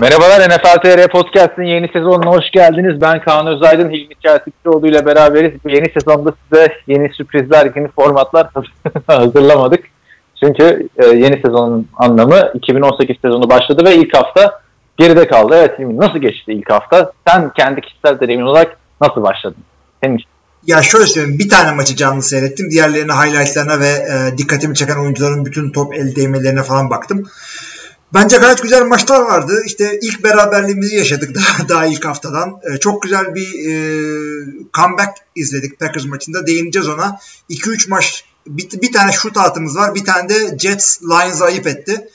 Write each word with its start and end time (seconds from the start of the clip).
Merhabalar 0.00 0.48
NFL 0.48 0.80
TR 0.82 1.08
Podcast'ın 1.08 1.62
yeni 1.62 1.88
sezonuna 1.92 2.30
hoş 2.30 2.50
geldiniz. 2.52 3.00
Ben 3.00 3.20
Kaan 3.20 3.46
Özaydın, 3.46 3.90
Hilmi 3.90 4.14
Çeltikçioğlu 4.22 4.86
ile 4.86 5.06
beraberiz. 5.06 5.64
Bu 5.64 5.70
yeni 5.70 5.92
sezonda 5.92 6.34
size 6.42 6.68
yeni 6.86 7.14
sürprizler, 7.14 7.72
yeni 7.76 7.88
formatlar 7.88 8.50
hazırlamadık. 9.06 9.84
Çünkü 10.44 10.88
e, 10.96 11.06
yeni 11.06 11.40
sezonun 11.44 11.88
anlamı 11.96 12.50
2018 12.54 13.16
sezonu 13.22 13.50
başladı 13.50 13.84
ve 13.84 13.96
ilk 13.96 14.16
hafta 14.16 14.60
geride 14.96 15.26
kaldı. 15.26 15.54
Evet 15.58 15.78
Hilmi 15.78 15.96
nasıl 15.96 16.18
geçti 16.18 16.52
ilk 16.52 16.70
hafta? 16.70 17.12
Sen 17.28 17.50
kendi 17.52 17.80
kişisel 17.80 18.20
deneyimin 18.20 18.46
olarak 18.46 18.76
nasıl 19.00 19.22
başladın? 19.22 19.64
Senin 20.02 20.16
için. 20.16 20.28
Ya 20.66 20.82
şöyle 20.82 21.06
söyleyeyim 21.06 21.38
bir 21.38 21.48
tane 21.48 21.72
maçı 21.72 21.96
canlı 21.96 22.22
seyrettim. 22.22 22.70
Diğerlerine 22.70 23.12
highlightlarına 23.12 23.80
ve 23.80 23.88
e, 23.88 24.38
dikkatimi 24.38 24.74
çeken 24.74 24.96
oyuncuların 24.96 25.44
bütün 25.44 25.70
top 25.70 25.94
el 25.94 26.16
değmelerine 26.16 26.62
falan 26.62 26.90
baktım. 26.90 27.26
Bence 28.16 28.36
gayet 28.36 28.62
güzel 28.62 28.84
maçlar 28.84 29.20
vardı. 29.20 29.62
İşte 29.66 29.98
ilk 30.02 30.24
beraberliğimizi 30.24 30.96
yaşadık 30.96 31.34
daha, 31.34 31.68
daha 31.68 31.86
ilk 31.86 32.04
haftadan. 32.04 32.60
E, 32.74 32.76
çok 32.76 33.02
güzel 33.02 33.34
bir 33.34 33.48
e, 33.48 33.74
comeback 34.74 35.12
izledik 35.34 35.80
Packers 35.80 36.04
maçında. 36.04 36.46
Değineceğiz 36.46 36.88
ona. 36.88 37.18
2-3 37.50 37.90
maç 37.90 38.24
bir, 38.46 38.82
bir 38.82 38.92
tane 38.92 39.12
shootout'ımız 39.12 39.76
var. 39.76 39.94
Bir 39.94 40.04
tane 40.04 40.28
de 40.28 40.58
Jets 40.58 41.02
Lions'ı 41.02 41.44
ayıp 41.44 41.66
etti. 41.66 42.08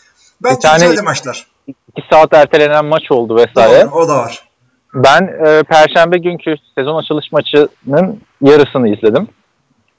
Bence 0.44 0.56
Bir 0.56 0.62
tane- 0.62 0.86
güzeldi 0.86 1.02
maçlar. 1.02 1.48
2 1.68 1.78
saat 2.10 2.34
ertelenen 2.34 2.86
maç 2.86 3.12
oldu 3.12 3.36
vesaire. 3.36 3.82
Doğru, 3.82 3.96
o 3.96 4.08
da 4.08 4.18
var. 4.18 4.48
Ben 4.94 5.22
e, 5.46 5.64
Perşembe 5.64 6.18
günkü 6.18 6.56
sezon 6.76 7.04
açılış 7.04 7.32
maçının 7.32 8.22
yarısını 8.42 8.90
izledim. 8.90 9.28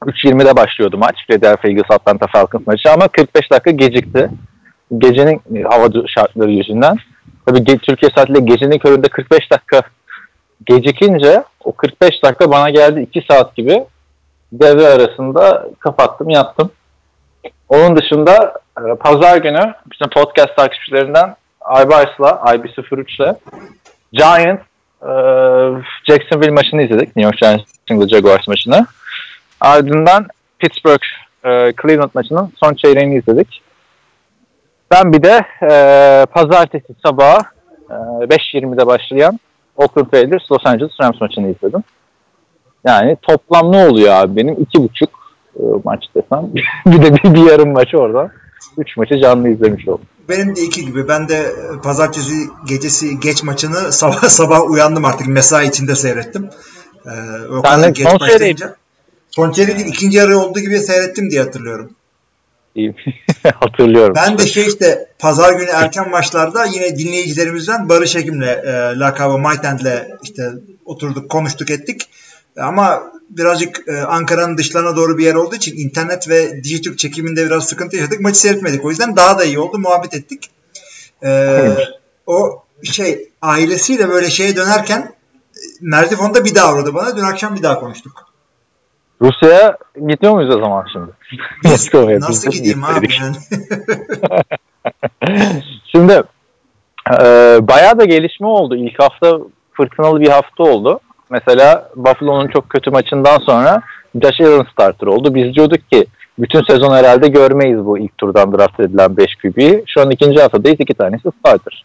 3.20'de 0.02 0.56
başlıyordu 0.56 0.98
maç. 0.98 1.14
Philadelphia 1.26 1.68
Eagles 1.68 1.90
Atlanta 1.90 2.26
Falcons 2.26 2.66
maçı 2.66 2.90
ama 2.90 3.08
45 3.08 3.50
dakika 3.50 3.70
gecikti. 3.70 4.30
Gecenin 4.98 5.42
hava 5.70 5.88
şartları 6.06 6.50
yüzünden. 6.50 6.96
Tabii 7.46 7.58
ge- 7.58 7.78
Türkiye 7.78 8.10
saatiyle 8.16 8.40
gecenin 8.40 8.78
köründe 8.78 9.08
45 9.08 9.50
dakika 9.50 9.82
gecikince 10.66 11.42
o 11.64 11.72
45 11.72 12.22
dakika 12.24 12.50
bana 12.50 12.70
geldi 12.70 13.00
2 13.00 13.26
saat 13.30 13.56
gibi. 13.56 13.84
Devre 14.52 14.86
arasında 14.86 15.68
kapattım 15.78 16.30
yattım. 16.30 16.70
Onun 17.68 17.96
dışında 17.96 18.54
e, 18.78 18.94
pazar 18.94 19.36
günü 19.36 19.74
bizim 19.92 20.08
podcast 20.10 20.56
takipçilerinden 20.56 21.36
Aybars'la, 21.60 22.28
IB03'le 22.30 23.34
Giants 24.12 24.62
e, 25.02 25.12
Jacksonville 26.08 26.50
maçını 26.50 26.82
izledik. 26.82 27.16
New 27.16 27.22
York 27.22 27.38
Giants'ın 27.38 28.08
Jaguars 28.08 28.48
maçını. 28.48 28.86
Ardından 29.60 30.26
Pittsburgh 30.58 31.02
e, 31.44 31.72
Cleveland 31.82 32.10
maçının 32.14 32.52
son 32.60 32.74
çeyreğini 32.74 33.18
izledik. 33.18 33.62
Ben 34.92 35.12
bir 35.12 35.22
de 35.22 35.44
e, 35.62 36.26
pazartesi 36.26 36.86
sabahı 37.06 37.40
e, 37.90 37.94
5.20'de 37.94 38.86
başlayan 38.86 39.40
Oakland 39.76 40.06
Raiders 40.14 40.52
Los 40.52 40.66
Angeles 40.66 40.92
Rams 41.00 41.20
maçını 41.20 41.50
izledim. 41.50 41.82
Yani 42.86 43.16
toplam 43.22 43.72
ne 43.72 43.86
oluyor 43.86 44.12
abi 44.12 44.36
benim? 44.36 44.54
iki 44.54 44.82
buçuk 44.82 45.10
e, 45.56 45.62
maç 45.84 46.04
desem. 46.14 46.50
bir 46.86 47.02
de 47.02 47.14
bir, 47.14 47.34
bir 47.34 47.50
yarım 47.50 47.72
maçı 47.72 47.98
oradan. 47.98 48.30
Üç 48.78 48.96
maçı 48.96 49.20
canlı 49.20 49.48
izlemiş 49.48 49.88
oldum. 49.88 50.04
Benim 50.28 50.56
de 50.56 50.60
iki 50.60 50.86
gibi. 50.86 51.08
Ben 51.08 51.28
de 51.28 51.52
pazartesi 51.82 52.32
gecesi 52.68 53.20
geç 53.20 53.42
maçını 53.42 53.76
sabah 53.92 54.22
sabah 54.22 54.70
uyandım 54.70 55.04
artık 55.04 55.26
mesai 55.26 55.68
içinde 55.68 55.94
seyrettim. 55.94 56.50
Ee, 57.06 57.10
o 57.50 57.62
Sen 57.62 57.76
kadar 57.76 57.88
geç 57.88 58.08
son 58.08 58.20
başlayınca. 58.20 58.76
Son 59.30 59.50
çeyreği 59.50 59.78
değil, 59.78 59.88
ikinci 59.88 60.18
yarı 60.18 60.38
olduğu 60.38 60.60
gibi 60.60 60.78
seyrettim 60.78 61.30
diye 61.30 61.42
hatırlıyorum. 61.42 61.90
Hatırlıyorum. 63.60 64.14
Ben 64.16 64.38
de 64.38 64.46
şey 64.46 64.66
işte 64.66 65.06
pazar 65.18 65.52
günü 65.52 65.70
erken 65.70 66.10
maçlarda 66.10 66.64
yine 66.64 66.98
dinleyicilerimizden 66.98 67.88
Barış 67.88 68.16
Ekim'le 68.16 68.42
e, 68.42 68.94
lakabı 68.96 69.38
Maytent'le 69.38 70.06
işte 70.22 70.52
oturduk 70.84 71.30
konuştuk 71.30 71.70
ettik. 71.70 72.08
Ama 72.56 73.12
birazcık 73.30 73.88
e, 73.88 74.00
Ankara'nın 74.00 74.58
dışlarına 74.58 74.96
doğru 74.96 75.18
bir 75.18 75.24
yer 75.24 75.34
olduğu 75.34 75.56
için 75.56 75.76
internet 75.76 76.28
ve 76.28 76.64
Dijitürk 76.64 76.98
çekiminde 76.98 77.46
biraz 77.46 77.64
sıkıntı 77.64 77.96
yaşadık. 77.96 78.20
Maçı 78.20 78.40
seyretmedik. 78.40 78.84
O 78.84 78.90
yüzden 78.90 79.16
daha 79.16 79.38
da 79.38 79.44
iyi 79.44 79.58
oldu. 79.58 79.78
Muhabbet 79.78 80.14
ettik. 80.14 80.50
E, 81.24 81.60
o 82.26 82.64
şey 82.82 83.28
ailesiyle 83.42 84.08
böyle 84.08 84.30
şeye 84.30 84.56
dönerken 84.56 85.00
e, 85.00 85.60
Merdifon'da 85.80 86.44
bir 86.44 86.54
daha 86.54 86.74
uğradı 86.74 86.94
bana. 86.94 87.16
Dün 87.16 87.22
akşam 87.22 87.56
bir 87.56 87.62
daha 87.62 87.80
konuştuk. 87.80 88.31
Rusya'ya 89.22 89.76
gitmiyor 90.08 90.34
muyuz 90.34 90.56
o 90.56 90.60
zaman 90.60 90.86
şimdi? 90.92 91.10
Moskova'ya. 91.64 92.20
Nasıl 92.20 92.52
de 92.52 92.56
gideyim 92.56 92.84
abi 92.84 93.08
yani? 93.20 93.36
Şimdi 95.92 96.22
e, 97.10 97.24
bayağı 97.68 97.98
da 97.98 98.04
gelişme 98.04 98.46
oldu. 98.46 98.76
İlk 98.76 98.98
hafta 98.98 99.38
fırtınalı 99.72 100.20
bir 100.20 100.28
hafta 100.28 100.62
oldu. 100.62 101.00
Mesela 101.30 101.90
Buffalo'nun 101.96 102.48
çok 102.48 102.70
kötü 102.70 102.90
maçından 102.90 103.38
sonra 103.38 103.82
Josh 104.22 104.40
Allen 104.40 104.66
starter 104.72 105.06
oldu. 105.06 105.34
Biz 105.34 105.54
diyorduk 105.54 105.90
ki 105.90 106.06
bütün 106.38 106.62
sezon 106.62 106.94
herhalde 106.94 107.28
görmeyiz 107.28 107.84
bu 107.84 107.98
ilk 107.98 108.18
turdan 108.18 108.52
draft 108.52 108.80
edilen 108.80 109.16
5 109.16 109.26
QB'yi. 109.36 109.84
Şu 109.86 110.00
an 110.00 110.10
ikinci 110.10 110.40
haftadayız. 110.40 110.80
iki 110.80 110.94
tanesi 110.94 111.28
starter. 111.38 111.84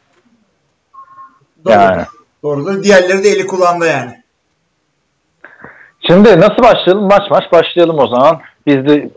Doğru. 1.65 1.73
Yani. 1.73 2.01
Doğrudur. 2.43 2.83
Diğerleri 2.83 3.23
de 3.23 3.29
eli 3.29 3.47
kulağında 3.47 3.85
yani. 3.85 4.23
Şimdi 6.07 6.39
nasıl 6.39 6.63
başlayalım? 6.63 7.07
Maç 7.07 7.23
maç 7.31 7.43
başlayalım 7.51 7.99
o 7.99 8.07
zaman. 8.07 8.39
Biz 8.67 8.75
de 8.75 9.09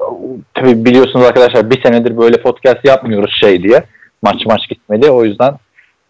tabii 0.55 0.85
biliyorsunuz 0.85 1.27
arkadaşlar 1.27 1.71
bir 1.71 1.83
senedir 1.83 2.17
böyle 2.19 2.43
podcast 2.43 2.85
yapmıyoruz 2.85 3.31
şey 3.41 3.63
diye. 3.63 3.85
Maç 4.23 4.37
maç 4.47 4.61
gitmedi. 4.69 5.11
O 5.11 5.25
yüzden 5.25 5.55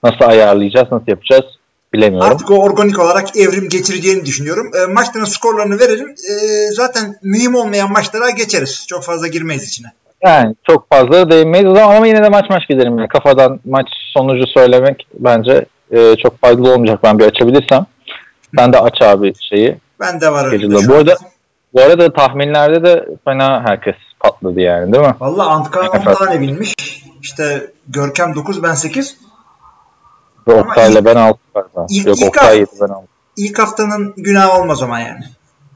nasıl 0.02 0.24
ayarlayacağız, 0.24 0.92
nasıl 0.92 1.06
yapacağız 1.08 1.44
bilemiyorum. 1.92 2.32
Artık 2.32 2.50
o 2.50 2.54
organik 2.54 2.98
olarak 2.98 3.36
evrim 3.36 3.69
geçireceğini 3.69 4.26
düşünüyorum. 4.26 4.70
E, 4.74 4.92
maçların 4.92 5.24
skorlarını 5.24 5.80
verelim. 5.80 6.08
E, 6.08 6.34
zaten 6.72 7.14
mühim 7.22 7.54
olmayan 7.54 7.92
maçlara 7.92 8.30
geçeriz. 8.30 8.86
Çok 8.88 9.04
fazla 9.04 9.26
girmeyiz 9.26 9.69
içine. 9.69 9.86
Yani 10.22 10.54
çok 10.66 10.88
fazla 10.88 11.30
değinmeyiz 11.30 11.66
o 11.66 11.74
zaman 11.74 11.96
ama 11.96 12.06
yine 12.06 12.22
de 12.22 12.28
maç 12.28 12.50
maç 12.50 12.69
gidelim. 12.69 12.98
Yani 12.98 13.08
kafadan 13.08 13.60
maç 13.64 13.88
sonucu 14.16 14.46
söylemek 14.46 15.06
bence 15.14 15.64
e, 15.90 16.16
çok 16.16 16.40
faydalı 16.40 16.72
olmayacak. 16.72 17.00
Ben 17.02 17.19
bir 17.19 17.24
açabilirsem. 17.24 17.86
Ben 18.56 18.72
de 18.72 18.78
aç 18.78 19.02
abi 19.02 19.32
şeyi. 19.48 19.76
Ben 20.00 20.21
de 20.21 20.33
var 20.33 20.44
öyle. 20.47 20.56
Geliyor. 20.56 20.83
şu 20.83 20.88
Bu 20.91 20.94
arada- 20.94 21.16
Bu 21.75 21.81
arada 21.83 22.12
tahminlerde 22.12 22.84
de 22.84 23.09
fena 23.25 23.62
herkes 23.66 23.94
patladı 24.21 24.61
yani 24.61 24.93
değil 24.93 25.05
mi? 25.05 25.15
Valla 25.21 25.47
Antkan 25.47 25.87
10 25.87 25.97
Evet. 26.06 26.19
tane 26.19 26.41
bilmiş. 26.41 26.75
İşte 27.22 27.71
Görkem 27.88 28.34
9 28.34 28.62
ben 28.62 28.75
8. 28.75 29.16
Ve 30.49 30.55
Oktay'la 30.55 31.05
ben 31.05 31.17
6 31.17 31.38
galiba. 31.55 31.87
ilk- 31.91 32.06
Yok 32.06 32.17
ilk 32.20 32.29
Oktay 32.29 32.44
hafta- 32.44 32.58
7 32.61 32.70
ben 32.81 32.94
6. 32.94 33.06
İlk 33.37 33.58
haftanın 33.58 34.14
günahı 34.17 34.61
olmaz 34.61 34.82
ama 34.82 35.00
yani. 35.00 35.20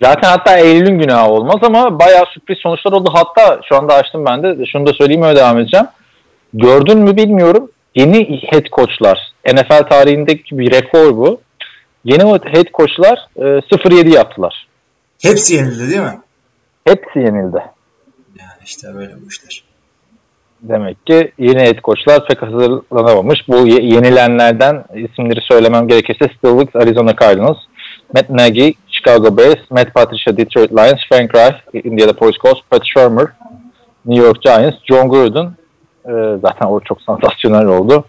Zaten 0.03 0.29
hatta 0.29 0.57
Eylül'ün 0.59 0.99
günahı 0.99 1.29
olmaz 1.31 1.57
ama 1.63 1.99
bayağı 1.99 2.25
sürpriz 2.35 2.59
sonuçlar 2.63 2.93
oldu. 2.93 3.11
Hatta 3.15 3.61
şu 3.69 3.77
anda 3.77 3.95
açtım 3.95 4.25
ben 4.27 4.43
de. 4.43 4.67
Şunu 4.73 4.87
da 4.87 4.93
söyleyeyim 4.93 5.23
öyle 5.23 5.37
devam 5.41 5.59
edeceğim. 5.59 5.87
Gördün 6.55 6.99
mü 6.99 7.17
bilmiyorum. 7.17 7.71
Yeni 7.95 8.43
head 8.51 8.65
coachlar. 8.77 9.19
NFL 9.47 9.89
tarihindeki 9.89 10.59
bir 10.59 10.71
rekor 10.71 11.17
bu. 11.17 11.41
Yeni 12.05 12.23
head 12.23 12.67
coachlar 12.75 13.29
e, 13.37 13.41
0-7 13.43 14.09
yaptılar. 14.15 14.69
Hepsi 15.23 15.55
yenildi 15.55 15.91
değil 15.91 16.01
mi? 16.03 16.21
Hepsi 16.85 17.19
yenildi. 17.19 17.63
Yani 18.39 18.51
işte 18.65 18.95
böyle 18.95 19.13
bu 19.25 19.29
işler. 19.29 19.65
Demek 20.63 21.07
ki 21.07 21.33
yeni 21.39 21.61
head 21.61 21.79
coachlar 21.85 22.27
pek 22.27 22.43
hazırlanamamış. 22.43 23.49
Bu 23.49 23.67
ye- 23.67 23.83
yenilenlerden 23.95 24.85
isimleri 24.95 25.41
söylemem 25.41 25.89
gerekirse 25.89 26.31
Steve 26.39 26.59
Wilkes, 26.61 26.83
Arizona 26.83 27.17
Cardinals, 27.17 27.57
Matt 28.15 28.31
Nagy, 28.31 28.73
Chicago 28.89 29.37
Bears, 29.37 29.71
Matt 29.71 29.95
Patricia, 29.95 30.37
Detroit 30.37 30.71
Lions, 30.73 31.01
Frank 31.09 31.35
Reich, 31.35 31.87
Indianapolis 31.87 32.37
Colts, 32.39 32.61
Pat 32.71 32.83
Shermer, 32.95 33.27
New 34.07 34.25
York 34.27 34.43
Giants, 34.43 34.77
John 34.85 35.09
Gruden, 35.09 35.53
e, 36.07 36.13
zaten 36.43 36.67
o 36.67 36.81
çok 36.81 37.03
sansasyonel 37.03 37.67
oldu. 37.67 38.05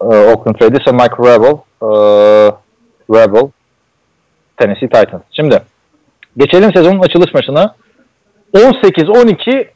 E, 0.00 0.04
Oakland 0.04 0.56
Raiders 0.62 0.86
Mike 0.92 1.16
Rebel, 1.32 1.56
e, 1.82 1.90
Rebel, 3.10 3.50
Tennessee 4.56 4.88
Titans. 4.88 5.22
Şimdi 5.32 5.62
geçelim 6.36 6.72
sezonun 6.72 7.00
açılış 7.00 7.34
maçına. 7.34 7.74
18-12 8.54 9.68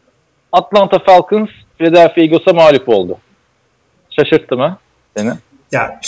Atlanta 0.52 0.98
Falcons 0.98 1.48
Philadelphia 1.78 2.20
Eagles'a 2.20 2.52
mağlup 2.52 2.88
oldu. 2.88 3.18
Şaşırttı 4.10 4.56
mı 4.56 4.78
seni? 5.16 5.32
Ya 5.72 6.00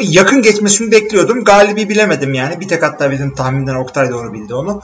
yakın 0.00 0.42
geçmesini 0.42 0.90
bekliyordum. 0.92 1.44
Galibi 1.44 1.88
bilemedim 1.88 2.34
yani. 2.34 2.60
Bir 2.60 2.68
tek 2.68 2.82
hatta 2.82 3.10
bizim 3.10 3.34
tahminden 3.34 3.74
Oktay 3.74 4.10
doğru 4.10 4.32
bildi 4.32 4.54
onu. 4.54 4.80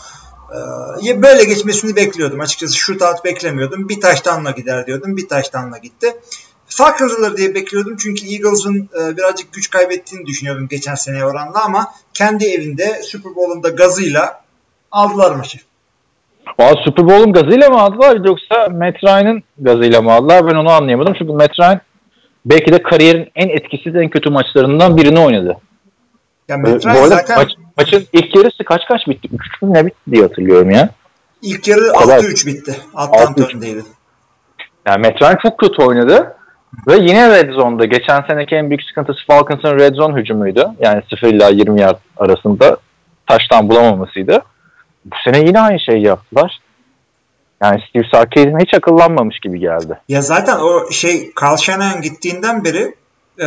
Ee, 1.06 1.22
böyle 1.22 1.44
geçmesini 1.44 1.96
bekliyordum. 1.96 2.40
Açıkçası 2.40 2.76
shootout 2.76 3.24
beklemiyordum. 3.24 3.88
Bir 3.88 4.00
taştanla 4.00 4.50
gider 4.50 4.86
diyordum. 4.86 5.16
Bir 5.16 5.28
taştanla 5.28 5.78
gitti. 5.78 6.16
Falcons 6.76 7.18
alır 7.18 7.36
diye 7.36 7.54
bekliyordum. 7.54 7.96
Çünkü 7.96 8.26
Eagles'ın 8.26 8.88
e, 9.00 9.16
birazcık 9.16 9.52
güç 9.52 9.70
kaybettiğini 9.70 10.26
düşünüyordum 10.26 10.68
geçen 10.68 10.94
sene 10.94 11.24
oranla 11.24 11.64
ama 11.64 11.86
kendi 12.14 12.44
evinde 12.44 13.02
Super 13.02 13.34
Bowl'un 13.34 13.62
da 13.62 13.68
gazıyla 13.68 14.40
aldılar 14.90 15.34
maçı. 15.34 15.58
Valla 16.58 16.74
Super 16.84 17.04
Bowl'un 17.08 17.32
gazıyla 17.32 17.70
mı 17.70 17.80
aldılar 17.80 18.16
yoksa 18.26 18.68
Matt 18.70 19.04
Ryan'ın 19.04 19.42
gazıyla 19.58 20.02
mı 20.02 20.12
aldılar? 20.12 20.46
Ben 20.46 20.54
onu 20.54 20.70
anlayamadım. 20.70 21.14
Çünkü 21.18 21.32
Matt 21.32 21.60
Ryan 21.60 21.80
belki 22.46 22.72
de 22.72 22.82
kariyerin 22.82 23.28
en 23.34 23.48
etkisiz, 23.48 23.96
en 23.96 24.10
kötü 24.10 24.30
maçlarından 24.30 24.96
birini 24.96 25.20
oynadı. 25.20 25.56
Ya 26.48 26.56
Ee, 26.56 26.58
Matt 26.58 26.86
Ryan 26.86 27.06
zaten 27.06 27.36
maç, 27.38 27.52
maçın 27.76 28.06
ilk 28.12 28.36
yarısı 28.36 28.64
kaç 28.64 28.80
kaç 28.88 29.00
bitti? 29.08 29.28
3 29.32 29.62
mü 29.62 29.74
ne 29.74 29.86
bitti 29.86 30.10
diye 30.10 30.22
hatırlıyorum 30.22 30.70
ya. 30.70 30.90
ilk 31.42 31.68
yarı 31.68 31.92
Kolay. 31.92 32.18
6-3 32.18 32.46
bitti. 32.46 32.76
Atlanta 32.94 33.42
6-3. 33.42 33.56
öndeydi. 33.56 33.82
Yani 34.86 35.06
Matt 35.06 35.22
Ryan 35.22 35.38
çok 35.42 35.58
kötü 35.58 35.82
oynadı. 35.82 36.36
Ve 36.86 36.96
yine 36.96 37.30
Red 37.30 37.52
Zone'da. 37.52 37.84
Geçen 37.84 38.24
seneki 38.28 38.54
en 38.54 38.70
büyük 38.70 38.82
sıkıntısı 38.82 39.26
Falcons'ın 39.26 39.78
Red 39.78 39.94
Zone 39.94 40.20
hücumuydu. 40.20 40.74
Yani 40.80 41.02
0 41.10 41.28
ila 41.28 41.48
20 41.48 41.80
yard 41.80 41.98
arasında 42.16 42.76
taştan 43.26 43.68
bulamamasıydı. 43.68 44.42
Bu 45.04 45.16
sene 45.24 45.38
yine 45.38 45.60
aynı 45.60 45.80
şeyi 45.80 46.06
yaptılar. 46.06 46.58
Yani 47.62 47.82
Steve 47.88 48.04
Sarkisian 48.12 48.60
hiç 48.60 48.74
akıllanmamış 48.74 49.38
gibi 49.40 49.60
geldi. 49.60 49.98
Ya 50.08 50.22
zaten 50.22 50.56
o 50.56 50.90
şey 50.90 51.32
Carl 51.42 51.56
Shanahan 51.56 52.02
gittiğinden 52.02 52.64
beri 52.64 52.94
e, 53.38 53.46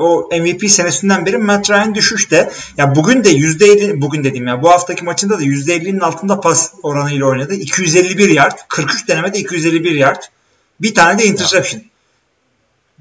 o 0.00 0.28
MVP 0.40 0.70
senesinden 0.70 1.26
beri 1.26 1.38
Matt 1.38 1.70
Ryan 1.70 1.94
düşüşte. 1.94 2.50
Ya 2.76 2.94
bugün 2.94 3.24
de 3.24 3.30
%50 3.30 4.00
bugün 4.00 4.24
dediğim 4.24 4.46
ya 4.46 4.62
bu 4.62 4.70
haftaki 4.70 5.04
maçında 5.04 5.38
da 5.38 5.42
%50'nin 5.42 6.00
altında 6.00 6.40
pas 6.40 6.74
oranıyla 6.82 7.26
oynadı. 7.26 7.54
251 7.54 8.28
yard, 8.28 8.58
43 8.68 9.08
denemede 9.08 9.38
251 9.38 9.94
yard. 9.94 10.22
Bir 10.80 10.94
tane 10.94 11.18
de 11.18 11.24
interception. 11.24 11.82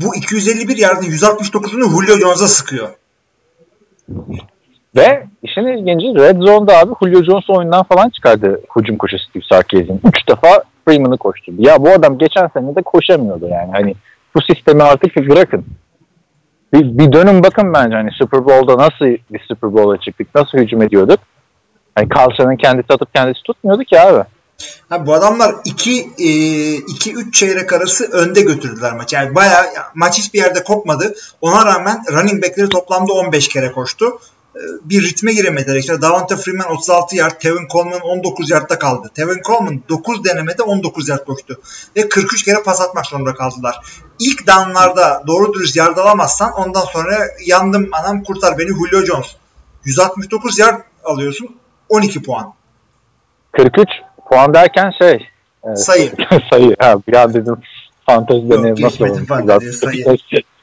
Bu 0.03 0.15
251 0.15 0.77
yardın 0.77 1.05
169'unu 1.05 1.83
Julio 1.83 2.19
Jones'a 2.19 2.47
sıkıyor. 2.47 2.89
Ve 4.95 5.27
işin 5.43 5.61
ilginci 5.61 6.05
Red 6.05 6.41
Zone'da 6.41 6.77
abi 6.77 6.91
Julio 7.01 7.23
Jones 7.23 7.49
oyundan 7.49 7.83
falan 7.83 8.09
çıkardı 8.09 8.61
hücum 8.75 8.97
koşu 8.97 9.19
Steve 9.19 9.43
Sarkisian. 9.49 9.99
Üç 10.07 10.27
defa 10.29 10.63
Freeman'ı 10.87 11.17
koşturdu. 11.17 11.55
Ya 11.59 11.83
bu 11.83 11.89
adam 11.89 12.17
geçen 12.17 12.47
sene 12.47 12.75
de 12.75 12.81
koşamıyordu 12.81 13.47
yani. 13.47 13.71
Hani 13.71 13.95
bu 14.35 14.41
sistemi 14.41 14.83
artık 14.83 15.15
bırakın. 15.15 15.65
Bir, 16.73 16.97
bir 16.97 17.11
dönün 17.11 17.43
bakın 17.43 17.73
bence 17.73 17.95
hani 17.95 18.11
Super 18.11 18.45
Bowl'da 18.45 18.77
nasıl 18.77 19.05
bir 19.05 19.39
Super 19.47 19.73
Bowl'a 19.73 19.97
çıktık, 19.97 20.35
nasıl 20.35 20.57
hücum 20.57 20.81
ediyorduk. 20.81 21.19
Hani 21.95 22.09
Carlson'ın 22.09 22.55
kendisi 22.55 22.93
atıp 22.93 23.13
kendisi 23.13 23.43
tutmuyordu 23.43 23.83
ki 23.83 23.99
abi. 23.99 24.23
Ha, 24.89 25.05
bu 25.05 25.13
adamlar 25.13 25.55
2 25.65 26.09
2 26.87 27.13
3 27.13 27.33
çeyrek 27.33 27.73
arası 27.73 28.05
önde 28.05 28.41
götürdüler 28.41 28.93
maçı. 28.93 29.15
Yani 29.15 29.35
bayağı 29.35 29.65
maç 29.95 30.17
hiçbir 30.17 30.39
yerde 30.39 30.63
kopmadı. 30.63 31.15
Ona 31.41 31.65
rağmen 31.65 32.03
running 32.11 32.43
back'leri 32.43 32.69
toplamda 32.69 33.13
15 33.13 33.47
kere 33.47 33.71
koştu. 33.71 34.19
Ee, 34.55 34.59
Bir 34.83 35.03
ritme 35.03 35.33
giremediler. 35.33 35.75
İşte 35.75 36.01
Davante 36.01 36.35
Freeman 36.35 36.71
36 36.71 37.15
yard, 37.15 37.39
Tevin 37.39 37.67
Coleman 37.67 38.01
19 38.01 38.49
yardta 38.51 38.79
kaldı. 38.79 39.11
Tevin 39.15 39.41
Coleman 39.47 39.81
9 39.89 40.23
denemede 40.23 40.63
19 40.63 41.09
yard 41.09 41.25
koştu. 41.25 41.61
Ve 41.95 42.09
43 42.09 42.43
kere 42.43 42.63
pas 42.63 42.81
atmak 42.81 43.05
zorunda 43.05 43.33
kaldılar. 43.33 43.75
İlk 44.19 44.47
downlarda 44.47 45.23
doğru 45.27 45.53
dürüst 45.53 45.75
yard 45.75 45.97
alamazsan 45.97 46.51
ondan 46.51 46.85
sonra 46.85 47.27
yandım 47.45 47.89
anam 47.91 48.23
kurtar 48.23 48.57
beni 48.57 48.69
Julio 48.69 49.05
Jones. 49.05 49.27
169 49.85 50.59
yard 50.59 50.81
alıyorsun 51.03 51.55
12 51.89 52.23
puan. 52.23 52.53
43 53.51 53.89
puan 54.31 54.53
derken 54.53 54.91
şey 55.01 55.27
e, 55.63 55.75
Sayı. 55.75 56.11
sayı. 56.51 56.75
Ha, 56.79 56.95
bir 57.07 57.13
an 57.15 57.33
dedim 57.33 57.55
fantezide 58.05 58.63
ne 58.63 58.71
nasıl 58.83 59.25
fanteziye, 59.25 59.71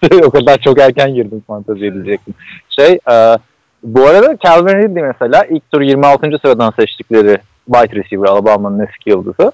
sayı. 0.02 0.24
o 0.24 0.30
kadar 0.30 0.58
çok 0.58 0.80
erken 0.80 1.14
girdim 1.14 1.42
fanteziye 1.46 1.94
diyecektim. 1.94 2.34
Şey 2.68 2.98
e, 3.10 3.38
bu 3.82 4.06
arada 4.06 4.36
Calvin 4.44 4.78
Ridley 4.78 5.02
mesela 5.02 5.44
ilk 5.44 5.70
tur 5.72 5.80
26. 5.80 6.38
sıradan 6.42 6.72
seçtikleri 6.78 7.38
wide 7.74 7.96
receiver 7.96 8.28
Alabama'nın 8.28 8.86
eski 8.86 9.10
yıldızı. 9.10 9.52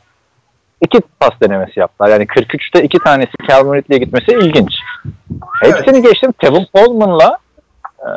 iki 0.80 1.00
pas 1.20 1.40
denemesi 1.42 1.80
yaptılar. 1.80 2.10
Yani 2.10 2.24
43'te 2.24 2.82
iki 2.84 2.98
tanesi 2.98 3.30
Calvin 3.48 3.72
Ridley'e 3.72 3.98
gitmesi 4.04 4.32
ilginç. 4.32 4.72
Hepsini 5.62 6.02
geçtim. 6.02 6.32
Tevin 6.32 6.66
Coleman'la 6.74 7.38
e, 8.00 8.08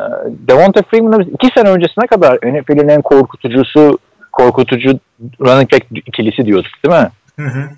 Devonta 0.48 0.82
Freeman'la 0.82 1.24
iki 1.24 1.48
sene 1.58 1.70
öncesine 1.70 2.08
kadar 2.08 2.38
NFL'in 2.38 2.88
en 2.88 3.02
korkutucusu 3.02 3.98
korkutucu 4.38 5.00
running 5.42 5.72
back 5.72 5.86
ikilisi 5.92 6.46
diyorduk 6.46 6.72
değil 6.86 7.04
mi? 7.04 7.10
Hı 7.40 7.48
hı. 7.48 7.70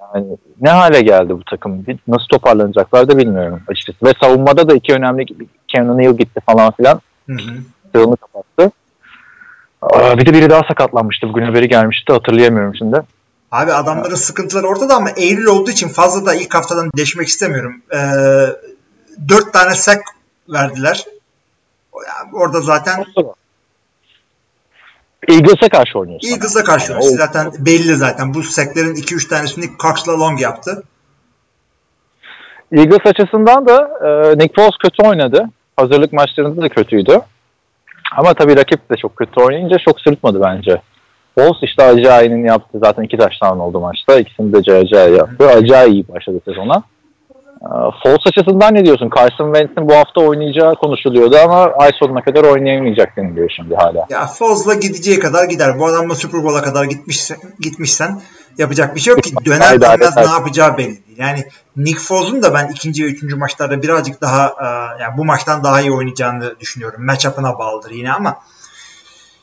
Yani 0.00 0.26
ne 0.60 0.70
hale 0.70 1.00
geldi 1.00 1.30
bu 1.30 1.44
takım? 1.44 1.84
Nasıl 2.08 2.26
toparlanacaklar 2.26 3.08
da 3.08 3.18
bilmiyorum 3.18 3.62
açıkçası. 3.68 4.06
Ve 4.06 4.12
savunmada 4.22 4.68
da 4.68 4.74
iki 4.74 4.92
önemli 4.92 5.26
Keanu 5.68 5.98
Neal 5.98 6.16
gitti 6.16 6.40
falan 6.46 6.72
filan. 6.72 7.00
Hı 7.26 7.32
hı. 7.32 7.56
Sığını 7.94 8.16
kapattı. 8.16 8.72
Aa, 9.82 10.18
bir 10.18 10.26
de 10.26 10.32
biri 10.32 10.50
daha 10.50 10.62
sakatlanmıştı. 10.68 11.28
Bugün 11.28 11.44
haberi 11.44 11.68
gelmişti. 11.68 12.12
Hatırlayamıyorum 12.12 12.74
şimdi. 12.74 13.00
Abi 13.50 13.72
adamların 13.72 14.14
sıkıntıları 14.14 14.66
ortada 14.66 14.96
ama 14.96 15.10
Eylül 15.10 15.46
olduğu 15.46 15.70
için 15.70 15.88
fazla 15.88 16.26
da 16.26 16.34
ilk 16.34 16.54
haftadan 16.54 16.90
deşmek 16.96 17.28
istemiyorum. 17.28 17.82
Ee, 17.94 17.98
dört 19.28 19.52
tane 19.52 19.74
sack 19.74 20.02
verdiler. 20.48 21.04
Orada 22.32 22.60
zaten 22.60 23.04
Eagles'a 25.28 25.68
karşı 25.68 25.98
oynuyorsun. 25.98 26.28
Eagles'a 26.28 26.64
karşı 26.64 26.92
Yani 26.92 27.02
oynuyor. 27.02 27.18
Zaten 27.18 27.52
belli 27.58 27.94
zaten. 27.96 28.34
Bu 28.34 28.42
sacklerin 28.42 28.94
2-3 28.94 29.28
tanesini 29.28 29.64
Cox'la 29.78 30.18
Long 30.18 30.40
yaptı. 30.40 30.82
Eagles 32.72 33.06
açısından 33.06 33.66
da 33.66 33.90
e, 34.04 34.38
Nick 34.38 34.54
Foles 34.56 34.76
kötü 34.82 35.08
oynadı. 35.08 35.48
Hazırlık 35.76 36.12
maçlarında 36.12 36.62
da 36.62 36.68
kötüydü. 36.68 37.20
Ama 38.16 38.34
tabii 38.34 38.56
rakip 38.56 38.90
de 38.90 38.94
çok 38.96 39.16
kötü 39.16 39.40
oynayınca 39.40 39.76
çok 39.78 40.00
sırıtmadı 40.00 40.40
bence. 40.40 40.82
Foles 41.34 41.62
işte 41.62 41.82
Ajayi'nin 41.82 42.44
yaptı. 42.44 42.78
Zaten 42.84 43.02
iki 43.02 43.16
taştan 43.16 43.60
oldu 43.60 43.80
maçta. 43.80 44.18
İkisini 44.18 44.52
de 44.52 44.72
Ajayi 44.72 45.16
yaptı. 45.16 45.48
Ajayi 45.48 45.92
iyi 45.92 46.08
başladı 46.08 46.40
sezona. 46.44 46.82
E, 47.62 47.68
Foles 48.02 48.26
açısından 48.26 48.74
ne 48.74 48.84
diyorsun? 48.84 49.10
Carson 49.16 49.54
Wentz'in 49.54 49.88
bu 49.88 49.94
hafta 49.94 50.20
oynayacağı 50.20 50.74
konuşuluyordu 50.74 51.36
ama 51.36 51.62
ay 51.64 51.90
sonuna 52.00 52.24
kadar 52.24 52.44
oynayamayacak 52.44 53.16
deniliyor 53.16 53.50
şimdi 53.56 53.74
hala. 53.74 54.06
Ya 54.10 54.26
Foz'la 54.26 54.74
gideceği 54.74 55.18
kadar 55.18 55.44
gider. 55.44 55.78
Bu 55.78 55.86
adamla 55.86 56.14
Super 56.14 56.44
Bowl'a 56.44 56.62
kadar 56.62 56.84
gitmişsen, 56.84 57.38
gitmişsen 57.60 58.20
yapacak 58.58 58.94
bir 58.94 59.00
şey 59.00 59.10
yok 59.14 59.22
ki. 59.22 59.34
Döner 59.44 59.80
dönmez 59.80 60.16
ne 60.16 60.22
yapacağı 60.22 60.78
belli 60.78 60.86
değil. 60.86 61.16
Yani 61.16 61.44
Nick 61.76 62.00
Foz'un 62.00 62.42
da 62.42 62.54
ben 62.54 62.68
ikinci 62.68 63.04
ve 63.04 63.08
üçüncü 63.08 63.36
maçlarda 63.36 63.82
birazcık 63.82 64.20
daha 64.20 64.46
e, 64.46 64.66
yani 65.02 65.16
bu 65.16 65.24
maçtan 65.24 65.64
daha 65.64 65.80
iyi 65.80 65.92
oynayacağını 65.92 66.60
düşünüyorum. 66.60 67.06
Matchup'ına 67.06 67.58
bağlıdır 67.58 67.90
yine 67.90 68.12
ama 68.12 68.38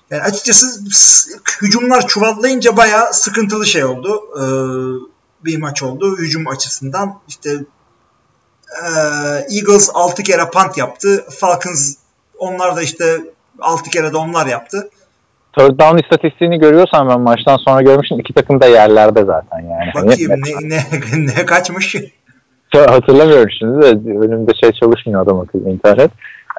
yani 0.10 0.22
açıkçası 0.22 0.68
hücumlar 1.62 2.08
çuvallayınca 2.08 2.78
bayağı 2.78 3.14
sıkıntılı 3.14 3.66
şey 3.66 3.86
oldu. 3.86 4.22
Ee, 4.38 4.46
bir 5.46 5.58
maç 5.58 5.84
oldu 5.84 6.18
hücum 6.18 6.48
açısından. 6.48 7.22
İşte 7.28 7.50
ee, 7.50 7.66
Eagles 9.56 9.90
6 9.94 10.24
kere 10.24 10.50
punt 10.50 10.78
yaptı. 10.78 11.26
Falcons 11.30 11.96
onlar 12.38 12.76
da 12.76 12.82
işte 12.82 13.06
6 13.60 13.90
kere 13.90 14.14
de 14.14 14.18
onlar 14.18 14.46
yaptı. 14.46 14.90
Third 15.58 15.80
down 15.80 15.98
istatistiğini 15.98 16.60
görüyorsan 16.60 17.10
ben 17.10 17.22
maçtan 17.22 17.58
sonra 17.58 17.82
görmüştüm. 17.82 18.20
İki 18.20 18.34
takım 18.34 18.62
da 18.62 18.66
yerlerde 18.66 19.24
zaten 19.24 19.60
yani. 19.60 19.92
Hani 19.94 20.06
Bakayım 20.06 20.32
ne, 20.32 20.70
ne, 20.70 20.84
ne 21.36 21.46
kaçmış. 21.46 21.96
hatırlamıyorum 22.74 23.50
şimdi 23.60 23.82
de 23.82 24.10
önümde 24.10 24.52
şey 24.64 24.72
çalışmıyor 24.72 25.22
adam 25.22 25.40
akıllı 25.40 25.70
internet. 25.70 26.12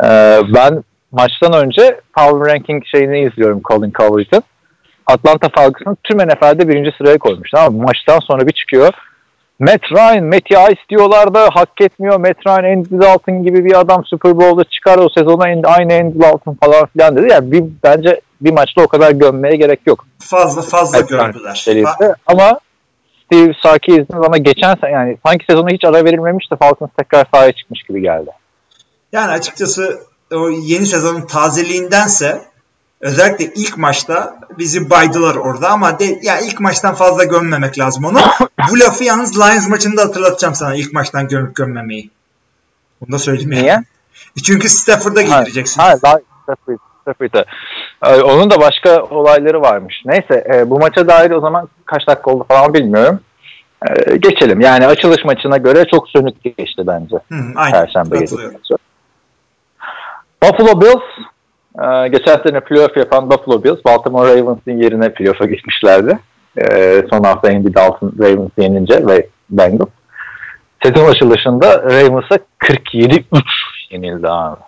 Ee, 0.05 0.41
ben 0.55 0.85
maçtan 1.13 1.53
önce 1.53 2.01
Power 2.17 2.55
Ranking 2.55 2.83
şeyini 2.87 3.21
izliyorum 3.21 3.61
Colin 3.69 3.93
Cowherd'ın. 3.99 4.43
Atlanta 5.07 5.49
Falcons'ın 5.57 5.97
tüm 6.05 6.19
NFL'de 6.19 6.69
birinci 6.69 6.91
sıraya 6.99 7.19
koymuş. 7.19 7.53
Mı? 7.53 7.71
Maçtan 7.71 8.19
sonra 8.21 8.47
bir 8.47 8.53
çıkıyor. 8.53 8.93
Matt 9.59 9.81
Ryan, 9.93 10.25
Matty 10.25 10.55
Ice 10.55 10.81
diyorlar 10.89 11.35
da 11.35 11.49
hak 11.53 11.81
etmiyor. 11.81 12.21
Matt 12.21 12.47
Ryan, 12.47 12.77
Andy 12.77 13.01
Dalton 13.01 13.43
gibi 13.43 13.65
bir 13.65 13.81
adam 13.81 14.05
Super 14.05 14.37
Bowl'da 14.39 14.65
çıkar 14.65 14.99
o 14.99 15.09
sezona 15.09 15.43
aynı 15.45 15.95
Andy 15.95 16.21
Dalton 16.21 16.57
falan 16.65 16.87
filan 16.87 17.17
dedi. 17.17 17.29
Yani 17.31 17.53
bir, 17.53 17.65
bence 17.85 18.21
bir 18.41 18.53
maçta 18.53 18.83
o 18.83 18.89
kadar 18.89 19.11
gömmeye 19.11 19.57
gerek 19.57 19.81
yok. 19.87 20.07
Fazla 20.19 20.63
fazla 20.63 20.99
Matt 20.99 21.59
serisi. 21.59 21.85
Fa- 21.85 22.15
Ama 22.27 22.61
Steve 23.25 23.53
Sarkisian 23.63 24.07
bana 24.23 24.37
geçen 24.39 24.75
sene 24.75 24.91
yani 24.91 25.17
sanki 25.27 25.45
sezona 25.51 25.69
hiç 25.71 25.85
ara 25.85 26.05
verilmemiş 26.05 26.51
de 26.51 26.57
Falcons 26.57 26.91
tekrar 26.99 27.27
sahaya 27.35 27.53
çıkmış 27.53 27.83
gibi 27.83 28.01
geldi. 28.03 28.31
Yani 29.13 29.33
açıkçası 29.33 29.99
o 30.33 30.51
yeni 30.51 30.87
sezonun 30.87 31.21
tazeliğindense 31.21 32.43
özellikle 33.01 33.45
ilk 33.45 33.79
maçta 33.79 34.41
bizi 34.59 34.91
baydılar 34.91 35.35
orada 35.35 35.69
ama 35.69 35.99
de, 35.99 36.19
ya 36.23 36.41
ilk 36.41 36.61
maçtan 36.61 36.95
fazla 36.95 37.25
gömmemek 37.25 37.79
lazım 37.79 38.05
onu. 38.05 38.19
Bu 38.71 38.81
lafı 38.81 39.05
yalnız 39.05 39.39
Lions 39.39 39.69
maçında 39.69 40.03
hatırlatacağım 40.03 40.55
sana 40.55 40.75
ilk 40.75 40.93
maçtan 40.93 41.29
gömüp 41.29 41.57
gömmemeyi. 41.57 42.11
Bunu 43.01 43.13
da 43.13 43.19
söyleyeyim 43.19 43.53
yani. 43.53 43.63
Niye? 43.63 43.85
Çünkü 44.45 44.69
Stafford'a 44.69 45.23
getireceksin. 45.23 45.81
Ha, 45.81 45.89
ha, 45.89 45.97
Stafford, 45.97 46.79
Stafford'a. 47.03 47.45
Ee, 48.05 48.23
Onun 48.23 48.51
da 48.51 48.61
başka 48.61 49.03
olayları 49.03 49.61
varmış. 49.63 50.03
Neyse 50.05 50.47
e, 50.55 50.71
bu 50.71 50.79
maça 50.79 51.09
dair 51.09 51.31
o 51.31 51.41
zaman 51.41 51.69
kaç 51.85 52.07
dakika 52.07 52.31
oldu 52.31 52.45
falan 52.49 52.75
bilmiyorum. 52.75 53.21
Ee, 53.89 54.17
geçelim. 54.17 54.61
Yani 54.61 54.87
açılış 54.87 55.25
maçına 55.25 55.57
göre 55.57 55.85
çok 55.91 56.09
sönük 56.09 56.45
geçti 56.45 56.83
bence. 56.87 57.17
Hı, 57.17 57.37
aynen. 57.57 57.85
Perşembe. 57.85 58.27
Buffalo 60.43 60.81
Bills 60.81 61.27
e, 61.83 62.09
geçen 62.09 62.43
sene 62.47 62.61
playoff 62.61 62.97
yapan 62.97 63.31
Buffalo 63.31 63.65
Bills 63.65 63.85
Baltimore 63.85 64.29
Ravens'in 64.29 64.83
yerine 64.83 65.15
playoff'a 65.15 65.47
gitmişlerdi. 65.47 66.19
E, 66.59 67.03
son 67.11 67.25
hafta 67.25 67.49
Andy 67.49 67.75
Dalton 67.75 68.13
Ravens 68.19 68.51
yenince 68.59 69.07
ve 69.07 69.29
Bengals. 69.51 69.89
Sezon 70.83 71.11
açılışında 71.11 71.83
Ravens'a 71.83 72.39
47-3 72.61 73.23
yenildi 73.91 74.29
abi. 74.29 74.61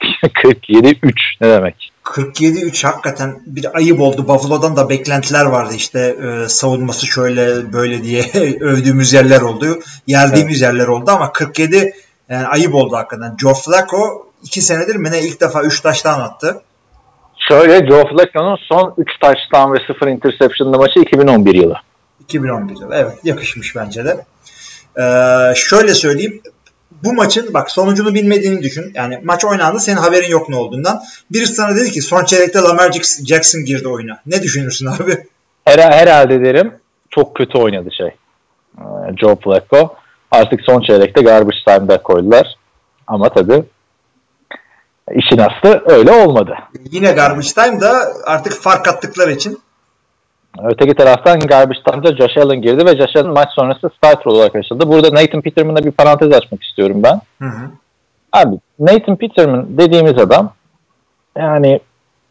47-3 0.22 1.12
ne 1.40 1.48
demek? 1.48 1.92
47-3 2.04 2.86
hakikaten 2.86 3.40
bir 3.46 3.76
ayıp 3.76 4.00
oldu. 4.00 4.28
Buffalo'dan 4.28 4.76
da 4.76 4.88
beklentiler 4.88 5.44
vardı 5.44 5.72
işte 5.76 6.16
e, 6.22 6.48
savunması 6.48 7.06
şöyle 7.06 7.72
böyle 7.72 8.02
diye 8.02 8.22
övdüğümüz 8.60 9.12
yerler 9.12 9.40
oldu. 9.40 9.66
Yerdiğimiz 10.06 10.60
yerler 10.60 10.86
oldu 10.86 11.10
ama 11.10 11.32
47 11.32 11.92
yani 12.28 12.46
ayıp 12.46 12.74
oldu 12.74 12.96
hakikaten. 12.96 13.36
Joe 13.40 13.54
Flacco 13.54 14.25
2 14.42 14.62
senedir 14.62 14.96
mi 14.96 15.10
ne 15.10 15.20
ilk 15.20 15.40
defa 15.40 15.62
3 15.62 15.80
taştan 15.80 16.20
attı. 16.20 16.62
Şöyle 17.48 17.86
Joe 17.86 18.04
Flacco'nun 18.08 18.56
son 18.68 18.94
3 18.98 19.08
touchdown 19.20 19.72
ve 19.72 19.94
0 19.94 20.06
interception'lı 20.06 20.78
maçı 20.78 21.00
2011 21.00 21.54
yılı. 21.54 21.76
2011 22.20 22.80
yılı. 22.80 22.94
Evet 22.94 23.18
yakışmış 23.24 23.76
bence 23.76 24.04
de. 24.04 24.24
Ee, 24.98 25.54
şöyle 25.54 25.94
söyleyeyim. 25.94 26.42
Bu 27.04 27.12
maçın 27.12 27.54
bak 27.54 27.70
sonucunu 27.70 28.14
bilmediğini 28.14 28.62
düşün. 28.62 28.92
Yani 28.94 29.20
maç 29.24 29.44
oynandı 29.44 29.80
senin 29.80 29.96
haberin 29.96 30.28
yok 30.28 30.48
ne 30.48 30.56
olduğundan. 30.56 31.02
Birisi 31.30 31.54
sana 31.54 31.76
dedi 31.76 31.90
ki 31.90 32.02
son 32.02 32.24
çeyrekte 32.24 32.58
Lamar 32.58 32.92
Jackson 33.26 33.64
girdi 33.64 33.88
oyuna. 33.88 34.20
Ne 34.26 34.42
düşünürsün 34.42 34.86
abi? 34.86 35.26
Her, 35.64 35.78
herhalde 35.78 36.44
derim 36.44 36.72
çok 37.10 37.36
kötü 37.36 37.58
oynadı 37.58 37.88
şey. 37.92 38.10
Ee, 38.78 39.16
Joe 39.20 39.36
Flacco. 39.36 39.94
Artık 40.30 40.60
son 40.60 40.80
çeyrekte 40.80 41.22
garbage 41.22 41.56
time'da 41.66 42.02
koydular. 42.02 42.46
Ama 43.06 43.28
tabii 43.28 43.64
işin 45.14 45.38
aslı 45.38 45.82
öyle 45.86 46.12
olmadı. 46.12 46.54
Yine 46.90 47.12
garbage 47.12 47.48
time 47.48 47.80
da 47.80 47.92
artık 48.26 48.52
fark 48.52 48.88
attıkları 48.88 49.32
için 49.32 49.58
Öteki 50.64 50.94
taraftan 50.94 51.38
garbage 51.38 51.78
time'da 51.86 52.16
Josh 52.16 52.36
Allen 52.36 52.62
girdi 52.62 52.86
ve 52.86 52.96
Josh 52.96 53.16
Allen 53.16 53.32
maç 53.32 53.48
sonrası 53.54 53.90
starter 53.96 54.30
olarak 54.30 54.54
başladı. 54.54 54.84
Burada 54.88 55.08
Nathan 55.14 55.40
Peterman'a 55.40 55.84
bir 55.84 55.90
parantez 55.90 56.32
açmak 56.32 56.62
istiyorum 56.62 57.02
ben. 57.02 57.20
Hı 57.38 57.48
hı. 57.48 57.70
Abi 58.32 58.56
Nathan 58.78 59.16
Peterman 59.16 59.78
dediğimiz 59.78 60.18
adam 60.18 60.52
yani 61.36 61.80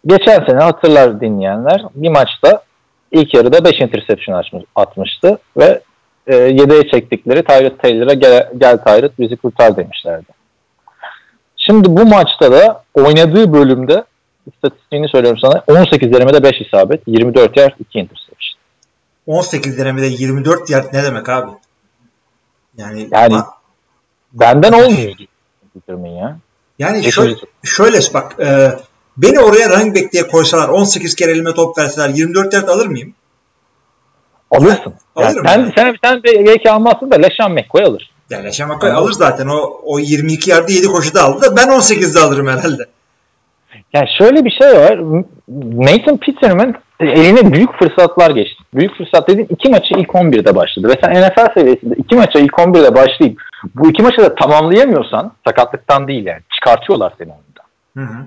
geçen 0.06 0.46
sene 0.46 0.60
hatırlar 0.60 1.22
dinleyenler 1.22 1.82
bir 1.96 2.10
maçta 2.10 2.62
ilk 3.12 3.34
yarıda 3.34 3.66
5 3.66 3.82
interception 3.82 4.36
açmış, 4.36 4.64
atmıştı 4.76 5.38
ve 5.58 5.82
e, 6.28 6.36
yedeğe 6.36 6.88
çektikleri 6.88 7.44
Tyrod 7.44 7.78
Taylor'a 7.78 8.14
gel, 8.14 8.50
gel 8.58 8.78
Tyrod 8.78 9.12
bizi 9.20 9.38
kurtar 9.38 9.78
demişlerdi. 9.78 10.28
Şimdi 11.66 11.98
bu 11.98 12.06
maçta 12.06 12.52
da 12.52 12.84
oynadığı 12.94 13.54
bölümde 13.54 14.04
istatistiğini 14.54 15.10
söylüyorum 15.10 15.40
sana 15.42 15.64
18 15.68 16.14
denemede 16.14 16.44
5 16.44 16.62
isabet 16.62 17.02
24 17.08 17.58
yard 17.58 17.74
2 17.80 18.00
interception. 18.00 18.60
18 19.28 19.78
denemede 19.78 20.06
24 20.06 20.70
yard 20.70 20.94
ne 20.94 21.04
demek 21.04 21.30
abi? 21.30 21.52
Yani 22.78 23.08
Yani 23.12 23.34
ma- 23.34 23.46
benden 24.34 24.72
olmuyor 24.72 25.14
ya. 26.22 26.38
yani 26.80 26.98
Beşinci 26.98 27.12
şöyle, 27.12 27.36
tur. 27.36 27.48
şöyle 27.64 28.00
bak 28.14 28.40
e, 28.40 28.70
beni 29.18 29.40
oraya 29.40 29.70
running 29.70 29.96
back 29.98 30.14
diye 30.14 30.28
koysalar 30.28 30.70
18 30.70 31.16
kere 31.16 31.32
elime 31.32 31.54
top 31.54 31.78
verseler 31.78 32.10
24 32.10 32.54
yard 32.54 32.68
alır 32.68 32.88
mıyım? 32.88 33.14
Alırsın. 34.52 34.94
Yani 35.18 35.28
Alırım 35.28 35.46
sen, 35.46 35.60
yani. 35.60 35.72
sen, 35.78 35.96
sen 36.04 36.24
belki 36.24 36.72
almazsın 36.72 37.12
da 37.12 37.16
Leşan 37.16 37.52
McCoy 37.52 37.84
alır. 37.84 38.15
Yani 38.30 38.50
McCoy 38.68 38.92
alır 38.92 39.12
zaten 39.12 39.48
o, 39.48 39.82
o 39.84 40.00
22 40.00 40.50
yardı 40.50 40.72
7 40.72 40.88
koşuda 40.88 41.24
aldı 41.24 41.42
da 41.42 41.56
ben 41.58 41.68
18'de 41.68 42.20
alırım 42.20 42.48
herhalde. 42.48 42.86
Yani 43.94 44.08
şöyle 44.18 44.46
bir 44.46 44.52
şey 44.52 44.74
var. 44.74 45.00
Nathan 45.74 46.18
Peterman 46.18 46.76
eline 47.00 47.54
büyük 47.54 47.80
fırsatlar 47.80 48.32
geçti. 48.32 48.64
Büyük 48.74 48.98
fırsat 48.98 49.28
dediğim 49.28 49.48
iki 49.50 49.70
maçı 49.70 49.94
ilk 49.98 50.10
11'de 50.10 50.56
başladı. 50.56 50.88
Ve 50.88 50.94
sen 51.04 51.22
NFL 51.22 51.54
seviyesinde 51.54 51.96
iki 51.96 52.16
maça 52.16 52.40
ilk 52.40 52.54
11'de 52.54 52.96
başlayıp 52.96 53.42
bu 53.76 53.90
iki 53.90 54.04
maçı 54.04 54.18
da 54.18 54.36
tamamlayamıyorsan 54.36 55.32
sakatlıktan 55.48 56.08
değil 56.08 56.26
yani 56.26 56.42
çıkartıyorlar 56.56 57.14
seni 57.18 57.30
oyundan. 57.30 57.66
Hı 57.98 58.14
hı. 58.14 58.26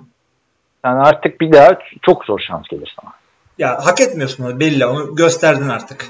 Yani 0.85 1.01
artık 1.01 1.41
bir 1.41 1.53
daha 1.53 1.79
çok 2.03 2.25
zor 2.25 2.41
şans 2.49 2.69
gelir 2.69 2.95
sana. 3.01 3.13
Ya 3.59 3.87
hak 3.87 4.01
etmiyorsun 4.01 4.45
onu 4.45 4.61
belli 4.61 4.87
onu 4.87 5.15
gösterdin 5.15 5.69
artık. 5.69 6.07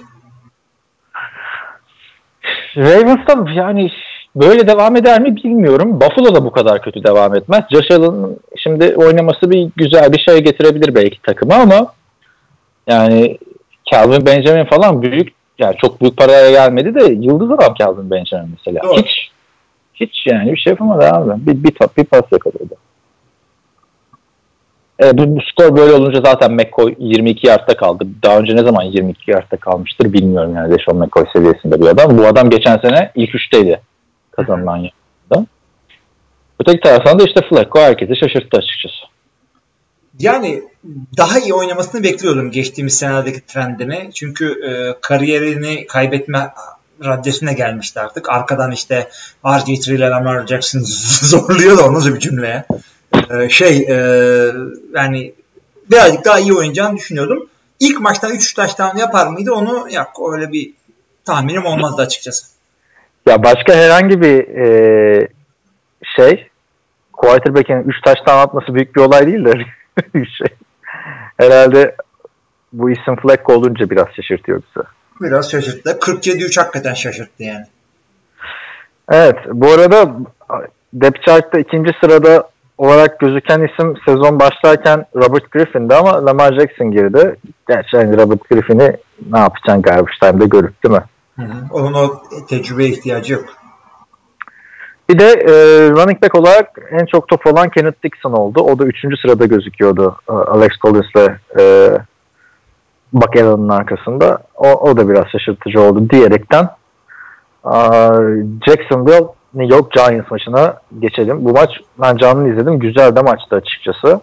Ravens'da 2.76 3.50
yani 3.50 3.90
böyle 4.36 4.68
devam 4.68 4.96
eder 4.96 5.20
mi 5.20 5.36
bilmiyorum. 5.36 6.00
Buffalo 6.00 6.34
da 6.34 6.44
bu 6.44 6.50
kadar 6.50 6.82
kötü 6.82 7.04
devam 7.04 7.34
etmez. 7.34 7.64
Josh 7.72 7.90
Allen'ın 7.90 8.40
şimdi 8.56 8.94
oynaması 8.96 9.50
bir 9.50 9.68
güzel 9.76 10.12
bir 10.12 10.18
şey 10.18 10.38
getirebilir 10.38 10.94
belki 10.94 11.22
takıma 11.22 11.54
ama 11.54 11.92
yani 12.86 13.38
Calvin 13.92 14.26
Benjamin 14.26 14.64
falan 14.64 15.02
büyük 15.02 15.32
yani 15.58 15.76
çok 15.76 16.00
büyük 16.00 16.16
paraya 16.16 16.50
gelmedi 16.50 16.94
de 16.94 17.04
yıldız 17.04 17.50
adam 17.50 17.74
Calvin 17.74 18.10
Benjamin 18.10 18.56
mesela. 18.56 18.82
Doğru. 18.82 18.96
Hiç 18.96 19.30
hiç 19.94 20.26
yani 20.26 20.52
bir 20.52 20.56
şey 20.56 20.70
yapamadı 20.70 21.04
abi. 21.04 21.46
Bir, 21.46 21.64
bir, 21.64 21.74
top, 21.74 21.96
bir 21.96 22.04
pas 22.04 22.22
yakaladı. 22.32 22.74
E, 25.02 25.18
bu, 25.18 25.36
bu 25.36 25.40
skor 25.52 25.76
böyle 25.76 25.92
olunca 25.92 26.20
zaten 26.24 26.52
McCoy 26.52 26.94
22 26.98 27.46
yardta 27.46 27.76
kaldı. 27.76 28.06
Daha 28.22 28.38
önce 28.38 28.56
ne 28.56 28.62
zaman 28.62 28.82
22 28.82 29.30
yardta 29.30 29.56
kalmıştır 29.56 30.12
bilmiyorum 30.12 30.54
yani 30.56 30.78
Deshaun 30.78 30.98
McCoy 30.98 31.24
seviyesinde 31.32 31.80
bir 31.80 31.86
adam. 31.86 32.18
Bu 32.18 32.26
adam 32.26 32.50
geçen 32.50 32.78
sene 32.78 33.12
ilk 33.14 33.34
üçteydi 33.34 33.80
kazanılan 34.30 34.76
yarda. 34.76 35.46
Öteki 36.60 36.80
taraftan 36.80 37.18
da 37.18 37.24
işte 37.24 37.40
Flacco 37.50 37.80
herkesi 37.80 38.16
şaşırttı 38.16 38.58
açıkçası. 38.58 38.94
Yani 40.18 40.62
daha 41.16 41.38
iyi 41.38 41.54
oynamasını 41.54 42.02
bekliyordum 42.02 42.50
geçtiğimiz 42.50 42.98
senelerdeki 42.98 43.46
trendini. 43.46 44.10
Çünkü 44.14 44.46
e, 44.46 45.00
kariyerini 45.00 45.86
kaybetme 45.86 46.50
raddesine 47.04 47.52
gelmişti 47.52 48.00
artık. 48.00 48.30
Arkadan 48.30 48.72
işte 48.72 49.08
RG3 49.44 49.94
ile 49.94 50.08
Lamar 50.08 50.46
Jackson 50.46 50.80
zorluyor 51.28 51.78
da 51.78 51.86
o 51.86 51.94
nasıl 51.94 52.14
bir 52.14 52.20
cümleye. 52.20 52.64
E, 53.30 53.48
şey 53.48 53.76
e, 53.76 53.96
yani 54.94 55.32
birazcık 55.90 56.24
daha 56.24 56.38
iyi 56.38 56.54
oynayacağını 56.54 56.96
düşünüyordum. 56.96 57.48
İlk 57.80 58.00
maçta 58.00 58.30
3 58.30 58.54
taştan 58.54 58.96
yapar 58.96 59.26
mıydı 59.26 59.52
onu 59.52 59.86
yok 59.90 60.32
öyle 60.32 60.52
bir 60.52 60.72
tahminim 61.24 61.66
olmazdı 61.66 62.02
açıkçası. 62.02 62.46
Ya 63.26 63.42
başka 63.42 63.74
herhangi 63.74 64.20
bir 64.20 64.48
e, 64.48 65.28
şey 66.16 66.48
quarterback'in 67.12 67.88
3 67.88 68.00
taştan 68.04 68.38
atması 68.38 68.74
büyük 68.74 68.96
bir 68.96 69.00
olay 69.00 69.26
değil 69.26 69.44
de 69.44 69.52
şey. 70.12 70.56
Herhalde 71.36 71.96
bu 72.72 72.90
isim 72.90 73.16
Flacco 73.16 73.52
olunca 73.52 73.90
biraz 73.90 74.06
şaşırtıyor 74.16 74.62
bizi. 74.62 74.86
Biraz 75.20 75.50
şaşırttı. 75.50 75.90
47-3 75.90 76.60
hakikaten 76.60 76.94
şaşırttı 76.94 77.42
yani. 77.42 77.66
Evet. 79.10 79.36
Bu 79.52 79.70
arada 79.70 80.16
depth 80.92 81.26
chart'ta 81.26 81.58
ikinci 81.58 81.90
sırada 82.00 82.50
olarak 82.78 83.20
gözüken 83.20 83.68
isim 83.72 83.94
sezon 84.06 84.40
başlarken 84.40 85.06
Robert 85.16 85.50
Griffin'di 85.50 85.94
ama 85.94 86.26
Lamar 86.26 86.52
Jackson 86.52 86.90
girdi. 86.90 87.36
Gerçi 87.68 87.96
hani 87.96 88.16
Robert 88.16 88.48
Griffin'i 88.50 88.96
ne 89.32 89.38
yapacaksın 89.38 89.82
garbage 89.82 90.12
time'da 90.22 90.44
görüp 90.44 90.84
değil 90.84 90.94
mi? 90.94 91.04
Hı 91.36 91.42
hı. 91.42 91.64
Onun 91.72 91.94
o 91.94 92.22
tecrübeye 92.48 92.88
ihtiyacı 92.88 93.32
yok. 93.32 93.44
Bir 95.08 95.18
de 95.18 95.24
e, 95.24 95.52
running 95.90 96.22
back 96.22 96.34
olarak 96.34 96.70
en 96.90 97.06
çok 97.06 97.28
top 97.28 97.46
olan 97.46 97.68
Kenneth 97.68 98.02
Dixon 98.04 98.32
oldu. 98.32 98.60
O 98.60 98.78
da 98.78 98.84
üçüncü 98.84 99.16
sırada 99.16 99.46
gözüküyordu 99.46 100.16
e, 100.30 100.32
Alex 100.32 100.70
Collins'le 100.82 101.28
e, 101.58 101.90
Buck 103.12 103.36
arkasında. 103.70 104.38
O, 104.56 104.72
o 104.72 104.96
da 104.96 105.08
biraz 105.08 105.24
şaşırtıcı 105.32 105.80
oldu 105.80 106.10
diyerekten 106.10 106.68
e, 107.64 107.78
Jacksonville 108.66 109.26
New 109.54 109.76
York 109.76 109.92
Giants 109.92 110.30
maçına 110.30 110.80
geçelim. 110.98 111.44
Bu 111.44 111.52
maç 111.52 111.70
ben 111.98 112.16
canlı 112.16 112.48
izledim. 112.52 112.78
Güzel 112.78 113.16
de 113.16 113.22
maçtı 113.22 113.56
açıkçası. 113.56 114.20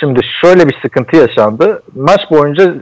Şimdi 0.00 0.20
şöyle 0.40 0.68
bir 0.68 0.78
sıkıntı 0.82 1.16
yaşandı. 1.16 1.82
Maç 1.94 2.20
boyunca 2.30 2.74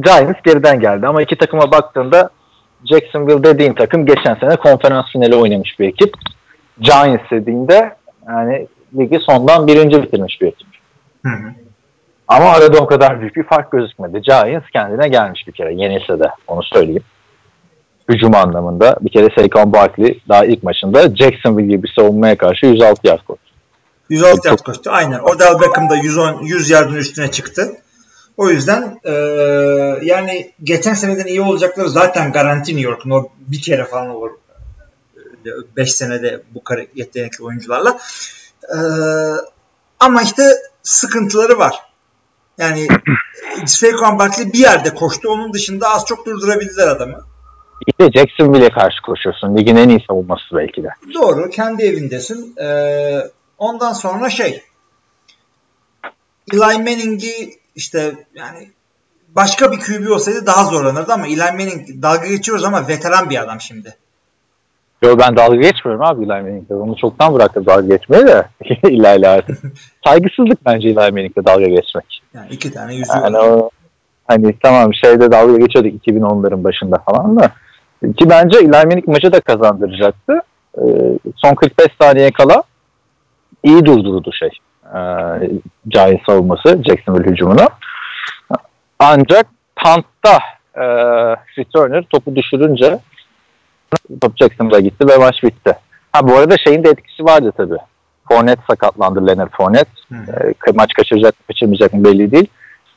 Giants 0.00 0.42
geriden 0.44 0.80
geldi 0.80 1.06
ama 1.06 1.22
iki 1.22 1.36
takıma 1.36 1.72
baktığında 1.72 2.30
Jacksonville 2.84 3.44
dediğin 3.44 3.74
takım 3.74 4.06
geçen 4.06 4.34
sene 4.34 4.56
konferans 4.56 5.06
finali 5.12 5.36
oynamış 5.36 5.80
bir 5.80 5.88
ekip. 5.88 6.14
Giants 6.80 7.30
dediğinde 7.30 7.96
yani 8.26 8.68
ligi 8.98 9.18
sondan 9.18 9.66
birinci 9.66 10.02
bitirmiş 10.02 10.40
bir 10.40 10.46
ekip. 10.46 10.68
Hı 11.24 11.30
hı. 11.30 11.54
Ama 12.28 12.50
arada 12.50 12.78
o 12.78 12.86
kadar 12.86 13.20
büyük 13.20 13.36
bir 13.36 13.42
fark 13.42 13.70
gözükmedi. 13.70 14.22
Giants 14.22 14.70
kendine 14.72 15.08
gelmiş 15.08 15.46
bir 15.46 15.52
kere 15.52 15.74
yenilse 15.74 16.20
de 16.20 16.30
onu 16.46 16.62
söyleyeyim. 16.62 17.04
Hücum 18.10 18.34
anlamında. 18.34 18.96
Bir 19.00 19.10
kere 19.10 19.28
Saquon 19.38 19.72
Barkley 19.72 20.22
daha 20.28 20.44
ilk 20.44 20.62
maçında 20.62 21.16
Jacksonville 21.16 21.66
gibi 21.66 21.82
bir 21.82 21.92
savunmaya 21.98 22.38
karşı 22.38 22.66
106 22.66 23.06
yard 23.08 23.24
koştu. 23.24 23.44
106 24.08 24.48
yard 24.48 24.58
koştu. 24.58 24.90
Aynen. 24.90 25.18
Odell 25.18 25.60
Beckham 25.60 25.90
da 25.90 25.96
110 25.96 26.42
100 26.42 26.70
yardın 26.70 26.94
üstüne 26.94 27.30
çıktı. 27.30 27.72
O 28.36 28.50
yüzden 28.50 29.00
e, 29.04 29.12
yani 30.02 30.52
geçen 30.62 30.94
seneden 30.94 31.26
iyi 31.26 31.42
olacakları 31.42 31.90
zaten 31.90 32.32
garanti 32.32 32.76
New 32.76 32.90
York'un 32.90 33.10
o 33.10 33.28
bir 33.38 33.60
kere 33.60 33.84
falan 33.84 34.08
olur. 34.08 34.30
5 35.76 35.92
senede 35.92 36.42
bu 36.54 36.62
yetenekli 36.94 37.44
oyuncularla. 37.44 37.98
E, 38.62 38.78
ama 40.00 40.22
işte 40.22 40.42
sıkıntıları 40.82 41.58
var. 41.58 41.74
Yani 42.58 42.88
Saquon 43.66 44.18
Barkley 44.18 44.52
bir 44.52 44.58
yerde 44.58 44.94
koştu. 44.94 45.28
Onun 45.28 45.52
dışında 45.52 45.88
az 45.88 46.04
çok 46.06 46.26
durdurabildiler 46.26 46.88
adamı. 46.88 47.29
İyi 47.86 48.06
de 48.06 48.18
Jacksonville'e 48.18 48.70
karşı 48.70 49.02
koşuyorsun. 49.02 49.56
Ligin 49.56 49.76
en 49.76 49.88
iyi 49.88 50.04
savunması 50.08 50.56
belki 50.56 50.82
de. 50.82 50.88
Doğru. 51.14 51.50
Kendi 51.50 51.82
evindesin. 51.82 52.56
Ee, 52.56 53.20
ondan 53.58 53.92
sonra 53.92 54.30
şey 54.30 54.62
Eli 56.52 56.58
Manning'i 56.58 57.54
işte 57.76 58.14
yani 58.34 58.70
başka 59.28 59.72
bir 59.72 59.78
QB 59.78 60.10
olsaydı 60.10 60.46
daha 60.46 60.64
zorlanırdı 60.64 61.12
ama 61.12 61.26
Eli 61.26 61.36
Manning 61.36 62.02
dalga 62.02 62.26
geçiyoruz 62.26 62.64
ama 62.64 62.88
veteran 62.88 63.30
bir 63.30 63.42
adam 63.42 63.60
şimdi. 63.60 63.94
Yo 65.02 65.18
ben 65.18 65.36
dalga 65.36 65.56
geçmiyorum 65.56 66.04
abi 66.04 66.24
Eli 66.24 66.28
Manning'le. 66.42 66.70
Onu 66.70 66.96
çoktan 66.96 67.34
bıraktım 67.34 67.66
dalga 67.66 67.96
geçmeyi 67.96 68.26
de. 68.26 68.48
İlayla. 68.88 69.42
Saygısızlık 70.06 70.66
bence 70.66 70.88
Eli 70.88 70.94
Manning'le 70.94 71.46
dalga 71.46 71.66
geçmek. 71.66 72.22
Yani 72.34 72.48
iki 72.50 72.72
tane 72.72 72.94
yüzü 72.94 73.12
yani 73.24 73.38
o, 73.38 73.70
hani 74.26 74.58
tamam 74.62 74.94
şeyde 74.94 75.32
dalga 75.32 75.58
geçiyorduk 75.58 76.06
2010'ların 76.06 76.64
başında 76.64 76.96
falan 76.98 77.38
da. 77.38 77.52
Ki 78.00 78.30
bence 78.30 78.60
Manning 78.60 79.06
maçı 79.06 79.32
da 79.32 79.40
kazandıracaktı. 79.40 80.42
Ee, 80.78 80.82
son 81.36 81.54
45 81.54 81.86
saniye 82.00 82.30
kala 82.30 82.62
iyi 83.62 83.84
durdurdu 83.84 84.30
şey. 84.32 84.50
Ee, 84.94 85.50
Giants 85.88 86.26
savunması 86.26 86.82
Jacksonville 86.86 87.30
hücumunu. 87.30 87.66
Ancak 88.98 89.46
Tant'ta 89.76 90.38
e, 90.74 90.84
returner 91.58 92.04
topu 92.10 92.36
düşürünce 92.36 92.98
top 94.20 94.36
Jacksonville'a 94.36 94.80
gitti 94.80 95.08
ve 95.08 95.16
maç 95.16 95.42
bitti. 95.42 95.76
Ha 96.12 96.28
bu 96.28 96.36
arada 96.36 96.56
şeyin 96.58 96.84
de 96.84 96.88
etkisi 96.88 97.24
vardı 97.24 97.52
tabii. 97.56 97.78
Fournette 98.28 98.62
sakatlandı 98.70 99.26
Leonard 99.26 99.50
Fournette. 99.56 99.90
E, 100.12 100.72
maç 100.74 100.92
kaçıracak 100.92 101.40
mı 101.40 101.46
kaçırmayacak 101.46 101.94
mı 101.94 102.04
belli 102.04 102.32
değil. 102.32 102.46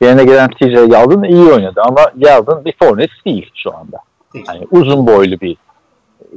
Yerine 0.00 0.24
gelen 0.24 0.50
TJ 0.50 0.92
Yeldon 0.92 1.22
iyi 1.22 1.52
oynadı 1.52 1.82
ama 1.84 2.00
Yeldon 2.16 2.64
bir 2.64 2.74
Fournette 2.82 3.14
değil 3.26 3.50
şu 3.54 3.76
anda. 3.76 3.96
Yani 4.34 4.66
uzun 4.70 5.06
boylu 5.06 5.40
bir 5.40 5.56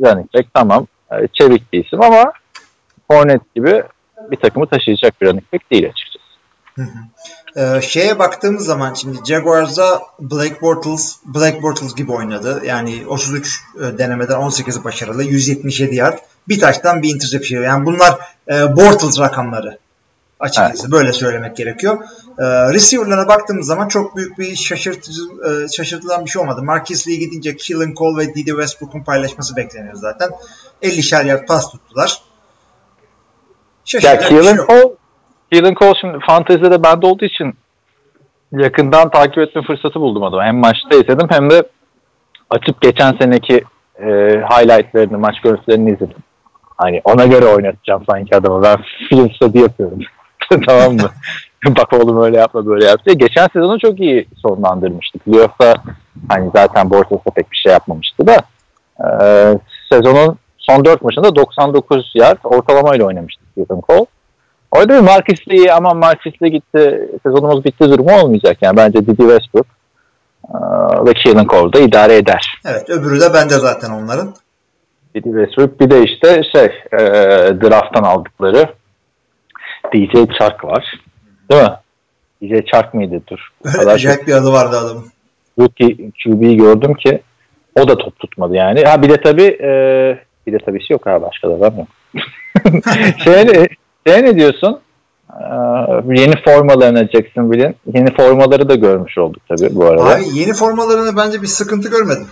running 0.02 0.34
back 0.34 0.54
tamam. 0.54 0.88
E, 1.12 1.28
çevik 1.34 1.74
bir 1.74 1.86
isim 1.86 2.02
ama 2.02 2.34
Fournette 3.12 3.46
gibi 3.56 3.84
bir 4.32 4.38
takımı 4.38 4.68
taşıyacak 4.68 5.22
bir 5.22 5.28
running 5.28 5.54
back 5.54 5.72
değil 5.72 5.90
açıkçası. 5.90 6.28
Hı 6.76 6.82
hı. 6.82 7.00
Ee, 7.58 7.82
şeye 7.82 8.20
baktığımız 8.20 8.66
zaman 8.66 8.94
şimdi 8.94 9.18
Jaguars'a 9.28 10.02
Blake 10.20 10.62
Bortles, 10.62 11.18
Blake 11.26 11.62
Bortles 11.62 11.96
gibi 11.96 12.12
oynadı. 12.12 12.62
Yani 12.66 13.04
33 13.08 13.62
e, 13.76 13.98
denemeden 13.98 14.36
18'i 14.36 14.84
başarılı, 14.84 15.24
177 15.24 15.96
yard. 15.96 16.18
Bir 16.48 16.60
taştan 16.60 17.02
bir 17.02 17.16
interception. 17.16 17.64
Yani 17.64 17.86
bunlar 17.86 18.20
e, 18.52 18.76
Bortles 18.76 19.20
rakamları. 19.20 19.78
Açıkçası 20.40 20.84
evet. 20.84 20.92
böyle 20.92 21.14
söylemek 21.14 21.58
gerekiyor. 21.58 22.04
E, 22.40 22.44
receiver'lara 22.74 23.28
baktığımız 23.28 23.68
zaman 23.68 23.88
çok 23.88 24.16
büyük 24.16 24.40
bir 24.40 24.56
şaşırtıcı 24.56 25.22
e, 25.22 25.68
şaşırtılan 25.68 26.26
bir 26.26 26.30
şey 26.30 26.42
olmadı. 26.42 26.64
Marquis 26.64 27.08
Lee 27.08 27.16
gidince 27.16 27.56
Killen 27.56 27.94
Cole 27.94 28.18
ve 28.18 28.34
Didi 28.34 28.50
Westbrook'un 28.50 29.04
paylaşması 29.04 29.56
bekleniyor 29.56 29.96
zaten. 29.96 30.30
50'şer 30.84 31.28
yard 31.28 31.48
pas 31.48 31.72
tuttular. 31.72 32.22
Ya 34.04 34.20
Killen 34.20 34.56
şey 34.56 34.66
Cole 34.66 34.98
Keelan 35.52 35.74
Cole 35.74 35.94
şimdi 36.02 36.18
fantezide 36.28 36.84
bende 36.84 37.06
olduğu 37.06 37.26
için 37.26 37.54
yakından 38.52 39.10
takip 39.10 39.38
etme 39.38 39.62
fırsatı 39.62 40.00
buldum 40.00 40.24
adamı. 40.24 40.44
Hem 40.44 40.56
maçta 40.56 40.96
izledim 40.96 41.28
hem 41.30 41.50
de 41.50 41.64
açıp 42.50 42.82
geçen 42.82 43.18
seneki 43.22 43.64
e, 44.00 44.06
highlightlarını, 44.50 45.18
maç 45.18 45.36
görüntülerini 45.44 45.92
izledim. 45.92 46.18
Hani 46.78 47.02
ona 47.04 47.26
göre 47.26 47.46
oynatacağım 47.46 48.04
sanki 48.10 48.36
adamı. 48.36 48.64
Ben 48.64 48.78
film 49.10 49.32
study 49.32 49.60
yapıyorum. 49.60 50.00
tamam 50.68 50.96
mı? 50.96 51.10
Bak 51.78 51.94
oğlum 51.94 52.24
öyle 52.24 52.38
yapma 52.38 52.66
böyle 52.66 52.86
yap 52.86 53.06
diye. 53.06 53.16
Geçen 53.16 53.48
sezonu 53.54 53.80
çok 53.80 54.00
iyi 54.00 54.28
sonlandırmıştık. 54.36 55.26
Playoff'ta 55.26 55.74
hani 56.30 56.52
zaten 56.56 56.90
Bortles'ta 56.90 57.32
pek 57.32 57.52
bir 57.52 57.58
şey 57.58 57.72
yapmamıştı 57.72 58.28
da 58.28 58.38
e, 59.00 59.08
sezonun 59.92 60.38
son 60.58 60.86
4 60.86 61.02
maçında 61.02 61.36
99 61.36 62.12
yard 62.16 62.38
ortalamayla 62.44 63.06
oynamıştık 63.06 63.46
Keelan 63.56 63.82
Cole. 63.90 64.06
Orada 64.72 64.94
bir 64.94 65.00
Marcus 65.00 65.48
Lee 65.50 65.72
ama 65.72 65.94
Marcus 65.94 66.42
Lee 66.42 66.50
gitti 66.50 67.10
sezonumuz 67.24 67.66
bitti 67.66 67.92
durumu 67.92 68.22
olmayacak. 68.22 68.58
Yani 68.62 68.78
bence 68.78 69.02
Didi 69.02 69.18
Westbrook 69.18 69.68
ve 71.08 71.14
Keelan 71.14 71.48
Cole 71.48 71.74
da 71.74 71.80
idare 71.80 72.16
eder. 72.16 72.62
Evet 72.66 72.90
öbürü 72.90 73.22
de 73.22 73.34
bende 73.34 73.54
zaten 73.54 73.90
onların. 73.90 74.34
Didi 75.16 75.30
Westbrook 75.30 75.80
bir 75.80 75.90
de 75.90 76.04
işte 76.04 76.44
şey 76.52 76.66
e, 76.94 77.00
drafttan 77.62 78.04
aldıkları 78.04 78.70
DJ 79.94 80.38
Chark 80.40 80.64
var. 80.64 81.02
Değil 81.52 81.64
mi? 81.64 81.74
DJ 82.42 82.66
Chark 82.72 82.94
mıydı 82.94 83.22
dur? 83.28 83.40
Acayip 83.88 84.28
bir 84.28 84.34
adı 84.34 84.52
vardı 84.52 84.78
adamın. 84.78 85.06
Rookie 85.60 85.98
QB'yi 86.24 86.58
gördüm 86.58 86.94
ki 86.94 87.22
o 87.80 87.88
da 87.88 87.98
top 87.98 88.20
tutmadı 88.20 88.56
yani. 88.56 88.84
Ha 88.84 89.02
bir 89.02 89.10
de 89.10 89.22
tabii 89.22 89.58
e, 89.62 89.70
bir 90.48 90.54
de 90.54 90.58
tabii 90.66 90.80
yok 90.90 91.06
ha 91.06 91.22
başka 91.22 91.50
da 91.50 91.60
var 91.60 91.72
mı? 91.72 91.88
şey 93.24 93.68
sen 94.08 94.26
ne 94.26 94.36
diyorsun? 94.36 94.80
Ee, 95.34 96.22
yeni 96.22 96.34
formalarına 96.46 97.08
Jacksonville'in 97.08 97.76
yeni 97.94 98.16
formaları 98.16 98.70
da 98.70 98.76
görmüş 98.76 99.18
olduk 99.18 99.42
tabii 99.50 99.76
bu 99.76 99.86
arada. 99.86 100.04
Abi 100.04 100.24
yeni 100.34 100.54
formalarını 100.54 101.18
bence 101.18 101.42
bir 101.42 101.48
sıkıntı 101.48 101.90
görmedim. 101.90 102.28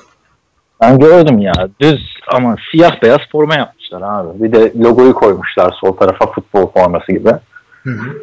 Ben 0.81 0.99
gördüm 0.99 1.39
ya. 1.39 1.53
Düz 1.81 1.99
ama 2.27 2.55
siyah 2.71 3.01
beyaz 3.01 3.19
forma 3.31 3.55
yapmışlar 3.95 4.19
abi. 4.19 4.43
Bir 4.43 4.51
de 4.51 4.83
logoyu 4.83 5.13
koymuşlar 5.13 5.71
sol 5.81 5.97
tarafa 5.97 6.31
futbol 6.31 6.71
forması 6.71 7.11
gibi. 7.11 7.29
Hı 7.83 7.89
hı. 7.89 8.21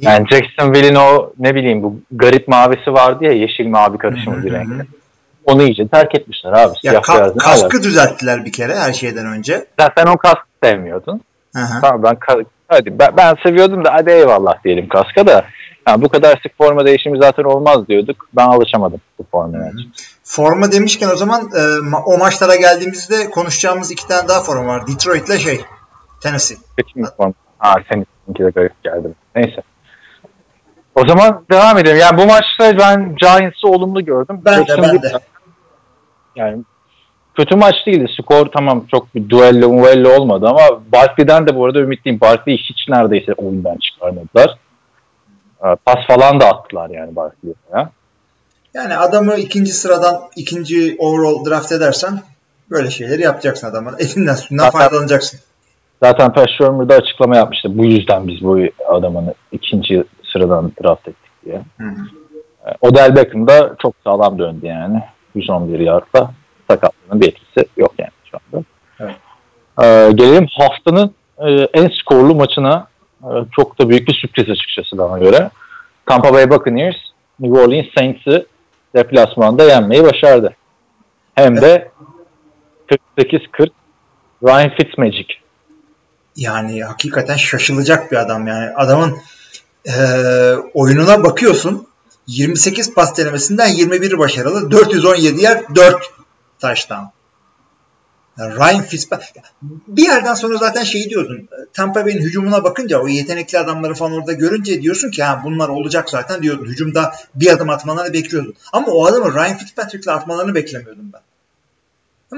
Yani 0.00 0.26
Jacksonville'in 0.30 0.94
o 0.94 1.32
ne 1.38 1.54
bileyim 1.54 1.82
bu 1.82 1.96
garip 2.12 2.48
mavisi 2.48 2.92
vardı 2.92 3.24
ya 3.24 3.32
yeşil 3.32 3.66
mavi 3.66 3.98
karışımı 3.98 4.44
bir 4.44 4.52
renkte. 4.52 4.86
Onu 5.44 5.62
iyice 5.62 5.88
terk 5.88 6.14
etmişler 6.14 6.52
abi. 6.52 6.74
Ya 6.82 6.90
siyah 6.90 7.02
ka- 7.02 7.38
kaskı 7.38 7.82
düzelttiler 7.82 8.44
bir 8.44 8.52
kere 8.52 8.74
her 8.74 8.92
şeyden 8.92 9.26
önce. 9.26 9.66
Ya 9.80 9.92
sen 9.98 10.06
o 10.06 10.16
kaskı 10.16 10.46
sevmiyordun. 10.62 11.20
Hı-hı. 11.54 11.80
Tamam 11.80 12.02
ben 12.02 12.16
hadi 12.68 12.98
ben, 12.98 13.16
ben 13.16 13.34
seviyordum 13.42 13.84
da 13.84 13.94
hadi 13.94 14.10
eyvallah 14.10 14.64
diyelim 14.64 14.88
kaska 14.88 15.26
da. 15.26 15.44
Yani 15.88 16.02
bu 16.02 16.08
kadar 16.08 16.40
sık 16.42 16.58
forma 16.58 16.86
değişimi 16.86 17.18
zaten 17.18 17.44
olmaz 17.44 17.88
diyorduk. 17.88 18.28
Ben 18.32 18.46
alışamadım 18.46 19.00
bu 19.18 19.24
formaya. 19.30 19.72
Forma 20.22 20.72
demişken 20.72 21.08
o 21.08 21.16
zaman 21.16 21.40
e, 21.40 21.62
o 22.06 22.18
maçlara 22.18 22.56
geldiğimizde 22.56 23.30
konuşacağımız 23.30 23.90
iki 23.90 24.08
tane 24.08 24.28
daha 24.28 24.42
forma 24.42 24.66
var. 24.66 24.86
Detroit 24.86 25.28
ile 25.28 25.38
şey 25.38 25.60
Tennessee. 26.22 26.56
Peki 26.76 26.98
mi 26.98 27.06
forma? 27.16 27.34
Ha 27.58 27.74
seninki 27.92 28.44
de 28.44 28.50
garip 28.50 28.84
geldi. 28.84 29.08
Neyse. 29.36 29.62
O 30.94 31.06
zaman 31.06 31.44
devam 31.50 31.78
edelim. 31.78 31.96
Yani 31.96 32.18
bu 32.18 32.26
maçta 32.26 32.78
ben 32.78 33.16
Giants'ı 33.16 33.68
olumlu 33.68 34.04
gördüm. 34.04 34.40
Ben 34.44 34.66
de 34.66 34.82
ben 34.82 35.02
de. 35.02 35.12
Yani 36.36 36.64
kötü 37.34 37.56
maç 37.56 37.74
değildi. 37.86 38.12
Skor 38.20 38.46
tamam 38.46 38.84
çok 38.90 39.14
bir 39.14 39.28
duello 39.28 39.68
muello 39.68 40.16
olmadı 40.20 40.46
ama 40.48 40.82
Barkley'den 40.92 41.46
de 41.46 41.56
bu 41.56 41.64
arada 41.64 41.78
ümitliyim. 41.78 42.20
Barkley'i 42.20 42.58
hiç 42.58 42.88
neredeyse 42.88 43.32
oyundan 43.32 43.76
çıkarmadılar. 43.76 44.58
Ee, 45.64 45.76
pas 45.86 46.06
falan 46.06 46.40
da 46.40 46.48
attılar 46.48 46.90
yani 46.90 47.16
Barkley'e. 47.16 47.54
Ya. 47.72 47.90
Yani 48.74 48.96
adamı 48.96 49.34
ikinci 49.34 49.72
sıradan 49.72 50.20
ikinci 50.36 50.96
overall 50.98 51.44
draft 51.44 51.72
edersen 51.72 52.22
böyle 52.70 52.90
şeyleri 52.90 53.22
yapacaksın 53.22 53.66
adamı. 53.66 53.92
Elinden 53.98 54.34
sütünden 54.34 54.70
faydalanacaksın. 54.70 55.40
Zaten 56.02 56.32
Pat 56.32 56.48
Shermer 56.58 56.88
da 56.88 56.94
açıklama 56.94 57.36
yapmıştı. 57.36 57.78
Bu 57.78 57.84
yüzden 57.84 58.28
biz 58.28 58.42
bu 58.42 58.58
adamını 58.88 59.34
ikinci 59.52 60.04
sıradan 60.32 60.72
draft 60.82 61.08
ettik 61.08 61.30
diye. 61.44 61.62
Hı 61.78 61.84
hı. 61.84 62.06
Ee, 62.66 62.70
Odell 62.80 63.16
Beckham 63.16 63.48
da 63.48 63.76
çok 63.82 63.94
sağlam 64.04 64.38
döndü 64.38 64.66
yani. 64.66 65.02
111 65.34 65.78
yardla 65.78 66.30
sakatlığının 66.70 67.20
bir 67.20 67.28
etkisi 67.28 67.68
yok 67.76 67.92
yani 67.98 68.10
şu 68.30 68.38
anda. 68.38 68.64
Evet. 69.00 69.14
Ee, 69.82 70.12
gelelim 70.14 70.46
haftanın 70.58 71.14
e, 71.38 71.50
en 71.50 71.90
skorlu 72.00 72.34
maçına. 72.34 72.86
E, 73.24 73.30
çok 73.56 73.78
da 73.78 73.88
büyük 73.88 74.08
bir 74.08 74.14
sürpriz 74.14 74.50
açıkçası 74.50 74.98
bana 74.98 75.18
göre. 75.18 75.50
Tampa 76.06 76.32
Bay 76.32 76.50
Buccaneers 76.50 76.96
New 77.40 77.60
Orleans 77.60 77.86
Saints'i 77.98 78.46
deplasmanda 78.96 79.64
yenmeyi 79.64 80.04
başardı. 80.04 80.56
Hem 81.34 81.60
de 81.60 81.90
48-40 83.18 83.70
Ryan 84.42 84.70
Fitzmagic. 84.70 85.34
Yani 86.36 86.84
hakikaten 86.84 87.36
şaşılacak 87.36 88.12
bir 88.12 88.16
adam 88.16 88.46
yani. 88.46 88.70
Adamın 88.76 89.18
e, 89.86 89.94
oyununa 90.74 91.24
bakıyorsun 91.24 91.86
28 92.26 92.94
pas 92.94 93.18
denemesinden 93.18 93.68
21 93.68 94.18
başarılı, 94.18 94.70
417 94.70 95.42
yer, 95.42 95.62
4 95.74 96.10
taştan. 96.58 97.12
Yani 98.38 98.54
Ryan 98.54 98.82
Fitzpatrick 98.82 99.42
bir 99.62 100.02
yerden 100.02 100.34
sonra 100.34 100.56
zaten 100.56 100.84
şey 100.84 101.10
diyordun. 101.10 101.48
Tampa 101.72 102.06
Bay'in 102.06 102.20
hücumuna 102.20 102.64
bakınca 102.64 102.98
o 102.98 103.08
yetenekli 103.08 103.58
adamları 103.58 103.94
falan 103.94 104.12
orada 104.12 104.32
görünce 104.32 104.82
diyorsun 104.82 105.10
ki 105.10 105.22
ha 105.22 105.40
bunlar 105.44 105.68
olacak 105.68 106.10
zaten 106.10 106.42
diyordun. 106.42 106.66
Hücumda 106.66 107.14
bir 107.34 107.50
adım 107.50 107.70
atmalarını 107.70 108.12
bekliyordun. 108.12 108.54
Ama 108.72 108.86
o 108.86 109.06
adamı 109.06 109.34
Ryan 109.34 109.56
Fitzpatrick'le 109.56 110.08
atmalarını 110.08 110.54
beklemiyordum 110.54 111.12
ben. 111.12 111.20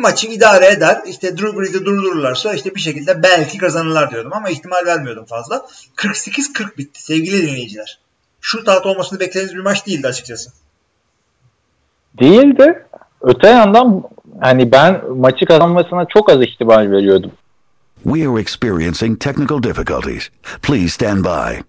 Maçı 0.00 0.26
idare 0.26 0.66
eder. 0.66 1.02
İşte 1.06 1.38
Drew 1.38 1.58
Brees'i 1.58 1.84
durdururlarsa 1.84 2.54
işte 2.54 2.74
bir 2.74 2.80
şekilde 2.80 3.22
belki 3.22 3.58
kazanırlar 3.58 4.10
diyordum 4.10 4.32
ama 4.34 4.50
ihtimal 4.50 4.86
vermiyordum 4.86 5.24
fazla. 5.24 5.66
48-40 5.96 6.78
bitti 6.78 7.02
sevgili 7.02 7.42
dinleyiciler. 7.42 7.98
Şu 8.40 8.64
taht 8.64 8.86
olmasını 8.86 9.20
beklediğiniz 9.20 9.54
bir 9.54 9.60
maç 9.60 9.86
değildi 9.86 10.06
açıkçası. 10.06 10.50
Değildi. 12.20 12.86
Öte 13.20 13.48
yandan 13.48 14.02
hani 14.40 14.72
ben 14.72 15.00
maçı 15.16 15.46
kazanmasına 15.46 16.04
çok 16.04 16.30
az 16.30 16.42
ihtimal 16.42 16.90
veriyordum. 16.90 17.30
We 18.04 18.28
are 18.28 18.40
experiencing 18.40 19.20
technical 19.20 19.62
difficulties. 19.62 20.28
Please 20.62 20.88
stand 20.88 21.24
by. 21.24 21.60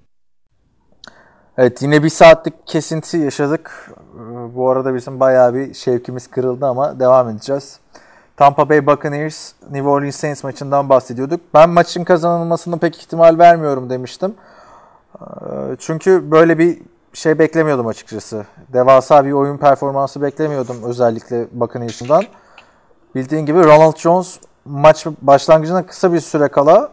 Evet 1.58 1.82
yine 1.82 2.04
bir 2.04 2.10
saatlik 2.10 2.54
kesinti 2.68 3.18
yaşadık. 3.18 3.92
Ee, 4.16 4.56
Bu 4.56 4.70
arada 4.70 4.96
bizim 4.96 5.20
bayağı 5.20 5.54
bir 5.54 5.74
şevkimiz 5.74 6.28
kırıldı 6.28 6.66
ama 6.66 7.00
devam 7.00 7.30
edeceğiz. 7.30 7.80
Tampa 8.38 8.70
Bay 8.70 8.88
Buccaneers 8.88 9.54
New 9.72 9.90
Orleans 9.90 10.16
Saints 10.16 10.44
maçından 10.44 10.90
bahsediyorduk. 10.90 11.42
Ben 11.54 11.70
maçın 11.70 12.04
kazanılmasına 12.04 12.78
pek 12.78 12.98
ihtimal 12.98 13.40
vermiyorum 13.40 13.90
demiştim. 13.90 14.34
Ee, 15.22 15.26
Çünkü 15.80 16.32
böyle 16.32 16.58
bir 16.58 16.78
şey 17.14 17.40
beklemiyordum 17.40 17.88
açıkçası. 17.88 18.46
Devasa 18.74 19.26
bir 19.26 19.32
oyun 19.32 19.58
performansı 19.58 20.22
beklemiyordum 20.22 20.78
özellikle 20.84 21.48
Buccaneers'ından. 21.52 22.24
Bildiğin 23.18 23.46
gibi 23.46 23.64
Ronald 23.64 23.98
Jones 23.98 24.40
maç 24.66 25.06
başlangıcına 25.22 25.86
kısa 25.86 26.14
bir 26.14 26.20
süre 26.20 26.48
kala 26.48 26.90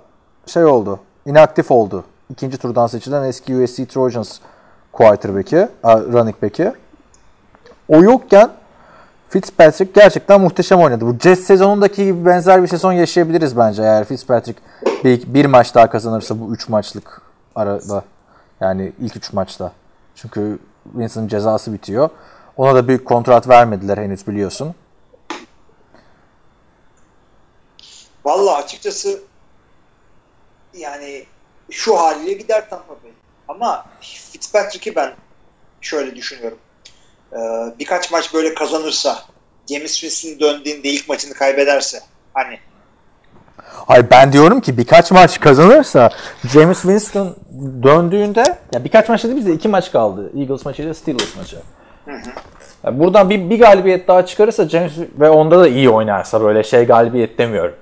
şey 0.47 0.65
oldu. 0.65 1.01
inaktif 1.27 1.71
oldu. 1.71 2.05
İkinci 2.31 2.59
turdan 2.59 2.87
seçilen 2.87 3.23
eski 3.23 3.57
USC 3.57 3.87
Trojans 3.87 4.39
quarterback'i, 4.93 5.69
running 5.85 6.43
back'i. 6.43 6.73
O 7.89 8.03
yokken 8.03 8.51
Fitzpatrick 9.29 10.01
gerçekten 10.01 10.41
muhteşem 10.41 10.81
oynadı. 10.81 11.07
Bu 11.07 11.19
Jets 11.19 11.41
sezonundaki 11.41 12.05
gibi 12.05 12.27
benzer 12.27 12.63
bir 12.63 12.69
sezon 12.69 12.93
yaşayabiliriz 12.93 13.57
bence 13.57 13.83
eğer 13.83 14.05
Fitzpatrick 14.05 14.61
bir, 15.05 15.35
bir 15.35 15.47
maç 15.47 15.75
daha 15.75 15.91
kazanırsa 15.91 16.41
bu 16.41 16.53
3 16.55 16.69
maçlık 16.69 17.23
arada. 17.55 18.03
Yani 18.61 18.93
ilk 19.01 19.17
3 19.17 19.33
maçta. 19.33 19.73
Çünkü 20.15 20.59
Winston'ın 20.85 21.29
cezası 21.29 21.73
bitiyor. 21.73 22.09
Ona 22.57 22.75
da 22.75 22.89
büyük 22.89 23.05
kontrat 23.05 23.49
vermediler 23.49 23.99
henüz 23.99 24.27
biliyorsun. 24.27 24.75
Vallahi 28.25 28.65
açıkçası 28.65 29.21
yani 30.75 31.25
şu 31.71 32.01
haliyle 32.01 32.33
gider 32.33 32.71
Tampa 32.71 32.95
Bay. 33.03 33.11
Ama 33.49 33.87
Fitzpatrick'i 34.01 34.97
ben 34.97 35.13
şöyle 35.81 36.17
düşünüyorum. 36.17 36.59
Ee, 37.33 37.39
birkaç 37.79 38.11
maç 38.11 38.35
böyle 38.35 38.55
kazanırsa 38.55 39.19
James 39.71 40.01
Winston 40.01 40.41
döndüğünde 40.41 40.89
ilk 40.89 41.09
maçını 41.09 41.35
kaybederse 41.35 42.01
hani 42.35 42.59
Hayır 43.87 44.07
ben 44.11 44.33
diyorum 44.33 44.61
ki 44.61 44.79
birkaç 44.79 45.11
maç 45.11 45.41
kazanırsa 45.41 46.11
James 46.53 46.83
Winston 46.83 47.37
döndüğünde 47.83 48.59
ya 48.73 48.85
birkaç 48.85 49.09
maç 49.09 49.25
dedi 49.25 49.37
bizde 49.37 49.53
iki 49.53 49.69
maç 49.69 49.93
kaldı. 49.93 50.33
Eagles 50.39 50.65
maçıyla 50.65 50.95
Steelers 50.95 51.37
maçı. 51.37 51.57
Ya 52.85 52.99
buradan 52.99 53.31
bir, 53.31 53.51
bir 53.51 53.59
galibiyet 53.59 54.09
daha 54.09 54.27
çıkarırsa 54.27 54.69
James 54.69 54.93
ve 55.21 55.31
onda 55.31 55.61
da 55.61 55.69
iyi 55.69 55.91
oynarsa 55.91 56.41
böyle 56.41 56.63
şey 56.63 56.85
galibiyet 56.85 57.39
demiyorum. 57.39 57.75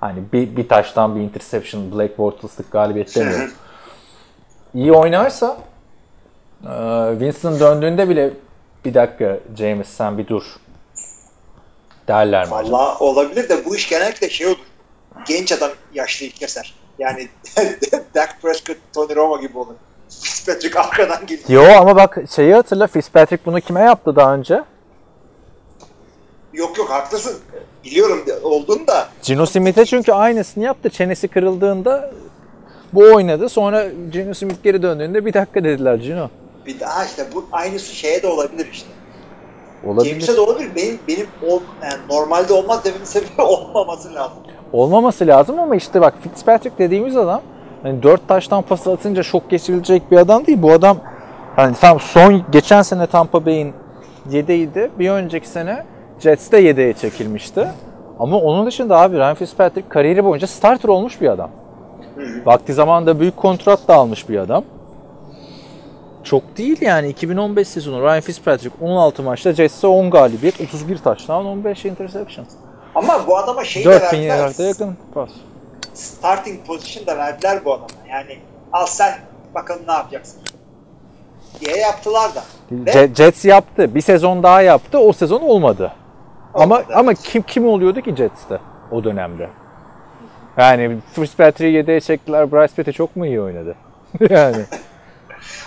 Hani 0.00 0.22
bir, 0.32 0.56
bir 0.56 0.68
taştan 0.68 1.16
bir 1.16 1.20
interception 1.20 1.92
Blake 1.92 2.18
Bortles'lık 2.18 2.72
galibiyet 2.72 3.16
demiyorum. 3.16 3.50
iyi 4.74 4.92
oynarsa 4.92 5.56
e, 6.64 6.72
Winston 7.10 7.60
döndüğünde 7.60 8.08
bile 8.08 8.30
bir 8.84 8.94
dakika 8.94 9.38
James 9.58 9.88
sen 9.88 10.18
bir 10.18 10.26
dur 10.26 10.42
derler 12.08 12.48
mi 12.48 12.54
acaba? 12.54 12.78
Vallahi 12.78 12.98
olabilir 12.98 13.48
de 13.48 13.64
bu 13.64 13.76
iş 13.76 13.88
genellikle 13.88 14.30
şey 14.30 14.46
olur. 14.46 14.56
Genç 15.28 15.52
adam 15.52 15.70
yaşlıyı 15.94 16.32
keser. 16.32 16.74
Yani 16.98 17.28
Dak 18.14 18.42
Prescott, 18.42 18.78
Tony 18.94 19.16
Romo 19.16 19.40
gibi 19.40 19.58
olur. 19.58 19.74
Fitzpatrick 20.10 20.80
arkadan 20.80 21.26
geliyor. 21.26 21.48
Yo 21.48 21.80
ama 21.80 21.96
bak 21.96 22.18
şeyi 22.30 22.54
hatırla 22.54 22.86
Fitzpatrick 22.86 23.46
bunu 23.46 23.60
kime 23.60 23.80
yaptı 23.80 24.16
daha 24.16 24.34
önce? 24.34 24.62
Yok 26.52 26.78
yok 26.78 26.90
haklısın. 26.90 27.38
Biliyorum 27.84 28.24
olduğunu 28.42 28.86
da 28.86 29.08
Gino 29.22 29.46
Smith'e 29.46 29.84
çünkü 29.84 30.12
aynısını 30.12 30.64
yaptı. 30.64 30.90
Çenesi 30.90 31.28
kırıldığında 31.28 32.10
bu 32.92 33.00
oynadı. 33.00 33.48
Sonra 33.48 33.86
Gino 34.12 34.34
Smith 34.34 34.62
geri 34.62 34.82
döndüğünde 34.82 35.26
bir 35.26 35.32
dakika 35.34 35.64
dediler 35.64 35.94
Gino. 35.94 36.28
bir 36.66 36.80
daha 36.80 37.04
işte 37.04 37.26
bu 37.34 37.44
aynısı 37.52 37.94
şeye 37.94 38.22
de 38.22 38.26
olabilir 38.26 38.68
işte. 38.72 38.88
Olabilir. 39.86 40.10
James'e 40.10 40.36
de 40.36 40.40
olabilir. 40.40 40.70
Benim 40.76 40.98
benim 41.08 41.26
ol, 41.48 41.60
yani 41.82 41.94
normalde 42.10 42.52
olmaz 42.52 42.84
dememin 42.84 43.04
sebebi 43.04 43.28
olmaması 43.42 44.14
lazım. 44.14 44.38
Olmaması 44.72 45.26
lazım 45.26 45.58
ama 45.58 45.76
işte 45.76 46.00
bak 46.00 46.14
Fitzpatrick 46.22 46.78
dediğimiz 46.78 47.16
adam 47.16 47.42
hani 47.82 48.02
4 48.02 48.28
taştan 48.28 48.62
pas 48.62 48.86
atınca 48.86 49.22
şok 49.22 49.50
geçirilecek 49.50 50.10
bir 50.10 50.16
adam 50.16 50.46
değil. 50.46 50.62
Bu 50.62 50.72
adam 50.72 50.98
hani 51.56 51.76
tam 51.80 52.00
son 52.00 52.42
geçen 52.52 52.82
sene 52.82 53.06
Tampa 53.06 53.46
Bay'in 53.46 53.72
yedeğiydi. 54.30 54.90
Bir 54.98 55.10
önceki 55.10 55.48
sene 55.48 55.84
Jets'te 56.20 56.58
yedeğe 56.60 56.92
çekilmişti. 56.92 57.68
Ama 58.18 58.36
onun 58.38 58.66
dışında 58.66 59.00
abi 59.00 59.16
Ryan 59.16 59.34
Fitzpatrick 59.34 59.88
kariyeri 59.88 60.24
boyunca 60.24 60.46
starter 60.46 60.88
olmuş 60.88 61.20
bir 61.20 61.28
adam. 61.28 61.50
Vakti 62.44 62.72
zamanında 62.72 63.20
büyük 63.20 63.36
kontrat 63.36 63.88
da 63.88 63.94
almış 63.94 64.28
bir 64.28 64.38
adam. 64.38 64.64
Çok 66.24 66.56
değil 66.58 66.78
yani 66.80 67.08
2015 67.08 67.68
sezonu 67.68 68.02
Ryan 68.02 68.20
Fitzpatrick 68.20 68.84
16 68.84 69.22
maçta 69.22 69.52
Jets'e 69.52 69.86
10 69.86 70.10
galibiyet, 70.10 70.60
31 70.60 70.98
taştan 70.98 71.46
15 71.46 71.84
interception. 71.84 72.46
Ama 72.94 73.26
bu 73.26 73.36
adama 73.38 73.64
şey 73.64 73.84
de 73.84 73.90
4000 73.90 74.28
verdiler. 74.28 74.68
yakın 74.68 74.96
pas. 75.14 75.30
Starting 75.94 76.66
position 76.66 77.06
da 77.06 77.18
verdiler 77.18 77.64
bu 77.64 77.72
adama. 77.72 77.86
Yani 78.10 78.38
al 78.72 78.86
sen 78.86 79.12
bakalım 79.54 79.82
ne 79.88 79.92
yapacaksın. 79.92 80.40
Diye 81.60 81.76
yaptılar 81.76 82.34
da. 82.34 82.42
Ve 82.70 82.90
Je- 82.90 83.14
Jets 83.16 83.44
yaptı. 83.44 83.94
Bir 83.94 84.00
sezon 84.00 84.42
daha 84.42 84.62
yaptı. 84.62 84.98
O 84.98 85.12
sezon 85.12 85.40
olmadı. 85.40 85.92
Ama 86.54 86.64
Olmadı, 86.76 86.92
ama 86.94 87.10
evet. 87.12 87.22
kim 87.22 87.42
kim 87.42 87.66
oluyordu 87.68 88.00
ki 88.00 88.14
Jets'te 88.16 88.58
o 88.90 89.04
dönemde? 89.04 89.48
Yani 90.56 90.96
Fitzpatrick'i 91.12 91.72
yedeğe 91.76 92.00
çektiler. 92.00 92.52
Bryce 92.52 92.74
Petty 92.74 92.90
çok 92.90 93.16
mu 93.16 93.26
iyi 93.26 93.40
oynadı? 93.40 93.74
yani. 94.30 94.64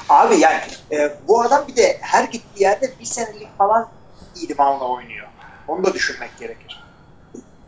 abi 0.10 0.36
yani 0.40 0.62
e, 0.92 1.12
bu 1.28 1.42
adam 1.42 1.64
bir 1.68 1.76
de 1.76 1.98
her 2.02 2.24
gittiği 2.24 2.64
yerde 2.64 2.90
bir 3.00 3.06
senelik 3.06 3.58
falan 3.58 3.88
idmanla 4.44 4.88
oynuyor. 4.90 5.28
Onu 5.68 5.84
da 5.84 5.94
düşünmek 5.94 6.30
gerekir. 6.40 6.84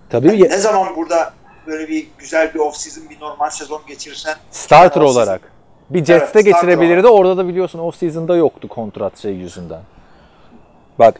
Tabii 0.09 0.37
ye- 0.41 0.49
Ne 0.49 0.57
zaman 0.57 0.95
burada 0.95 1.33
böyle 1.67 1.87
bir 1.87 2.07
güzel 2.17 2.53
bir 2.53 2.59
off 2.59 2.75
season 2.75 3.09
bir 3.09 3.19
normal 3.19 3.49
sezon 3.49 3.81
geçirirsen 3.87 4.35
starter 4.51 5.01
olarak. 5.01 5.41
Bir 5.89 5.97
Evet, 5.99 6.07
Jets'te 6.07 6.27
starter 6.41 6.51
geçirebilirdi. 6.51 7.07
Orada 7.07 7.37
da 7.37 7.47
biliyorsun 7.47 7.79
off 7.79 7.95
season'da 7.95 8.35
yoktu 8.35 8.67
kontrat 8.67 9.17
şey 9.17 9.33
yüzünden. 9.33 9.81
Bak 10.99 11.19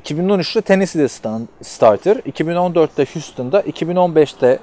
2013'te 0.00 0.60
Tennessee'de 0.60 1.08
starter, 1.62 2.16
2014'te 2.16 3.06
Houston'da, 3.14 3.60
2015'te 3.60 4.58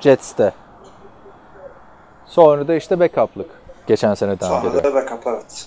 Jets'te. 0.00 0.52
Sonra 2.26 2.68
da 2.68 2.74
işte 2.74 3.00
backup'lık 3.00 3.50
geçen 3.86 4.14
seneden 4.14 4.50
beri. 4.50 4.70
Sonra 4.70 4.84
da 4.84 4.94
backup 4.94 5.26
evet. 5.26 5.66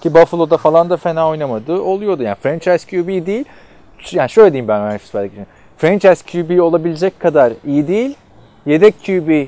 Ki 0.00 0.14
Buffalo'da 0.14 0.56
falan 0.56 0.90
da 0.90 0.96
fena 0.96 1.28
oynamadı. 1.28 1.80
Oluyordu 1.80 2.22
yani. 2.22 2.36
Franchise 2.40 2.90
QB 2.90 3.26
değil. 3.26 3.44
Yani 4.12 4.30
şöyle 4.30 4.52
diyeyim 4.52 4.68
ben 4.68 4.98
Fitzpatrick 4.98 5.34
için. 5.34 5.46
Franchise 5.76 6.24
QB 6.32 6.60
olabilecek 6.62 7.20
kadar 7.20 7.52
iyi 7.64 7.88
değil. 7.88 8.16
Yedek 8.66 8.94
QB 9.06 9.46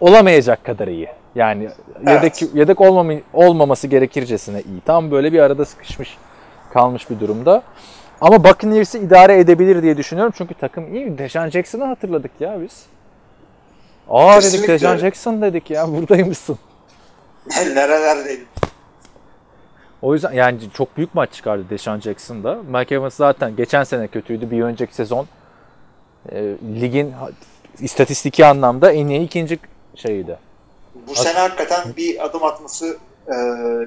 olamayacak 0.00 0.64
kadar 0.64 0.88
iyi. 0.88 1.08
Yani 1.34 1.68
yedek 2.06 2.54
yedek 2.54 2.80
olmamı, 2.80 3.14
olmaması 3.32 3.86
gerekircesine 3.86 4.62
iyi. 4.62 4.80
Tam 4.80 5.10
böyle 5.10 5.32
bir 5.32 5.38
arada 5.38 5.64
sıkışmış 5.64 6.16
kalmış 6.76 7.10
bir 7.10 7.20
durumda. 7.20 7.62
Ama 8.20 8.44
Buccaneers'i 8.44 8.98
idare 8.98 9.38
edebilir 9.38 9.82
diye 9.82 9.96
düşünüyorum. 9.96 10.34
Çünkü 10.36 10.54
takım 10.54 10.94
iyi. 10.94 11.18
Deshaun 11.18 11.50
Jackson'ı 11.50 11.84
hatırladık 11.84 12.30
ya 12.40 12.62
biz. 12.62 12.86
Aa 14.08 14.32
dedik 14.32 14.42
Kesinlikle. 14.42 14.72
Deshaun 14.72 14.96
Jackson 14.96 15.42
dedik 15.42 15.70
ya 15.70 15.92
buradaymışsın. 15.92 16.58
Nerelerdeydim. 17.74 18.46
O 20.02 20.14
yüzden 20.14 20.32
yani 20.32 20.58
çok 20.74 20.96
büyük 20.96 21.14
maç 21.14 21.32
çıkardı 21.32 21.64
Deshaun 21.70 22.00
Jackson 22.00 22.44
da. 22.44 22.58
Mike 22.78 22.94
Evans 22.94 23.14
zaten 23.14 23.56
geçen 23.56 23.84
sene 23.84 24.08
kötüydü. 24.08 24.50
Bir 24.50 24.62
önceki 24.62 24.94
sezon 24.94 25.26
e, 26.32 26.54
ligin 26.80 27.14
istatistiki 27.78 28.46
anlamda 28.46 28.92
en 28.92 29.08
iyi 29.08 29.20
ikinci 29.20 29.58
şeyiydi. 29.94 30.38
Bu 31.08 31.14
sene 31.14 31.38
hakikaten 31.38 31.96
bir 31.96 32.24
adım 32.24 32.44
atması 32.44 32.98
e, 33.28 33.34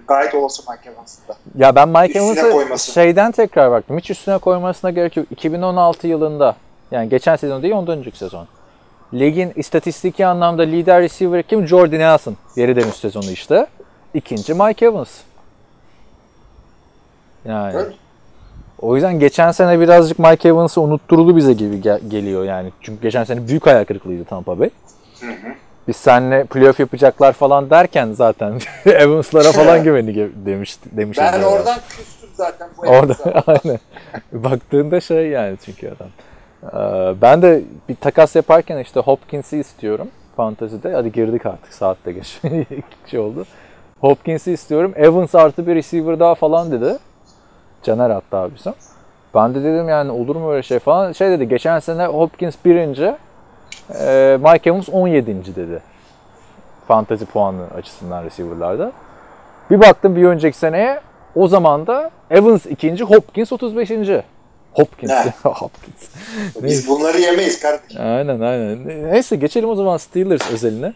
gayet 0.08 0.36
olası 0.36 0.71
Mike 0.71 0.89
Evans'ın 0.89 1.28
da. 1.28 1.36
Ya 1.56 1.75
ben 1.75 1.89
Mike 1.89 2.19
Evans'ı 2.19 2.91
şeyden 2.91 3.32
tekrar 3.32 3.71
baktım. 3.71 3.97
Hiç 3.97 4.10
üstüne 4.12 4.38
koymasına 4.38 4.91
gerek 4.91 5.17
yok. 5.17 5.25
2016 5.32 6.08
yılında 6.08 6.56
Yani 6.91 7.10
geçen 7.10 7.36
sezon 7.36 7.62
değil 7.63 7.73
ondan 7.73 7.97
önceki 7.97 8.17
sezon. 8.17 8.47
Ligin 9.13 9.52
istatistiki 9.56 10.25
anlamda 10.25 10.62
lider 10.62 11.02
receiver 11.02 11.43
kim? 11.43 11.67
Jordan 11.67 11.99
Nelson. 11.99 12.38
Geri 12.56 12.75
dönüş 12.75 12.95
sezonu 12.95 13.32
işte. 13.32 13.67
İkinci 14.13 14.54
Mike 14.54 14.86
Evans. 14.86 15.10
Yani. 17.45 17.73
Evet. 17.75 17.93
O 18.82 18.95
yüzden 18.95 19.19
geçen 19.19 19.52
sene 19.52 19.80
birazcık 19.80 20.19
Mike 20.19 20.49
Evans'ı 20.49 20.82
unutturuldu 20.82 21.36
bize 21.38 21.54
gibi 21.54 21.82
gel- 21.82 21.99
geliyor 22.08 22.43
yani. 22.43 22.71
Çünkü 22.82 23.02
geçen 23.02 23.23
sene 23.23 23.47
büyük 23.47 23.65
hayal 23.65 23.86
kırıklığıydı 23.86 24.25
Tampa 24.25 24.60
Bay. 24.60 24.69
Biz 25.89 25.95
seninle 25.95 26.43
playoff 26.43 26.80
yapacaklar 26.80 27.34
falan 27.34 27.69
derken 27.69 28.12
zaten 28.12 28.60
Evans'lara 28.86 29.52
falan 29.52 29.84
güveni 29.84 30.30
demiş, 30.45 30.78
demişiz. 30.91 31.23
Ben 31.23 31.28
herhalde. 31.28 31.45
oradan 31.45 31.78
küstüm 31.89 32.30
zaten 32.34 32.69
bu 32.78 32.82
Orada 32.82 33.15
aynen. 33.47 33.80
Baktığında 34.32 35.02
şey 35.02 35.28
yani 35.28 35.58
çünkü 35.65 35.88
adam. 35.89 36.08
Ee, 36.63 37.21
ben 37.21 37.41
de 37.41 37.62
bir 37.89 37.95
takas 37.95 38.36
yaparken 38.36 38.78
işte 38.78 38.99
Hopkins'i 38.99 39.58
istiyorum 39.58 40.08
fantazide. 40.36 40.93
Hadi 40.93 41.12
girdik 41.12 41.45
artık 41.45 41.73
saat 41.73 41.97
de 42.06 42.12
geç. 42.12 42.39
şey 43.12 43.19
oldu. 43.19 43.45
Hopkins'i 44.02 44.52
istiyorum. 44.52 44.93
Evans 44.95 45.36
artı 45.36 45.67
bir 45.67 45.75
receiver 45.75 46.19
daha 46.19 46.36
falan 46.36 46.71
dedi. 46.71 46.97
Caner 47.84 48.10
hatta 48.10 48.49
bizim. 48.56 48.73
Ben 49.36 49.56
de 49.56 49.63
dedim 49.63 49.89
yani 49.89 50.12
olur 50.12 50.36
mu 50.36 50.52
öyle 50.52 50.63
şey 50.63 50.80
falan. 50.80 51.12
Şey 51.12 51.30
dedi 51.30 51.47
geçen 51.47 51.80
sene 51.80 52.06
Hopkins 52.06 52.56
birinci. 52.65 53.15
E, 54.00 54.38
Mike 54.42 54.70
Evans 54.70 54.89
17. 54.89 55.56
dedi. 55.56 55.82
Fantazi 56.88 57.26
puanı 57.26 57.63
açısından 57.78 58.24
receiver'larda. 58.24 58.92
Bir 59.72 59.80
baktım 59.80 60.15
bir 60.15 60.24
önceki 60.24 60.58
seneye 60.58 61.02
o 61.36 61.48
zaman 61.48 61.88
da 61.88 62.12
Evans 62.32 62.65
ikinci, 62.65 63.04
Hopkins 63.04 63.52
35. 63.52 63.89
Hopkins. 64.74 65.12
Hopkins. 65.44 66.10
Biz 66.63 66.88
bunları 66.88 67.18
yemeyiz 67.18 67.60
kardeşim. 67.60 68.02
Aynen 68.02 68.39
aynen. 68.39 68.88
Neyse 69.12 69.36
geçelim 69.36 69.70
o 69.70 69.76
zaman 69.76 69.98
Steelers 69.98 70.52
özeline. 70.52 70.94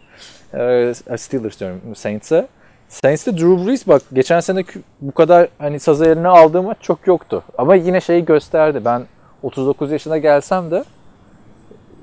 Ee, 0.53 0.93
Steelers 1.17 1.59
diyorum 1.59 1.81
Saints'e. 1.95 2.47
Saints'te 2.89 3.37
Drew 3.37 3.67
Brees 3.67 3.87
bak 3.87 4.01
geçen 4.13 4.39
sene 4.39 4.63
bu 5.01 5.11
kadar 5.11 5.47
hani 5.57 5.79
sazı 5.79 6.05
eline 6.05 6.27
aldığım 6.27 6.65
maç 6.65 6.77
çok 6.81 7.07
yoktu. 7.07 7.43
Ama 7.57 7.75
yine 7.75 8.01
şeyi 8.01 8.25
gösterdi. 8.25 8.81
Ben 8.85 9.03
39 9.43 9.91
yaşına 9.91 10.17
gelsem 10.17 10.71
de 10.71 10.83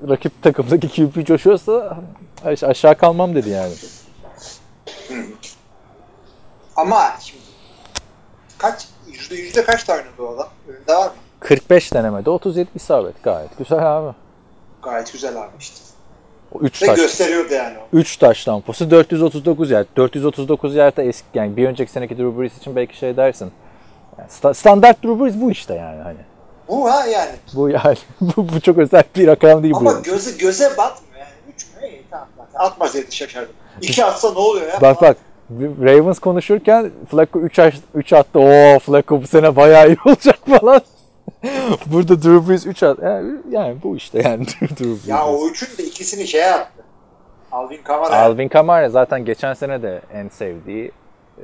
rakip 0.09 0.43
takımdaki 0.43 0.89
QB 0.89 1.25
coşuyorsa 1.25 1.97
aş- 2.45 2.63
aşağı 2.63 2.95
kalmam 2.95 3.35
dedi 3.35 3.49
yani. 3.49 3.73
Ama 6.75 7.01
şimdi 7.19 7.41
kaç 8.57 8.87
yüzde 9.07 9.35
yüzde 9.35 9.63
kaç 9.63 9.83
tane 9.83 10.01
oynadı 10.01 10.21
o 10.21 10.35
adam? 10.35 10.49
Önünde 10.67 10.93
var 10.95 11.05
mı? 11.07 11.13
45 11.39 11.93
denemede 11.93 12.29
37 12.29 12.69
isabet 12.75 13.23
gayet 13.23 13.57
güzel 13.57 13.97
abi. 13.97 14.13
Gayet 14.83 15.13
güzel 15.13 15.37
abi 15.41 15.51
işte. 15.59 15.75
O 16.51 16.59
3 16.59 16.81
Ve 16.83 16.85
taş. 16.85 16.95
gösteriyordu 16.99 17.53
yani 17.53 17.77
o. 17.77 17.97
3 17.97 18.17
taş 18.17 18.45
tampası 18.45 18.91
439 18.91 19.71
yard. 19.71 19.87
439 19.97 20.75
yard 20.75 20.97
da 20.97 21.03
eski 21.03 21.25
yani 21.33 21.57
bir 21.57 21.67
önceki 21.67 21.91
seneki 21.91 22.17
Drew 22.17 22.39
Brees 22.41 22.57
için 22.57 22.75
belki 22.75 22.97
şey 22.97 23.17
dersin. 23.17 23.51
Yani 24.17 24.29
sta- 24.29 24.53
standart 24.53 25.03
Drew 25.03 25.23
Brees 25.25 25.35
bu 25.41 25.51
işte 25.51 25.73
yani 25.73 26.01
hani. 26.01 26.17
Bu 26.71 26.91
ha 26.91 27.05
yani. 27.05 27.31
Bu 27.53 27.69
yani 27.69 27.97
bu, 28.21 28.49
bu 28.49 28.61
çok 28.61 28.77
özel 28.77 29.03
bir 29.15 29.27
rakam 29.27 29.63
değil 29.63 29.75
Ama 29.77 29.95
bu. 29.99 30.03
gözü 30.03 30.37
göze 30.37 30.69
batmıyor 30.77 31.19
yani. 31.19 31.53
3 31.55 31.65
mü? 31.65 31.87
İyi 31.89 32.03
tamam. 32.11 32.27
zaten. 32.37 32.65
Atmasaydı 32.65 33.11
şaşardım. 33.11 33.53
2 33.81 34.05
atsa 34.05 34.31
ne 34.31 34.39
oluyor 34.39 34.67
ya? 34.67 34.81
Bak 34.81 35.01
bak 35.01 35.17
Ravens 35.59 36.19
konuşurken 36.19 36.91
Flacco 37.09 37.39
3 37.39 37.59
3 37.95 38.13
attı. 38.13 38.39
Oo 38.39 38.79
Flacco 38.79 39.21
bu 39.21 39.27
sene 39.27 39.55
bayağı 39.55 39.87
iyi 39.87 39.97
olacak 40.05 40.39
falan. 40.59 40.81
Burada 41.85 42.21
Drew 42.21 42.49
Brees 42.49 42.65
3 42.65 42.83
attı. 42.83 43.01
Yani, 43.05 43.31
yani 43.49 43.77
bu 43.83 43.95
işte 43.95 44.21
yani 44.21 44.45
Drew 44.47 44.85
Brees. 44.85 45.07
Ya 45.07 45.27
o 45.27 45.47
üçün 45.47 45.77
de 45.77 45.83
ikisini 45.83 46.27
şeye 46.27 46.53
attı. 46.53 46.83
Alvin 47.51 47.83
Kamara. 47.83 48.15
Alvin 48.15 48.47
Kamara 48.47 48.89
zaten 48.89 49.25
geçen 49.25 49.53
sene 49.53 49.81
de 49.81 50.01
en 50.13 50.29
sevdiği 50.29 50.91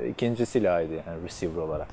e, 0.00 0.08
ikinci 0.08 0.46
silahıydı 0.46 0.92
yani 0.92 1.24
receiver 1.24 1.62
olarak. 1.62 1.88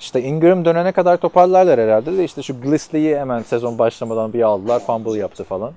İşte 0.00 0.22
Ingram 0.22 0.64
dönene 0.64 0.92
kadar 0.92 1.16
toparlarlar 1.16 1.80
herhalde 1.80 2.18
de 2.18 2.24
işte 2.24 2.42
şu 2.42 2.60
Glisley'i 2.60 3.18
hemen 3.18 3.42
sezon 3.42 3.78
başlamadan 3.78 4.32
bir 4.32 4.42
aldılar. 4.42 4.80
Fumble 4.86 5.18
yaptı 5.18 5.44
falan. 5.44 5.72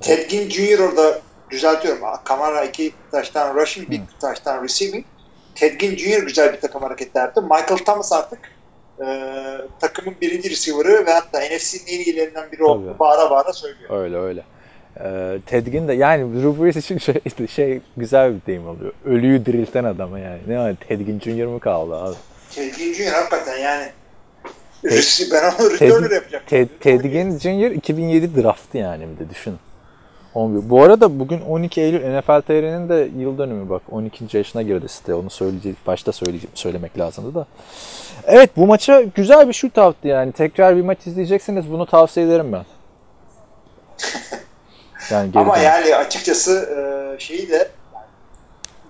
Ted 0.00 0.30
Ginn 0.30 0.48
Jr. 0.50 0.78
orada 0.78 1.18
düzeltiyorum. 1.50 2.02
Kamara 2.24 2.64
iki 2.64 2.92
taştan 3.10 3.54
rushing, 3.54 3.90
bir 3.90 4.00
taştan 4.20 4.64
receiving. 4.64 5.04
Ted 5.54 5.80
Ginn 5.80 5.96
Jr. 5.96 6.22
güzel 6.22 6.52
bir 6.52 6.60
takım 6.60 6.82
hareketi 6.82 7.18
yaptı. 7.18 7.42
Michael 7.42 7.78
Thomas 7.78 8.12
artık 8.12 8.38
e, 9.00 9.06
takımın 9.80 10.14
birinci 10.20 10.50
receiver'ı 10.50 11.06
ve 11.06 11.12
hatta 11.12 11.38
NFC'nin 11.38 11.86
en 11.86 12.04
iyilerinden 12.04 12.52
biri 12.52 12.62
Tabii. 12.66 12.98
bağıra 12.98 13.30
bağıra 13.30 13.52
söylüyor. 13.52 13.90
Öyle 14.02 14.16
öyle. 14.16 14.42
Ee, 15.00 15.38
Ted 15.46 15.66
Ginn 15.66 15.88
de 15.88 15.92
yani 15.92 16.34
Drew 16.34 16.64
Brees 16.64 16.76
için 16.76 16.98
şey, 16.98 17.46
şey 17.48 17.80
güzel 17.96 18.34
bir 18.34 18.46
deyim 18.46 18.68
oluyor. 18.68 18.92
Ölüyü 19.04 19.46
dirilten 19.46 19.84
adama 19.84 20.18
yani. 20.18 20.38
Ne 20.46 20.58
var 20.58 20.74
Ted 20.88 21.00
Ginn 21.00 21.20
Jr. 21.20 21.46
mı 21.46 21.60
kaldı 21.60 21.96
abi? 21.96 22.14
Ted 22.54 22.74
Ginn 22.74 22.94
Jr. 22.94 23.12
hakikaten 23.12 23.56
yani 23.58 23.92
Ted- 24.84 25.32
ben 25.32 25.52
onu 25.54 25.70
returner 25.70 26.10
yapacağım. 26.10 26.44
Ted, 26.46 26.68
Ted 26.80 27.00
Ginn 27.00 27.38
Jr. 27.38 27.70
2007 27.70 28.42
draftı 28.42 28.78
yani 28.78 29.06
bir 29.08 29.24
de 29.24 29.30
düşün. 29.30 29.58
11. 30.34 30.70
Bu 30.70 30.82
arada 30.82 31.18
bugün 31.18 31.40
12 31.40 31.80
Eylül 31.80 32.18
NFL 32.18 32.40
TR'nin 32.40 32.88
de 32.88 33.08
yıl 33.18 33.38
dönümü 33.38 33.70
bak. 33.70 33.82
12. 33.90 34.36
yaşına 34.36 34.62
girdi 34.62 34.88
site. 34.88 35.14
Onu 35.14 35.30
söyleyecek, 35.30 35.76
başta 35.86 36.12
söyleyecek, 36.12 36.50
söylemek 36.54 36.98
lazımdı 36.98 37.34
da. 37.34 37.46
Evet 38.24 38.50
bu 38.56 38.66
maça 38.66 39.02
güzel 39.02 39.48
bir 39.48 39.52
shootout'tu 39.52 40.08
yani. 40.08 40.32
Tekrar 40.32 40.76
bir 40.76 40.82
maç 40.82 41.06
izleyeceksiniz. 41.06 41.70
Bunu 41.70 41.86
tavsiye 41.86 42.26
ederim 42.26 42.52
ben. 42.52 42.64
Yani 45.10 45.30
Ama 45.34 45.58
yani 45.58 45.96
açıkçası 45.96 46.68
e, 46.76 47.20
şeyi 47.20 47.50
de 47.50 47.70
yani 47.94 48.06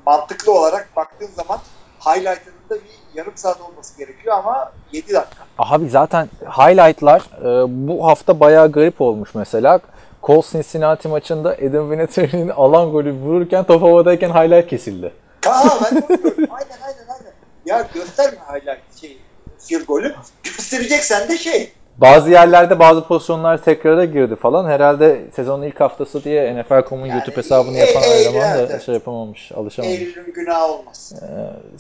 mantıklı 0.07 0.53
olarak 0.53 0.89
baktığın 0.97 1.31
zaman 1.37 1.59
highlight'ının 2.01 2.69
da 2.71 2.75
bir 2.75 3.04
yarım 3.15 3.33
saat 3.37 3.61
olması 3.61 3.99
gerekiyor 3.99 4.35
ama 4.39 4.73
7 4.93 5.15
dakika. 5.15 5.45
Abi 5.59 5.89
zaten 5.89 6.29
highlight'lar 6.47 7.21
e, 7.41 7.65
bu 7.89 8.07
hafta 8.07 8.41
bayağı 8.41 8.73
garip 8.73 9.01
olmuş 9.01 9.35
mesela. 9.35 9.81
Colts 10.23 10.53
Cincinnati 10.53 11.09
maçında 11.09 11.51
Adam 11.51 11.91
Vinatieri'nin 11.91 12.49
alan 12.49 12.91
golü 12.91 13.13
vururken 13.13 13.65
top 13.65 13.83
havadayken 13.83 14.29
highlight 14.31 14.67
kesildi. 14.71 15.13
Aa 15.47 15.69
ben 15.85 15.97
de. 15.97 16.07
Aynen 16.11 16.81
aynen 16.87 17.09
aynen. 17.09 17.33
Ya 17.67 17.87
gösterme 17.95 18.39
highlight 18.53 19.01
şey 19.01 19.19
field 19.59 19.87
golü. 19.87 20.15
Göstereceksen 20.45 21.29
de 21.29 21.39
şey. 21.39 21.73
Bazı 21.99 22.31
yerlerde 22.31 22.79
bazı 22.79 23.05
pozisyonlar 23.05 23.65
tekrara 23.65 24.05
girdi 24.05 24.37
falan. 24.37 24.71
Herhalde 24.71 25.25
sezonun 25.37 25.63
ilk 25.63 25.81
haftası 25.81 26.25
diye 26.25 26.55
NFL.com'un 26.55 27.07
Yani 27.07 27.17
YouTube 27.17 27.37
hesabını 27.37 27.77
e- 27.77 27.81
yapan 27.81 28.03
e- 28.03 28.07
eleman 28.07 28.43
da 28.43 28.59
evet, 28.59 28.83
şey 28.83 28.95
yapamamış, 28.95 29.53
alışamamış. 29.53 29.99
Eylül'ün 29.99 30.33
günahı 30.33 30.65
olmaz. 30.65 31.13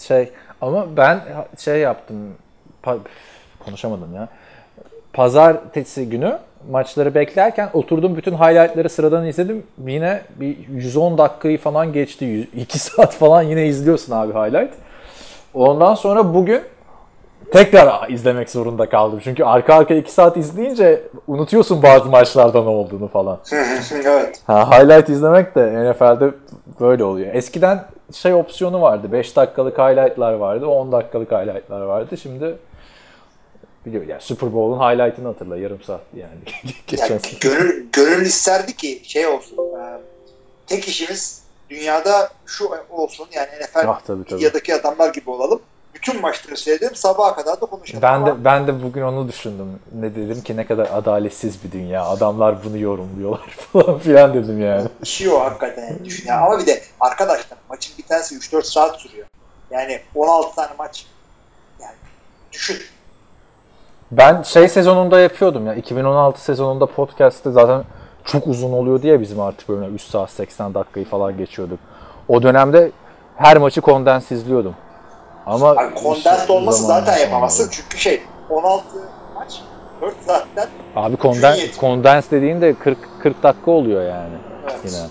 Şey 0.09 0.33
ama 0.61 0.97
ben 0.97 1.21
şey 1.59 1.79
yaptım. 1.81 2.17
pa- 2.85 2.99
konuşamadım 3.65 4.15
ya. 4.15 4.29
Pazartesi 5.13 6.09
günü 6.09 6.39
maçları 6.71 7.15
beklerken 7.15 7.71
oturdum 7.73 8.17
bütün 8.17 8.35
highlightları 8.35 8.89
sıradan 8.89 9.27
izledim. 9.27 9.67
Yine 9.87 10.23
bir 10.37 10.57
110 10.69 11.19
dakikayı 11.19 11.59
falan 11.59 11.93
geçti. 11.93 12.49
2 12.57 12.79
saat 12.79 13.15
falan 13.15 13.43
yine 13.43 13.67
izliyorsun 13.67 14.13
abi 14.13 14.33
highlight. 14.33 14.75
Ondan 15.55 15.95
sonra 15.95 16.35
bugün 16.35 16.63
tekrar 17.53 18.09
izlemek 18.11 18.51
zorunda 18.51 18.89
kaldım. 18.89 19.21
Çünkü 19.25 19.45
arka 19.45 19.75
arka 19.75 19.95
2 19.95 20.13
saat 20.13 20.37
izleyince 20.37 21.03
unutuyorsun 21.27 21.83
bazı 21.83 22.09
maçlarda 22.09 22.63
ne 22.63 22.69
olduğunu 22.69 23.09
falan. 23.09 23.39
evet. 24.07 24.41
Ha, 24.47 24.71
highlight 24.71 25.09
izlemek 25.09 25.55
de 25.55 25.91
NFL'de 25.93 26.31
böyle 26.81 27.05
oluyor. 27.05 27.35
Eskiden 27.35 27.85
şey 28.13 28.35
opsiyonu 28.35 28.81
vardı. 28.81 29.13
5 29.13 29.37
dakikalık 29.37 29.79
highlight'lar 29.79 30.33
vardı. 30.33 30.67
10 30.67 30.93
dakikalık 30.93 31.33
highlight'lar 31.33 31.81
vardı. 31.81 32.17
Şimdi 32.17 32.57
biliyor 33.87 34.07
yani 34.07 34.21
Super 34.21 34.55
Bowl'un 34.55 34.79
highlight'ını 34.79 35.27
hatırla. 35.29 35.57
Yarım 35.57 35.83
saat 35.83 36.01
yani. 36.17 36.33
Geçen 36.87 37.09
Yani 37.09 37.21
gönül, 37.41 37.87
gönül 37.93 38.27
isterdi 38.27 38.77
ki 38.77 39.01
şey 39.05 39.27
olsun. 39.27 39.57
e, 39.59 40.01
tek 40.67 40.89
işimiz 40.89 41.43
dünyada 41.71 42.31
şu 42.47 42.69
olsun 42.91 43.27
yani 43.33 43.49
NFL 43.61 43.89
Ah, 43.89 44.01
tabii, 44.07 44.25
tabii. 44.25 44.43
adamlar 44.75 45.13
gibi 45.13 45.31
olalım. 45.31 45.61
Bütün 45.95 46.21
maçları 46.21 46.57
seyredelim 46.57 46.95
sabaha 46.95 47.35
kadar 47.37 47.61
da 47.61 47.67
konuşalım. 47.67 48.03
Ben 48.03 48.27
de 48.27 48.45
ben 48.45 48.67
de 48.67 48.83
bugün 48.83 49.03
onu 49.03 49.29
düşündüm. 49.29 49.67
Ne 50.01 50.15
dedim 50.15 50.43
ki 50.43 50.57
ne 50.57 50.67
kadar 50.67 50.89
adaletsiz 50.93 51.65
bir 51.65 51.73
dünya. 51.73 52.05
Adamlar 52.05 52.65
bunu 52.65 52.79
yorumluyorlar 52.79 53.49
falan 53.73 53.99
filan 53.99 54.35
dedim 54.35 54.61
yani. 54.63 54.89
işi 55.03 55.31
o 55.31 55.41
hakikaten 55.41 56.05
düşün. 56.05 56.29
ya. 56.29 56.41
Ama 56.41 56.59
bir 56.59 56.67
de 56.67 56.83
arkadaşlar 57.01 57.59
maçın 57.69 57.95
bir 57.99 58.03
tanesi 58.03 58.35
3-4 58.35 58.63
saat 58.63 58.97
sürüyor. 59.01 59.27
Yani 59.71 60.01
16 60.15 60.55
tane 60.57 60.71
maç. 60.79 61.07
Yani 61.81 61.95
düşün. 62.53 62.77
Ben 64.11 64.43
şey 64.43 64.69
sezonunda 64.69 65.21
yapıyordum 65.21 65.67
ya. 65.67 65.75
2016 65.75 66.41
sezonunda 66.41 66.87
podcast'te 66.87 67.51
zaten 67.51 67.85
çok 68.25 68.47
uzun 68.47 68.73
oluyor 68.73 69.03
diye 69.03 69.21
bizim 69.21 69.41
artık 69.41 69.69
böyle 69.69 69.87
3 69.87 70.03
saat 70.03 70.31
80 70.31 70.75
dakikayı 70.75 71.07
falan 71.07 71.37
geçiyorduk. 71.37 71.79
O 72.29 72.43
dönemde 72.43 72.91
her 73.37 73.57
maçı 73.57 73.81
kondens 73.81 74.31
izliyordum. 74.33 74.75
Ama 75.47 75.71
Abi 75.71 75.95
kondens 75.95 76.51
olması 76.51 76.83
zaten 76.87 77.19
yapamazsın. 77.19 77.69
Çünkü 77.71 77.99
şey 77.99 78.23
16 78.51 78.85
maç 79.35 79.61
4 80.01 80.15
saatten 80.27 80.69
Abi 80.97 81.17
konden, 81.17 81.59
kondens 81.81 82.31
dediğin 82.31 82.61
de 82.61 82.75
40 82.75 82.99
40 83.23 83.43
dakika 83.43 83.71
oluyor 83.71 84.03
yani. 84.03 84.35
Evet. 84.65 84.81
Yine. 84.85 85.07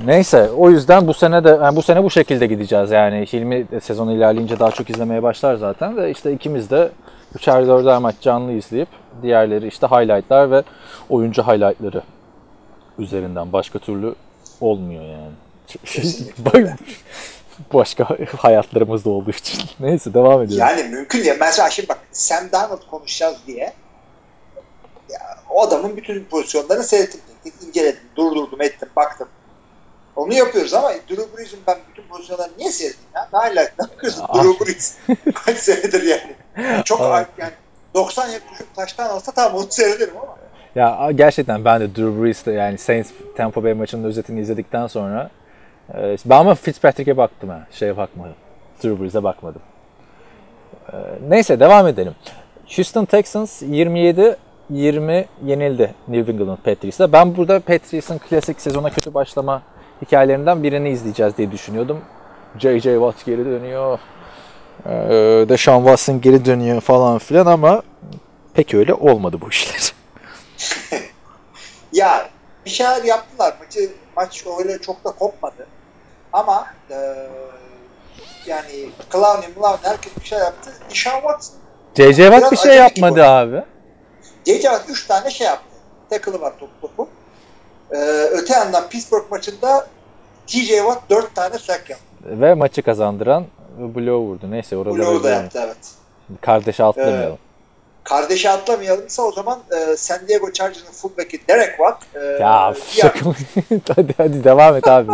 Neyse 0.00 0.50
o 0.50 0.70
yüzden 0.70 1.06
bu 1.06 1.14
sene 1.14 1.44
de 1.44 1.48
yani 1.48 1.76
bu 1.76 1.82
sene 1.82 2.04
bu 2.04 2.10
şekilde 2.10 2.46
gideceğiz 2.46 2.90
yani. 2.90 3.26
Hilmi 3.32 3.66
sezon 3.82 4.08
ilerleyince 4.08 4.58
daha 4.58 4.70
çok 4.70 4.90
izlemeye 4.90 5.22
başlar 5.22 5.54
zaten 5.54 5.96
ve 5.96 6.10
işte 6.10 6.32
ikimiz 6.32 6.70
de 6.70 6.90
üçer 7.34 7.66
dörder 7.66 7.98
maç 7.98 8.14
canlı 8.20 8.52
izleyip 8.52 8.88
diğerleri 9.22 9.66
işte 9.66 9.86
highlightlar 9.86 10.50
ve 10.50 10.62
oyuncu 11.10 11.42
highlightları 11.42 12.02
üzerinden 12.98 13.52
başka 13.52 13.78
türlü 13.78 14.14
olmuyor 14.60 15.02
yani. 15.02 15.32
başka 17.72 18.08
hayatlarımız 18.38 19.04
da 19.04 19.10
olduğu 19.10 19.30
için. 19.30 19.64
Neyse 19.80 20.14
devam 20.14 20.42
edelim. 20.42 20.58
Yani 20.58 20.82
mümkün 20.82 21.24
değil. 21.24 21.36
Mesela 21.40 21.70
şimdi 21.70 21.88
bak 21.88 21.98
Sam 22.12 22.52
Darnold 22.52 22.90
konuşacağız 22.90 23.36
diye 23.46 23.72
ya, 25.10 25.20
o 25.50 25.62
adamın 25.62 25.96
bütün 25.96 26.24
pozisyonlarını 26.24 26.84
seyrettim. 26.84 27.20
inceledim, 27.66 28.02
durdurdum, 28.16 28.62
ettim, 28.62 28.88
baktım. 28.96 29.28
Onu 30.16 30.34
yapıyoruz 30.34 30.74
ama 30.74 30.92
Drew 30.92 31.36
Brees'in 31.36 31.60
ben 31.66 31.76
bütün 31.90 32.08
pozisyonlarını 32.08 32.52
niye 32.58 32.72
seyrettim 32.72 33.04
ya? 33.14 33.28
Ne 33.32 33.38
alaka? 33.38 33.72
Ne 33.78 33.86
yapıyorsun. 33.90 34.26
Drew 34.34 34.64
Brees? 34.64 34.96
Kaç 35.44 35.56
senedir 35.58 36.02
yani. 36.02 36.34
Çok 36.84 37.00
Evet. 37.00 37.26
yani 37.38 37.52
90 37.94 38.28
yıl 38.28 38.40
düşüp 38.52 38.74
taştan 38.76 39.08
alsa 39.08 39.32
tamam 39.32 39.58
onu 39.58 39.66
seyrederim 39.70 40.14
ama. 40.22 40.36
Ya 40.74 41.10
gerçekten 41.12 41.64
ben 41.64 41.80
de 41.80 41.94
Drew 41.96 42.22
Brees'te 42.22 42.52
yani 42.52 42.78
Saints 42.78 43.10
Tampa 43.36 43.64
Bay 43.64 43.74
maçının 43.74 44.04
özetini 44.04 44.40
izledikten 44.40 44.86
sonra 44.86 45.30
e, 45.94 46.16
ben 46.24 46.36
ama 46.40 46.54
Fitzpatrick'e 46.54 47.16
baktım 47.16 47.48
ha. 47.50 47.66
Şeye 47.72 47.96
bakmadım. 47.96 48.34
Drew 48.84 49.02
Brees'e 49.02 49.22
bakmadım. 49.24 49.62
E, 50.92 50.96
neyse 51.28 51.60
devam 51.60 51.86
edelim. 51.86 52.14
Houston 52.76 53.04
Texans 53.04 53.62
27 53.62 54.36
20 54.70 55.26
yenildi 55.44 55.94
New 56.08 56.32
England 56.32 56.58
Patriots'a. 56.58 57.12
Ben 57.12 57.36
burada 57.36 57.60
Patriots'ın 57.60 58.18
klasik 58.18 58.60
sezona 58.60 58.90
kötü 58.90 59.14
başlama 59.14 59.62
hikayelerinden 60.02 60.62
birini 60.62 60.90
izleyeceğiz 60.90 61.36
diye 61.36 61.52
düşünüyordum. 61.52 62.00
J.J. 62.58 62.94
Watt 62.94 63.26
geri 63.26 63.44
dönüyor. 63.44 63.98
Ee, 64.86 64.90
Deshaun 65.48 65.78
Watson 65.78 66.20
geri 66.20 66.44
dönüyor 66.44 66.80
falan 66.80 67.18
filan 67.18 67.46
ama 67.46 67.82
pek 68.54 68.74
öyle 68.74 68.94
olmadı 68.94 69.40
bu 69.40 69.48
işler. 69.48 69.94
Ya 71.92 72.28
bir 72.64 72.70
şeyler 72.70 73.04
yaptılar. 73.04 73.54
Maçı, 73.60 73.90
maç 74.16 74.44
öyle 74.58 74.78
çok 74.78 75.04
da 75.04 75.10
kopmadı. 75.10 75.66
Ama 76.32 76.66
e, 76.90 76.94
yani 78.46 78.90
Clowney, 79.12 79.54
Clowney 79.54 79.90
herkes 79.90 80.12
bir 80.20 80.24
şey 80.24 80.38
yaptı. 80.38 80.70
Deshaun 80.90 81.20
Watson 81.20 81.56
J.J. 81.96 82.22
Watt 82.22 82.52
bir 82.52 82.56
şey 82.56 82.76
yapmadı 82.76 83.14
gibi. 83.14 83.22
abi. 83.22 83.62
J.J. 84.46 84.62
Watt 84.62 84.90
3 84.90 85.06
tane 85.06 85.30
şey 85.30 85.46
yaptı. 85.46 85.76
Tackle'ı 86.10 86.40
var 86.40 86.52
topu 86.58 86.72
topu. 86.80 87.08
Ee, 87.90 87.96
öte 88.30 88.54
yandan 88.54 88.88
Pittsburgh 88.88 89.30
maçında 89.30 89.86
T.J. 90.46 90.76
Watt 90.76 91.10
4 91.10 91.34
tane 91.34 91.58
sack 91.58 91.90
yaptı. 91.90 92.04
Ve 92.24 92.54
maçı 92.54 92.82
kazandıran 92.82 93.46
blow 93.78 94.12
vurdu. 94.12 94.50
Neyse 94.50 94.76
oraları 94.76 95.02
Blow 95.02 95.28
da 95.28 95.30
yaptı 95.30 95.60
evet. 95.64 95.76
Kardeşi 96.40 96.84
atlamayalım. 96.84 97.38
Kardeşi 98.04 98.50
atlamayalımsa 98.50 99.22
o 99.22 99.32
zaman 99.32 99.58
e, 99.72 99.96
San 99.96 100.28
Diego 100.28 100.52
Chargers'ın 100.52 100.92
fullback'i 100.92 101.48
Derek 101.48 101.76
Watt 101.76 102.02
e, 102.14 102.18
ya 102.42 102.74
şaka 102.90 103.24
mı? 103.28 103.34
hadi 103.96 104.14
hadi 104.16 104.44
devam 104.44 104.76
et 104.76 104.88
abi. 104.88 105.12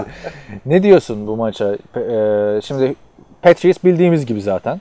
ne 0.66 0.83
diyorsun 0.83 1.26
bu 1.26 1.37
maça? 1.37 1.74
E, 1.96 2.61
şimdi 2.62 2.94
Patriots 3.42 3.85
bildiğimiz 3.85 4.26
gibi 4.26 4.42
zaten. 4.42 4.81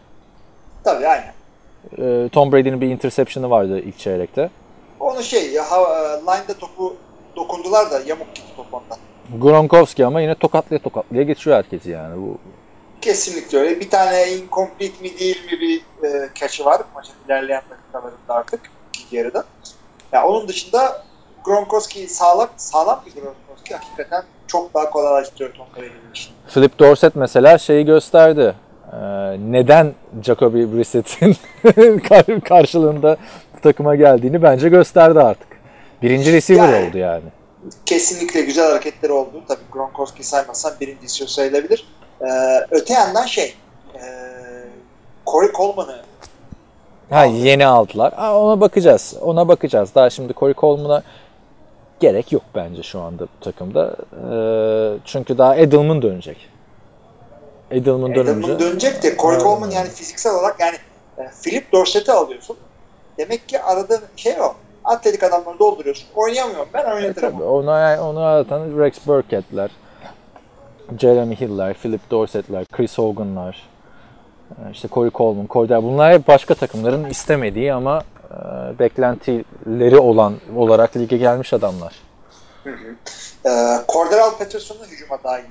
Tabii 0.84 1.08
aynen. 1.08 1.34
E, 1.98 2.30
Tom 2.30 2.52
Brady'nin 2.52 2.82
bir 2.82 2.88
interception'ı 2.88 3.50
vardı 3.50 3.80
ilk 3.80 4.00
çeyrekte. 4.00 4.50
Onu 5.00 5.24
şey 5.24 5.52
ya, 5.52 5.72
ha, 5.72 5.78
e, 5.78 6.22
line'da 6.22 6.54
topu 6.60 6.96
dokundular 7.36 7.92
da 7.92 8.00
yamuk 8.08 8.36
gitti 8.36 8.48
top 8.58 8.74
ondan. 8.74 8.98
Gronkowski 9.42 10.06
ama 10.06 10.22
yine 10.22 10.36
tokatlaya 10.36 10.80
tokatlaya 10.82 11.24
geçiyor 11.24 11.58
herkesi 11.58 11.90
yani. 11.90 12.22
Bu 12.22 12.38
Kesinlikle 13.02 13.58
öyle. 13.58 13.80
Bir 13.80 13.90
tane 13.90 14.32
incomplete 14.34 15.02
mi 15.02 15.20
değil 15.20 15.46
mi 15.52 15.60
bir 15.62 15.82
e, 16.08 16.30
catch'ı 16.36 16.66
var 16.66 16.82
maçın 16.96 17.14
ilerleyen 17.26 17.62
dakikalarında 17.70 18.34
artık 18.34 18.60
ikinci 18.94 19.16
yarıda. 19.16 19.44
Ya 20.12 20.28
onun 20.28 20.48
dışında 20.48 21.04
Gronkowski 21.44 22.08
sağlam, 22.08 22.50
sağlam 22.58 23.04
bir 23.06 23.22
Gronkowski 23.22 23.76
hakikaten 23.76 24.24
çok 24.48 24.74
daha 24.74 24.90
kolaylaştırıyor 24.90 25.54
Tom 25.54 25.68
Brady'nin 25.76 26.14
işini. 26.14 26.34
Philip 26.54 26.80
Dorsett 26.80 27.16
mesela 27.16 27.58
şeyi 27.58 27.86
gösterdi. 27.86 28.56
Ee, 28.94 28.98
neden 29.40 29.94
Jacoby 30.24 30.64
Brissett'in 30.64 31.36
kar- 32.10 32.42
karşılığında 32.42 33.18
takıma 33.64 33.96
geldiğini 33.96 34.44
bence 34.44 34.70
gösterdi 34.70 35.20
artık. 35.20 35.48
Birinci 36.02 36.34
receiver 36.34 36.74
Yani. 36.74 36.90
oldu 36.90 36.98
yani. 36.98 37.24
Kesinlikle 37.86 38.42
güzel 38.42 38.70
hareketleri 38.72 39.12
oldu. 39.12 39.44
Tabii 39.48 39.60
Gronkowski 39.72 40.24
saymazsan 40.24 40.74
birincisi 40.82 41.28
sayılabilir. 41.28 41.88
Ee, 42.22 42.26
öte 42.72 42.94
yandan 42.94 43.26
şey 43.26 43.56
e, 43.96 44.02
Corey 45.28 45.52
Coleman'ı 45.52 45.96
Ha 47.10 47.26
yeni 47.26 47.66
aldılar. 47.66 48.14
Ha, 48.14 48.38
ona 48.40 48.62
bakacağız. 48.62 49.16
Ona 49.22 49.48
bakacağız. 49.48 49.96
Daha 49.96 50.10
şimdi 50.10 50.34
Corey 50.34 50.54
Coleman'a 50.54 51.04
gerek 52.00 52.32
yok 52.32 52.44
bence 52.56 52.84
şu 52.84 53.02
anda 53.02 53.24
bu 53.24 53.44
takımda. 53.44 53.96
Ee, 54.32 55.00
çünkü 55.06 55.38
daha 55.38 55.56
Edelman 55.56 56.02
dönecek. 56.02 56.50
Edelman 57.72 58.16
dönünce. 58.16 58.32
Edelman 58.32 58.60
dönecek 58.60 59.04
de 59.04 59.18
Corey. 59.18 59.40
Coleman 59.40 59.70
yani 59.70 59.90
fiziksel 59.90 60.34
olarak 60.34 60.60
yani 60.60 60.76
e, 61.18 61.30
Philip 61.44 61.72
Dorsett'i 61.72 62.12
alıyorsun. 62.12 62.58
Demek 63.18 63.50
ki 63.50 63.62
aradığın 63.62 64.02
şey 64.16 64.42
o. 64.42 64.54
Atletik 64.86 65.24
adamları 65.24 65.60
dolduruyorsun. 65.60 66.08
Oynayamıyorum 66.16 66.68
ben 66.74 66.86
E, 66.86 66.94
oynatırım. 66.94 67.32
tabii 67.32 67.44
onu, 67.44 67.70
onu 68.10 68.20
aratan 68.20 68.80
Rex 68.80 68.94
Burkett'ler, 69.08 69.70
Jeremy 70.98 71.36
Hill'ler, 71.36 71.74
Philip 71.74 72.12
Dorsett'ler, 72.12 72.66
Chris 72.66 72.98
Hogan'lar, 72.98 73.68
e, 74.50 74.72
işte 74.72 74.88
Corey 74.92 75.12
Coleman, 75.12 75.48
Cordell. 75.50 75.84
Bunlar 75.84 76.14
hep 76.14 76.28
başka 76.28 76.56
takımların 76.56 77.06
istemediği 77.06 77.74
ama 77.74 78.02
e, 78.32 78.80
beklentileri 78.80 79.98
olan 80.00 80.36
olarak 80.56 80.98
lige 80.98 81.18
gelmiş 81.18 81.54
adamlar. 81.54 81.94
Ee, 83.46 83.50
Cordell 83.88 84.32
Patterson'u 84.40 84.86
hücuma 84.92 85.24
dahil 85.24 85.44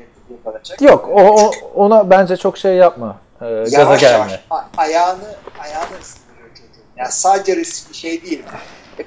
kalacak. 0.44 0.82
Yok 0.82 1.08
o, 1.12 1.20
o- 1.22 1.50
ona 1.74 2.10
bence 2.10 2.36
çok 2.36 2.58
şey 2.58 2.74
yapma. 2.76 3.16
E, 3.40 3.44
gaza 3.44 3.80
Yavaş 3.80 4.00
gelme. 4.00 4.16
yavaş 4.18 4.40
a- 4.50 4.64
ayağını 4.76 5.24
ayağını 5.62 5.98
ısındırıyor 6.02 6.48
çocuğun. 6.54 6.84
Yani 6.96 7.12
sadece 7.12 7.56
riskli 7.56 7.94
şey 7.94 8.22
değil. 8.22 8.42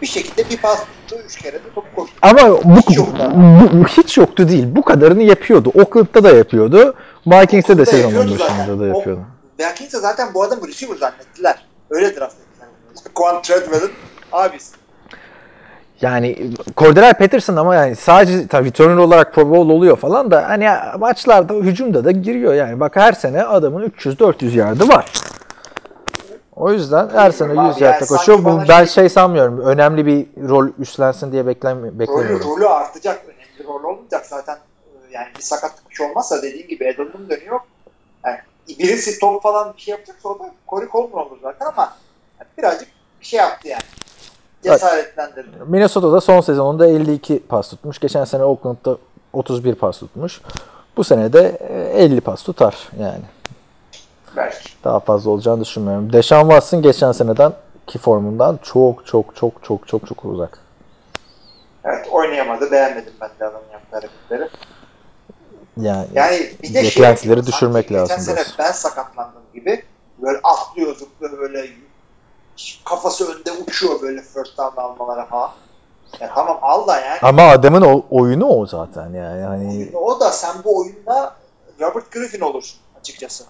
Bir 0.01 0.07
şekilde 0.07 0.49
bir 0.49 0.57
pas 0.57 0.79
tuttu, 0.79 1.21
üç 1.25 1.37
kere 1.37 1.53
de 1.53 1.73
top 1.75 1.95
koştu. 1.95 2.15
Ama 2.21 2.49
bu, 2.63 2.75
Hiç 2.89 2.97
da. 2.97 3.31
bu- 3.73 3.85
hiç 3.87 4.17
yoktu 4.17 4.49
değil. 4.49 4.65
Bu 4.75 4.81
kadarını 4.81 5.23
yapıyordu. 5.23 5.71
Oakland'da 5.75 6.23
da 6.23 6.29
yapıyordu. 6.29 6.95
Vikings'te 7.27 7.77
de 7.77 7.85
sezonun 7.85 8.39
başında 8.39 8.79
da 8.79 8.87
yapıyordu. 8.87 9.21
De 9.59 9.73
zaten 9.89 10.33
bu 10.33 10.43
adamı 10.43 10.67
receiver 10.67 10.95
zannettiler. 10.95 11.65
Öyle 11.89 12.15
draft 12.15 12.35
ettiler. 12.35 12.67
Quan 13.13 13.41
Treadwell'ın 13.41 13.91
abisi. 14.31 14.81
Yani 16.01 16.51
Cordell 16.77 17.13
Patterson 17.13 17.55
ama 17.55 17.75
yani 17.75 17.95
sadece 17.95 18.47
tabii 18.47 18.67
returner 18.67 18.95
olarak 18.97 19.33
Pro 19.33 19.49
Bowl 19.49 19.69
oluyor 19.69 19.97
falan 19.97 20.31
da 20.31 20.49
hani 20.49 20.69
maçlarda 20.99 21.53
hücumda 21.53 22.05
da 22.05 22.11
giriyor 22.11 22.53
yani. 22.53 22.79
Bak 22.79 22.95
her 22.95 23.13
sene 23.13 23.43
adamın 23.43 23.89
300-400 23.89 24.55
yardı 24.57 24.87
var. 24.87 25.05
O 26.61 26.71
yüzden 26.71 27.09
her 27.09 27.31
sene 27.31 27.51
Abi 27.61 27.67
100 27.67 27.81
yani 27.81 27.83
yardta 27.83 28.05
sanki 28.05 28.19
koşuyor. 28.19 28.43
Bu, 28.45 28.59
ben 28.69 28.85
şey- 28.85 28.93
şey 28.93 29.09
sanmıyorum. 29.09 29.59
Önemli 29.59 30.05
bir 30.05 30.49
rol 30.49 30.67
üstlensin 30.79 31.31
diye 31.31 31.43
Rolü, 31.43 31.49
beklemiyorum. 31.99 32.49
rolü 32.49 32.67
artacak. 32.67 33.25
Önemli 33.25 33.67
rol 33.73 33.83
olmayacak 33.83 34.25
zaten. 34.25 34.55
Ee, 34.55 35.11
Yani 35.11 35.27
bir 35.37 35.41
sakatlık 35.41 35.89
bir 35.89 35.95
şey 35.95 36.05
olmazsa 36.09 36.41
dediğin 36.41 36.67
gibi 36.67 36.83
Edelman 36.85 37.29
dönüyor. 37.29 37.59
Yani 38.25 38.37
birisi 38.79 39.19
top 39.19 39.43
falan 39.43 39.73
bir 39.77 39.81
şey 39.81 39.91
yapacaksa 39.91 40.29
o 40.29 40.39
da 40.39 40.51
Corey 40.69 40.89
Coleman 40.89 41.25
olur 41.27 41.37
zaten 41.43 41.65
ama 41.65 41.93
yani 42.39 42.47
birazcık 42.57 42.87
bir 43.21 43.25
şey 43.25 43.39
yaptı 43.39 43.67
yani. 43.67 43.81
Cesaretlendirdi. 44.63 45.49
Minnesota'da 45.67 46.21
son 46.21 46.41
sezonunda 46.41 46.87
52 46.87 47.39
pas 47.49 47.69
tutmuş. 47.69 47.99
Geçen 47.99 48.25
sene 48.25 48.43
Oakland'da 48.43 48.97
31 49.33 49.75
pas 49.75 49.99
tutmuş. 49.99 50.41
Bu 50.97 51.03
sene 51.03 51.33
de 51.33 51.57
e, 51.95 52.03
50 52.03 52.21
pas 52.21 52.43
tutar 52.43 52.89
yani. 52.99 53.21
Belki. 54.35 54.69
Daha 54.83 54.99
fazla 54.99 55.31
olacağını 55.31 55.61
düşünmüyorum. 55.61 56.13
Deshaun 56.13 56.49
Watson 56.49 56.81
geçen 56.81 57.11
seneden 57.11 57.53
ki 57.87 57.99
formundan 57.99 58.59
çok 58.63 59.05
çok 59.05 59.35
çok 59.35 59.63
çok 59.63 59.87
çok 59.87 60.07
çok 60.07 60.25
uzak. 60.25 60.59
Evet 61.83 62.07
oynayamadı. 62.11 62.71
Beğenmedim 62.71 63.13
ben 63.21 63.29
de 63.39 63.45
adamın 63.45 63.69
yaptığı 63.71 63.95
hareketleri. 63.95 64.49
Yani, 65.77 66.07
Yani 66.13 66.51
bir 66.63 66.73
de 66.73 66.83
Beklentileri 66.83 67.39
şey 67.39 67.47
düşürmek 67.47 67.85
sanki 67.85 67.93
lazım 67.93 68.17
Geçen 68.17 68.33
sene 68.33 68.45
ben 68.59 68.71
sakatlandım 68.71 69.41
gibi 69.53 69.83
böyle 70.21 70.39
atlıyor 70.43 70.95
zıplıyor 70.95 71.37
böyle 71.37 71.67
kafası 72.85 73.33
önde 73.33 73.51
uçuyor 73.51 74.01
böyle 74.01 74.21
first 74.21 74.57
down 74.57 74.81
almalara 74.81 75.25
falan. 75.25 75.51
Yani 76.19 76.31
tamam 76.35 76.59
al 76.61 76.87
da 76.87 76.99
yani. 76.99 77.19
ama 77.21 77.43
adamın 77.43 77.81
o, 77.81 78.05
oyunu 78.09 78.45
o 78.45 78.65
zaten 78.65 79.13
yani. 79.13 79.41
Hani 79.41 79.89
O 79.93 80.19
da 80.19 80.31
sen 80.31 80.55
bu 80.63 80.79
oyunda 80.79 81.35
Robert 81.81 82.11
Griffin 82.11 82.41
olursun 82.41 82.79
açıkçası. 82.99 83.43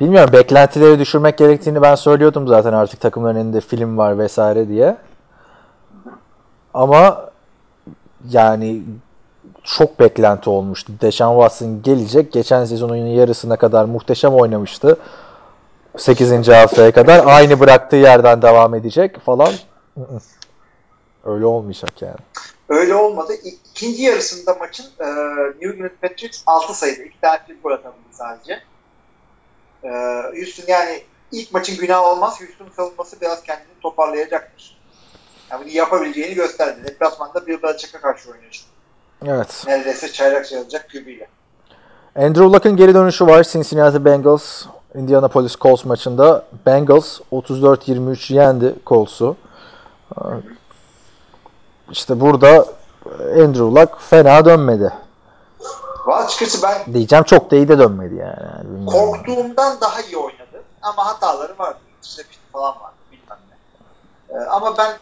Bilmiyorum 0.00 0.32
beklentileri 0.32 0.98
düşürmek 0.98 1.38
gerektiğini 1.38 1.82
ben 1.82 1.94
söylüyordum 1.94 2.48
zaten 2.48 2.72
artık 2.72 3.00
takımların 3.00 3.36
elinde 3.36 3.60
film 3.60 3.98
var 3.98 4.18
vesaire 4.18 4.68
diye. 4.68 4.96
Ama 6.74 7.30
yani 8.30 8.82
çok 9.64 10.00
beklenti 10.00 10.50
olmuştu. 10.50 10.92
Deshaun 11.00 11.40
Watson 11.40 11.82
gelecek. 11.82 12.32
Geçen 12.32 12.64
sezonun 12.64 12.96
yarısına 12.96 13.56
kadar 13.56 13.84
muhteşem 13.84 14.34
oynamıştı. 14.34 14.98
8. 15.96 16.48
haftaya 16.48 16.92
kadar 16.92 17.26
aynı 17.26 17.60
bıraktığı 17.60 17.96
yerden 17.96 18.42
devam 18.42 18.74
edecek 18.74 19.20
falan. 19.20 19.52
Öyle 21.24 21.46
olmayacak 21.46 22.02
yani. 22.02 22.16
Öyle 22.68 22.94
olmadı. 22.94 23.32
İkinci 23.44 24.02
yarısında 24.02 24.54
maçın 24.60 24.86
e, 25.00 25.06
New 25.60 25.76
England 25.76 25.90
Patriots 26.02 26.42
6 26.46 26.74
sayıda. 26.74 27.02
iki 27.02 27.20
tane 27.20 27.38
field 27.46 27.62
goal 27.62 27.72
atabildi 27.72 28.08
sadece. 28.10 28.60
E, 29.84 29.88
Houston 30.38 30.64
yani 30.68 31.02
ilk 31.32 31.52
maçın 31.52 31.76
günahı 31.76 32.02
olmaz. 32.02 32.40
Houston 32.40 32.68
savunması 32.76 33.20
biraz 33.20 33.42
kendini 33.42 33.80
toparlayacaktır. 33.82 34.76
Yani 35.50 35.64
bunu 35.64 35.72
yapabileceğini 35.72 36.34
gösterdi. 36.34 36.80
Deplasmanda 36.84 37.46
Bill 37.46 37.62
Belichick'e 37.62 37.98
karşı 37.98 38.30
oynuyor 38.30 38.50
işte. 38.52 38.68
Evet. 39.26 39.64
Neredeyse 39.66 40.12
çaylak 40.12 40.46
sayılacak 40.46 40.90
QB'yle. 40.90 41.28
Andrew 42.16 42.44
Luck'ın 42.44 42.76
geri 42.76 42.94
dönüşü 42.94 43.26
var. 43.26 43.42
Cincinnati 43.42 44.04
Bengals 44.04 44.64
Indianapolis 44.94 45.56
Colts 45.56 45.84
maçında 45.84 46.44
Bengals 46.66 47.20
34-23 47.32 48.34
yendi 48.34 48.74
Colts'u. 48.86 49.36
Ee, 50.16 50.20
İşte 51.90 52.20
burada 52.20 52.66
Andrew 53.20 53.64
Luck 53.64 54.00
fena 54.00 54.44
dönmedi. 54.44 54.92
Açıkçası 56.12 56.62
ben 56.62 56.94
Diyeceğim 56.94 57.24
çok 57.24 57.50
da 57.50 57.56
iyi 57.56 57.68
de 57.68 57.78
dönmedi 57.78 58.14
yani. 58.14 58.64
bilmiyorum. 58.64 58.86
korktuğumdan 58.86 59.80
daha 59.80 60.02
iyi 60.02 60.16
oynadı. 60.16 60.62
Ama 60.82 61.06
hataları 61.06 61.58
vardı. 61.58 61.78
Interception 61.98 62.42
falan 62.52 62.80
vardı. 62.80 62.96
Bilmem 63.12 63.38
ne. 63.50 64.36
Ee, 64.36 64.44
ama 64.46 64.78
ben 64.78 64.98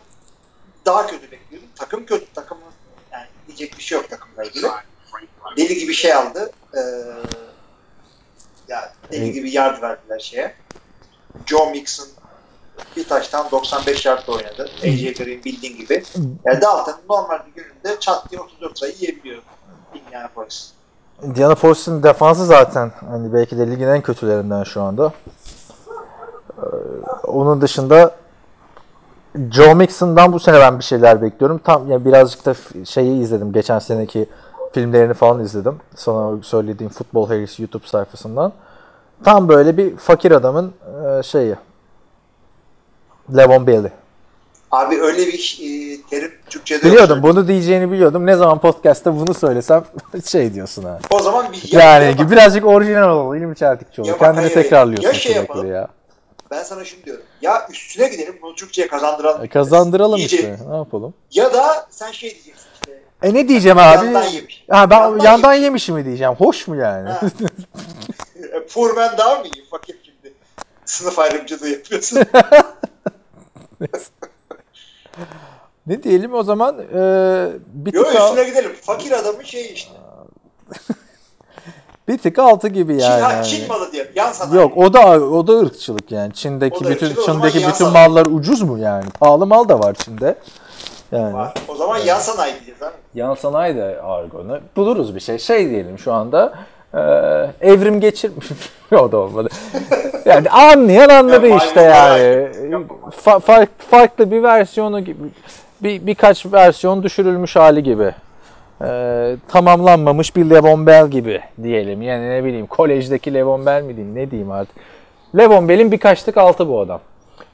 daha 0.86 1.06
kötü 1.06 1.30
bekliyordum. 1.30 1.68
Takım 1.76 2.06
kötü. 2.06 2.32
Takımın 2.32 2.64
yani 3.12 3.26
diyecek 3.46 3.78
bir 3.78 3.82
şey 3.82 3.98
yok 3.98 4.10
takımla 4.10 4.44
ilgili. 4.44 4.66
Deli 5.56 5.78
gibi 5.78 5.94
şey 5.94 6.14
aldı. 6.14 6.50
Ee, 6.74 6.80
ya 8.68 8.92
deli 9.12 9.32
gibi 9.32 9.50
yard 9.50 9.82
verdiler 9.82 10.18
şeye. 10.18 10.54
Joe 11.46 11.70
Mixon 11.70 12.06
bir 12.96 13.08
taştan 13.08 13.50
95 13.50 14.06
yard 14.06 14.28
oynadı. 14.28 14.70
AJ 14.82 15.14
Green 15.14 15.44
bildiğin 15.44 15.76
gibi. 15.76 16.04
Yani 16.44 16.60
Dalton 16.60 16.96
normal 17.10 17.38
bir 17.46 17.62
gününde 17.62 18.00
çat 18.00 18.30
diye 18.30 18.40
34 18.40 18.78
sayı 18.78 18.94
yiyebiliyor. 19.00 19.42
Indianapolis. 19.94 20.72
Indianapolis'in 21.22 22.02
defansı 22.02 22.46
zaten 22.46 22.92
hani 23.10 23.32
belki 23.32 23.58
de 23.58 23.70
ligin 23.70 23.88
en 23.88 24.00
kötülerinden 24.00 24.62
şu 24.62 24.82
anda. 24.82 25.12
Ee, 26.58 26.62
onun 27.26 27.60
dışında 27.60 28.10
Joe 29.50 29.74
Mixon'dan 29.74 30.32
bu 30.32 30.40
sene 30.40 30.60
ben 30.60 30.78
bir 30.78 30.84
şeyler 30.84 31.22
bekliyorum. 31.22 31.58
Tam 31.58 31.90
ya 31.90 32.04
birazcık 32.04 32.46
da 32.46 32.54
şeyi 32.84 33.22
izledim. 33.22 33.52
Geçen 33.52 33.78
seneki 33.78 34.26
filmlerini 34.72 35.14
falan 35.14 35.40
izledim. 35.40 35.76
Sana 35.94 36.42
söylediğim 36.42 36.92
Football 36.92 37.28
Harris 37.28 37.60
YouTube 37.60 37.86
sayfasından. 37.86 38.52
Tam 39.24 39.48
böyle 39.48 39.76
bir 39.76 39.96
fakir 39.96 40.32
adamın 40.32 40.72
e, 41.18 41.22
şeyi. 41.22 41.56
Levon 43.36 43.66
Bailey. 43.66 43.90
Abi 44.74 45.00
öyle 45.02 45.26
bir 45.26 45.58
e, 45.62 46.02
terim 46.10 46.32
Türkçe'de 46.50 46.84
Biliyordum 46.84 47.16
yok. 47.16 47.22
bunu 47.24 47.48
diyeceğini 47.48 47.90
biliyordum. 47.92 48.26
Ne 48.26 48.36
zaman 48.36 48.60
podcast'ta 48.60 49.16
bunu 49.20 49.34
söylesem 49.34 49.84
şey 50.26 50.54
diyorsun 50.54 50.84
ha. 50.84 50.98
O 51.10 51.20
zaman 51.22 51.52
bir 51.52 51.72
Yani 51.72 52.04
ya- 52.20 52.30
birazcık 52.30 52.66
orijinal 52.66 53.16
ol. 53.16 53.36
İlmi 53.36 53.56
Çeltikçioğlu. 53.56 54.08
Ya 54.08 54.12
bak, 54.14 54.20
Kendini 54.20 54.40
hayır, 54.40 54.54
tekrarlıyorsun 54.54 55.08
ya 55.08 55.14
şey 55.14 55.22
sürekli 55.32 55.38
yapalım. 55.40 55.72
ya. 55.72 55.88
Ben 56.50 56.62
sana 56.62 56.84
şunu 56.84 57.04
diyorum. 57.04 57.22
Ya 57.42 57.66
üstüne 57.70 58.08
gidelim 58.08 58.38
bunu 58.42 58.54
Türkçe'ye 58.54 58.88
kazandıralım. 58.88 59.44
E, 59.44 59.48
kazandıralım 59.48 60.18
İyice- 60.20 60.36
işte. 60.36 60.58
Ne 60.70 60.76
yapalım? 60.76 61.14
Ya 61.30 61.54
da 61.54 61.86
sen 61.90 62.12
şey 62.12 62.30
diyeceksin 62.30 62.66
işte. 62.74 62.92
E 63.22 63.34
ne 63.34 63.48
diyeceğim 63.48 63.78
abi? 63.78 64.04
Yandan 64.06 64.22
yemiş. 64.24 64.64
Ha 64.70 64.90
ben 64.90 64.96
Yandan 65.00 65.24
yandan, 65.24 65.52
yemiş. 65.52 65.64
yemişim 65.64 65.94
mi 65.94 66.04
diyeceğim. 66.04 66.34
Hoş 66.34 66.68
mu 66.68 66.76
yani? 66.76 67.08
Ha. 67.08 67.20
E, 68.54 68.66
Poor 68.74 68.96
man 68.96 69.18
daha 69.18 69.34
mı 69.34 69.46
iyi? 69.46 69.64
Fakir 69.70 69.96
şimdi. 70.04 70.34
Sınıf 70.84 71.18
ayrımcılığı 71.18 71.68
yapıyorsun. 71.68 72.18
ne 75.86 76.02
diyelim 76.02 76.34
o 76.34 76.42
zaman? 76.42 76.78
Ee, 76.94 77.48
bir 77.66 77.92
Yok 77.92 78.06
tık 78.06 78.20
al- 78.20 78.28
üstüne 78.28 78.48
gidelim. 78.48 78.72
Fakir 78.82 79.12
adamın 79.12 79.42
şeyi 79.42 79.72
işte. 79.72 79.92
bir 82.08 82.18
tık 82.18 82.38
altı 82.38 82.68
gibi 82.68 82.92
Çin, 82.92 83.04
yani. 83.06 83.22
ha, 83.22 83.32
hani. 83.32 83.46
Çin 83.46 83.68
malı 83.68 83.92
diye. 83.92 84.10
Yan 84.14 84.32
sanayi. 84.32 84.56
Yok 84.56 84.76
o 84.76 84.92
da 84.92 85.00
o 85.20 85.46
da 85.46 85.52
ırkçılık 85.58 86.12
yani. 86.12 86.32
Çin'deki 86.32 86.84
bütün 86.84 87.14
Çin'deki 87.26 87.58
bütün 87.58 87.70
sanayi. 87.72 88.08
mallar 88.08 88.26
ucuz 88.26 88.62
mu 88.62 88.78
yani? 88.78 89.04
Pahalı 89.20 89.46
mal 89.46 89.68
da 89.68 89.78
var 89.80 89.94
Çin'de. 89.94 90.38
Yani. 91.12 91.34
Var. 91.34 91.54
O 91.68 91.74
zaman 91.74 91.98
yan 91.98 92.18
sanayi 92.18 92.54
diyeceğiz 92.54 92.82
abi. 92.82 92.94
Yan 93.14 93.34
sanayi 93.34 93.76
de 93.76 94.00
argonu. 94.02 94.60
Buluruz 94.76 95.14
bir 95.14 95.20
şey. 95.20 95.38
Şey 95.38 95.70
diyelim 95.70 95.98
şu 95.98 96.12
anda. 96.12 96.54
E, 96.96 97.00
evrim 97.60 98.00
geçirmiş. 98.00 98.46
o 98.92 99.12
da 99.12 99.16
olmadı. 99.16 99.48
Yani 100.24 100.50
anlayan 100.50 101.08
anladı 101.08 101.46
Ya, 101.46 101.56
işte 101.56 101.80
yani. 101.82 102.48
Fa- 103.24 103.40
fark- 103.40 103.82
farklı 103.90 104.30
bir 104.30 104.42
versiyonu 104.42 105.00
gibi. 105.00 105.18
Bir, 105.82 106.06
birkaç 106.06 106.46
versiyon 106.52 107.02
düşürülmüş 107.02 107.56
hali 107.56 107.82
gibi. 107.82 108.14
E, 108.84 109.36
tamamlanmamış 109.48 110.36
bir 110.36 110.50
Levon 110.50 110.86
Bell 110.86 111.08
gibi 111.08 111.40
diyelim. 111.62 112.02
Yani 112.02 112.30
ne 112.30 112.44
bileyim 112.44 112.66
kolejdeki 112.66 113.34
Levon 113.34 113.66
Bell 113.66 113.82
mi 113.82 113.96
diyeyim 113.96 114.14
ne 114.14 114.30
diyeyim 114.30 114.50
artık. 114.50 114.76
Levon 115.36 115.68
Bell'in 115.68 115.92
birkaç 115.92 116.22
tık 116.22 116.36
altı 116.36 116.68
bu 116.68 116.80
adam. 116.80 117.00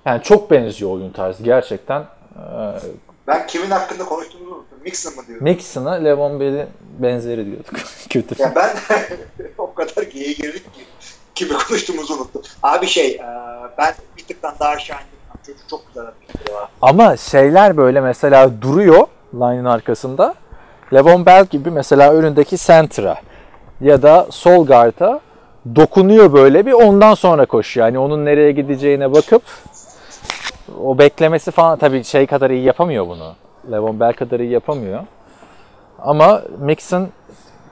Yani 0.05 0.23
çok 0.23 0.51
benziyor 0.51 0.91
oyun 0.91 1.11
tarzı 1.11 1.43
gerçekten. 1.43 2.01
E, 2.01 2.45
Ben 3.31 3.47
kimin 3.47 3.71
hakkında 3.71 4.05
konuştuğumuzu 4.05 4.55
unuttum. 4.55 4.79
Mixon 4.85 5.17
mı 5.17 5.27
diyorum? 5.27 5.45
Mixon'a 5.45 5.93
Levon 5.93 6.41
Bell'in 6.41 6.67
benzeri 6.99 7.47
diyorduk. 7.47 7.75
Kötü. 8.11 8.43
Ya 8.43 8.53
ben 8.57 8.71
o 9.59 9.75
kadar 9.75 10.03
geyiğe 10.03 10.33
girdik 10.33 10.75
ki 10.75 10.81
kimi 11.35 11.53
konuştuğumuzu 11.53 12.15
unuttum. 12.15 12.43
Abi 12.63 12.87
şey 12.87 13.11
e, 13.11 13.27
ben 13.79 13.95
bir 14.17 14.25
tıktan 14.25 14.55
daha 14.61 14.69
aşağı 14.69 14.97
indim. 14.97 15.43
Çocuk 15.47 15.69
çok 15.69 15.87
güzel 15.87 16.05
var. 16.05 16.69
Ama 16.83 17.17
şeyler 17.17 17.77
böyle 17.77 18.01
mesela 18.01 18.63
duruyor 18.63 19.07
line'ın 19.35 19.65
arkasında. 19.65 20.35
Levon 20.93 21.27
Bell 21.27 21.45
gibi 21.45 21.71
mesela 21.71 22.13
önündeki 22.13 22.57
center'a 22.57 23.17
ya 23.81 24.03
da 24.03 24.27
sol 24.31 24.67
guard'a 24.67 25.21
dokunuyor 25.77 26.33
böyle 26.33 26.67
bir 26.67 26.73
ondan 26.73 27.15
sonra 27.15 27.47
koşuyor. 27.47 27.87
Yani 27.87 27.99
onun 27.99 28.25
nereye 28.25 28.53
gideceğine 28.53 29.13
bakıp 29.13 29.43
o 30.83 30.99
beklemesi 30.99 31.51
falan 31.51 31.79
tabii 31.79 32.05
şey 32.05 32.27
kadar 32.27 32.51
iyi 32.51 32.65
yapamıyor 32.65 33.09
bunu. 33.09 33.35
Levon 33.71 34.01
Bell 34.01 34.13
kadar 34.13 34.41
iyi 34.41 34.51
yapamıyor. 34.51 35.01
Ama 35.99 36.43
Mixon 36.59 37.09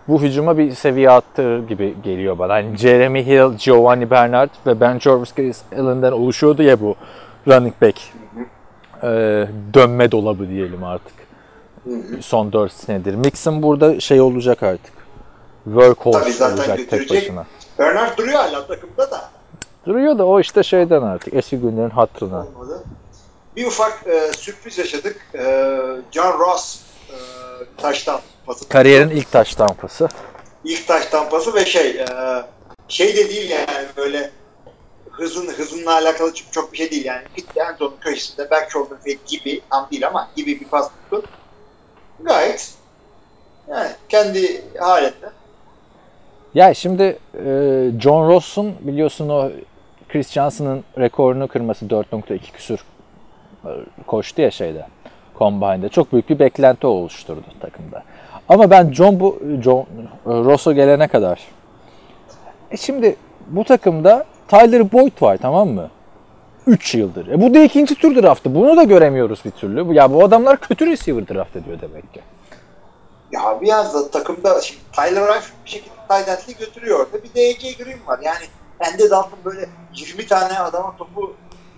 bu 0.09 0.23
hücuma 0.23 0.59
bir 0.59 0.73
seviye 0.73 1.11
attırır 1.11 1.69
gibi 1.69 1.95
geliyor 2.05 2.39
bana. 2.39 2.53
Hani 2.53 2.77
Jeremy 2.77 3.27
Hill, 3.27 3.57
Giovanni 3.59 4.11
Bernard 4.11 4.51
ve 4.67 4.81
Ben 4.81 4.99
Jarvis 4.99 5.63
Allen'den 5.79 6.13
oluşuyordu 6.13 6.63
ya 6.63 6.81
bu 6.81 6.95
running 7.49 7.75
back 7.83 7.99
e, 9.03 9.09
dönme 9.75 10.13
dolabı 10.13 10.49
diyelim 10.49 10.85
artık. 10.85 11.15
Son 12.21 12.53
4 12.53 12.73
senedir. 12.73 13.15
Mixon 13.15 13.63
burada 13.63 14.01
şey 14.01 14.21
olacak 14.21 14.63
artık. 14.63 14.93
Workhorse 15.65 16.45
olacak 16.45 16.79
tek 16.91 17.11
başına. 17.11 17.47
Bernard 17.79 18.19
duruyor 18.19 18.39
hala 18.39 18.67
takımda 18.67 19.11
da. 19.11 19.38
Duruyor 19.87 20.19
da 20.19 20.27
o 20.27 20.41
işte 20.41 20.63
şeyden 20.63 21.03
artık 21.03 21.35
eski 21.35 21.59
günlerin 21.59 21.91
hatırına. 21.91 22.39
Olmadı. 22.39 22.85
Bir 23.57 23.67
ufak 23.67 24.07
e, 24.07 24.33
sürpriz 24.33 24.79
yaşadık. 24.79 25.27
E, 25.35 25.43
John 26.13 26.39
Ross 26.39 26.81
e, 27.11 27.17
taştan 27.77 28.21
pası. 28.47 28.69
Kariyerin 28.69 29.11
ilk 29.11 29.33
taş 29.33 29.55
tampası. 29.55 30.09
İlk 30.65 30.87
taş 30.87 31.07
tampası 31.07 31.55
ve 31.55 31.67
şey 31.67 31.91
e, 31.91 32.07
şey 32.89 33.17
de 33.17 33.29
değil 33.29 33.51
yani 33.51 33.87
böyle 33.97 34.31
hızın 35.11 35.49
hızınla 35.49 35.93
alakalı 35.93 36.35
çok, 36.35 36.53
çok 36.53 36.73
bir 36.73 36.79
şey 36.79 36.91
değil 36.91 37.05
yani. 37.05 37.23
Gitti 37.37 37.61
en 37.61 37.77
son 37.77 37.95
köşesinde 38.01 38.51
back 38.51 38.71
shoulder 38.71 38.97
fade 38.99 39.19
gibi 39.27 39.61
tam 39.71 39.89
değil 39.91 40.07
ama 40.07 40.29
gibi 40.37 40.61
bir 40.61 40.69
pas 40.69 40.89
tuttu. 40.89 41.23
Gayet 42.21 42.73
yani 43.69 43.91
kendi 44.09 44.65
halinde. 44.79 45.31
Ya 46.55 46.75
şimdi 46.75 47.19
e, 47.45 47.91
John 48.01 48.29
Ross'un 48.29 48.75
biliyorsun 48.81 49.29
o 49.29 49.51
Chris 50.09 50.33
Johnson'ın 50.33 50.85
rekorunu 50.99 51.49
kırması 51.49 51.87
4.2 51.87 52.39
küsür 52.53 52.81
e, 53.65 53.71
koştu 54.07 54.43
ya 54.43 54.51
şeyde. 54.51 54.87
Combine'de. 55.39 55.89
Çok 55.89 56.13
büyük 56.13 56.31
bir 56.31 56.39
beklenti 56.39 56.87
oluşturdu 56.87 57.45
takımda. 57.61 58.03
Ama 58.49 58.71
ben 58.71 58.93
John 58.93 59.21
bu 59.21 59.43
John 59.63 59.81
e, 59.81 59.85
Ross'a 60.27 60.73
gelene 60.73 61.09
kadar 61.09 61.41
e 62.71 62.77
şimdi 62.77 63.17
bu 63.47 63.65
takımda 63.65 64.25
Tyler 64.49 64.93
Boyd 64.93 65.23
var 65.23 65.39
tamam 65.43 65.69
mı? 65.69 65.91
3 66.67 66.95
yıldır. 66.95 67.27
E 67.27 67.41
bu 67.41 67.55
da 67.55 67.59
ikinci 67.59 67.95
tur 67.95 68.23
draftı. 68.23 68.55
Bunu 68.55 68.77
da 68.77 68.83
göremiyoruz 68.85 69.45
bir 69.45 69.51
türlü. 69.51 69.95
Ya 69.95 70.13
bu 70.13 70.25
adamlar 70.25 70.57
kötü 70.57 70.87
receiver 70.87 71.29
draft 71.29 71.57
ediyor 71.57 71.79
demek 71.81 72.15
ki. 72.15 72.21
Ya 73.33 73.59
biraz 73.61 73.95
da 73.95 74.11
takımda 74.11 74.61
şimdi 74.61 74.81
Tyler 74.93 75.23
Eifert 75.23 75.53
bir 75.65 75.71
şekilde 75.71 75.93
end'li 76.11 76.57
götürüyor 76.59 77.01
orada. 77.01 77.25
Bir 77.25 77.35
de 77.35 77.41
AJ 77.41 77.77
Green 77.77 78.07
var. 78.07 78.19
Yani 78.23 78.45
Andy 78.81 79.11
Dalton 79.11 79.39
böyle 79.45 79.69
20 79.95 80.27
tane 80.27 80.59
adama 80.59 80.97
topu 80.97 81.35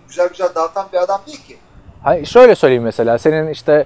güzel 0.09 0.29
güzel 0.29 0.49
dağıtan 0.55 0.87
bir 0.93 0.99
adam 0.99 1.21
değil 1.27 1.47
ki. 1.47 1.57
Hayır, 2.03 2.27
şöyle 2.27 2.55
söyleyeyim 2.55 2.83
mesela 2.83 3.19
senin 3.19 3.49
işte 3.49 3.85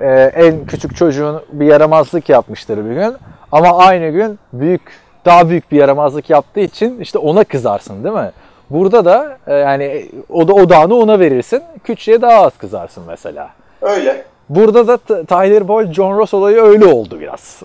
e, 0.00 0.10
en 0.34 0.66
küçük 0.66 0.96
çocuğun 0.96 1.42
bir 1.52 1.66
yaramazlık 1.66 2.28
yapmıştır 2.28 2.76
bir 2.90 2.94
gün 2.94 3.16
ama 3.52 3.78
aynı 3.78 4.10
gün 4.10 4.38
büyük 4.52 4.82
daha 5.24 5.48
büyük 5.48 5.72
bir 5.72 5.76
yaramazlık 5.76 6.30
yaptığı 6.30 6.60
için 6.60 7.00
işte 7.00 7.18
ona 7.18 7.44
kızarsın 7.44 8.04
değil 8.04 8.14
mi? 8.14 8.32
Burada 8.70 9.04
da 9.04 9.38
e, 9.46 9.54
yani 9.54 10.10
o 10.28 10.48
da 10.48 10.52
odağını 10.52 10.94
ona 10.94 11.20
verirsin. 11.20 11.62
Küçüğe 11.84 12.22
daha 12.22 12.46
az 12.46 12.58
kızarsın 12.58 13.04
mesela. 13.06 13.50
Öyle. 13.82 14.24
Burada 14.48 14.88
da 14.88 15.24
Tyler 15.24 15.68
Boyd, 15.68 15.92
John 15.92 16.18
Ross 16.18 16.34
olayı 16.34 16.56
öyle 16.56 16.86
oldu 16.86 17.20
biraz. 17.20 17.62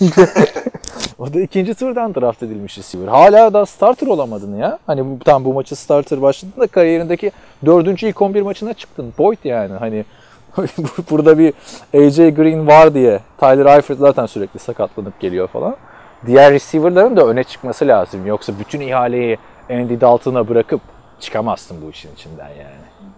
O 1.18 1.34
da 1.34 1.40
ikinci 1.40 1.74
turdan 1.74 2.14
draft 2.14 2.42
edilmiş 2.42 2.78
receiver. 2.78 3.08
Hala 3.08 3.52
da 3.52 3.66
starter 3.66 4.06
olamadın 4.06 4.56
ya. 4.56 4.78
Hani 4.86 5.04
bu, 5.04 5.24
tam 5.24 5.44
bu 5.44 5.54
maçı 5.54 5.76
starter 5.76 6.22
başladın 6.22 6.60
da 6.60 6.66
kariyerindeki 6.66 7.32
dördüncü 7.66 8.08
ilk 8.08 8.22
11 8.22 8.42
maçına 8.42 8.74
çıktın. 8.74 9.14
Boyd 9.18 9.38
yani 9.44 9.72
hani 9.72 10.04
burada 11.10 11.38
bir 11.38 11.54
AJ 11.94 12.16
Green 12.16 12.66
var 12.66 12.94
diye 12.94 13.20
Tyler 13.38 13.76
Eifert 13.76 13.98
zaten 13.98 14.26
sürekli 14.26 14.58
sakatlanıp 14.58 15.20
geliyor 15.20 15.48
falan. 15.48 15.76
Diğer 16.26 16.52
receiver'ların 16.52 17.16
da 17.16 17.26
öne 17.26 17.44
çıkması 17.44 17.88
lazım. 17.88 18.26
Yoksa 18.26 18.52
bütün 18.58 18.80
ihaleyi 18.80 19.38
Andy 19.70 20.00
Dalton'a 20.00 20.48
bırakıp 20.48 20.80
çıkamazsın 21.20 21.76
bu 21.86 21.90
işin 21.90 22.14
içinden 22.14 22.48
yani. 22.48 23.12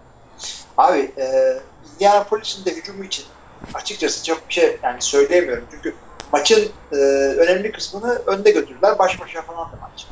Abi 0.79 0.99
e, 0.99 1.59
Indianapolis'in 1.95 2.65
de 2.65 2.77
hücumu 2.77 3.05
için 3.05 3.25
açıkçası 3.75 4.25
çok 4.25 4.49
bir 4.49 4.55
şey 4.55 4.79
yani 4.83 5.03
söyleyemiyorum. 5.03 5.65
Çünkü 5.71 5.95
maçın 6.33 6.73
e, 6.93 6.97
önemli 7.37 7.73
kısmını 7.73 8.23
önde 8.27 8.51
götürdüler. 8.51 8.99
Baş 8.99 9.21
başa 9.21 9.43
falan 9.43 9.73
da 9.73 9.77
maç. 9.81 10.07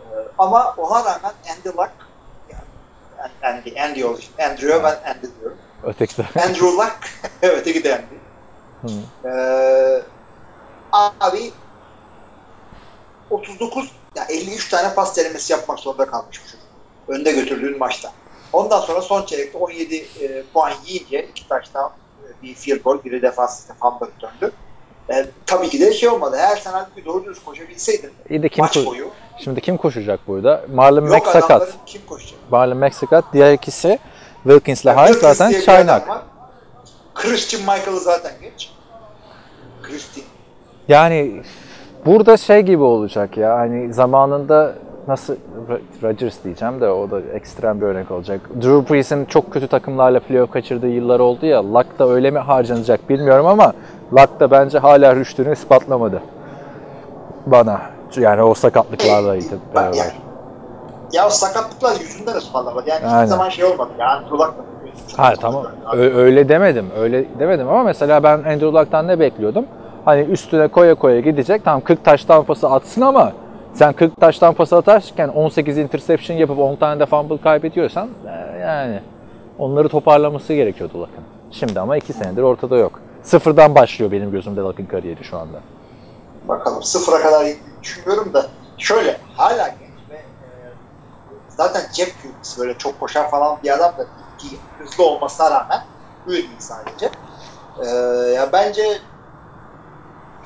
E, 0.00 0.14
ama 0.38 0.74
ona 0.78 1.04
rağmen 1.04 1.32
Andy 1.50 1.68
Luck 1.68 1.90
yani 2.50 2.62
Andy, 3.42 3.80
Andy 3.80 4.04
oldu. 4.04 4.20
Andrew'a 4.50 4.82
ben 4.82 5.10
Andy 5.10 5.26
diyorum. 5.40 5.58
Öteki 5.82 6.16
de. 6.16 6.26
Andrew 6.40 6.66
Luck 6.66 7.10
öteki 7.42 7.84
de 7.84 7.94
Andy. 7.94 8.14
Hı. 8.82 9.28
Ee, 9.28 10.02
abi 11.20 11.52
39 13.30 13.92
ya 14.16 14.24
53 14.24 14.68
tane 14.68 14.94
pas 14.94 15.16
denemesi 15.16 15.52
yapmak 15.52 15.78
zorunda 15.78 16.06
kalmış 16.06 16.40
bu 16.44 16.50
çocuk. 16.50 16.66
Önde 17.08 17.32
götürdüğün 17.32 17.78
maçta. 17.78 18.12
Ondan 18.54 18.80
sonra 18.80 19.02
son 19.02 19.22
çeyrekte 19.22 19.58
17 19.58 19.96
e, 19.96 20.42
puan 20.52 20.72
yiyince 20.86 21.26
iki 21.30 21.48
taştan 21.48 21.90
e, 22.22 22.42
bir 22.42 22.54
field 22.54 22.82
goal, 22.82 22.98
biri 23.04 23.22
defans 23.22 23.66
fumble 23.80 24.06
döndü. 24.20 24.52
E, 25.10 25.26
tabii 25.46 25.68
ki 25.68 25.80
de 25.80 25.92
şey 25.92 26.08
olmadı. 26.08 26.36
Eğer 26.38 26.56
sen 26.56 26.72
halbuki 26.72 27.04
doğru 27.04 27.24
dürüst 27.24 27.44
koşabilseydin 27.44 28.10
İyi 28.30 28.42
de 28.42 28.48
kim 28.48 28.64
maç 28.64 28.76
ko- 28.76 28.86
boyu 28.86 29.08
Şimdi 29.38 29.60
kim 29.60 29.76
koşacak 29.76 30.20
burada? 30.26 30.64
Marlon 30.74 31.04
Mack 31.08 31.26
sakat. 31.26 31.74
kim 31.86 32.02
koşacak? 32.06 32.38
Marlon 32.50 32.76
Mack 32.76 32.94
sakat. 32.94 33.24
Diğer 33.32 33.52
ikisi 33.52 33.98
Wilkins'le 34.42 34.84
Yani 34.84 35.12
zaten 35.14 35.50
bir 35.52 35.62
çaynak. 35.62 36.08
Christian 37.14 37.62
Michael'ı 37.62 38.00
zaten 38.00 38.32
geç. 38.42 38.72
Christian. 39.82 40.26
Yani 40.88 41.42
burada 42.06 42.36
şey 42.36 42.60
gibi 42.60 42.82
olacak 42.82 43.36
ya 43.36 43.58
hani 43.58 43.94
zamanında 43.94 44.74
nasıl 45.08 45.34
Ro- 45.68 45.80
Rodgers 46.02 46.44
diyeceğim 46.44 46.80
de 46.80 46.88
o 46.90 47.10
da 47.10 47.20
ekstrem 47.20 47.80
bir 47.80 47.86
örnek 47.86 48.10
olacak. 48.10 48.40
Drew 48.62 48.94
Brees'in 48.94 49.24
çok 49.24 49.52
kötü 49.52 49.66
takımlarla 49.68 50.20
playoff 50.20 50.50
kaçırdığı 50.52 50.88
yıllar 50.88 51.20
oldu 51.20 51.46
ya. 51.46 51.64
Luck 51.74 51.98
da 51.98 52.08
öyle 52.08 52.30
mi 52.30 52.38
harcanacak 52.38 53.08
bilmiyorum 53.10 53.46
ama 53.46 53.72
Luck 54.12 54.40
da 54.40 54.50
bence 54.50 54.78
hala 54.78 55.16
rüştünü 55.16 55.52
ispatlamadı. 55.52 56.22
Bana. 57.46 57.80
Yani 58.16 58.42
o 58.42 58.54
sakatlıklarla 58.54 59.34
beraber. 59.74 59.96
yani. 59.96 60.12
Ya 61.12 61.26
o 61.26 61.30
sakatlıklar 61.30 62.00
yüzünden 62.00 62.34
ısmarlamadı. 62.34 62.88
Yani 62.90 63.06
Aynen. 63.06 63.16
hiçbir 63.16 63.26
zaman 63.30 63.48
şey 63.48 63.64
olmadı. 63.64 63.90
Yani 63.98 64.28
Tulak 64.28 64.54
da 64.58 64.62
Ha 65.16 65.32
tamam. 65.40 65.64
Ö- 65.92 66.14
öyle 66.14 66.48
demedim. 66.48 66.86
Öyle 67.00 67.24
demedim 67.38 67.68
ama 67.68 67.82
mesela 67.82 68.22
ben 68.22 68.38
Andrew 68.38 68.66
Luck'tan 68.66 69.08
ne 69.08 69.20
bekliyordum? 69.20 69.66
Hani 70.04 70.20
üstüne 70.22 70.68
koya 70.68 70.94
koya 70.94 71.20
gidecek. 71.20 71.64
Tamam 71.64 71.80
40 71.80 72.04
taştan 72.04 72.44
pası 72.44 72.68
atsın 72.70 73.00
ama 73.00 73.32
sen 73.74 73.92
40 73.92 74.20
taştan 74.20 74.54
pası 74.54 74.76
atarken 74.76 75.28
18 75.28 75.78
interception 75.78 76.36
yapıp 76.36 76.58
10 76.58 76.76
tane 76.76 77.00
de 77.00 77.06
fumble 77.06 77.40
kaybediyorsan 77.40 78.08
e, 78.26 78.58
yani 78.58 79.00
onları 79.58 79.88
toparlaması 79.88 80.54
gerekiyordu 80.54 81.00
Luck'ın. 81.00 81.24
Şimdi 81.50 81.80
ama 81.80 81.96
2 81.96 82.12
senedir 82.12 82.42
ortada 82.42 82.76
yok. 82.76 83.00
Sıfırdan 83.22 83.74
başlıyor 83.74 84.12
benim 84.12 84.30
gözümde 84.30 84.60
Luck'ın 84.60 84.86
kariyeri 84.86 85.24
şu 85.24 85.38
anda. 85.38 85.58
Bakalım 86.48 86.82
sıfıra 86.82 87.22
kadar 87.22 87.46
düşünüyorum 87.82 88.34
da 88.34 88.46
şöyle 88.78 89.16
hala 89.36 89.68
genç 89.68 90.10
ve 90.10 90.14
e, 90.16 90.24
zaten 91.48 91.82
cep 91.92 92.08
QB'si 92.22 92.60
böyle 92.60 92.78
çok 92.78 93.00
koşan 93.00 93.30
falan 93.30 93.58
bir 93.62 93.74
adam 93.74 93.92
da 93.98 94.06
hızlı 94.78 95.04
olmasına 95.04 95.50
rağmen 95.50 95.80
değil 96.28 96.50
sadece. 96.58 97.10
E, 97.82 97.86
ya 98.34 98.48
bence 98.52 98.82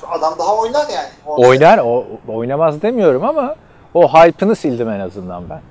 adam 0.07 0.33
daha 0.39 0.55
oynar 0.55 0.85
yani. 0.95 1.07
O- 1.27 1.47
Oynar, 1.47 1.77
o 1.77 2.05
oynamaz 2.27 2.81
demiyorum 2.81 3.23
ama 3.25 3.55
o 3.93 4.07
hype'ını 4.13 4.55
sildim 4.55 4.89
en 4.89 4.99
azından 4.99 5.49
ben. 5.49 5.61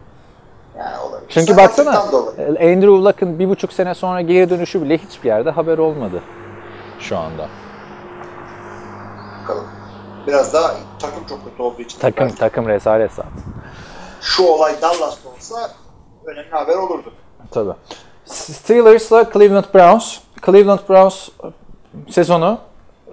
Yani 0.78 0.98
olabilir. 0.98 1.28
Çünkü 1.28 1.52
Sakatlıktan 1.54 1.94
baksana. 1.96 2.44
Andrew 2.48 2.86
Luck'ın 3.04 3.38
bir 3.38 3.48
buçuk 3.48 3.72
sene 3.72 3.94
sonra 3.94 4.20
geri 4.20 4.50
dönüşü 4.50 4.82
bile 4.82 4.98
hiçbir 4.98 5.28
yerde 5.28 5.50
haber 5.50 5.78
olmadı 5.78 6.22
şu 7.00 7.18
anda. 7.18 7.48
Bakalım. 9.42 9.64
Biraz 10.26 10.52
daha 10.54 10.74
takım 10.98 11.24
çok 11.28 11.44
kötü 11.44 11.62
olduğu 11.62 11.82
için. 11.82 11.98
Takım 11.98 12.26
belki 12.26 12.38
takım 12.38 12.68
rezalet 12.68 13.12
zaten. 13.12 13.32
Şu 14.20 14.42
olay 14.46 14.72
Dallas'ta 14.82 15.28
olsa 15.28 15.70
önemli 16.26 16.50
haber 16.50 16.76
olurdu. 16.76 17.12
Tabii. 17.50 17.72
Steelers'la 18.26 19.30
Cleveland 19.32 19.64
Browns. 19.74 20.18
Cleveland 20.46 20.80
Browns 20.88 21.28
sezonu 22.10 22.58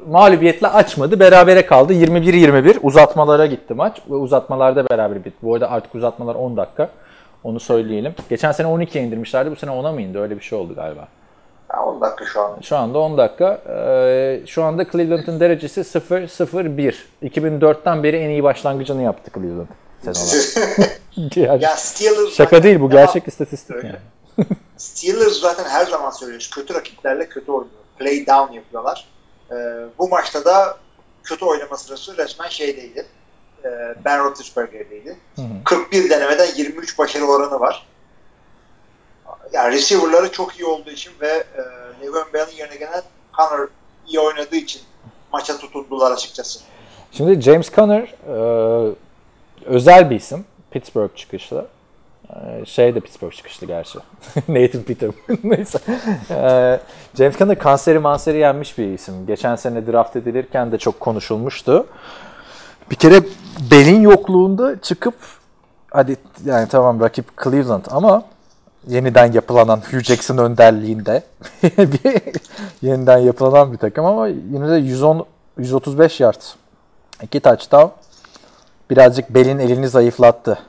mağlubiyetle 0.10 0.68
açmadı. 0.68 1.20
Berabere 1.20 1.66
kaldı. 1.66 1.94
21-21 1.94 2.80
uzatmalara 2.82 3.46
gitti 3.46 3.74
maç 3.74 4.02
ve 4.10 4.16
uzatmalarda 4.16 4.90
beraber 4.90 5.26
bitti. 5.26 5.38
Bu 5.42 5.54
arada 5.54 5.72
artık 5.72 5.96
uzatmalar 5.96 6.36
10 6.36 6.58
dakika. 6.58 6.90
Onu 7.44 7.60
söyleyelim. 7.60 8.16
Geçen 8.30 8.52
sene 8.52 8.68
12'ye 8.68 9.04
indirmişlerdi. 9.04 9.52
Bu 9.52 9.56
sene 9.56 9.72
10'a 9.72 9.92
mı 9.92 10.02
indi? 10.02 10.20
Öyle 10.20 10.36
bir 10.36 10.42
şey 10.44 10.60
oldu 10.60 10.76
galiba. 10.76 11.08
Ya 11.74 11.84
10 11.84 12.02
dakika 12.02 12.26
şu 12.26 12.42
an. 12.42 12.58
Şu 12.62 12.78
anda 12.78 13.00
10 13.00 13.18
dakika. 13.18 13.62
Ee, 13.70 14.42
şu 14.48 14.64
anda 14.64 14.86
Cleveland'ın 14.92 15.40
derecesi 15.40 15.82
0-0-1. 15.82 16.96
2004'ten 17.24 18.04
beri 18.04 18.18
en 18.18 18.30
iyi 18.30 18.44
başlangıcını 18.44 19.02
yaptı 19.02 19.32
Cleveland. 19.34 19.68
Yani 20.06 20.18
ya 21.64 21.76
Steelers 21.76 22.34
şaka 22.34 22.64
değil 22.64 22.80
bu 22.80 22.90
gerçek 22.90 23.28
istatistik 23.28 23.76
Öyle. 23.76 23.88
yani. 23.88 24.48
Steelers 24.78 25.34
zaten 25.34 25.64
her 25.64 25.86
zaman 25.86 26.10
söylüyoruz. 26.10 26.50
Kötü 26.50 26.74
rakiplerle 26.74 27.30
kötü 27.30 27.52
oynuyor. 27.52 27.70
Play 28.00 28.28
down 28.28 28.54
yapıyorlar. 28.54 29.06
Ee, 29.52 29.56
bu 29.98 30.10
maçta 30.10 30.46
da 30.46 30.78
kötü 31.24 31.46
oynama 31.46 31.78
sırası 31.78 32.18
resmen 32.18 32.50
şeydeydi. 32.50 33.06
Ee, 33.66 33.96
ben 34.06 34.24
Roethlisberger'deydi. 34.24 35.18
41 35.66 36.10
denemeden 36.10 36.48
23 36.56 36.98
başarı 36.98 37.26
oranı 37.26 37.60
var. 37.60 37.88
Yani 39.54 39.76
receiver'ları 39.76 40.32
çok 40.32 40.60
iyi 40.60 40.66
olduğu 40.66 40.90
için 40.90 41.12
ve 41.22 41.28
e, 41.28 41.62
Le'Veon 42.02 42.34
Bell'in 42.34 42.58
yerine 42.58 42.76
gelen 42.76 43.02
Connor 43.38 43.68
iyi 44.08 44.20
oynadığı 44.20 44.56
için 44.56 44.82
maça 45.32 45.58
tutundular 45.58 46.12
açıkçası. 46.12 46.60
Şimdi 47.12 47.42
James 47.42 47.72
Conner 47.72 48.14
e, 48.28 48.96
özel 49.66 50.10
bir 50.10 50.16
isim. 50.16 50.46
Pittsburgh 50.72 51.16
çıkışlı. 51.16 51.68
E, 52.36 52.66
şey 52.66 52.96
de 52.96 53.00
Pittsburgh 53.00 53.34
çıkışlı 53.34 53.68
gerçi. 53.68 54.00
Nathan 54.48 54.82
Peterman. 54.82 55.16
Neyse. 55.44 55.80
E, 56.30 56.80
James 57.18 57.38
Conner 57.38 57.60
kanseri 57.60 58.00
manseri 58.00 58.38
yenmiş 58.38 58.78
bir 58.78 58.94
isim. 58.94 59.26
Geçen 59.28 59.56
sene 59.56 59.88
draft 59.88 60.16
edilirken 60.16 60.72
de 60.72 60.78
çok 60.78 61.00
konuşulmuştu. 61.00 61.88
Bir 62.92 62.96
kere 62.96 63.22
belin 63.72 64.02
yokluğunda 64.02 64.82
çıkıp 64.82 65.16
hadi 65.92 66.18
yani 66.46 66.68
tamam 66.68 67.00
rakip 67.00 67.44
Cleveland 67.44 67.86
ama 67.92 68.24
yeniden 68.88 69.32
yapılanan 69.32 69.82
Hugh 69.92 70.04
Jackson 70.04 70.38
önderliğinde 70.38 71.24
bir 71.64 72.22
yeniden 72.82 73.18
yapılanan 73.18 73.74
bir 73.74 73.78
takım 73.78 74.06
ama 74.06 74.28
yine 74.28 74.70
de 74.70 74.76
110 74.76 75.26
135 75.58 76.20
yard 76.20 76.42
iki 77.24 77.40
touchdown 77.40 77.88
birazcık 78.90 79.30
belin 79.30 79.60
elini 79.60 79.90
zayıflattı 79.90 80.60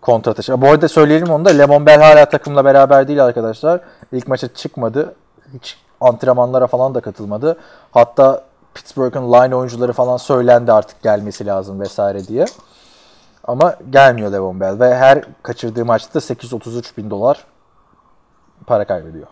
kontra 0.00 0.34
taşı. 0.34 0.60
Bu 0.60 0.68
arada 0.68 0.88
söyleyelim 0.88 1.30
onu 1.30 1.44
da 1.44 1.50
Lemon 1.50 1.86
Bell 1.86 2.00
hala 2.00 2.28
takımla 2.28 2.64
beraber 2.64 3.08
değil 3.08 3.24
arkadaşlar. 3.24 3.80
İlk 4.12 4.28
maça 4.28 4.54
çıkmadı. 4.54 5.14
Hiç 5.54 5.78
antrenmanlara 6.00 6.66
falan 6.66 6.94
da 6.94 7.00
katılmadı. 7.00 7.56
Hatta 7.92 8.44
Pittsburgh'ın 8.74 9.32
line 9.32 9.56
oyuncuları 9.56 9.92
falan 9.92 10.16
söylendi 10.16 10.72
artık 10.72 11.02
gelmesi 11.02 11.46
lazım 11.46 11.80
vesaire 11.80 12.26
diye. 12.26 12.44
Ama 13.44 13.76
gelmiyor 13.90 14.32
Levon 14.32 14.60
Bell 14.60 14.80
ve 14.80 14.94
her 14.94 15.24
kaçırdığı 15.42 15.84
maçta 15.84 16.20
833 16.20 16.96
bin 16.96 17.10
dolar 17.10 17.44
para 18.66 18.84
kaybediyor. 18.84 19.26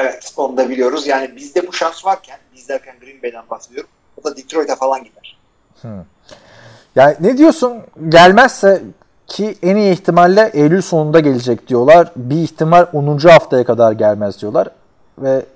Evet 0.00 0.32
onu 0.36 0.56
da 0.56 0.70
biliyoruz. 0.70 1.06
Yani 1.06 1.36
bizde 1.36 1.66
bu 1.66 1.72
şans 1.72 2.04
varken 2.04 2.38
biz 2.54 2.68
derken 2.68 2.96
Green 3.00 3.22
Bay'den 3.22 3.44
bahsediyorum. 3.50 3.90
O 4.20 4.24
da 4.24 4.36
Detroit'e 4.36 4.76
falan 4.76 5.04
gider. 5.04 5.38
Yani 6.96 7.16
ne 7.20 7.38
diyorsun? 7.38 7.82
Gelmezse 8.08 8.82
ki 9.28 9.58
en 9.62 9.76
iyi 9.76 9.92
ihtimalle 9.92 10.50
Eylül 10.54 10.82
sonunda 10.82 11.20
gelecek 11.20 11.68
diyorlar. 11.68 12.12
Bir 12.16 12.36
ihtimal 12.36 12.86
10. 12.92 13.18
haftaya 13.18 13.64
kadar 13.64 13.92
gelmez 13.92 14.40
diyorlar. 14.40 14.68
Ve 15.18 15.46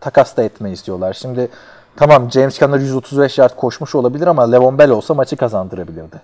takas 0.00 0.36
da 0.36 0.42
etmeyiz 0.42 0.86
diyorlar. 0.86 1.12
Şimdi 1.12 1.48
tamam 1.96 2.30
James 2.32 2.58
Conner 2.58 2.78
135 2.78 3.38
yard 3.38 3.56
koşmuş 3.56 3.94
olabilir 3.94 4.26
ama 4.26 4.50
Levon 4.50 4.78
Bell 4.78 4.90
olsa 4.90 5.14
maçı 5.14 5.36
kazandırabilirdi. 5.36 6.20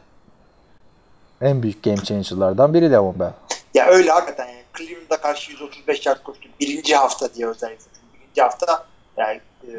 En 1.40 1.62
büyük 1.62 1.82
game 1.82 1.96
changer'lardan 1.96 2.74
biri 2.74 2.92
Levon 2.92 3.18
Bell. 3.18 3.32
Ya 3.74 3.86
öyle 3.86 4.10
hakikaten 4.10 4.46
yani 4.46 4.62
Cleveland'a 4.78 5.20
karşı 5.20 5.52
135 5.52 6.06
yard 6.06 6.22
koştu. 6.22 6.48
Birinci 6.60 6.96
hafta 6.96 7.34
diye 7.34 7.48
özellikle. 7.48 7.86
Birinci 8.14 8.42
hafta 8.42 8.84
yani 9.16 9.40
e, 9.68 9.72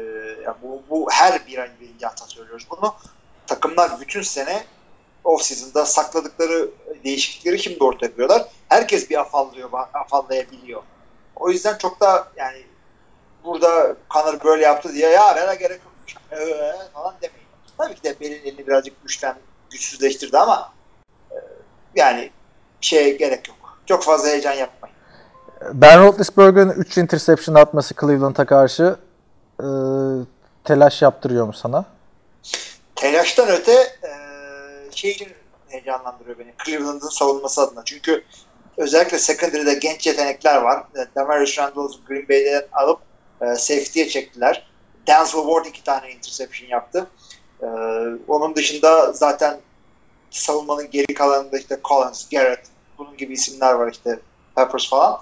bu, 0.62 0.82
bu 0.90 1.08
her 1.10 1.46
bir 1.46 1.70
birinci 1.80 2.06
hafta 2.06 2.26
söylüyoruz 2.26 2.66
bunu. 2.70 2.94
Takımlar 3.46 4.00
bütün 4.00 4.22
sene 4.22 4.64
off 5.24 5.42
season'da 5.42 5.86
sakladıkları 5.86 6.68
değişiklikleri 7.04 7.58
şimdi 7.58 7.84
ortaya 7.84 8.06
yapıyorlar. 8.06 8.46
Herkes 8.68 9.10
bir 9.10 9.20
afallıyor, 9.20 9.70
afallayabiliyor. 9.94 10.82
O 11.36 11.50
yüzden 11.50 11.78
çok 11.78 12.00
da 12.00 12.28
yani 12.36 12.62
burada 13.44 13.96
Connor 14.10 14.44
böyle 14.44 14.64
yaptı 14.64 14.92
diye 14.92 15.08
ya 15.08 15.34
vera 15.36 15.54
gerek 15.54 15.80
yok 15.84 15.90
ee, 16.32 16.72
falan 16.94 17.14
demeyin. 17.22 17.48
Tabii 17.78 17.94
ki 17.94 18.02
de 18.04 18.20
Bell'in 18.20 18.42
elini 18.44 18.66
birazcık 18.66 19.02
güçten 19.02 19.36
güçsüzleştirdi 19.70 20.38
ama 20.38 20.72
e, 21.30 21.36
yani 21.94 22.30
şeye 22.80 23.10
gerek 23.10 23.48
yok. 23.48 23.78
Çok 23.86 24.02
fazla 24.02 24.28
heyecan 24.28 24.52
yapmayın. 24.52 24.96
Ben 25.72 26.00
Roethlisberger'ın 26.00 26.70
3 26.70 26.98
interception 26.98 27.54
atması 27.54 27.94
Cleveland'a 28.00 28.46
karşı 28.46 28.96
e, 29.60 29.66
telaş 30.64 31.02
yaptırıyor 31.02 31.46
mu 31.46 31.52
sana? 31.52 31.84
Telaştan 32.96 33.48
öte 33.48 33.72
e, 33.72 34.19
şey 34.96 35.10
için 35.10 35.28
heyecanlandırıyor 35.68 36.38
beni. 36.38 36.54
Cleveland'ın 36.64 37.08
savunması 37.08 37.60
adına. 37.60 37.84
Çünkü 37.84 38.24
özellikle 38.76 39.18
secondary'de 39.18 39.74
genç 39.74 40.06
yetenekler 40.06 40.56
var. 40.56 40.84
E, 40.96 41.06
Demarius 41.16 41.58
Randall'ı 41.58 42.04
Green 42.08 42.28
Bay'den 42.28 42.66
alıp 42.72 43.00
e, 43.40 43.54
safety'ye 43.54 44.08
çektiler. 44.08 44.70
Denzel 45.06 45.42
Ward 45.42 45.64
iki 45.64 45.84
tane 45.84 46.12
interception 46.12 46.68
yaptı. 46.68 47.10
E, 47.62 47.66
onun 48.28 48.54
dışında 48.54 49.12
zaten 49.12 49.60
savunmanın 50.30 50.90
geri 50.90 51.14
kalanında 51.14 51.58
işte 51.58 51.80
Collins, 51.84 52.28
Garrett 52.28 52.66
bunun 52.98 53.16
gibi 53.16 53.32
isimler 53.32 53.72
var 53.72 53.92
işte 53.92 54.18
Peppers 54.56 54.90
falan. 54.90 55.20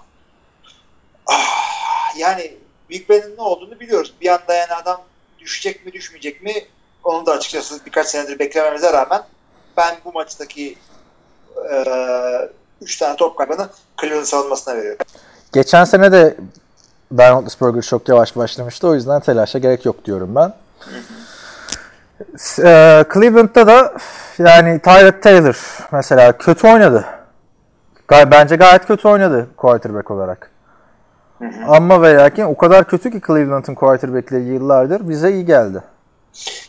Ah, 1.26 2.16
yani 2.16 2.56
Big 2.90 3.08
Ben'in 3.08 3.36
ne 3.36 3.42
olduğunu 3.42 3.80
biliyoruz. 3.80 4.14
Bir 4.20 4.28
anda 4.28 4.54
yani 4.54 4.74
adam 4.74 5.02
düşecek 5.38 5.86
mi 5.86 5.92
düşmeyecek 5.92 6.42
mi 6.42 6.52
onu 7.04 7.26
da 7.26 7.32
açıkçası 7.32 7.86
birkaç 7.86 8.06
senedir 8.06 8.38
beklememize 8.38 8.92
rağmen 8.92 9.22
ben 9.78 9.96
bu 10.04 10.12
maçtaki 10.12 10.78
3 12.82 12.96
e, 12.96 12.98
tane 12.98 13.16
top 13.16 13.38
kaybını 13.38 13.68
Cleveland 14.00 14.24
savunmasına 14.24 14.76
veriyorum. 14.76 15.06
Geçen 15.52 15.84
sene 15.84 16.12
de 16.12 16.36
Ben 17.10 17.32
Roethlisberger 17.32 17.82
çok 17.82 18.08
yavaş 18.08 18.36
başlamıştı. 18.36 18.88
O 18.88 18.94
yüzden 18.94 19.20
telaşa 19.20 19.58
gerek 19.58 19.84
yok 19.84 20.04
diyorum 20.04 20.34
ben. 20.34 20.52
Ee, 22.58 23.04
Cleveland'da 23.14 23.66
da 23.66 23.94
yani 24.38 24.80
Tyrod 24.80 25.22
Taylor 25.22 25.86
mesela 25.92 26.38
kötü 26.38 26.68
oynadı. 26.68 27.04
Bence 28.10 28.56
gayet 28.56 28.86
kötü 28.86 29.08
oynadı 29.08 29.46
quarterback 29.56 30.10
olarak. 30.10 30.50
Ama 31.66 32.02
ve 32.02 32.14
lakin 32.14 32.42
o 32.42 32.56
kadar 32.56 32.84
kötü 32.84 33.10
ki 33.10 33.20
Cleveland'ın 33.26 33.74
quarterback'leri 33.74 34.42
yıllardır 34.42 35.08
bize 35.08 35.32
iyi 35.32 35.44
geldi. 35.44 35.82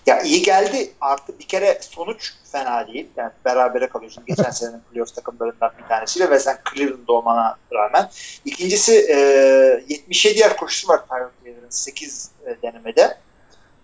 Ya 0.06 0.22
iyi 0.22 0.42
geldi. 0.42 0.92
Artı 1.02 1.40
bir 1.40 1.44
kere 1.48 1.78
sonuç 1.82 2.34
fena 2.52 2.88
değil. 2.88 3.08
Yani 3.18 3.32
berabere 3.46 3.88
kalıyorsun. 3.88 4.24
Geçen 4.28 4.50
senenin 4.52 4.80
playoff 4.92 5.16
takımlarından 5.16 5.72
bir 5.84 5.88
tanesiyle 5.88 6.30
ve 6.30 6.40
sen 6.40 6.58
Cleveland'da 6.74 7.14
olmana 7.14 7.56
rağmen. 7.74 8.10
İkincisi 8.46 8.94
e, 9.10 9.16
77 9.88 10.40
yer 10.40 10.58
koşusu 10.58 10.88
var 10.88 10.98
Tyrod 11.10 11.30
Taylor'ın 11.44 11.70
8 11.70 12.32
e, 12.46 12.62
denemede. 12.62 13.18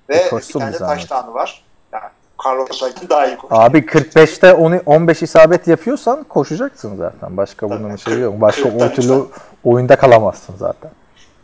Ve 0.10 0.16
E, 0.16 0.24
bir 0.32 0.54
tane 0.54 0.74
bir 0.74 0.78
zahmet. 0.78 1.00
touchdown'u 1.00 1.34
var. 1.34 1.64
Yani 1.94 2.04
Carlos 2.46 2.82
Hyde'ın 2.82 3.10
daha 3.10 3.28
iyi 3.28 3.38
koştu. 3.38 3.56
Abi 3.56 3.78
45'te 3.80 4.54
10 4.54 4.82
15 4.86 5.22
isabet 5.22 5.68
yapıyorsan 5.68 6.24
koşacaksın 6.24 6.98
zaten. 6.98 7.38
Başka 7.38 7.70
bunun 7.70 7.96
şeyi 7.96 8.20
yok. 8.20 8.42
Başka 8.42 8.70
o 8.70 8.90
türlü 8.94 9.26
oyunda 9.64 9.96
kalamazsın 9.96 10.56
zaten. 10.58 10.92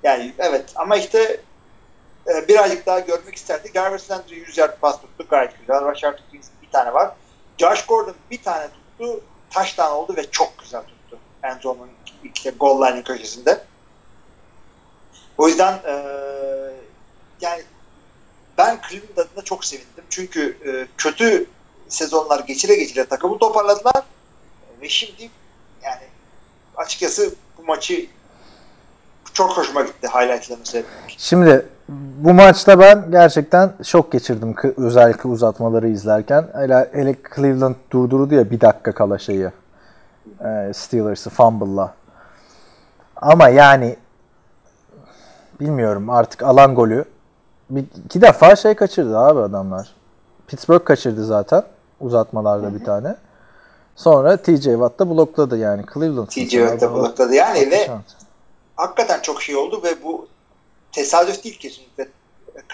Yani 0.04 0.34
evet 0.40 0.66
ama 0.76 0.98
işte 0.98 1.38
e, 2.28 2.48
birazcık 2.48 2.86
daha 2.86 3.00
görmek 3.00 3.36
isterdi. 3.36 3.72
Jarvis 3.74 4.12
Landry 4.12 4.36
100 4.36 4.58
yard 4.58 4.80
pas 4.80 5.02
tuttu 5.02 5.28
gayet 5.30 5.60
güzel. 5.60 5.86
Rashard 5.86 6.20
Higgins 6.20 6.48
bir 6.62 6.70
tane 6.70 6.94
var. 6.94 7.12
Josh 7.58 7.86
Gordon 7.86 8.16
bir 8.32 8.44
tane 8.44 8.68
tuttu. 8.68 9.24
Touchdown 9.50 9.92
oldu 9.92 10.16
ve 10.18 10.32
çok 10.32 10.58
güzel 10.58 10.82
tuttu. 10.82 11.20
Enzo'nun 11.44 11.90
işte 12.36 12.50
goal 12.50 12.88
line'in 12.88 13.04
köşesinde. 13.04 13.64
O 15.38 15.48
yüzden 15.48 15.74
e, 15.74 15.94
yani 17.42 17.64
ben 18.58 18.80
Cleveland 18.90 19.18
adına 19.18 19.44
çok 19.44 19.66
sevindim. 19.66 20.04
Çünkü 20.10 20.58
e, 20.66 20.88
kötü 20.98 21.46
sezonlar 21.90 22.40
geçire 22.40 22.76
geçire 22.76 23.06
takımı 23.06 23.38
toparladılar. 23.38 24.04
Ve 24.82 24.90
şimdi 24.90 25.30
yani 25.84 26.04
açıkçası 26.76 27.36
bu 27.58 27.64
maçı 27.64 28.06
çok 29.42 29.58
hoşuma 29.58 29.82
gitti 29.82 30.08
highlightlarını 30.08 30.66
seyretmek. 30.66 31.16
Şimdi 31.18 31.66
bu 32.18 32.34
maçta 32.34 32.80
ben 32.80 33.12
gerçekten 33.12 33.74
şok 33.84 34.12
geçirdim 34.12 34.56
özellikle 34.78 35.30
uzatmaları 35.30 35.90
izlerken. 35.90 36.48
Hele, 36.54 36.90
hele 36.94 37.16
Cleveland 37.36 37.76
durdurdu 37.92 38.36
ya 38.36 38.52
bir 38.52 38.62
dakika 38.62 38.92
kala 38.92 39.18
şeyi. 39.18 39.50
E, 40.46 40.72
Steelers'ı 40.74 41.30
fumble'la. 41.30 41.94
Ama 43.16 43.50
yani 43.50 43.96
bilmiyorum 45.60 46.10
artık 46.10 46.44
alan 46.44 46.76
golü 46.76 47.06
bir, 47.70 47.86
iki 48.06 48.22
defa 48.22 48.56
şey 48.56 48.76
kaçırdı 48.76 49.18
abi 49.18 49.40
adamlar. 49.40 49.96
Pittsburgh 50.48 50.86
kaçırdı 50.86 51.26
zaten 51.26 51.64
uzatmalarda 52.00 52.74
bir 52.74 52.86
tane. 52.86 53.16
Sonra 53.96 54.38
TJ 54.38 54.64
Watt 54.64 55.00
da 55.00 55.10
blokladı 55.10 55.58
yani 55.58 55.84
Cleveland. 55.94 56.28
TJ 56.28 56.50
Watt 56.50 56.82
da 56.82 56.94
blokladı 56.94 57.34
yani 57.36 57.72
ve. 57.72 57.88
Hakikaten 58.82 59.22
çok 59.22 59.42
şey 59.42 59.56
oldu 59.56 59.84
ve 59.84 60.04
bu 60.04 60.28
tesadüf 60.92 61.44
değil 61.44 61.60
kesinlikle 61.60 62.08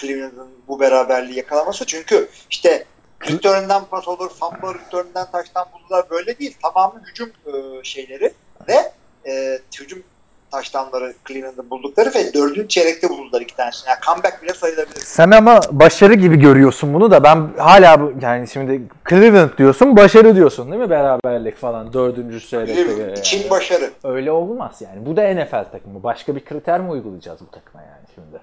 Cleveland'ın 0.01 0.49
bu 0.67 0.79
beraberliği 0.79 1.37
yakalaması. 1.37 1.85
Çünkü 1.85 2.29
işte 2.49 2.85
return'den 3.29 3.85
pas 3.85 4.07
olur, 4.07 4.29
fumble 4.29 4.79
return'den 4.79 5.31
taştan 5.31 5.67
buldular. 5.73 6.09
Böyle 6.09 6.39
değil. 6.39 6.57
Tamamı 6.61 7.01
hücum 7.05 7.31
e, 7.45 7.83
şeyleri 7.83 8.33
ve 8.67 8.91
e, 9.27 9.59
hücum 9.79 10.03
taştanları 10.51 11.13
Cleveland'ın 11.27 11.69
buldukları 11.69 12.09
ve 12.09 12.33
dördüncü 12.33 12.67
çeyrekte 12.67 13.09
buldular 13.09 13.41
iki 13.41 13.55
tanesini. 13.55 13.89
Yani 13.89 13.99
comeback 14.05 14.43
bile 14.43 14.53
sayılabilir. 14.53 14.99
Sen 14.99 15.31
ama 15.31 15.59
başarı 15.71 16.13
gibi 16.13 16.39
görüyorsun 16.39 16.93
bunu 16.93 17.11
da 17.11 17.23
ben 17.23 17.49
hala 17.57 17.99
yani 18.21 18.47
şimdi 18.47 18.81
Cleveland 19.09 19.57
diyorsun 19.57 19.97
başarı 19.97 20.35
diyorsun 20.35 20.71
değil 20.71 20.83
mi 20.83 20.89
beraberlik 20.89 21.57
falan 21.57 21.93
dördüncü 21.93 22.39
çeyrekte. 22.39 22.73
Cleveland 22.73 22.99
yani. 22.99 23.19
için 23.19 23.49
başarı. 23.49 23.89
Öyle 24.03 24.31
olmaz 24.31 24.81
yani. 24.81 25.05
Bu 25.05 25.17
da 25.17 25.33
NFL 25.33 25.71
takımı. 25.71 26.03
Başka 26.03 26.35
bir 26.35 26.45
kriter 26.45 26.81
mi 26.81 26.89
uygulayacağız 26.89 27.39
bu 27.41 27.51
takıma 27.51 27.83
yani 27.83 28.07
şimdi? 28.15 28.37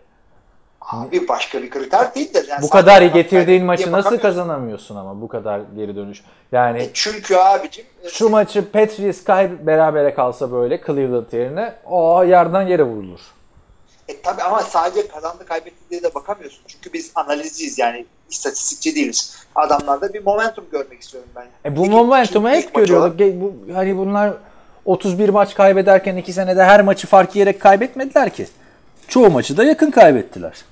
Abi 0.84 1.28
başka 1.28 1.62
bir 1.62 1.70
kriter 1.70 2.14
değil 2.14 2.34
de. 2.34 2.44
Yani 2.48 2.62
Bu 2.62 2.70
kadar 2.70 3.02
getirdiğin 3.02 3.64
maçı 3.64 3.92
nasıl 3.92 4.18
kazanamıyorsun 4.18 4.96
ama 4.96 5.20
bu 5.20 5.28
kadar 5.28 5.60
geri 5.76 5.96
dönüş. 5.96 6.22
Yani 6.52 6.82
E 6.82 6.90
çünkü 6.94 7.36
abicim 7.36 7.84
e, 8.04 8.08
şu 8.08 8.28
maçı 8.28 8.70
Patriots 8.72 9.24
kay 9.24 9.66
berabere 9.66 10.14
kalsa 10.14 10.52
böyle 10.52 10.80
Cleveland 10.86 11.32
yerine 11.32 11.74
o 11.86 12.24
yerden 12.24 12.62
yere 12.62 12.82
vurulur. 12.82 13.20
E 14.08 14.20
tabi 14.22 14.42
ama 14.42 14.60
sadece 14.62 15.08
kazandı 15.08 15.46
kaybetti 15.46 15.90
diye 15.90 16.02
de 16.02 16.14
bakamıyorsun. 16.14 16.60
Çünkü 16.66 16.92
biz 16.92 17.12
analizciyiz 17.14 17.78
yani 17.78 18.06
istatistikçi 18.30 18.94
değiliz. 18.94 19.36
Adamlarda 19.54 20.14
bir 20.14 20.24
momentum 20.24 20.64
görmek 20.72 21.00
istiyorum 21.02 21.28
ben. 21.36 21.70
E 21.70 21.76
bu 21.76 21.80
İki- 21.82 21.90
momentumu 21.90 22.48
hep 22.50 22.74
görüyorduk. 22.74 23.20
Ge- 23.20 23.40
Bu, 23.40 23.74
hani 23.74 23.96
bunlar 23.96 24.32
31 24.84 25.28
maç 25.28 25.54
kaybederken 25.54 26.16
iki 26.16 26.32
senede 26.32 26.64
her 26.64 26.80
maçı 26.82 27.06
fark 27.06 27.34
yiyerek 27.36 27.60
kaybetmediler 27.60 28.30
ki. 28.30 28.46
Çoğu 29.08 29.30
maçı 29.30 29.56
da 29.56 29.64
yakın 29.64 29.90
kaybettiler. 29.90 30.64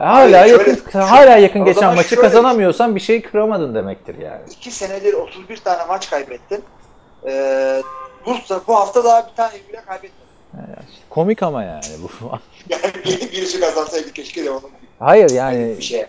Hala 0.00 0.40
Hayır, 0.40 0.52
yakın 0.58 0.90
şöyle- 0.92 1.04
hala 1.06 1.36
yakın 1.36 1.64
geçen 1.64 1.94
maçı 1.94 2.08
şöyle- 2.08 2.22
kazanamıyorsan 2.22 2.94
bir 2.94 3.00
şey 3.00 3.22
kıramadın 3.22 3.74
demektir 3.74 4.18
yani. 4.18 4.40
iki 4.50 4.70
senedir 4.70 5.12
31 5.14 5.56
tane 5.56 5.84
maç 5.88 6.10
kaybettin. 6.10 6.64
Ee, 7.26 7.82
bu, 8.26 8.34
bu 8.68 8.74
hafta 8.76 9.04
daha 9.04 9.28
bir 9.30 9.36
tane 9.36 9.52
bile 9.68 9.80
kaybetmedin. 9.86 10.20
Komik 11.10 11.42
ama 11.42 11.62
yani 11.64 11.84
bu. 12.02 12.30
Yani 12.68 12.82
bir- 13.04 13.32
birisi 13.32 13.60
kazansaydı 13.60 14.12
keşke 14.12 14.44
de 14.44 14.50
onun 14.50 14.62
Hayır 14.98 15.30
yani 15.30 15.74
bir 15.78 15.82
şey. 15.82 16.06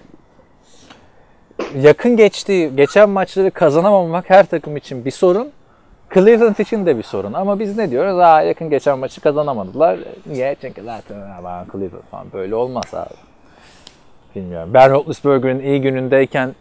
yakın 1.81 2.17
geçtiği, 2.17 2.75
geçen 2.75 3.09
maçları 3.09 3.51
kazanamamak 3.51 4.29
her 4.29 4.45
takım 4.45 4.77
için 4.77 5.05
bir 5.05 5.11
sorun. 5.11 5.51
Cleveland 6.13 6.57
için 6.57 6.85
de 6.85 6.97
bir 6.97 7.03
sorun. 7.03 7.33
Ama 7.33 7.59
biz 7.59 7.77
ne 7.77 7.91
diyoruz? 7.91 8.19
Aa 8.19 8.41
yakın 8.41 8.69
geçen 8.69 8.99
maçı 8.99 9.21
kazanamadılar. 9.21 9.99
Niye? 10.25 10.55
Çünkü 10.61 10.83
zaten 10.83 11.17
Cleveland 11.71 12.03
falan 12.11 12.31
böyle 12.33 12.55
olmaz 12.55 12.85
abi. 12.93 13.30
Bilmiyorum. 14.35 14.69
Ben 14.73 14.91
Roethlisberger'in 14.91 15.59
iyi 15.59 15.81
günündeyken 15.81 16.55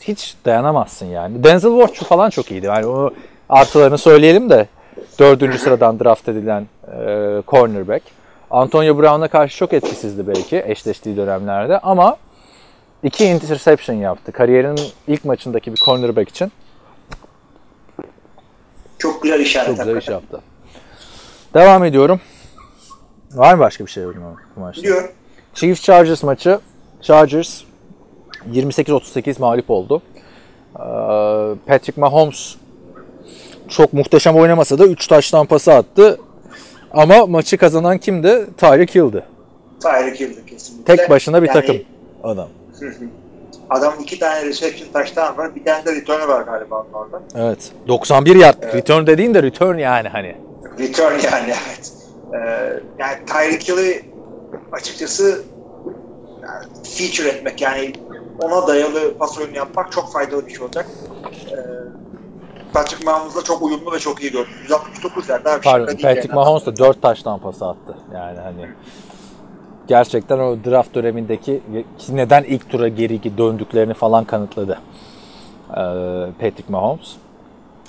hiç 0.00 0.36
dayanamazsın 0.44 1.06
yani. 1.06 1.44
Denzel 1.44 1.70
Ward 1.80 2.06
falan 2.08 2.30
çok 2.30 2.50
iyiydi. 2.50 2.66
Yani 2.66 2.86
o 2.86 3.10
artılarını 3.48 3.98
söyleyelim 3.98 4.50
de 4.50 4.66
dördüncü 5.18 5.58
sıradan 5.58 6.00
draft 6.00 6.28
edilen 6.28 6.66
e, 6.92 7.42
cornerback. 7.48 8.02
Antonio 8.50 8.98
Brown'a 8.98 9.28
karşı 9.28 9.56
çok 9.56 9.72
etkisizdi 9.72 10.26
belki 10.26 10.62
eşleştiği 10.66 11.16
dönemlerde 11.16 11.78
ama 11.78 12.16
iki 13.02 13.24
interception 13.24 13.96
yaptı. 13.96 14.32
Kariyerinin 14.32 14.80
ilk 15.08 15.24
maçındaki 15.24 15.72
bir 15.72 15.76
cornerback 15.84 16.28
için 16.28 16.52
Çok 18.98 19.22
güzel 19.22 19.40
işaret. 19.40 19.66
çok 19.68 19.78
güzel 19.78 19.96
iş 19.96 20.08
yaptı. 20.08 20.40
Devam 21.54 21.84
ediyorum. 21.84 22.20
Var 23.32 23.54
mı 23.54 23.60
başka 23.60 23.86
bir 23.86 23.90
şey 23.90 24.04
bu 24.56 24.60
maçta? 24.60 24.82
Biliyorum. 24.82 25.10
Chiefs 25.54 25.82
Chargers 25.82 26.22
maçı. 26.22 26.58
Chargers 27.02 27.60
28-38 28.52 29.40
mağlup 29.40 29.70
oldu. 29.70 30.02
Ee, 30.76 30.80
Patrick 31.66 32.00
Mahomes 32.00 32.54
çok 33.68 33.92
muhteşem 33.92 34.36
oynamasa 34.36 34.78
da 34.78 34.86
3 34.86 35.06
taş 35.06 35.32
pası 35.48 35.72
attı. 35.72 36.20
Ama 36.92 37.26
maçı 37.26 37.56
kazanan 37.58 37.98
kimdi? 37.98 38.46
Tyreek 38.56 38.94
Hill'di. 38.94 39.24
Tyreek 39.82 40.20
Hill'di 40.20 40.46
kesinlikle. 40.46 40.96
Tek 40.96 41.10
başına 41.10 41.42
bir 41.42 41.48
Yani 41.48 41.60
takım 41.60 41.76
adam. 42.24 42.48
Adamın 43.70 44.02
iki 44.02 44.18
tane 44.18 44.44
reception 44.46 44.88
taştan 44.92 45.36
var. 45.36 45.54
Bir 45.56 45.64
tane 45.64 45.84
de 45.84 45.94
return'u 45.94 46.28
var 46.28 46.42
galiba 46.42 46.86
orada. 46.92 47.22
Evet. 47.34 47.72
91 47.88 48.36
yard. 48.36 48.62
Return 48.74 49.06
dediğin 49.06 49.34
de 49.34 49.42
return 49.42 49.78
yani 49.78 50.08
hani. 50.08 50.36
Return 50.78 51.12
yani 51.12 51.52
evet. 51.68 51.92
Ee, 52.34 52.38
yani 52.98 53.16
Tyreek 53.26 53.68
Hill'i 53.68 54.02
açıkçası 54.72 55.42
yani 56.42 56.64
feature 56.84 57.28
etmek 57.28 57.60
yani 57.60 57.92
ona 58.38 58.66
dayalı 58.66 59.18
pas 59.18 59.38
oyunu 59.38 59.56
yapmak 59.56 59.92
çok 59.92 60.12
faydalı 60.12 60.46
bir 60.46 60.52
şey 60.52 60.62
olacak. 60.64 60.86
Ee, 61.50 61.56
Patrick 62.72 63.04
Mahomes'la 63.04 63.42
çok 63.42 63.62
uyumlu 63.62 63.92
ve 63.92 63.98
çok 63.98 64.22
iyi 64.22 64.32
gördüm. 64.32 64.52
169 64.62 65.28
yard. 65.28 65.44
Daha 65.44 65.58
bir 65.58 65.62
şey 65.62 65.72
Pardon, 65.72 65.86
Patrick 65.86 66.28
yani. 66.28 66.34
Mahomes 66.34 66.66
da 66.66 66.76
4 66.76 67.02
taştan 67.02 67.38
pası 67.38 67.66
attı. 67.66 67.96
Yani 68.14 68.38
hani 68.38 68.68
gerçekten 69.88 70.38
o 70.38 70.56
draft 70.64 70.94
dönemindeki 70.94 71.60
neden 72.08 72.44
ilk 72.44 72.70
tura 72.70 72.88
geri 72.88 73.38
döndüklerini 73.38 73.94
falan 73.94 74.24
kanıtladı. 74.24 74.78
Ee, 75.70 75.74
Patrick 76.40 76.64
Mahomes. 76.68 77.16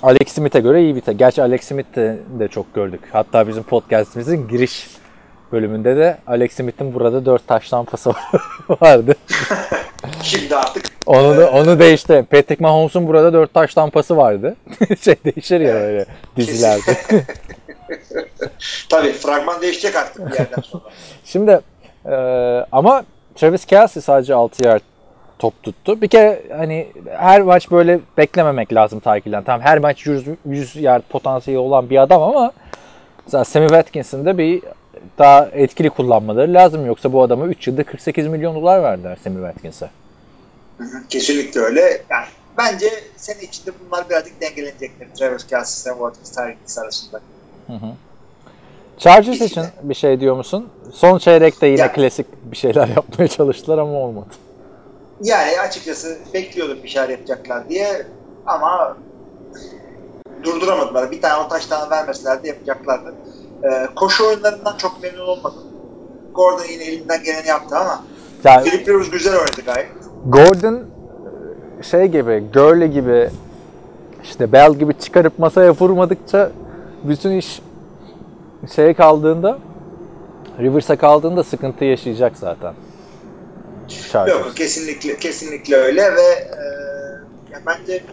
Alex 0.02 0.28
Smith'e 0.28 0.60
göre 0.60 0.82
iyi 0.82 0.96
bir 0.96 1.00
te- 1.00 1.12
Gerçi 1.12 1.42
Alex 1.42 1.64
Smith'i 1.64 2.22
de 2.38 2.48
çok 2.48 2.74
gördük. 2.74 3.00
Hatta 3.12 3.48
bizim 3.48 3.62
podcastimizin 3.62 4.48
giriş 4.48 4.86
bölümünde 5.52 5.96
de 5.96 6.18
Alex 6.26 6.52
Smith'in 6.52 6.94
burada 6.94 7.26
4 7.26 7.48
taştan 7.48 7.84
pası 7.84 8.10
vardı. 8.80 9.14
Şimdi 10.22 10.56
artık 10.56 10.84
Onu 11.06 11.36
da 11.36 11.50
onu 11.50 11.78
da 11.78 11.84
işte 11.84 12.22
Patrick 12.22 12.62
Mahomes'un 12.62 13.06
burada 13.06 13.32
4 13.32 13.54
taştan 13.54 13.90
pası 13.90 14.16
vardı. 14.16 14.56
şey 15.00 15.16
değişir 15.24 15.60
ya 15.60 15.74
böyle 15.74 16.06
dizilerde. 16.36 16.96
tabii 18.88 19.12
fragman 19.12 19.62
değişecek 19.62 19.96
artık 19.96 20.32
bir 20.32 20.38
yerden 20.38 20.62
sonra. 20.62 20.82
Şimdi 21.24 21.60
e, 22.06 22.14
ama 22.72 23.04
Travis 23.34 23.64
Kelsey 23.64 24.02
sadece 24.02 24.34
6 24.34 24.64
yard 24.64 24.82
top 25.38 25.62
tuttu. 25.62 26.02
Bir 26.02 26.08
kere 26.08 26.42
hani 26.56 26.88
her 27.10 27.42
maç 27.42 27.70
böyle 27.70 28.00
beklememek 28.18 28.74
lazım 28.74 29.00
Tyreek'den. 29.00 29.44
Tamam 29.44 29.60
her 29.60 29.78
maç 29.78 30.06
100, 30.06 30.24
100 30.46 30.76
yard 30.76 31.02
potansiyeli 31.02 31.60
olan 31.60 31.90
bir 31.90 32.02
adam 32.02 32.22
ama 32.22 32.52
mesela 33.26 33.44
Sammy 33.44 33.68
Watkins'in 33.68 34.24
de 34.24 34.38
bir 34.38 34.62
daha 35.18 35.46
etkili 35.52 35.90
kullanmaları 35.90 36.54
lazım. 36.54 36.86
Yoksa 36.86 37.12
bu 37.12 37.22
adama 37.22 37.46
3 37.46 37.66
yılda 37.68 37.84
48 37.84 38.26
milyon 38.26 38.54
dolar 38.54 38.82
verdiler 38.82 39.18
Sammy 39.24 39.36
Watkins'e. 39.36 39.90
Hı 40.78 40.84
hı, 40.84 41.08
Kesinlikle 41.08 41.60
öyle. 41.60 41.80
Yani 42.10 42.26
bence 42.58 42.86
sene 43.16 43.42
içinde 43.42 43.70
bunlar 43.86 44.10
birazcık 44.10 44.40
dengelenecektir. 44.40 45.08
Travis 45.18 45.46
Kelsey, 45.46 45.92
Sam 45.92 45.98
Watkins, 45.98 46.30
Tyreek 46.30 46.58
Hill 46.68 46.82
arasında. 46.82 47.20
Chargers 48.98 49.28
İkisi 49.36 49.44
için 49.44 49.64
bir 49.82 49.94
şey 49.94 50.20
diyor 50.20 50.36
musun? 50.36 50.68
Son 50.92 51.18
çeyrekte 51.18 51.66
yine 51.66 51.80
Ya. 51.80 51.92
klasik 51.92 52.26
bir 52.52 52.56
şeyler 52.56 52.88
yapmaya 52.96 53.28
çalıştılar 53.28 53.78
ama 53.78 53.92
olmadı. 53.92 54.26
Yani 55.22 55.60
açıkçası 55.60 56.18
bekliyordum 56.34 56.78
bir 56.82 56.88
şeyler 56.88 57.08
yapacaklar 57.08 57.68
diye 57.68 58.06
ama 58.46 58.96
durduramadılar. 60.42 61.10
Bir 61.10 61.22
tane 61.22 61.44
o 61.44 61.48
taştan 61.48 61.90
vermeselerdi 61.90 62.48
yapacaklardı. 62.48 63.14
Ee, 63.64 63.88
koşu 63.96 64.26
oyunlarından 64.26 64.76
çok 64.76 65.02
memnun 65.02 65.26
olmadım. 65.26 65.62
Gordon 66.34 66.64
yine 66.72 66.84
elinden 66.84 67.22
geleni 67.24 67.48
yaptı 67.48 67.76
ama 67.76 68.04
Yani 68.44 68.64
Philip 68.70 68.88
Rivers 68.88 69.10
güzel 69.10 69.34
oynadı 69.38 69.60
gayet. 69.66 69.88
Gordon 70.26 70.80
şey 71.82 72.06
gibi, 72.06 72.44
Gurley 72.54 72.88
gibi 72.88 73.30
işte 74.24 74.52
Bell 74.52 74.74
gibi 74.74 74.94
çıkarıp 74.98 75.38
masaya 75.38 75.70
vurmadıkça 75.70 76.50
bütün 77.04 77.30
iş 77.30 77.62
şeye 78.74 78.94
kaldığında 78.94 79.58
Rivers'a 80.58 80.96
kaldığında 80.96 81.44
sıkıntı 81.44 81.84
yaşayacak 81.84 82.32
zaten. 82.36 82.74
Chargers. 84.12 84.38
Yok 84.38 84.56
kesinlikle 84.56 85.16
kesinlikle 85.16 85.76
öyle 85.76 86.02
ve 86.14 86.22
e, 86.22 86.62
ya 87.52 87.60
bence 87.66 88.04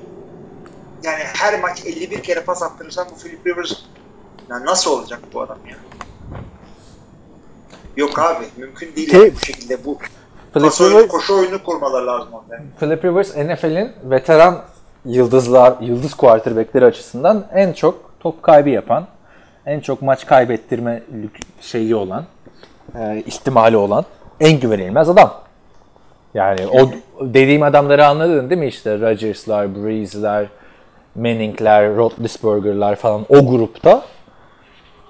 yani 1.04 1.24
her 1.24 1.60
maç 1.62 1.86
51 1.86 2.24
kere 2.24 2.41
pas 2.41 2.64
attırırsan 2.64 3.08
bu 3.12 3.20
Philip 3.20 3.47
Rivers 3.47 3.74
ya 4.50 4.66
nasıl 4.66 4.91
olacak 4.91 5.20
bu 5.34 5.41
adam 5.41 5.58
ya? 5.70 5.76
Yok 7.97 8.20
abi 8.20 8.45
mümkün 8.58 8.95
değil 8.95 9.10
Ki- 9.10 9.18
yani 9.18 9.34
bu 9.36 9.39
şekilde 9.39 9.86
bu 9.86 9.97
Philip 10.54 10.66
pas 10.66 10.82
oyunu, 10.82 11.08
koşu 11.08 11.36
oyunu 11.36 11.64
kurmaları 11.64 12.08
lazım 12.08 12.28
orada. 12.34 12.62
Philip 12.80 13.06
Rivers 13.06 13.36
NFL'in 13.38 13.91
veteran 14.04 14.62
yıldızlar, 15.06 15.74
yıldız 15.82 16.14
quarterbackleri 16.14 16.86
açısından 16.86 17.45
en 17.54 17.74
çok 17.74 18.12
top 18.20 18.43
kaybı 18.43 18.70
yapan, 18.70 19.08
en 19.66 19.80
çok 19.80 20.02
maç 20.02 20.26
kaybettirme 20.26 21.04
şeyi 21.62 21.95
olan, 21.95 22.26
e, 22.95 23.24
ihtimali 23.26 23.78
olan 23.78 24.06
en 24.39 24.60
güvenilmez 24.60 25.10
adam. 25.10 25.34
Yani 26.34 26.68
o 26.68 26.89
dediğim 27.22 27.64
adamları 27.64 28.06
anladın 28.08 28.50
değil 28.50 28.62
mi 28.62 28.68
işte 28.68 29.00
Rodgers'lar, 29.00 29.76
Breeze'ler, 29.76 30.47
Manning'ler, 31.16 31.95
Roethlisberger'lar 31.95 32.95
falan 32.95 33.26
o 33.30 33.45
grupta 33.47 34.02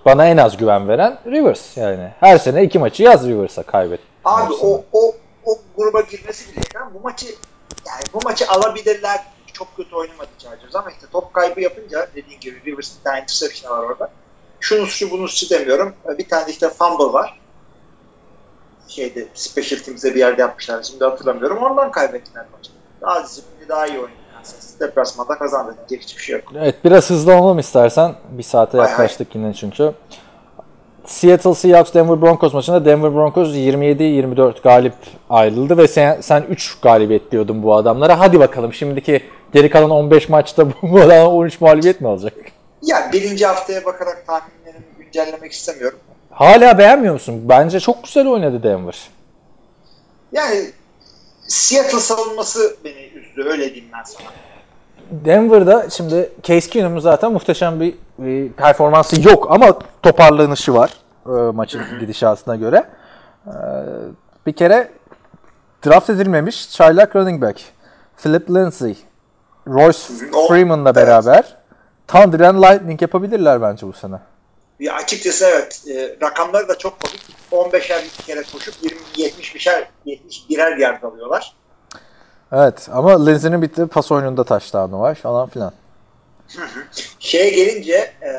bana 0.10 0.26
en 0.26 0.38
az 0.38 0.58
güven 0.58 0.88
veren 0.88 1.20
Rivers 1.26 1.78
yani. 1.78 2.12
Her 2.20 2.38
sene 2.38 2.64
iki 2.64 2.80
maçı 2.80 3.04
yaz 3.04 3.28
Rivers'a 3.28 3.64
kaybet. 3.64 4.00
Abi 4.26 4.54
o, 4.54 4.84
o, 4.94 5.16
o 5.46 5.58
gruba 5.78 6.02
girmesi 6.02 6.52
bile 6.52 6.66
yani 6.76 6.94
bu 6.94 7.00
maçı 7.00 7.26
yani 7.88 8.04
bu 8.14 8.20
maçı 8.24 8.48
alabilirler. 8.48 9.20
Çok 9.54 9.76
kötü 9.78 9.96
oynamadı 9.96 10.30
Chargers 10.38 10.76
ama 10.76 10.92
işte 10.92 11.08
top 11.12 11.34
kaybı 11.34 11.62
yapınca 11.62 12.08
dediğin 12.16 12.40
gibi 12.40 12.62
Rivers 12.66 12.98
bir 13.00 13.04
tane 13.04 13.22
interception 13.22 13.72
var 13.72 13.84
orada. 13.84 14.12
Şunu 14.60 14.88
suçu 14.88 15.12
bunu 15.12 15.28
suçu 15.28 15.50
demiyorum. 15.50 15.96
Bir 16.18 16.30
tane 16.30 16.52
işte 16.52 16.70
fumble 16.70 17.14
var. 17.14 17.40
Şeyde 18.88 19.28
special 19.34 19.80
teams'e 19.80 20.16
bir 20.16 20.20
yerde 20.20 20.42
yapmışlar. 20.42 20.84
Şimdi 20.84 21.04
hatırlamıyorum. 21.04 21.58
Ondan 21.58 21.92
kaybettiler 21.92 22.46
maçı. 22.58 22.72
Daha 23.02 23.24
disiplinli 23.24 23.70
daha 23.70 23.88
iyi 23.88 24.00
oynadı. 24.00 24.19
Deplasmanda 24.80 25.38
kazandı. 25.38 25.76
Diyecek 25.90 26.10
hiçbir 26.10 26.24
şey 26.24 26.36
yok. 26.36 26.44
Evet 26.56 26.76
biraz 26.86 27.10
hızlı 27.10 27.36
olalım 27.36 27.60
istersen. 27.60 28.16
Bir 28.30 28.44
saate 28.44 28.78
yaklaştık 28.78 29.36
yine 29.36 29.54
çünkü. 29.54 29.94
Seattle 31.06 31.56
Seahawks 31.56 31.94
Denver 31.94 32.22
Broncos 32.22 32.54
maçında 32.54 32.86
Denver 32.86 33.14
Broncos 33.14 33.50
27-24 33.50 34.62
galip 34.62 34.94
ayrıldı 35.30 35.78
ve 35.78 35.88
sen, 35.88 36.22
sen 36.22 36.42
3 36.42 36.80
galibiyet 36.82 37.32
diyordun 37.32 37.64
bu 37.64 37.76
adamlara. 37.76 38.20
Hadi 38.20 38.40
bakalım 38.40 38.74
şimdiki 38.74 39.24
geri 39.54 39.70
kalan 39.70 39.90
15 39.90 40.30
maçta 40.30 40.68
bu, 40.82 41.00
adamlar 41.00 41.26
13 41.26 41.62
mağlubiyet 41.62 42.02
mi 42.02 42.08
alacak? 42.08 42.34
Ya 42.82 43.10
birinci 43.14 43.46
haftaya 43.46 43.86
bakarak 43.86 44.24
tahminlerimi 44.28 44.86
güncellemek 44.98 45.52
istemiyorum. 45.52 46.00
Hala 46.32 46.78
beğenmiyor 46.78 47.14
musun? 47.14 47.42
Bence 47.50 47.80
çok 47.80 48.04
güzel 48.04 48.28
oynadı 48.28 48.64
Denver. 48.64 49.10
Yani 50.32 50.72
Seattle 51.48 52.00
savunması 52.00 52.78
beni 52.84 53.09
üzdü. 53.40 53.50
Öyle 53.50 53.66
diyeyim 53.66 53.90
ben 53.94 54.04
sana. 54.04 54.28
Denver'da 55.12 55.90
şimdi 55.90 56.30
Case 56.44 56.70
Keenum'un 56.70 57.00
zaten 57.00 57.32
muhteşem 57.32 57.80
bir, 57.80 57.96
bir 58.18 58.52
performansı 58.52 59.28
yok 59.28 59.48
ama 59.52 59.80
toparlanışı 60.04 60.74
var 60.74 60.92
e, 61.26 61.30
maçın 61.30 61.82
gidişatına 62.00 62.56
göre. 62.56 62.84
E, 63.48 63.54
bir 64.46 64.54
kere 64.54 64.92
draft 65.86 66.10
edilmemiş 66.10 66.72
çaylak 66.72 67.16
running 67.16 67.42
back 67.42 67.62
Philip 68.18 68.50
Lindsay, 68.50 68.96
Royce 69.68 70.00
Freeman'la 70.48 70.96
beraber 70.96 71.58
Thunder 72.08 72.40
and 72.40 72.64
Lightning 72.64 73.02
yapabilirler 73.02 73.62
bence 73.62 73.88
bu 73.88 73.94
sene. 73.94 74.16
Ya 74.80 74.94
açıkçası 74.94 75.46
evet. 75.46 75.84
E, 75.88 76.16
rakamları 76.26 76.68
da 76.68 76.78
çok 76.78 77.00
komik. 77.00 77.22
15'er 77.52 78.26
kere 78.28 78.44
koşup 78.54 78.76
20 78.82 78.98
70'er 79.18 79.84
71'er 80.06 80.82
yard 80.82 81.04
alıyorlar. 81.04 81.54
Evet 82.52 82.90
ama 82.92 83.26
Lindsay'nin 83.26 83.62
bitti 83.62 83.88
pas 83.88 84.12
oyununda 84.12 84.44
taştanı 84.44 85.00
var 85.00 85.16
falan 85.16 85.50
filan. 85.50 85.74
Şeye 87.20 87.50
gelince 87.50 88.14
e, 88.22 88.30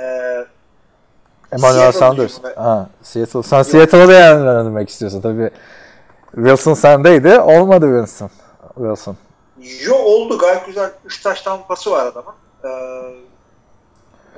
Emmanuel 1.53 1.93
Seattle 1.93 1.99
Sanders. 1.99 2.57
Ha, 2.57 2.89
Seattle. 3.03 3.43
Sen 3.43 3.63
Seattle'ı 3.63 4.09
beğenmek 4.09 4.89
istiyorsun 4.89 5.21
tabii. 5.21 5.51
Wilson 6.35 6.75
sendeydi. 6.75 7.41
Olmadı 7.41 7.87
Wilson. 7.87 8.31
Wilson. 8.75 9.17
Yo 9.87 9.97
oldu 9.97 10.39
gayet 10.39 10.67
güzel 10.67 10.91
3 11.05 11.23
taş 11.23 11.45
pası 11.69 11.91
var 11.91 12.07
adamın. 12.07 12.35
Ee, 12.65 12.69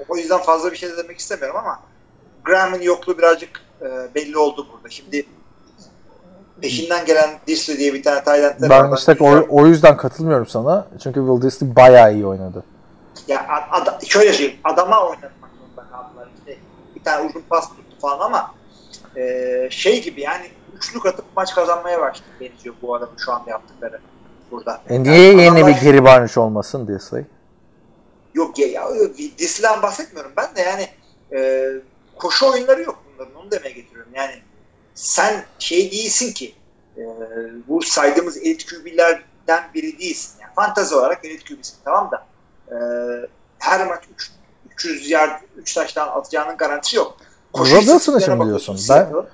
o 0.08 0.16
yüzden 0.16 0.38
fazla 0.38 0.72
bir 0.72 0.76
şey 0.76 0.90
de 0.90 0.96
demek 0.96 1.18
istemiyorum 1.18 1.56
ama 1.56 1.80
Graham'ın 2.44 2.80
yokluğu 2.82 3.18
birazcık 3.18 3.60
e, 3.80 4.14
belli 4.14 4.38
oldu 4.38 4.66
burada. 4.72 4.88
Şimdi 4.88 5.26
peşinden 6.62 7.06
gelen 7.06 7.30
Disley 7.46 7.78
diye 7.78 7.94
bir 7.94 8.02
tane 8.02 8.24
Tayland'da 8.24 8.70
Ben 8.70 8.94
işte 8.96 9.16
o, 9.20 9.46
o 9.48 9.66
yüzden 9.66 9.96
katılmıyorum 9.96 10.46
sana. 10.46 10.86
Çünkü 11.02 11.20
Will 11.20 11.42
Disley 11.42 11.76
bayağı 11.76 12.14
iyi 12.14 12.26
oynadı. 12.26 12.64
Ya 13.28 13.46
ad, 13.70 14.02
şöyle 14.06 14.32
söyleyeyim. 14.32 14.60
Adama 14.64 15.06
oynatmak 15.06 15.50
zorunda 15.58 15.90
kaldılar. 15.90 16.28
İşte 16.38 16.58
bir 16.94 17.04
tane 17.04 17.28
uzun 17.28 17.42
pas 17.50 17.68
tuttu 17.68 17.96
falan 18.00 18.20
ama 18.20 18.54
e, 19.16 19.68
şey 19.70 20.02
gibi 20.02 20.20
yani 20.20 20.46
üçlük 20.76 21.06
atıp 21.06 21.24
maç 21.36 21.54
kazanmaya 21.54 22.00
başladı 22.00 22.28
benziyor 22.40 22.74
bu 22.82 22.94
adamın 22.94 23.16
şu 23.24 23.32
anda 23.32 23.50
yaptıkları 23.50 24.00
burada. 24.50 24.82
E 24.88 25.02
niye 25.02 25.26
Yani 25.26 25.42
yeni 25.42 25.66
bir 25.66 25.72
Gary 25.72 26.04
Barnage 26.04 26.40
olmasın 26.40 26.88
Disley? 26.88 27.24
Yok 28.34 28.58
ya, 28.58 28.66
ya 28.66 28.88
Disley'den 29.38 29.82
bahsetmiyorum 29.82 30.32
ben 30.36 30.56
de 30.56 30.60
yani 30.60 30.88
e, 31.32 31.68
koşu 32.16 32.50
oyunları 32.50 32.82
yok 32.82 33.02
bunların 33.14 33.34
onu 33.34 33.50
demeye 33.50 33.72
getiriyorum. 33.72 34.12
Yani 34.14 34.32
sen 34.94 35.44
şey 35.58 35.92
değilsin 35.92 36.32
ki 36.32 36.54
e, 36.96 37.02
bu 37.68 37.82
saydığımız 37.82 38.36
elit 38.36 38.66
QB'lerden 38.70 39.64
biri 39.74 39.98
değilsin. 39.98 40.32
Yani 40.40 40.52
fantazi 40.56 40.94
olarak 40.94 41.24
elit 41.24 41.48
QB'sin 41.48 41.76
tamam 41.84 42.10
da 42.10 42.26
e, 42.68 42.76
her 43.58 43.86
maç 43.86 44.04
3 44.14 44.30
300 44.72 45.10
yard 45.10 45.42
3 45.56 45.74
taştan 45.74 46.08
atacağının 46.08 46.56
garantisi 46.56 46.96
yok. 46.96 47.16
Wilson 47.56 48.18
için 48.18 48.40
biliyorsun. 48.40 48.74
bakıyorsun, 48.74 48.88
Ben-. 48.88 49.26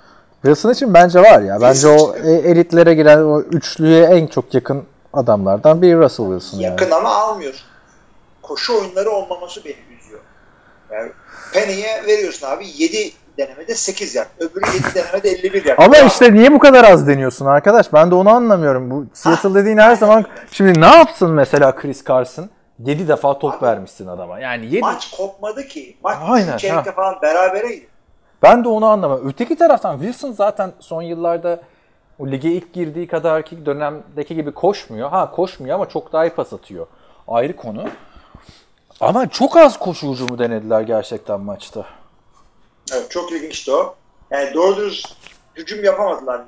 Wilson 0.43 0.71
için 0.73 0.95
bence 0.95 1.21
var 1.21 1.41
ya. 1.43 1.61
Bence 1.61 1.81
Wilson 1.81 2.09
o 2.09 2.17
için. 2.17 2.29
e- 2.29 2.51
elitlere 2.51 2.95
giren 2.95 3.19
o 3.23 3.41
üçlüye 3.41 4.05
en 4.05 4.27
çok 4.27 4.55
yakın 4.55 4.85
adamlardan 5.13 5.83
biri 5.83 5.99
Russell 5.99 6.27
Wilson 6.27 6.59
yani. 6.59 6.71
Yakın 6.71 6.91
ama 6.91 7.15
almıyor. 7.15 7.55
Koşu 8.43 8.79
oyunları 8.79 9.11
olmaması 9.11 9.65
beni 9.65 9.77
üzüyor. 10.01 10.21
Yani 10.91 11.13
Penny'e 11.53 12.07
veriyorsun 12.07 12.47
abi 12.47 12.67
7 12.77 13.13
denemede 13.39 13.75
8 13.75 14.15
yard. 14.15 14.27
Öbürü 14.39 14.65
7 14.67 14.95
denemede 14.95 15.31
51 15.31 15.65
yard. 15.65 15.79
Ama 15.79 15.97
Ya, 15.97 16.03
işte 16.07 16.35
niye 16.35 16.53
bu 16.53 16.59
kadar 16.59 16.85
az 16.85 17.07
deniyorsun 17.09 17.47
arkadaş? 17.47 17.93
Ben 17.93 18.11
de 18.11 18.15
onu 18.15 18.31
anlamıyorum. 18.31 18.91
Bu 18.91 19.07
Seattle 19.13 19.55
dediğin 19.55 19.79
her 19.79 19.95
zaman 19.97 20.25
şimdi 20.51 20.81
ne 20.81 20.87
yapsın 20.97 21.31
mesela 21.31 21.75
Chris 21.77 22.05
Carson? 22.05 22.49
7 22.79 23.09
defa 23.09 23.39
top 23.39 23.55
Abi- 23.55 23.67
vermişsin 23.67 24.07
adama. 24.07 24.41
Yani 24.41 24.67
7 24.67 24.81
maç 24.81 25.11
kopmadı 25.17 25.67
ki. 25.69 25.97
Maç 26.03 26.17
Aynen, 26.29 26.57
çeyrekte 26.57 26.93
falan 26.93 27.17
berabereydi. 27.23 27.87
Ben 28.43 28.65
de 28.65 28.69
onu 28.69 28.87
anlamam. 28.87 29.21
Öteki 29.25 29.57
taraftan 29.57 29.99
Wilson 29.99 30.33
zaten 30.33 30.73
son 30.81 31.03
yıllarda 31.03 31.61
o 32.19 32.27
lige 32.27 32.49
ilk 32.51 32.73
girdiği 32.73 33.07
kadarki 33.07 33.67
dönemdeki 33.67 34.35
gibi 34.35 34.53
koşmuyor. 34.53 35.11
Ha 35.11 35.31
koşmuyor 35.31 35.75
ama 35.75 35.89
çok 35.89 36.13
daha 36.13 36.27
iyi 36.27 36.31
pas 36.31 36.53
atıyor. 36.53 36.87
Ayrı 37.29 37.57
konu. 37.57 37.85
Ama 39.01 39.29
çok 39.29 39.57
az 39.57 39.79
koşu 39.79 40.39
denediler 40.39 40.81
gerçekten 40.81 41.41
maçta. 41.41 41.85
Evet, 42.93 43.11
çok 43.11 43.33
ilginçti 43.33 43.73
o. 43.73 43.95
Yani 44.31 44.55
doğru 44.55 44.77
dürüst 44.77 45.15
hücum 45.57 45.85
yapamadılar. 45.85 46.43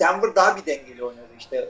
Denver 0.00 0.34
daha 0.36 0.56
bir 0.56 0.66
dengeli 0.66 1.04
oynadı 1.04 1.26
işte. 1.38 1.68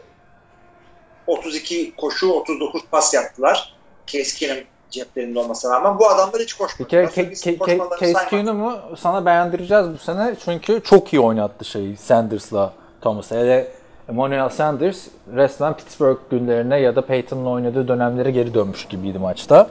32 1.27 1.97
koşu, 1.97 2.33
39 2.33 2.83
pas 2.91 3.15
yaptılar. 3.15 3.75
Keenum 4.07 4.65
ceplerinde 4.91 5.39
olmasına 5.39 5.75
rağmen 5.75 5.99
bu 5.99 6.09
adamlar 6.09 6.43
hiç 6.43 6.55
koşmadı. 6.55 6.85
Bir 6.85 6.89
kere 6.89 7.05
Ke- 7.05 7.31
Ke- 7.33 7.55
Ke- 7.55 7.59
koşmalarını 7.59 7.91
Case 8.01 8.13
saymadı. 8.13 8.31
Keenum'u 8.31 8.79
sana 8.97 9.27
beğendireceğiz 9.27 9.87
bu 9.95 9.99
sene. 9.99 10.37
Çünkü 10.45 10.83
çok 10.85 11.13
iyi 11.13 11.21
oynattı 11.21 11.65
şeyi 11.65 11.97
Sanders'la 11.97 12.73
Thomas. 13.01 13.31
Hele 13.31 13.69
Emmanuel 14.09 14.49
Sanders 14.49 15.07
resmen 15.35 15.77
Pittsburgh 15.77 16.19
günlerine 16.31 16.81
ya 16.81 16.97
da 16.97 17.07
Peyton'la 17.07 17.49
oynadığı 17.49 17.89
dönemlere 17.89 18.31
geri 18.31 18.55
dönmüş 18.55 18.85
gibiydi 18.89 19.19
maçta. 19.19 19.71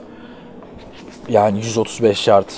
Yani 1.28 1.58
135 1.58 2.28
yard 2.28 2.48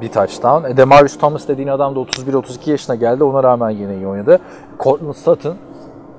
bir 0.00 0.08
touchdown. 0.08 0.64
E, 0.70 0.76
Demarius 0.76 1.18
Thomas 1.18 1.48
dediğin 1.48 1.68
adam 1.68 1.94
da 1.94 1.98
31-32 1.98 2.70
yaşına 2.70 2.94
geldi. 2.94 3.24
Ona 3.24 3.42
rağmen 3.42 3.70
yine 3.70 3.94
iyi 3.96 4.06
oynadı. 4.06 4.40
Cortland 4.80 5.14
Sutton 5.14 5.56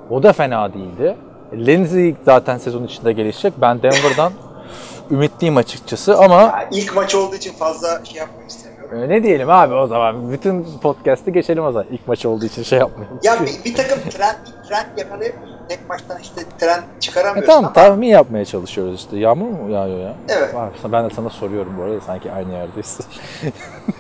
o 0.09 0.23
da 0.23 0.33
fena 0.33 0.73
değildi. 0.73 1.15
E, 1.51 1.65
Lindsey 1.65 2.15
zaten 2.25 2.57
sezon 2.57 2.83
içinde 2.83 3.13
gelişecek. 3.13 3.53
Ben 3.61 3.81
Denver'dan 3.81 4.31
ümitliyim 5.11 5.57
açıkçası 5.57 6.17
ama 6.17 6.41
Ya 6.41 6.69
ilk 6.71 6.95
maç 6.95 7.15
olduğu 7.15 7.35
için 7.35 7.53
fazla 7.53 8.05
şey 8.05 8.17
yapmak 8.19 8.49
istemiyorum. 8.49 9.03
e, 9.03 9.09
ne 9.09 9.23
diyelim 9.23 9.49
abi 9.49 9.73
o 9.73 9.87
zaman. 9.87 10.31
Bütün 10.31 10.65
podcast'ı 10.81 11.31
geçelim 11.31 11.65
o 11.65 11.71
zaman. 11.71 11.87
İlk 11.91 12.07
maç 12.07 12.25
olduğu 12.25 12.45
için 12.45 12.63
şey 12.63 12.79
yapmayalım. 12.79 13.19
Ya 13.23 13.35
bir, 13.41 13.65
bir 13.71 13.75
takım 13.75 13.99
trend, 14.09 14.35
trend 14.69 14.97
yakalayamıyorsun. 14.97 15.54
Tek 15.69 15.89
maçtan 15.89 16.19
işte 16.21 16.41
trend 16.59 16.83
E, 16.97 16.99
çıkaramıyorsun 16.99 17.51
tamam 17.51 17.63
ama 17.65 17.73
tahmin 17.73 18.07
yapmaya 18.07 18.45
çalışıyoruz 18.45 18.95
işte. 18.95 19.17
Yağmur 19.17 19.47
mu 19.47 19.71
yağıyor 19.71 19.99
ya? 19.99 20.15
Evet. 20.29 20.55
Var. 20.55 20.69
Ben 20.91 21.09
de 21.09 21.13
sana 21.15 21.29
soruyorum 21.29 21.77
bu 21.77 21.83
arada 21.83 22.01
sanki 22.01 22.31
aynı 22.31 22.53
yerdeyiz. 22.53 22.99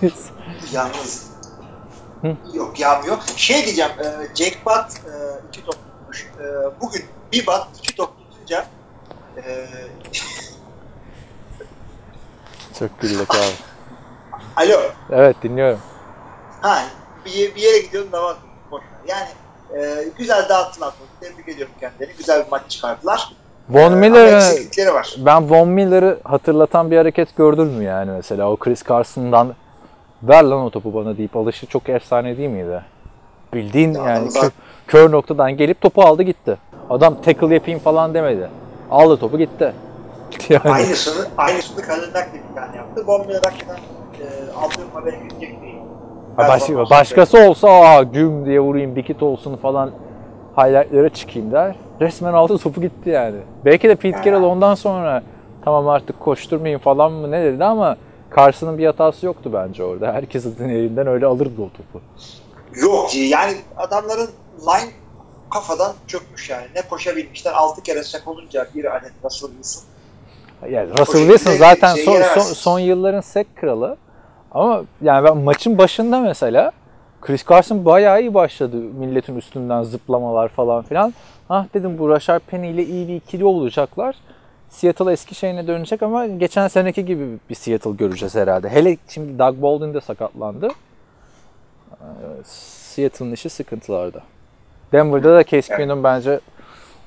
yalnız 0.73 1.31
yok 2.53 2.79
yağmıyor. 2.79 3.17
Şey 3.35 3.65
diyeceğim, 3.65 3.91
e, 3.99 4.03
Jake 4.35 4.57
Butt 4.65 4.97
e, 5.07 5.13
iki 5.49 5.65
top 5.65 5.75
tutmuş. 5.75 6.27
E, 6.39 6.43
bugün 6.81 7.05
bir 7.31 7.47
Butt 7.47 7.67
iki 7.77 7.95
top 7.95 8.13
tutunca 8.17 8.65
e, 9.37 9.41
Çok 12.79 13.01
güldük 13.01 13.35
abi. 13.35 13.39
alo 14.55 14.81
Evet 15.11 15.35
dinliyorum. 15.43 15.79
Ha, 16.61 16.83
bir, 17.25 17.55
bir 17.55 17.61
yere 17.61 17.79
gidiyordum 17.79 18.11
da 18.11 18.23
ver. 18.23 18.35
Yani 19.07 19.27
e, 19.77 20.03
güzel 20.17 20.49
dağıttılar. 20.49 20.93
Tebrik 21.21 21.49
ediyorum 21.49 21.73
kendilerini. 21.79 22.13
Güzel 22.17 22.45
bir 22.45 22.51
maç 22.51 22.61
çıkardılar. 22.69 23.29
Von 23.69 24.01
E, 24.01 24.35
eksiklikleri 24.35 24.93
var. 24.93 25.15
ben 25.17 25.49
Von 25.49 25.69
Miller'ı 25.69 26.19
hatırlatan 26.23 26.91
bir 26.91 26.97
hareket 26.97 27.35
gördün 27.35 27.67
mü 27.67 27.83
yani 27.83 28.11
mesela 28.11 28.51
o 28.51 28.57
Chris 28.57 28.83
Carson'dan 28.87 29.55
ver 30.23 30.43
lan 30.43 30.59
o 30.61 30.69
topu 30.69 30.93
bana 30.93 31.17
deyip 31.17 31.35
alışı 31.35 31.65
çok 31.67 31.89
efsane 31.89 32.37
değil 32.37 32.49
miydi? 32.49 32.81
Bildiğin 33.53 33.93
Ya 33.93 34.09
yani 34.09 34.27
kö- 34.27 34.51
kör 34.87 35.11
noktadan 35.11 35.57
gelip 35.57 35.81
topu 35.81 36.01
aldı 36.01 36.23
gitti. 36.23 36.57
Adam 36.89 37.21
tackle 37.21 37.53
yapayım 37.53 37.79
falan 37.79 38.13
demedi. 38.13 38.49
Aldı 38.91 39.17
topu 39.17 39.37
gitti. 39.37 39.73
Yani, 40.49 40.69
Aynısını, 40.71 41.25
aynısını 41.37 41.83
bir 42.49 42.55
tane 42.55 42.77
yaptı. 42.77 43.03
Von 43.07 43.27
Miller 43.27 43.41
hakikaten 43.43 43.75
e, 43.75 44.25
aldığım 44.57 44.89
habere 44.93 45.15
gidecek 45.15 45.61
değil. 45.61 45.74
Ha, 46.37 46.47
baş- 46.47 46.69
başkası 46.89 47.37
olsa 47.49 47.69
aa 47.69 48.03
güm 48.03 48.45
diye 48.45 48.59
vurayım 48.59 48.95
bir 48.95 49.03
kit 49.03 49.23
olsun 49.23 49.55
falan 49.57 49.91
highlightlara 50.57 51.09
çıkayım 51.09 51.51
der. 51.51 51.75
Resmen 52.01 52.33
aldı 52.33 52.57
topu 52.57 52.81
gitti 52.81 53.09
yani. 53.09 53.37
Belki 53.65 53.89
de 53.89 53.95
Pete 53.95 54.21
Carroll 54.25 54.43
ondan 54.43 54.75
sonra 54.75 55.23
tamam 55.65 55.87
artık 55.87 56.19
koşturmayın 56.19 56.79
falan 56.79 57.11
mı 57.11 57.31
ne 57.31 57.43
dedi 57.43 57.63
ama 57.65 57.97
Carson'ın 58.35 58.77
bir 58.77 58.85
hatası 58.85 59.25
yoktu 59.25 59.49
bence 59.53 59.83
orada. 59.83 60.13
Herkesin 60.13 60.69
elinden 60.69 61.07
öyle 61.07 61.25
alırdı 61.25 61.61
o 61.61 61.69
topu. 61.69 62.01
Yok 62.81 63.15
yani 63.15 63.53
adamların 63.77 64.29
line 64.61 64.91
kafadan 65.49 65.93
çökmüş 66.07 66.49
yani. 66.49 66.65
Ne 66.75 66.81
koşabilmişler 66.81 67.53
6 67.53 67.83
kere 67.83 68.03
sek 68.03 68.27
olunca 68.27 68.67
bir 68.75 68.95
adet 68.97 69.11
Russell 69.23 69.49
Wilson. 69.49 69.83
Yani 70.69 70.89
Russell 70.99 71.21
Wilson 71.21 71.51
zaten 71.53 71.95
son, 71.95 72.21
son, 72.21 72.41
son 72.41 72.79
yılların 72.79 73.21
sek 73.21 73.55
kralı. 73.55 73.97
Ama 74.55 74.83
yani 75.01 75.23
ben 75.23 75.37
maçın 75.37 75.77
başında 75.77 76.19
mesela 76.19 76.71
Chris 77.21 77.45
Carson 77.49 77.85
bayağı 77.85 78.21
iyi 78.21 78.33
başladı. 78.33 78.75
Milletin 78.75 79.35
üstünden 79.35 79.83
zıplamalar 79.83 80.47
falan 80.47 80.83
filan. 80.83 81.13
Ah 81.49 81.65
dedim 81.73 81.97
bu 81.97 82.09
Rashard 82.09 82.41
Penny 82.47 82.71
ile 82.71 82.85
iyi 82.85 83.07
bir 83.07 83.15
ikili 83.15 83.45
olacaklar. 83.45 84.15
Seattle 84.69 85.11
eski 85.11 85.35
şeyine 85.35 85.67
dönecek 85.67 86.03
ama 86.03 86.27
geçen 86.27 86.67
seneki 86.67 87.05
gibi 87.05 87.37
bir 87.49 87.55
Seattle 87.55 87.91
göreceğiz 87.91 88.35
herhalde. 88.35 88.69
Hele 88.69 88.97
şimdi 89.09 89.39
Doug 89.39 89.61
Baldwin 89.61 89.93
de 89.93 90.01
sakatlandı. 90.01 90.67
Ee, 91.91 92.05
Seattle'ın 92.43 93.31
işi 93.31 93.49
sıkıntılarda. 93.49 94.21
Denver'da 94.91 95.35
da 95.35 95.43
Case 95.43 95.75
Keenum 95.75 96.03
bence 96.03 96.39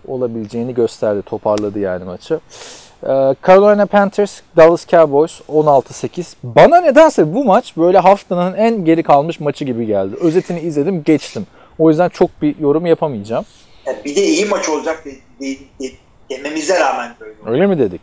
olabileceğini 0.08 0.74
gösterdi. 0.74 1.22
Toparladı 1.22 1.78
yani 1.78 2.04
maçı. 2.04 2.40
Ee, 3.02 3.34
Carolina 3.46 3.86
Panthers, 3.86 4.40
Dallas 4.56 4.86
Cowboys 4.86 5.40
16-8. 5.48 6.34
Bana 6.42 6.80
nedense 6.80 7.34
bu 7.34 7.44
maç 7.44 7.76
böyle 7.76 7.98
haftanın 7.98 8.54
en 8.54 8.84
geri 8.84 9.02
kalmış 9.02 9.40
maçı 9.40 9.64
gibi 9.64 9.86
geldi. 9.86 10.16
Özetini 10.20 10.60
izledim, 10.60 11.02
geçtim. 11.04 11.46
O 11.78 11.88
yüzden 11.90 12.08
çok 12.08 12.42
bir 12.42 12.58
yorum 12.58 12.86
yapamayacağım. 12.86 13.44
Yani 13.86 13.98
bir 14.04 14.16
de 14.16 14.22
iyi 14.22 14.44
maç 14.46 14.68
olacak 14.68 15.04
de, 15.04 15.10
de, 15.40 15.58
de- 15.80 15.92
dememize 16.30 16.80
rağmen 16.80 17.14
böyle. 17.20 17.34
Öyle 17.46 17.66
mi 17.66 17.78
dedik? 17.78 18.00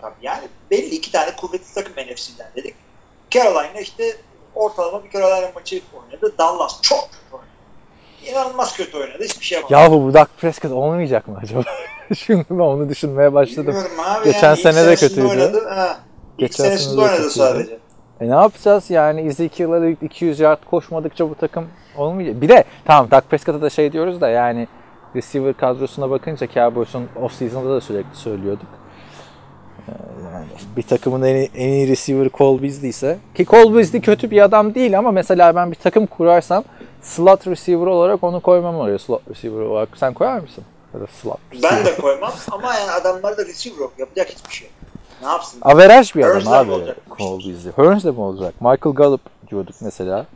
Tabii 0.00 0.14
yani 0.22 0.42
belli 0.70 0.94
iki 0.94 1.12
tane 1.12 1.36
kuvvetli 1.36 1.74
takım 1.74 1.92
NFC'den 1.92 2.46
dedik. 2.56 2.74
Carolina 3.30 3.80
işte 3.80 4.04
ortalama 4.54 5.04
bir 5.04 5.10
Carolina 5.10 5.50
maçı 5.54 5.80
oynadı. 6.02 6.34
Dallas 6.38 6.82
çok 6.82 7.08
kötü 7.12 7.32
oynadı. 7.32 7.50
İnanılmaz 8.26 8.76
kötü 8.76 8.96
oynadı. 8.98 9.24
Hiçbir 9.24 9.44
şey 9.44 9.56
yapamadı. 9.58 9.82
Yahu 9.82 10.04
bu 10.04 10.14
Dak 10.14 10.38
Prescott 10.38 10.72
olmayacak 10.72 11.28
mı 11.28 11.38
acaba? 11.42 11.62
Şimdi 12.16 12.44
ben 12.50 12.58
onu 12.58 12.88
düşünmeye 12.88 13.32
başladım. 13.32 13.66
Bilmiyorum 13.66 13.90
abi. 14.06 14.24
Geçen 14.24 14.48
yani 14.48 14.56
sene 14.56 14.86
de 14.86 14.94
kötüydü. 14.96 15.26
Oynadı. 15.28 15.68
Ha. 15.68 15.96
İlk 16.38 16.38
Geçen 16.38 16.64
senesinde 16.64 16.88
sene 16.90 16.96
de 16.96 17.02
oynadı 17.02 17.16
kötüydü. 17.16 17.30
sadece. 17.34 17.78
E 18.20 18.28
ne 18.28 18.34
yapacağız 18.34 18.90
yani 18.90 19.20
Ezekiel'e 19.20 19.90
200 20.02 20.40
yard 20.40 20.58
koşmadıkça 20.70 21.30
bu 21.30 21.34
takım 21.34 21.64
olmayacak. 21.96 22.40
Bir 22.40 22.48
de 22.48 22.64
tamam 22.84 23.10
Dak 23.10 23.30
Prescott'a 23.30 23.62
da 23.62 23.70
şey 23.70 23.92
diyoruz 23.92 24.20
da 24.20 24.28
yani 24.28 24.68
receiver 25.16 25.54
kadrosuna 25.54 26.10
bakınca 26.10 26.46
Cowboys'un 26.54 27.04
off-season'da 27.22 27.70
da 27.70 27.80
sürekli 27.80 28.16
söylüyorduk. 28.16 28.66
Ee, 29.88 29.92
Yani 30.34 30.46
bir 30.76 30.82
takımın 30.82 31.22
en 31.22 31.34
iyi, 31.34 31.50
en 31.54 31.68
iyi 31.68 31.88
receiver 31.88 32.28
Cole 32.38 32.62
Beasley 32.62 32.90
ise 32.90 33.18
ki 33.34 33.44
Cole 33.46 33.74
Beasley 33.76 34.00
kötü 34.00 34.30
bir 34.30 34.42
adam 34.44 34.74
değil 34.74 34.98
ama 34.98 35.10
mesela 35.10 35.54
ben 35.56 35.70
bir 35.70 35.76
takım 35.76 36.06
kurarsam 36.06 36.64
slot 37.02 37.46
receiver 37.46 37.86
olarak 37.86 38.24
onu 38.24 38.40
koymam 38.40 38.76
oraya 38.76 38.98
slot 38.98 39.22
receiver 39.30 39.60
olarak. 39.60 39.88
Sen 39.96 40.14
koyar 40.14 40.40
mısın? 40.40 40.64
Slot 41.22 41.38
Ben 41.62 41.84
de 41.84 41.96
koymam 41.96 42.32
ama 42.50 42.74
yani 42.74 42.90
adamlarda 42.90 43.46
receiver 43.46 43.78
yok. 43.78 43.92
Yapacak 43.98 44.28
hiçbir 44.30 44.54
şey. 44.54 44.70
Ne 45.22 45.28
yapsın? 45.28 45.58
Averaj 45.62 46.14
bir 46.14 46.20
adam 46.20 46.32
Hearns'le 46.32 46.46
mi 46.46 46.54
abi 46.54 46.70
Beasley. 47.20 47.72
Hearns 47.76 48.04
de 48.04 48.10
mi 48.10 48.20
olacak? 48.20 48.54
Michael 48.60 48.94
Gallup 48.94 49.20
diyorduk 49.50 49.74
mesela. 49.80 50.26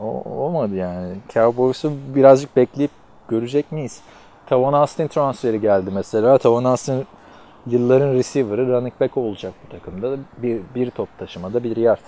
O, 0.00 0.06
olmadı 0.30 0.74
yani. 0.74 1.16
Cowboys'u 1.34 1.92
birazcık 2.14 2.56
bekleyip 2.56 2.90
görecek 3.28 3.72
miyiz? 3.72 4.00
Tavon 4.46 4.72
Austin 4.72 5.08
transferi 5.08 5.60
geldi 5.60 5.90
mesela. 5.94 6.38
Tavon 6.38 6.64
Austin 6.64 7.06
yılların 7.66 8.12
receiver'ı 8.14 8.68
running 8.68 9.00
back 9.00 9.16
olacak 9.16 9.52
bu 9.66 9.72
takımda. 9.72 10.16
Bir, 10.36 10.60
bir 10.74 10.90
top 10.90 11.08
taşımada 11.18 11.64
bir 11.64 11.76
yard. 11.76 12.00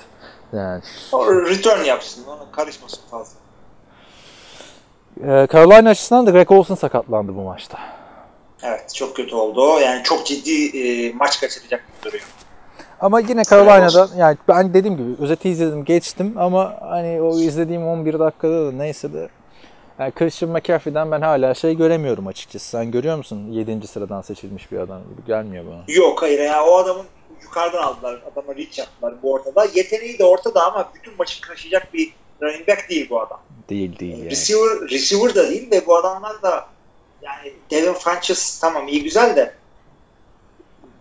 Yani 0.53 0.83
O 1.13 1.33
return 1.33 1.85
yapsın. 1.85 2.25
Ona 2.29 2.51
karışmasın 2.53 3.01
fazla. 3.11 3.44
E, 5.21 5.47
Carolina 5.53 5.91
açısından 5.91 6.27
da 6.27 6.31
Greg 6.31 6.51
Olson 6.51 6.75
sakatlandı 6.75 7.37
bu 7.37 7.41
maçta. 7.41 7.79
Evet 8.63 8.95
çok 8.95 9.17
kötü 9.17 9.35
oldu 9.35 9.73
o. 9.73 9.79
Yani 9.79 10.03
çok 10.03 10.27
ciddi 10.27 10.79
e, 10.79 11.13
maç 11.13 11.41
kaçıracak 11.41 11.85
duruyor. 12.05 12.25
Ama 13.01 13.21
yine 13.21 13.43
Carolina'da 13.45 14.09
yani 14.17 14.37
ben 14.49 14.75
dediğim 14.75 14.97
gibi 14.97 15.23
özeti 15.23 15.49
izledim 15.49 15.85
geçtim 15.85 16.35
ama 16.39 16.77
hani 16.81 17.23
o 17.23 17.39
izlediğim 17.39 17.87
11 17.87 18.19
dakikada 18.19 18.67
da 18.67 18.73
neyse 18.73 19.13
de 19.13 19.29
yani 19.99 20.13
Christian 20.13 20.51
McCaffrey'den 20.53 21.11
ben 21.11 21.21
hala 21.21 21.55
şey 21.55 21.77
göremiyorum 21.77 22.27
açıkçası. 22.27 22.69
Sen 22.69 22.91
görüyor 22.91 23.17
musun? 23.17 23.53
7. 23.53 23.87
sıradan 23.87 24.23
seçilmiş 24.23 24.73
bir 24.73 24.79
adam 24.79 25.01
gibi 25.03 25.27
gelmiyor 25.27 25.65
bana. 25.67 25.85
Yok 25.89 26.23
hayır 26.23 26.41
ya 26.41 26.65
o 26.65 26.77
adamın 26.77 27.05
yukarıdan 27.43 27.83
aldılar. 27.83 28.23
Adama 28.33 28.57
reach 28.57 28.79
yaptılar 28.79 29.15
bu 29.23 29.33
ortada. 29.33 29.67
Yeteneği 29.75 30.19
de 30.19 30.25
ortada 30.25 30.67
ama 30.67 30.89
bütün 30.95 31.13
maçı 31.19 31.41
taşıyacak 31.41 31.95
bir 31.95 32.13
running 32.43 32.69
back 32.69 32.91
değil 32.91 33.11
bu 33.11 33.21
adam. 33.21 33.41
Değil 33.69 33.99
değil 33.99 34.19
yani. 34.19 34.31
Receiver, 34.31 34.91
receiver 34.91 35.35
da 35.35 35.51
değil 35.51 35.71
ve 35.71 35.87
bu 35.87 35.97
adamlar 35.97 36.43
da 36.43 36.67
yani 37.23 37.53
Devin 37.71 37.93
Funches 37.93 38.59
tamam 38.61 38.89
iyi 38.89 39.03
güzel 39.03 39.37
de 39.37 39.55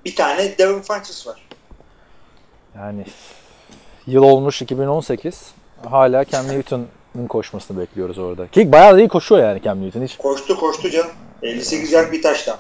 bir 0.06 0.16
tane 0.16 0.58
Devin 0.58 0.82
Funches 0.82 1.28
var. 1.28 1.48
Yani 2.76 3.06
yıl 4.08 4.24
olmuş 4.24 4.62
2018. 4.62 5.54
Hala 5.90 6.26
Cam 6.26 6.48
Newton'un 6.48 7.28
koşmasını 7.28 7.80
bekliyoruz 7.80 8.18
orada. 8.18 8.48
Ki 8.48 8.72
bayağı 8.72 8.96
da 8.96 9.00
iyi 9.00 9.08
koşuyor 9.08 9.42
yani 9.42 9.62
Cam 9.62 9.82
Newton. 9.82 10.04
Hiç 10.04 10.18
Koştu 10.18 10.60
koştu 10.60 10.90
canım. 10.90 11.12
58 11.42 11.92
yard 11.92 12.12
bir 12.12 12.22
taştan. 12.22 12.58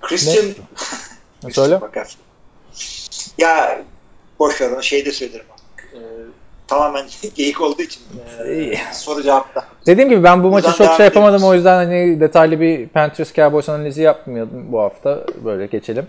Christian 0.00 0.46
Ne 1.44 1.50
söyle? 1.52 1.80
Bakar. 1.80 2.16
Ya 3.38 3.82
boş 4.38 4.60
ver 4.60 4.70
onu 4.70 4.82
şeyde 4.82 5.12
söylerim 5.12 5.46
Ee, 5.94 5.98
tamamen 6.68 7.06
geyik 7.34 7.60
olduğu 7.60 7.82
için 7.82 8.02
e, 8.46 8.74
soru 8.92 9.22
cevapta. 9.22 9.64
Dediğim 9.86 10.10
gibi 10.10 10.24
ben 10.24 10.42
bu 10.42 10.50
maçı 10.50 10.72
çok 10.72 10.96
şey 10.96 11.06
yapamadım 11.06 11.36
ediyoruz. 11.36 11.52
o 11.52 11.54
yüzden 11.54 11.74
hani 11.74 12.20
detaylı 12.20 12.60
bir 12.60 12.88
Panthers 12.88 13.34
Cowboys 13.34 13.68
analizi 13.68 14.02
yapmıyordum 14.02 14.72
bu 14.72 14.80
hafta. 14.80 15.24
Böyle 15.44 15.66
geçelim. 15.66 16.06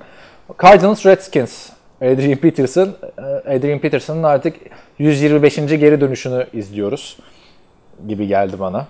Cardinals 0.61 1.05
Redskins. 1.05 1.69
Adrian 2.01 2.38
Peterson, 2.38 2.95
e, 3.17 3.55
Adrian 3.55 3.79
Peterson'ın 3.79 4.23
artık 4.23 4.55
125. 4.99 5.55
geri 5.55 6.01
dönüşünü 6.01 6.47
izliyoruz 6.53 7.17
gibi 8.07 8.27
geldi 8.27 8.59
bana. 8.59 8.88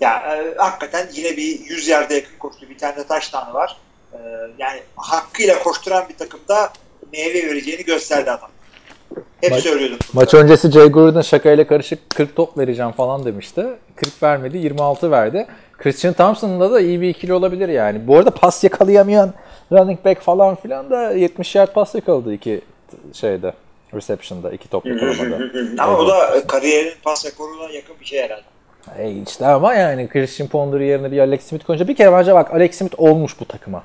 Ya 0.00 0.16
e, 0.16 0.54
hakikaten 0.58 1.08
yine 1.12 1.36
bir 1.36 1.60
100 1.60 1.88
yerde 1.88 2.14
yakın 2.14 2.38
koştu. 2.38 2.66
Bir 2.70 2.78
tane 2.78 2.96
de 2.96 3.06
taştanı 3.06 3.54
var. 3.54 3.76
E, 4.12 4.18
yani 4.58 4.80
hakkıyla 4.96 5.58
koşturan 5.58 6.08
bir 6.08 6.16
takımda 6.16 6.72
meyve 7.12 7.46
vereceğini 7.46 7.84
gösterdi 7.84 8.30
adam. 8.30 8.50
Hep 9.40 9.50
Maç- 9.50 9.62
söylüyordum. 9.62 9.98
Maç 10.12 10.34
öncesi 10.34 10.70
Jay 10.70 10.88
Gruden 10.88 11.20
şakayla 11.20 11.66
karışık 11.66 12.10
40 12.10 12.36
top 12.36 12.58
vereceğim 12.58 12.92
falan 12.92 13.24
demişti. 13.24 13.66
40 13.96 14.22
vermedi, 14.22 14.58
26 14.58 15.10
verdi. 15.10 15.46
Christian 15.78 16.14
Thompson'da 16.14 16.72
da 16.72 16.80
iyi 16.80 17.00
bir 17.00 17.08
ikili 17.08 17.32
olabilir 17.32 17.68
yani. 17.68 18.06
Bu 18.06 18.16
arada 18.16 18.30
pas 18.30 18.64
yakalayamayan 18.64 19.34
running 19.72 20.04
back 20.04 20.20
falan 20.20 20.54
filan 20.54 20.90
da 20.90 21.12
70 21.12 21.54
yard 21.54 21.72
pas 21.72 21.94
yakaladı 21.94 22.34
iki 22.34 22.60
şeyde. 23.12 23.52
Reception'da, 23.94 24.50
iki 24.50 24.68
top 24.68 24.86
yakalamada. 24.86 25.38
Ama 25.78 25.98
o 25.98 26.08
da 26.08 26.46
kariyerin 26.46 26.92
pas 27.04 27.26
rekoruna 27.26 27.70
yakın 27.72 27.96
bir 28.00 28.04
şey 28.04 28.22
herhalde. 28.22 28.42
E 28.98 29.10
işte 29.28 29.46
ama 29.46 29.74
yani 29.74 30.08
Christian 30.08 30.48
Ponder 30.48 30.80
yerine 30.80 31.12
bir 31.12 31.18
Alex 31.18 31.42
Smith 31.42 31.64
koyunca 31.66 31.88
bir 31.88 31.96
kere 31.96 32.12
bence 32.12 32.34
bak 32.34 32.54
Alex 32.54 32.74
Smith 32.74 32.94
olmuş 32.98 33.40
bu 33.40 33.44
takıma 33.44 33.82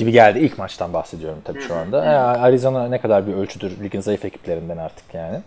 gibi 0.00 0.12
geldi. 0.12 0.38
İlk 0.38 0.58
maçtan 0.58 0.92
bahsediyorum 0.92 1.38
tabii 1.44 1.60
şu 1.60 1.74
anda. 1.74 2.02
Arizona 2.40 2.88
ne 2.88 3.00
kadar 3.00 3.26
bir 3.26 3.34
ölçüdür 3.34 3.72
ligin 3.82 4.00
zayıf 4.00 4.24
ekiplerinden 4.24 4.76
artık 4.76 5.14
yani. 5.14 5.40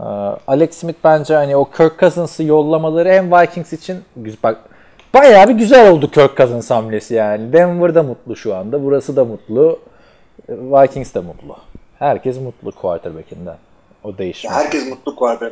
Ee, 0.00 0.04
Alex 0.46 0.74
Smith 0.74 0.98
bence 1.04 1.34
hani 1.34 1.56
o 1.56 1.64
Kirk 1.70 2.00
Cousins'ı 2.00 2.42
yollamaları 2.42 3.08
hem 3.08 3.32
Vikings 3.32 3.72
için 3.72 4.04
bak 4.42 4.58
bayağı 5.14 5.48
bir 5.48 5.54
güzel 5.54 5.90
oldu 5.90 6.10
Kirk 6.10 6.36
Cousins 6.36 6.70
hamlesi 6.70 7.14
yani. 7.14 7.52
Denver 7.52 7.94
da 7.94 8.02
mutlu 8.02 8.36
şu 8.36 8.56
anda. 8.56 8.84
Burası 8.84 9.16
da 9.16 9.24
mutlu. 9.24 9.78
Vikings 10.48 11.14
de 11.14 11.20
mutlu. 11.20 11.56
Herkes 11.98 12.40
mutlu 12.40 12.72
quarterback'inden. 12.72 13.56
O 14.04 14.18
değişmiyor. 14.18 14.56
Herkes 14.56 14.88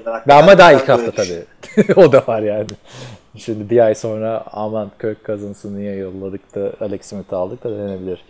benden. 0.06 0.22
Ve 0.28 0.34
ama 0.34 0.58
daha 0.58 0.72
ilk 0.72 0.88
hafta 0.88 1.10
tabii. 1.10 1.44
o 1.96 2.12
da 2.12 2.22
var 2.26 2.42
yani. 2.42 2.66
Şimdi 3.36 3.70
bir 3.70 3.78
ay 3.78 3.94
sonra 3.94 4.44
aman 4.52 4.90
Kirk 5.00 5.26
Cousins'ı 5.26 5.78
niye 5.78 5.94
yolladık 5.94 6.54
da 6.54 6.72
Alex 6.84 7.06
Smith'i 7.06 7.36
aldık 7.36 7.64
da 7.64 7.70
denebilir. 7.70 8.24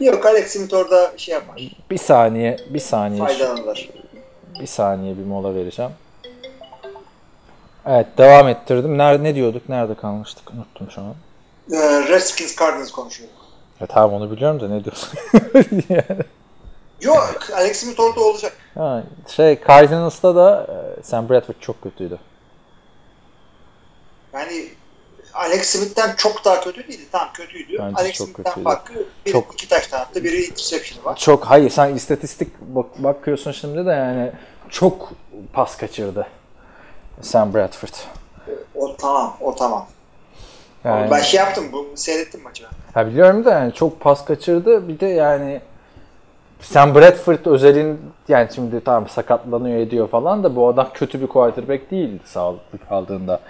Yok 0.00 0.26
Alex 0.26 0.46
Smith 0.52 0.74
orada 0.74 1.12
şey 1.16 1.34
yapar. 1.34 1.62
Bir 1.90 1.98
saniye, 1.98 2.56
bir 2.70 2.78
saniye, 2.78 3.24
Faydalanırlar. 3.24 3.88
bir 4.60 4.66
saniye 4.66 5.18
bir 5.18 5.24
mola 5.24 5.54
vereceğim. 5.54 5.90
Evet 7.86 8.06
devam 8.18 8.48
ettirdim. 8.48 8.98
Nerede 8.98 9.22
ne 9.24 9.34
diyorduk? 9.34 9.68
Nerede 9.68 9.94
kalmıştık? 9.94 10.50
Unuttum 10.54 10.90
şu 10.90 11.00
an. 11.00 11.14
Ee, 11.72 12.08
Redskins 12.08 12.56
Cardinals 12.58 12.90
konuşuyor. 12.90 13.30
Ya 13.80 13.86
tamam 13.86 14.12
onu 14.22 14.30
biliyorum 14.30 14.60
da 14.60 14.68
ne 14.68 14.84
diyorsun? 14.84 15.18
yani, 15.88 16.22
Yok 17.00 17.36
Alex 17.56 17.76
Smith 17.76 18.00
orada 18.00 18.20
olacak. 18.20 18.52
ha, 18.74 19.02
şey 19.28 19.58
Cardinals'ta 19.68 20.36
da 20.36 20.66
e, 20.68 21.02
Sam 21.02 21.28
Bradford 21.28 21.54
çok 21.60 21.82
kötüydü. 21.82 22.18
Yani 24.38 24.68
Alex 25.34 25.66
Smith'ten 25.66 26.14
çok 26.16 26.44
daha 26.44 26.60
kötü 26.60 26.88
değildi. 26.88 27.02
Tamam 27.12 27.28
kötüydü. 27.34 27.78
Bence 27.78 27.94
Alex 27.96 28.12
çok 28.12 28.26
Smith'ten 28.26 28.44
kötüydü. 28.44 28.64
farkı 28.64 28.94
biri 29.26 29.32
Çok- 29.32 29.54
iki 29.54 29.68
taştan 29.68 30.00
attı, 30.00 30.24
biri 30.24 30.44
interception 30.44 31.04
var. 31.04 31.16
Çok 31.16 31.44
hayır 31.44 31.70
sen 31.70 31.94
istatistik 31.94 32.60
bak, 32.60 32.86
bakıyorsun 32.98 33.52
şimdi 33.52 33.86
de 33.86 33.90
yani 33.90 34.32
çok 34.68 35.12
pas 35.52 35.76
kaçırdı 35.76 36.26
Sam 37.22 37.54
Bradford. 37.54 37.94
O 38.74 38.96
tamam, 38.96 39.36
o 39.40 39.54
tamam. 39.54 39.86
Yani, 40.84 41.10
Ben 41.10 41.20
şey 41.20 41.38
yaptım, 41.40 41.64
bu 41.72 41.86
seyrettim 41.94 42.42
maçı 42.42 42.64
ben. 42.64 42.70
ha 42.94 43.06
biliyorum 43.06 43.44
da 43.44 43.50
yani 43.50 43.74
çok 43.74 44.00
pas 44.00 44.24
kaçırdı. 44.24 44.88
Bir 44.88 45.00
de 45.00 45.06
yani 45.06 45.60
Sam 46.60 46.94
Bradford 46.94 47.46
özelin 47.46 48.00
yani 48.28 48.48
şimdi 48.54 48.84
tamam 48.84 49.08
sakatlanıyor 49.08 49.78
ediyor 49.78 50.08
falan 50.08 50.44
da 50.44 50.56
bu 50.56 50.68
adam 50.68 50.88
kötü 50.94 51.20
bir 51.20 51.26
quarterback 51.26 51.90
değildi 51.90 52.22
sağlıklı 52.24 52.78
kaldığında. 52.88 53.40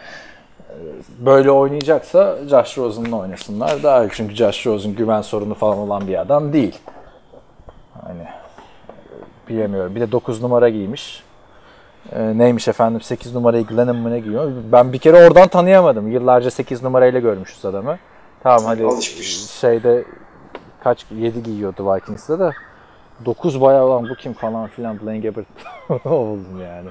Böyle 1.18 1.50
oynayacaksa 1.50 2.36
Josh 2.50 2.78
Rosen'la 2.78 3.16
oynasınlar 3.16 3.82
daha 3.82 4.04
iyi. 4.04 4.10
Çünkü 4.12 4.34
Josh 4.34 4.66
Rosen 4.66 4.94
güven 4.94 5.22
sorunu 5.22 5.54
falan 5.54 5.78
olan 5.78 6.08
bir 6.08 6.20
adam 6.20 6.52
değil. 6.52 6.78
Hani 8.02 8.24
bilemiyorum. 9.48 9.94
Bir 9.94 10.00
de 10.00 10.12
9 10.12 10.42
numara 10.42 10.68
giymiş. 10.68 11.22
Ee, 12.12 12.38
neymiş 12.38 12.68
efendim 12.68 13.00
8 13.00 13.34
numarayı 13.34 13.66
Glennon 13.66 13.96
mı 13.96 14.10
ne 14.10 14.20
giyiyor? 14.20 14.52
Ben 14.72 14.92
bir 14.92 14.98
kere 14.98 15.16
oradan 15.26 15.48
tanıyamadım. 15.48 16.08
Yıllarca 16.12 16.50
8 16.50 16.82
numarayla 16.82 17.20
görmüşüz 17.20 17.64
adamı. 17.64 17.98
Tamam 18.42 18.64
hadi 18.64 18.84
Alışmışız. 18.84 19.50
şeyde 19.50 20.04
kaç 20.84 21.06
7 21.16 21.42
giyiyordu 21.42 21.94
Vikings'te 21.94 22.38
de 22.38 22.50
9 23.24 23.60
bayağı 23.60 23.84
olan 23.84 24.08
bu 24.08 24.14
kim 24.14 24.32
falan 24.32 24.68
filan 24.68 25.00
Blaine 25.00 25.18
Gabbert 25.28 25.46
oldum 26.06 26.62
yani. 26.62 26.88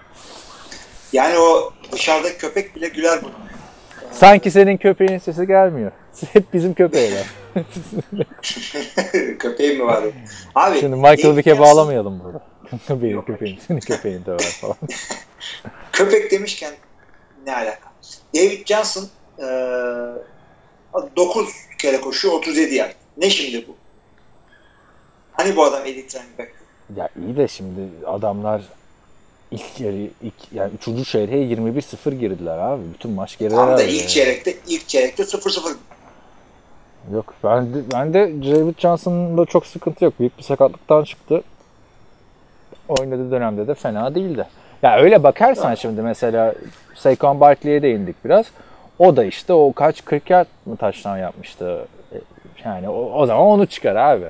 Yani 1.14 1.40
o 1.40 1.72
dışarıda 1.92 2.38
köpek 2.38 2.76
bile 2.76 2.88
güler 2.88 3.20
buna. 3.24 3.32
Sanki 4.20 4.51
senin 4.51 4.78
köpeğin 4.78 5.18
sesi 5.18 5.47
gelmiyor. 5.47 5.91
Hep 6.34 6.53
bizim 6.53 6.74
köpeğler. 6.74 7.26
Köpeğim 9.39 9.78
mi 9.78 9.86
var? 9.86 10.03
Abi, 10.55 10.80
Şimdi 10.80 10.95
Michael 10.95 11.24
David 11.24 11.38
Vick'e 11.38 11.59
bağlamayalım 11.59 12.22
burada. 12.24 12.41
Benim 13.03 13.26
köpeğim, 13.26 13.59
senin 13.68 13.80
köpeğin 13.80 14.26
de 14.26 14.32
var 14.32 14.39
falan. 14.61 14.76
Köpek 15.91 16.32
demişken 16.32 16.74
ne 17.45 17.55
alaka? 17.55 17.89
David 18.36 18.68
Johnson 18.68 19.03
eee 19.39 19.47
9 21.18 21.49
kere 21.78 22.01
koşuyor 22.01 22.34
37 22.34 22.76
yard. 22.76 22.91
Ne 23.18 23.30
şimdi 23.30 23.68
bu? 23.68 23.76
Hani 25.32 25.55
bu 25.55 25.63
adam 25.63 25.86
elite 25.86 26.20
running 26.20 26.39
back? 26.39 26.51
Ya 26.95 27.09
iyi 27.22 27.38
de 27.38 27.47
şimdi 27.47 27.82
adamlar 28.05 28.61
ilk 29.52 29.80
yarı 29.80 29.95
ilk 29.95 30.34
yani 30.54 30.72
3. 31.00 31.08
çeyreğe 31.10 31.45
21-0 31.56 32.16
girdiler 32.16 32.58
abi. 32.58 32.82
Bütün 32.93 33.12
maç 33.12 33.38
geriler. 33.38 33.56
Tam 33.58 33.78
da 33.78 33.84
ilk 33.84 34.00
yani. 34.00 34.08
çeyrekte 34.08 34.54
ilk 34.68 34.88
çeyrekte 34.88 35.24
0-0 35.24 35.76
Yok 37.14 37.34
ben 37.43 37.74
de, 37.74 37.78
ben 37.93 38.14
de 38.14 38.20
David 38.52 38.80
Johnson'da 38.80 39.45
çok 39.45 39.66
sıkıntı 39.66 40.06
yok. 40.06 40.14
Büyük 40.20 40.38
bir 40.38 40.43
sakatlıktan 40.43 41.04
çıktı. 41.04 41.43
Oynadığı 42.88 43.32
dönemde 43.32 43.68
de 43.68 43.74
fena 43.76 44.16
değildi. 44.16 44.48
Ya 44.84 44.98
öyle 45.00 45.24
bakarsan 45.24 45.76
şimdi 45.76 46.02
mesela 46.02 46.54
Saquon 46.95 47.39
Barkley'e 47.39 47.82
değindik 47.82 48.26
biraz. 48.26 48.45
O 49.00 49.16
da 49.16 49.24
işte 49.24 49.54
o 49.54 49.74
kaç 49.74 50.06
40 50.06 50.30
yard 50.30 50.48
mı 50.66 50.78
taştan 50.78 51.18
yapmıştı. 51.18 51.88
E, 52.14 52.18
Yani 52.66 52.89
o, 52.89 53.12
o 53.22 53.26
zaman 53.26 53.43
onu 53.45 53.66
çıkar 53.68 53.95
abi. 53.95 54.30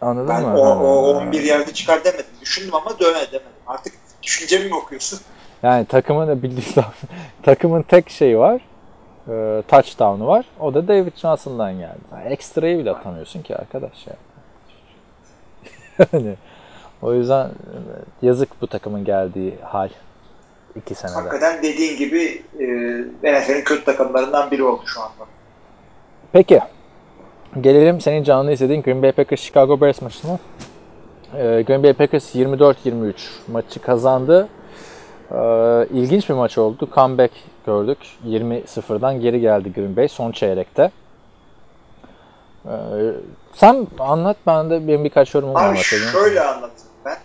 Anladın 0.00 0.28
Ben 0.28 0.42
mı? 0.42 0.60
o, 0.60 0.66
o 0.78 1.14
11 1.16 1.42
yerde 1.42 1.72
çıkar 1.72 2.04
demedim. 2.04 2.26
Düşündüm 2.42 2.74
ama 2.74 2.98
döne 3.00 3.14
demedim. 3.32 3.40
Artık 3.66 3.92
düşüncemi 4.22 4.64
mi 4.64 4.74
okuyorsun? 4.74 5.20
Yani 5.62 5.86
takımın 5.86 6.28
da 6.28 6.42
bildiği 6.42 6.84
takımın 7.42 7.82
tek 7.82 8.10
şeyi 8.10 8.38
var. 8.38 8.60
E, 9.28 9.62
touchdown'u 9.68 10.26
var. 10.26 10.46
O 10.60 10.74
da 10.74 10.88
David 10.88 11.16
Johnson'dan 11.16 11.78
geldi. 11.78 11.98
Yani 12.12 12.28
ekstrayı 12.32 12.78
bile 12.78 12.90
atamıyorsun 12.90 13.42
ki 13.42 13.56
arkadaş 13.56 14.06
ya. 14.06 14.14
yani 16.12 16.34
o 17.02 17.14
yüzden 17.14 17.46
e, 17.46 17.52
yazık 18.22 18.60
bu 18.60 18.66
takımın 18.66 19.04
geldiği 19.04 19.58
hal. 19.62 19.88
iki 20.76 20.94
senede. 20.94 21.14
Hakikaten 21.14 21.62
dediğin 21.62 21.98
gibi 21.98 22.42
e, 22.58 22.64
NFL'in 23.32 23.64
kötü 23.64 23.84
takımlarından 23.84 24.50
biri 24.50 24.62
oldu 24.62 24.82
şu 24.86 25.00
anda. 25.00 25.26
Peki. 26.32 26.60
Gelelim 27.60 28.00
senin 28.00 28.24
canlı 28.24 28.52
izlediğin 28.52 28.82
Green 28.82 29.02
Bay 29.02 29.12
Packers 29.12 29.40
Chicago 29.40 29.80
Bears 29.80 30.02
maçına. 30.02 30.38
Ee, 31.36 31.62
Green 31.62 31.82
Bay 31.82 31.92
Packers 31.92 32.34
24-23 32.34 33.14
maçı 33.48 33.82
kazandı. 33.82 34.48
Ee, 35.32 35.36
ilginç 35.90 36.28
bir 36.28 36.34
maç 36.34 36.58
oldu. 36.58 36.88
Comeback 36.94 37.32
gördük. 37.66 37.98
20-0'dan 38.26 39.20
geri 39.20 39.40
geldi 39.40 39.72
Green 39.72 39.96
Bay 39.96 40.08
son 40.08 40.32
çeyrekte. 40.32 40.90
Ee, 42.64 42.70
sen 43.54 43.86
anlat 43.98 44.36
ben 44.46 44.70
de 44.70 44.88
benim 44.88 45.04
birkaç 45.04 45.34
yorumum 45.34 45.54
var 45.54 45.76
şöyle 46.12 46.40
anlatayım 46.40 46.92
ben. 47.04 47.16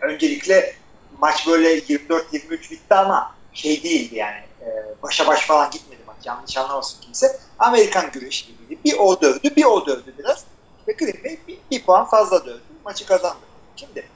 Öncelikle 0.00 0.72
maç 1.18 1.46
böyle 1.46 1.78
24-23 1.78 2.70
bitti 2.70 2.94
ama 2.94 3.34
şey 3.52 3.82
değildi 3.82 4.16
yani. 4.16 4.40
E, 4.60 4.66
başa 5.02 5.26
baş 5.26 5.46
falan 5.46 5.70
gitmedi 5.70 6.00
maç. 6.06 6.16
Yanlış 6.26 6.56
anlamasın 6.56 7.00
kimse. 7.00 7.36
Amerikan 7.58 8.04
güreşi 8.12 8.46
gibiydi. 8.46 8.80
Bir 8.84 8.98
o 8.98 9.20
dövdü, 9.20 9.56
bir 9.56 9.64
o 9.64 9.86
dövdü 9.86 10.14
biraz. 10.18 10.44
Ve 10.88 10.92
Green 10.92 11.24
Bay 11.24 11.38
bir, 11.48 11.58
bir 11.70 11.82
puan 11.82 12.04
fazla 12.04 12.44
dövdü. 12.46 12.63
Maçı 12.84 13.06
kazandı. 13.06 13.36
Şimdi 13.76 14.06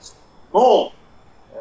ne 0.55 0.61
oldu? 0.61 0.93
Ee, 1.55 1.59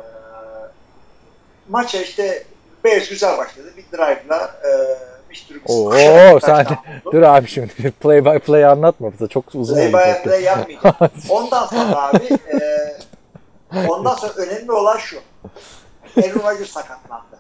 maça 1.70 2.02
işte 2.02 2.44
Bears 2.84 3.10
güzel 3.10 3.38
başladı. 3.38 3.74
Bir 3.78 3.98
drive'la 3.98 4.60
e. 4.64 4.98
Oo 5.66 6.40
sen 6.40 6.68
dur 7.12 7.22
abi 7.22 7.48
şimdi 7.48 7.92
play 8.02 8.26
by 8.26 8.38
play 8.38 8.66
anlatma 8.66 9.14
bize 9.14 9.28
çok 9.28 9.56
uzun 9.56 9.76
Play 9.76 9.94
by 9.94 10.24
play 10.24 10.44
yapmayacağım. 10.44 10.96
Ondan 11.30 11.66
sonra 11.66 12.08
abi 12.08 12.26
e, 12.26 12.60
ondan 13.88 14.16
sonra 14.16 14.34
önemli 14.34 14.72
olan 14.72 14.98
şu. 14.98 15.18
Aaron 16.18 16.52
Rodgers 16.52 16.70
sakatlandı. 16.70 17.38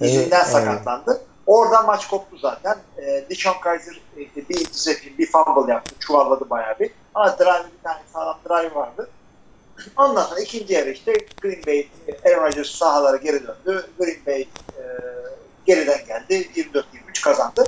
Dizinden 0.00 0.36
Evet, 0.36 0.46
sakatlandı. 0.46 1.20
Oradan 1.46 1.86
maç 1.86 2.08
koptu 2.08 2.38
zaten. 2.38 2.76
E, 2.98 3.24
Dishon 3.30 3.60
Kaiser 3.60 4.00
işte 4.16 4.48
bir 4.48 4.60
interception, 4.60 5.18
bir 5.18 5.26
fumble 5.26 5.72
yaptı. 5.72 5.94
Çuvalladı 6.00 6.50
bayağı 6.50 6.78
bir. 6.78 6.90
Ama 7.14 7.38
drive 7.38 7.66
bir 7.78 7.82
tane 7.82 8.00
sağlam 8.12 8.38
drive 8.48 8.74
vardı. 8.74 9.10
Ondan 9.96 10.22
sonra 10.22 10.40
ikinci 10.40 10.74
yarı 10.74 10.90
işte 10.90 11.26
Green 11.42 11.66
Bay, 11.66 11.88
Aaron 12.26 12.46
Rodgers 12.46 12.70
sahalara 12.70 13.16
geri 13.16 13.40
döndü. 13.40 13.86
Green 13.98 14.26
Bay 14.26 14.40
e, 14.40 14.48
geriden 15.66 15.98
geldi. 16.06 16.48
24-23 16.56 16.84
kazandı. 17.24 17.64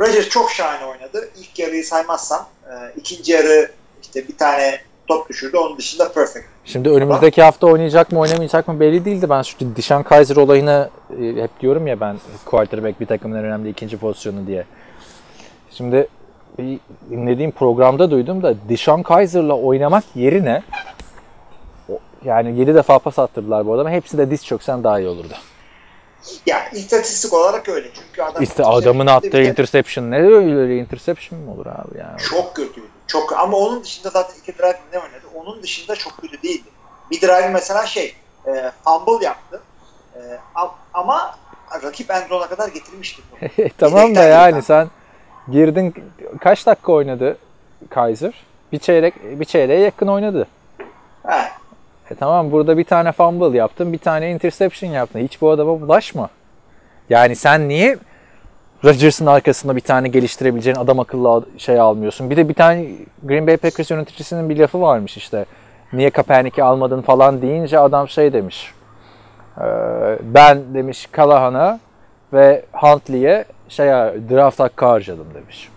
Rodgers 0.00 0.28
çok 0.28 0.50
şahane 0.50 0.84
oynadı. 0.84 1.30
İlk 1.36 1.58
yarıyı 1.58 1.84
saymazsam 1.84 2.48
e, 2.64 2.72
ikinci 2.96 3.32
yarı 3.32 3.70
işte 4.02 4.28
bir 4.28 4.36
tane 4.36 4.80
top 5.06 5.28
düşürdü. 5.28 5.56
Onun 5.56 5.78
dışında 5.78 6.12
perfect. 6.12 6.46
Şimdi 6.64 6.90
önümüzdeki 6.90 7.42
hafta 7.42 7.66
oynayacak 7.66 8.12
mı 8.12 8.20
oynamayacak 8.20 8.68
mı 8.68 8.80
belli 8.80 9.04
değildi. 9.04 9.30
Ben 9.30 9.42
şu 9.42 9.76
Dishon 9.76 10.02
Kaiser 10.02 10.36
olayını 10.36 10.90
e, 11.10 11.42
hep 11.42 11.60
diyorum 11.60 11.86
ya 11.86 12.00
ben 12.00 12.18
quarterback 12.44 13.00
bir 13.00 13.06
takımın 13.06 13.36
önemli 13.36 13.70
ikinci 13.70 13.98
pozisyonu 13.98 14.46
diye. 14.46 14.64
Şimdi 15.70 16.08
dinlediğim 17.10 17.50
programda 17.50 18.10
duydum 18.10 18.42
da 18.42 18.54
Dishon 18.68 19.02
Kaiser'la 19.02 19.54
oynamak 19.54 20.04
yerine 20.14 20.62
yani 22.24 22.58
7 22.58 22.74
defa 22.74 22.98
pas 22.98 23.18
attırdılar 23.18 23.66
bu 23.66 23.74
adama. 23.74 23.90
Hepsi 23.90 24.18
de 24.18 24.30
diz 24.30 24.46
çöksen 24.46 24.84
daha 24.84 25.00
iyi 25.00 25.08
olurdu. 25.08 25.34
Ya 26.46 26.70
istatistik 26.70 27.32
olarak 27.32 27.68
öyle. 27.68 27.88
Çünkü 27.94 28.22
adam 28.22 28.42
İşte 28.42 28.64
adamın 28.64 29.06
attığı 29.06 29.26
Bir 29.26 29.32
de 29.32 29.44
interception 29.44 30.10
ne 30.10 30.16
öyle 30.16 30.76
interception 30.76 31.40
mi 31.40 31.50
olur 31.50 31.66
abi 31.66 31.98
yani? 31.98 32.18
çok 32.18 32.56
kötüydü. 32.56 32.86
Çok 33.06 33.32
ama 33.32 33.56
onun 33.56 33.84
dışında 33.84 34.10
zaten 34.10 34.34
iki 34.38 34.58
drive 34.58 34.78
ne 34.92 34.98
oynadı? 34.98 35.24
Onun 35.34 35.62
dışında 35.62 35.96
çok 35.96 36.16
kötü 36.16 36.42
değildi. 36.42 36.68
Bir 37.10 37.20
drive 37.20 37.48
mesela 37.48 37.86
şey 37.86 38.14
e, 38.46 38.72
fumble 38.84 39.24
yaptı. 39.24 39.62
E, 40.14 40.20
ama 40.94 41.38
rakip 41.82 42.10
end 42.10 42.28
zone'a 42.28 42.48
kadar 42.48 42.68
getirmişti. 42.68 43.22
topu. 43.30 43.68
tamam 43.78 44.14
da 44.14 44.22
yani 44.22 44.62
sen 44.62 44.90
girdin 45.52 45.94
kaç 46.40 46.66
dakika 46.66 46.92
oynadı 46.92 47.36
Kaiser? 47.90 48.34
Bir 48.72 48.78
çeyrek 48.78 49.40
bir 49.40 49.44
çeyreğe 49.44 49.80
yakın 49.80 50.06
oynadı. 50.06 50.46
He. 51.26 51.36
E 52.10 52.14
tamam 52.14 52.52
burada 52.52 52.78
bir 52.78 52.84
tane 52.84 53.12
fumble 53.12 53.58
yaptın, 53.58 53.92
bir 53.92 53.98
tane 53.98 54.30
interception 54.30 54.90
yaptın. 54.90 55.20
Hiç 55.20 55.40
bu 55.40 55.50
adama 55.50 55.80
bulaşma. 55.80 56.28
Yani 57.10 57.36
sen 57.36 57.68
niye 57.68 57.98
Rodgers'ın 58.84 59.26
arkasında 59.26 59.76
bir 59.76 59.80
tane 59.80 60.08
geliştirebileceğin 60.08 60.76
adam 60.76 61.00
akıllı 61.00 61.44
şey 61.58 61.80
almıyorsun? 61.80 62.30
Bir 62.30 62.36
de 62.36 62.48
bir 62.48 62.54
tane 62.54 62.86
Green 63.22 63.46
Bay 63.46 63.56
Packers 63.56 63.90
yöneticisinin 63.90 64.48
bir 64.50 64.56
lafı 64.58 64.80
varmış 64.80 65.16
işte. 65.16 65.44
Niye 65.92 66.10
Kaepernick'i 66.10 66.62
almadın 66.64 67.02
falan 67.02 67.42
deyince 67.42 67.78
adam 67.78 68.08
şey 68.08 68.32
demiş. 68.32 68.72
"Ee, 69.60 69.62
ben 70.22 70.74
demiş 70.74 71.08
Callahan'a 71.16 71.80
ve 72.32 72.64
Huntley'e 72.72 73.44
şey 73.68 73.86
draft 74.30 74.60
hakkı 74.60 74.86
harcadım 74.86 75.34
demiş. 75.34 75.68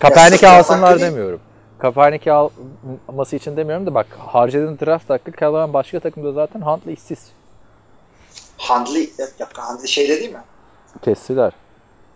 Kaepernick'i 0.00 0.48
alsınlar 0.48 1.00
demiyorum. 1.00 1.40
Kaepernick'i 1.78 2.32
alması 2.32 3.36
için 3.36 3.56
demiyorum 3.56 3.86
da 3.86 3.94
bak 3.94 4.06
harcadığın 4.18 4.78
draft 4.78 5.10
hakkı 5.10 5.32
Callahan 5.40 5.72
başka 5.72 6.00
takımda 6.00 6.32
zaten 6.32 6.60
Huntley 6.60 6.94
işsiz. 6.94 7.32
Dakika 9.38 9.62
Handley 9.62 9.86
şeyde 9.86 10.20
değil 10.20 10.32
mi? 10.32 10.42
Kestiler. 11.02 11.52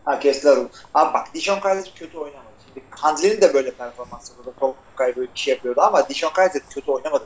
Ha 0.05 0.19
kestiler. 0.19 0.59
Abi 0.95 1.15
bak 1.15 1.35
Dishon 1.35 1.61
Kaiser 1.61 1.93
kötü 1.97 2.19
oynamadı. 2.19 2.51
Şimdi 2.67 2.87
Handley'nin 2.91 3.41
de 3.41 3.55
böyle 3.55 3.71
performansı 3.71 4.33
burada 4.39 4.53
top 4.61 4.77
kaybı 4.97 5.21
bir 5.21 5.29
şey 5.35 5.55
yapıyordu 5.55 5.81
ama 5.81 6.09
Dishon 6.09 6.31
Kaiser 6.33 6.63
kötü 6.71 6.91
oynamadı. 6.91 7.25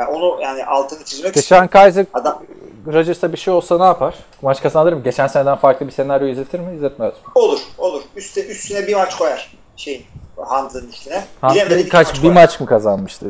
Ben 0.00 0.06
onu 0.06 0.42
yani 0.42 0.64
altını 0.64 1.04
çizmek 1.04 1.34
Geçen 1.34 1.40
istiyorum. 1.40 1.68
Kaiser 1.68 2.06
Adam 2.14 2.42
Rodgers'a 2.86 3.32
bir 3.32 3.38
şey 3.38 3.54
olsa 3.54 3.78
ne 3.78 3.84
yapar? 3.84 4.14
Maç 4.42 4.62
kazandırır 4.62 4.96
mı? 4.96 5.02
Geçen 5.02 5.26
seneden 5.26 5.56
farklı 5.56 5.86
bir 5.86 5.92
senaryo 5.92 6.26
izletir 6.28 6.60
mi? 6.60 6.76
İzletmez 6.76 7.12
mi? 7.12 7.18
olur 7.34 7.60
olur. 7.78 8.02
Üste, 8.16 8.46
üstüne 8.46 8.86
bir 8.86 8.94
maç 8.94 9.16
koyar. 9.16 9.52
Şeyin 9.76 10.06
Handley'nin 10.36 10.88
üstüne. 10.88 11.24
İki 11.80 11.88
kaç 11.88 12.14
bir 12.14 12.20
koyar. 12.20 12.34
maç 12.34 12.60
mı 12.60 12.66
kazanmıştı? 12.66 13.26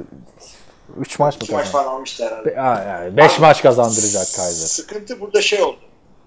Üç 1.00 1.18
maç 1.18 1.34
mı 1.34 1.40
İki 1.42 1.52
maç 1.52 1.64
kazandı? 1.64 1.84
falan 1.84 1.96
almıştı 1.96 2.26
herhalde. 2.26 2.46
Be- 2.46 2.54
yani 2.88 3.16
beş 3.16 3.38
maç 3.38 3.62
kazandıracak 3.62 4.26
Kaiser. 4.36 4.66
Sıkıntı 4.66 5.20
burada 5.20 5.42
şey 5.42 5.62
oldu. 5.62 5.78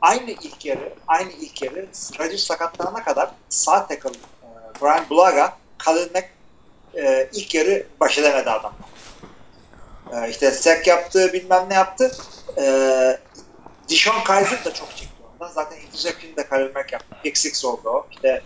Aynı 0.01 0.31
ilk 0.31 0.65
yarı, 0.65 0.93
aynı 1.07 1.31
ilk 1.31 1.61
yarı 1.61 1.85
Rodgers 2.19 2.43
sakatlanana 2.43 3.03
kadar 3.03 3.31
sağ 3.49 3.87
tackle 3.87 4.09
e, 4.09 4.47
Brian 4.81 5.05
Blaga, 5.11 5.53
Khalil 5.77 6.07
Mack 6.13 6.29
e, 6.95 7.29
ilk 7.33 7.55
yarı 7.55 7.83
baş 7.99 8.17
edemedi 8.17 8.49
adam. 8.49 8.73
E, 10.13 10.29
işte 10.29 10.51
sack 10.51 10.87
yaptı, 10.87 11.33
bilmem 11.33 11.65
ne 11.69 11.73
yaptı. 11.73 12.11
E, 12.57 12.63
Dishon 13.89 14.23
Kaiser 14.23 14.65
da 14.65 14.73
çok 14.73 14.89
çekti 14.95 15.13
ondan. 15.33 15.53
Zaten 15.53 15.77
interception 15.87 16.35
de 16.37 16.47
Khalil 16.47 16.73
Mack 16.75 16.91
yaptı. 16.93 17.15
Pick 17.23 17.37
six 17.37 17.65
oldu 17.65 17.89
o. 17.89 18.07
İşte 18.11 18.41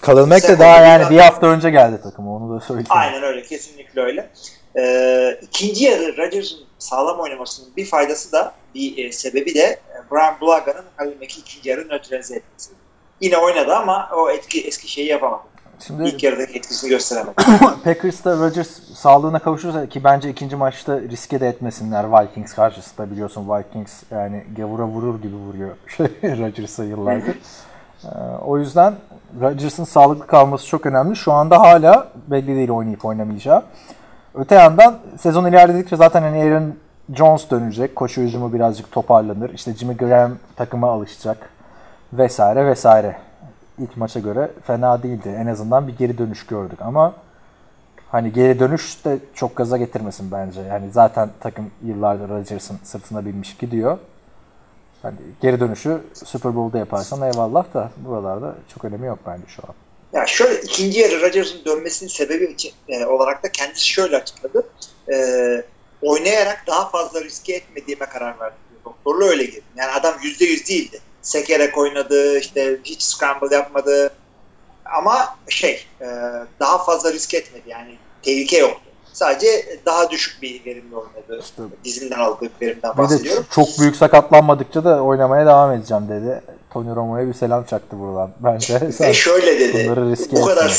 Kalılmak 0.00 0.42
da 0.42 0.46
Sen 0.46 0.58
daha 0.58 0.76
yani 0.76 1.10
bir- 1.10 1.18
hafta 1.18 1.46
önce 1.46 1.70
geldi 1.70 2.00
takıma 2.02 2.36
onu 2.36 2.56
da 2.56 2.60
söyleyeyim. 2.60 2.86
Aynen 2.90 3.22
öyle. 3.22 3.42
Kesinlikle 3.42 4.00
öyle. 4.00 4.30
Ee, 4.76 5.38
ikinci 5.42 5.84
yarı 5.84 6.16
Rodgers'ın 6.16 6.58
sağlam 6.78 7.20
oynamasının 7.20 7.76
bir 7.76 7.86
faydası 7.86 8.32
da 8.32 8.54
bir 8.74 9.04
e, 9.04 9.12
sebebi 9.12 9.54
de 9.54 9.60
e, 9.60 9.80
Brian 10.12 10.40
Blaga'nın 10.40 10.84
Khalil 10.96 11.12
Mack'i 11.20 11.40
ikinci 11.40 11.68
yarı 11.68 11.88
nötralize 11.88 12.36
etmesi. 12.36 12.70
Yine 13.20 13.36
oynadı 13.38 13.74
ama 13.74 14.10
o 14.16 14.30
etki 14.30 14.66
eski 14.66 14.88
şeyi 14.88 15.06
yapamadı. 15.08 15.42
Şimdi 15.86 16.08
İlk 16.08 16.22
yarıdaki 16.22 16.58
etkisini 16.58 16.90
gösteremedi. 16.90 17.34
Packers'ta 17.84 18.36
Rodgers 18.36 18.68
sağlığına 18.94 19.38
kavuşursa 19.38 19.86
ki 19.86 20.04
bence 20.04 20.30
ikinci 20.30 20.56
maçta 20.56 21.00
riske 21.00 21.40
de 21.40 21.48
etmesinler 21.48 22.12
Vikings 22.12 22.54
karşısında 22.54 23.10
biliyorsun 23.10 23.48
Vikings 23.48 24.02
yani 24.10 24.44
gavura 24.56 24.84
vurur 24.84 25.22
gibi 25.22 25.36
vuruyor 25.36 25.70
Rodgers'a 26.22 26.84
yıllardır. 26.84 27.38
Ee, 28.04 28.08
o 28.44 28.58
yüzden 28.58 28.94
Rodgers'ın 29.40 29.84
sağlıklı 29.84 30.26
kalması 30.26 30.66
çok 30.66 30.86
önemli. 30.86 31.16
Şu 31.16 31.32
anda 31.32 31.60
hala 31.60 32.08
belli 32.26 32.46
değil 32.46 32.70
oynayıp 32.70 33.04
oynamayacağı. 33.04 33.62
Öte 34.34 34.54
yandan 34.54 34.98
sezon 35.18 35.46
ilerledikçe 35.46 35.96
zaten 35.96 36.22
hani 36.22 36.42
Aaron 36.42 36.74
Jones 37.14 37.50
dönecek. 37.50 37.96
Koşu 37.96 38.20
hücumu 38.20 38.52
birazcık 38.52 38.92
toparlanır. 38.92 39.50
İşte 39.50 39.74
Jimmy 39.74 39.96
Graham 39.96 40.32
takıma 40.56 40.90
alışacak. 40.90 41.48
Vesaire 42.12 42.66
vesaire. 42.66 43.16
İlk 43.78 43.96
maça 43.96 44.20
göre 44.20 44.50
fena 44.66 45.02
değildi. 45.02 45.36
En 45.38 45.46
azından 45.46 45.88
bir 45.88 45.96
geri 45.96 46.18
dönüş 46.18 46.46
gördük 46.46 46.78
ama 46.82 47.14
hani 48.08 48.32
geri 48.32 48.58
dönüş 48.58 49.04
de 49.04 49.18
çok 49.34 49.56
gaza 49.56 49.76
getirmesin 49.76 50.30
bence. 50.30 50.60
Yani 50.60 50.90
zaten 50.92 51.30
takım 51.40 51.70
yıllardır 51.84 52.28
Rodgers'ın 52.28 52.78
sırtına 52.84 53.26
binmiş 53.26 53.56
gidiyor. 53.56 53.98
Hani 55.02 55.16
geri 55.42 55.60
dönüşü 55.60 56.00
Super 56.24 56.56
Bowl'da 56.56 56.78
yaparsan 56.78 57.32
eyvallah 57.32 57.74
da 57.74 57.90
buralarda 57.96 58.54
çok 58.74 58.84
önemi 58.84 59.06
yok 59.06 59.18
bence 59.26 59.44
şu 59.48 59.62
an. 59.68 59.74
Ya 60.12 60.26
şöyle 60.26 60.60
ikinci 60.60 61.00
yarı 61.00 61.20
Rodgers'ın 61.20 61.64
dönmesinin 61.64 62.10
sebebi 62.10 62.44
için 62.44 62.72
e, 62.88 63.06
olarak 63.06 63.42
da 63.42 63.52
kendisi 63.52 63.88
şöyle 63.88 64.16
açıkladı. 64.16 64.66
E, 65.12 65.16
oynayarak 66.02 66.64
daha 66.66 66.88
fazla 66.88 67.20
riske 67.20 67.52
etmediğime 67.52 68.06
karar 68.06 68.40
verdim. 68.40 68.58
Doktorla 68.84 69.24
öyle 69.24 69.44
girdim. 69.44 69.62
Yani 69.76 69.90
adam 69.92 70.14
yüzde 70.22 70.44
yüz 70.44 70.68
değildi. 70.68 71.00
Sekerek 71.22 71.78
oynadı, 71.78 72.38
işte 72.38 72.78
hiç 72.84 73.02
scramble 73.02 73.54
yapmadı. 73.56 74.10
Ama 74.84 75.36
şey, 75.48 75.86
e, 76.00 76.06
daha 76.60 76.84
fazla 76.84 77.12
risk 77.12 77.34
etmedi. 77.34 77.62
Yani 77.66 77.96
tehlike 78.22 78.58
yoktu. 78.58 78.80
Sadece 79.12 79.78
daha 79.86 80.10
düşük 80.10 80.42
bir 80.42 80.64
verimle 80.64 80.96
oynadı. 80.96 81.40
İşte- 81.42 81.62
Dizinden 81.84 82.18
aldığı 82.18 82.50
verimden 82.62 82.92
Bir 82.92 82.98
de 82.98 83.02
bahsediyorum. 83.02 83.44
ç- 83.50 83.54
çok 83.54 83.68
büyük 83.80 83.96
sakatlanmadıkça 83.96 84.84
da 84.84 85.02
oynamaya 85.02 85.46
devam 85.46 85.72
edeceğim 85.72 86.08
dedi. 86.08 86.42
Tony 86.72 86.94
Romo'ya 86.96 87.28
bir 87.28 87.34
selam 87.34 87.64
çaktı 87.64 87.98
buradan. 88.00 88.30
Bence 88.40 88.80
Ve 89.00 89.14
şöyle 89.14 89.60
dedi. 89.60 89.84
bunları 89.86 90.10
riske 90.10 90.36
bu 90.36 90.44
kadar 90.46 90.64
etme. 90.64 90.76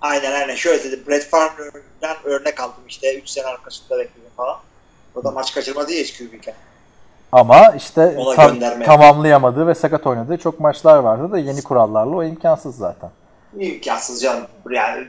aynen 0.00 0.32
aynen 0.32 0.54
şöyle 0.54 0.84
dedi. 0.84 1.00
Brett 1.08 1.24
Favre'den 1.30 2.16
örnek 2.24 2.60
aldım 2.60 2.82
işte 2.88 3.18
3 3.18 3.28
sene 3.30 3.44
arkasında 3.46 3.98
bekledim 3.98 4.30
falan. 4.36 4.56
O 5.14 5.24
da 5.24 5.30
maç 5.30 5.54
kaçırmadı 5.54 5.92
ya 5.92 6.00
hiç 6.02 6.18
QB'ken. 6.18 6.54
Ama 7.32 7.70
işte 7.76 8.16
tam- 8.36 8.82
tamamlayamadığı 8.84 9.66
ve 9.66 9.74
sakat 9.74 10.06
oynadığı 10.06 10.36
çok 10.38 10.60
maçlar 10.60 10.98
vardı 10.98 11.32
da 11.32 11.38
yeni 11.38 11.62
kurallarla 11.62 12.16
o 12.16 12.22
imkansız 12.24 12.76
zaten. 12.76 13.10
İmkansız 13.58 14.22
canım. 14.22 14.42
Yani, 14.70 15.06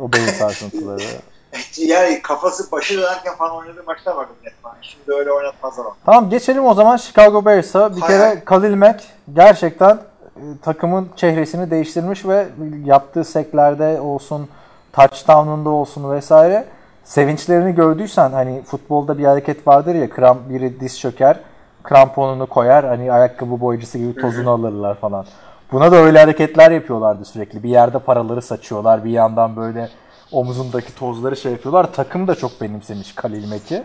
O 0.00 0.12
beyin 0.12 0.26
sarsıntıları. 0.26 1.02
yani 1.78 2.22
kafası 2.22 2.72
başı 2.72 2.98
dönerken 2.98 3.34
falan 3.34 3.56
oynadığı 3.56 3.82
maçlar 3.86 4.14
vardı 4.14 4.30
Favre. 4.62 4.76
Şimdi 4.82 5.12
öyle 5.18 5.32
oynatmazlar 5.32 5.84
onu. 5.84 5.94
tamam 6.06 6.30
geçelim 6.30 6.66
o 6.66 6.74
zaman 6.74 6.96
Chicago 6.96 7.44
Bears'a. 7.44 7.96
Bir 7.96 8.00
Hayır. 8.00 8.20
kere 8.20 8.44
Khalil 8.44 8.74
Mack 8.74 9.02
gerçekten 9.34 9.94
e, 10.36 10.42
takımın 10.62 11.08
çehresini 11.16 11.70
değiştirmiş 11.70 12.24
ve 12.26 12.46
yaptığı 12.84 13.24
seklerde 13.24 14.00
olsun, 14.00 14.48
touchdown'unda 14.92 15.70
olsun 15.70 16.10
vesaire 16.10 16.64
sevinçlerini 17.06 17.74
gördüysen 17.74 18.32
hani 18.32 18.62
futbolda 18.62 19.18
bir 19.18 19.24
hareket 19.24 19.66
vardır 19.66 19.94
ya 19.94 20.10
kram 20.10 20.38
biri 20.48 20.80
diz 20.80 21.00
çöker, 21.00 21.40
kramponunu 21.82 22.46
koyar 22.46 22.86
hani 22.86 23.12
ayakkabı 23.12 23.60
boyacısı 23.60 23.98
gibi 23.98 24.20
tozunu 24.20 24.50
alırlar 24.50 24.94
falan. 24.94 25.26
Buna 25.72 25.92
da 25.92 25.96
öyle 25.96 26.18
hareketler 26.18 26.70
yapıyorlardı 26.70 27.24
sürekli. 27.24 27.62
Bir 27.62 27.68
yerde 27.68 27.98
paraları 27.98 28.42
saçıyorlar, 28.42 29.04
bir 29.04 29.10
yandan 29.10 29.56
böyle 29.56 29.88
omuzundaki 30.32 30.94
tozları 30.94 31.36
şey 31.36 31.52
yapıyorlar. 31.52 31.92
Takım 31.92 32.28
da 32.28 32.34
çok 32.34 32.60
benimsemiş 32.60 33.14
Khalil 33.14 33.48
Mack'i. 33.48 33.82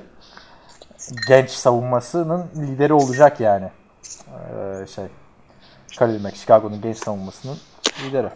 Genç 1.27 1.49
savunmasının 1.49 2.45
lideri 2.55 2.93
olacak 2.93 3.39
yani. 3.39 3.69
Ee, 4.27 4.85
şey 4.95 5.05
Khalil 5.99 6.21
Mack, 6.21 6.35
Chicago'nun 6.35 6.81
genç 6.81 6.97
savunmasının 6.97 7.57
lideri. 8.05 8.29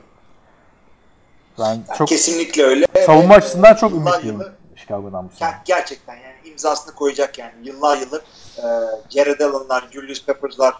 Ben 1.59 1.77
çok 1.97 2.07
Kesinlikle 2.07 2.63
öyle. 2.63 2.85
savunma 3.05 3.33
açısından 3.35 3.73
çok 3.75 3.91
yıllar 3.91 4.11
ümitliyim 4.11 4.39
yılı- 4.39 4.53
Chicago'dan 4.85 5.29
bu 5.29 5.35
sene. 5.35 5.49
Ger- 5.49 5.57
gerçekten 5.65 6.15
yani 6.15 6.35
imzasını 6.45 6.95
koyacak 6.95 7.37
yani. 7.37 7.53
Yıllar 7.63 7.97
yıllar 7.97 8.21
e, 8.57 8.63
Jared 9.09 9.39
Allen'lar, 9.39 9.87
Julius 9.91 10.25
Peppers'lar 10.25 10.73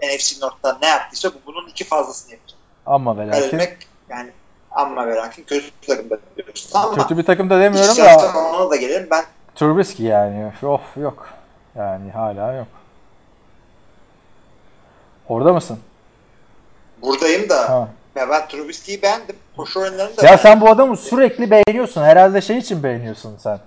e, 0.00 0.16
NFC 0.16 0.40
North'ta 0.40 0.78
ne 0.82 0.86
yaptıysa 0.88 1.28
bu 1.28 1.38
bunun 1.46 1.68
iki 1.68 1.84
fazlasını 1.84 2.32
yapacak. 2.32 2.58
Ama 2.86 3.18
ve 3.18 3.26
lakin 3.28 3.60
yani 4.08 4.30
amma 4.70 5.06
ve 5.06 5.14
lakin 5.14 5.44
kötü 5.44 5.70
takımda 5.86 6.18
diyoruz. 6.36 6.70
Ama 6.74 6.94
kötü 6.94 7.18
bir 7.18 7.24
takım 7.24 7.50
da 7.50 7.60
demiyorum 7.60 7.96
da 7.96 8.38
ona 8.38 8.70
da 8.70 8.76
gelelim. 8.76 9.08
Ben 9.10 9.24
Trubisky 9.54 10.08
yani. 10.08 10.52
Of 10.62 10.96
yok. 10.96 11.28
Yani 11.76 12.10
hala 12.10 12.52
yok. 12.52 12.66
Orada 15.28 15.52
mısın? 15.52 15.78
buradayım 17.02 17.48
da 17.48 17.68
Ha. 17.68 17.88
Ya 18.16 18.30
ben 18.30 18.48
Trubisky'yi 18.48 19.02
beğendim. 19.02 19.36
Koşu 19.56 19.80
oyunlarını 19.80 20.16
da 20.16 20.26
Ya 20.26 20.38
sen 20.38 20.60
bu 20.60 20.68
adamı 20.70 20.96
sürekli 20.96 21.50
beğeniyorsun. 21.50 22.02
Herhalde 22.02 22.40
şey 22.40 22.58
için 22.58 22.82
beğeniyorsun 22.82 23.36
sen. 23.38 23.60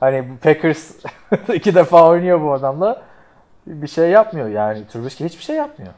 Hani 0.00 0.38
Packers 0.42 0.90
iki 1.54 1.74
defa 1.74 2.08
oynuyor 2.08 2.40
bu 2.42 2.52
adamla. 2.52 3.02
Bir 3.66 3.88
şey 3.88 4.10
yapmıyor 4.10 4.48
yani. 4.48 4.86
Trubisky 4.92 5.28
hiçbir 5.28 5.42
şey 5.44 5.56
yapmıyor. 5.56 5.92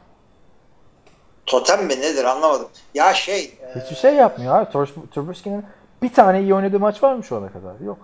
totem 1.45 1.85
mi 1.85 1.89
nedir 2.01 2.23
anlamadım. 2.23 2.67
Ya 2.93 3.13
şey 3.13 3.57
e, 3.61 3.79
Hiçbir 3.79 3.95
şey 3.95 4.13
yapmıyor 4.13 4.55
abi. 4.59 4.71
Trubisky'nin 5.13 5.65
bir 6.01 6.13
tane 6.13 6.41
iyi 6.41 6.53
oynadığı 6.55 6.79
maç 6.79 7.03
var 7.03 7.13
mı 7.13 7.23
şu 7.23 7.37
ana 7.37 7.47
kadar? 7.51 7.79
Yok. 7.85 7.97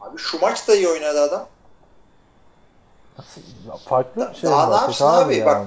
abi 0.00 0.18
şu 0.18 0.40
maç 0.40 0.68
da 0.68 0.74
iyi 0.74 0.88
oynadı 0.88 1.20
adam. 1.20 1.46
Nasıl? 3.18 3.40
Farklı 3.88 4.32
şey 4.40 4.50
Daha 4.50 4.66
ne 4.66 4.72
var. 4.72 4.82
yapsın 4.82 5.06
abi? 5.06 5.36
yani. 5.36 5.46
Bak 5.46 5.66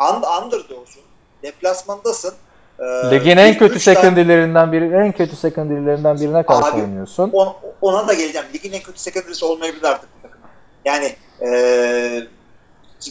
e, 0.00 0.42
underdog'sun. 0.44 1.02
Deplasmandasın. 1.42 2.34
E, 2.80 3.10
Ligin 3.10 3.36
en 3.36 3.58
kötü 3.58 3.80
secondary'lerinden 3.80 4.72
biri, 4.72 4.94
en 4.94 5.12
kötü 5.12 5.36
secondary'lerinden 5.36 6.20
birine 6.20 6.42
karşı 6.42 6.70
Abi, 6.70 6.82
oynuyorsun. 6.82 7.30
On- 7.32 7.56
ona 7.80 8.08
da 8.08 8.14
geleceğim. 8.14 8.46
Ligin 8.54 8.72
en 8.72 8.82
kötü 8.82 8.98
secondary'si 8.98 9.44
olmayabilir 9.44 9.84
artık 9.84 10.08
bu 10.18 10.22
takım. 10.22 10.40
Yani 10.84 11.16
e, 11.42 12.22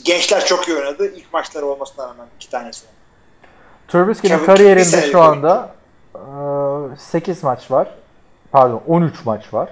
gençler 0.05 0.45
çok 0.45 0.67
iyi 0.67 0.77
oynadı. 0.77 1.11
İlk 1.15 1.33
maçları 1.33 1.65
olmasına 1.65 2.07
rağmen 2.07 2.27
iki 2.35 2.49
tanesi. 2.49 2.85
Trubisky'nin 3.87 4.45
kariyerinde 4.45 5.11
şu 5.11 5.21
anda 5.21 5.75
8 6.97 7.43
maç 7.43 7.71
var. 7.71 7.87
Pardon 8.51 8.81
13 8.87 9.25
maç 9.25 9.53
var. 9.53 9.69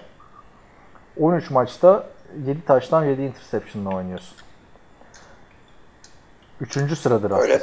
13 1.19 1.49
maçta 1.49 2.03
7 2.45 2.65
taştan 2.65 3.05
7 3.05 3.21
interception'la 3.21 3.95
oynuyorsun. 3.95 4.37
Üçüncü 6.61 6.95
sıradır 6.95 7.31
Öyle. 7.31 7.61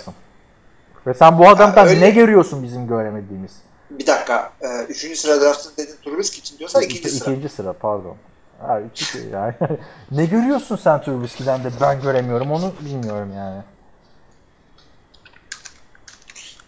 Ve 1.07 1.15
sen 1.15 1.39
bu 1.39 1.49
adamdan 1.49 1.89
öyle. 1.89 2.01
ne 2.01 2.11
görüyorsun 2.11 2.63
bizim 2.63 2.87
göremediğimiz? 2.89 3.53
Bir 3.91 4.07
dakika. 4.07 4.53
E, 4.61 4.83
üçüncü 4.85 5.17
sıra 5.17 5.41
draftın 5.41 5.73
dedin 5.77 5.95
Trubisky 6.05 6.41
için 6.41 6.59
diyorsan 6.59 6.83
ikinci 6.83 7.11
sıra. 7.11 7.31
İkinci 7.33 7.49
sıra 7.49 7.73
pardon. 7.73 8.17
Ha, 8.61 8.81
iki, 8.81 9.19
yani. 9.33 9.55
ne 10.11 10.27
görüyorsun 10.27 10.77
sen 10.77 11.03
Trubisky'den 11.03 11.65
de 11.65 11.69
ben 11.81 12.03
göremiyorum 12.03 12.53
onu 12.53 12.73
bilmiyorum 12.81 13.33
yani. 13.37 13.63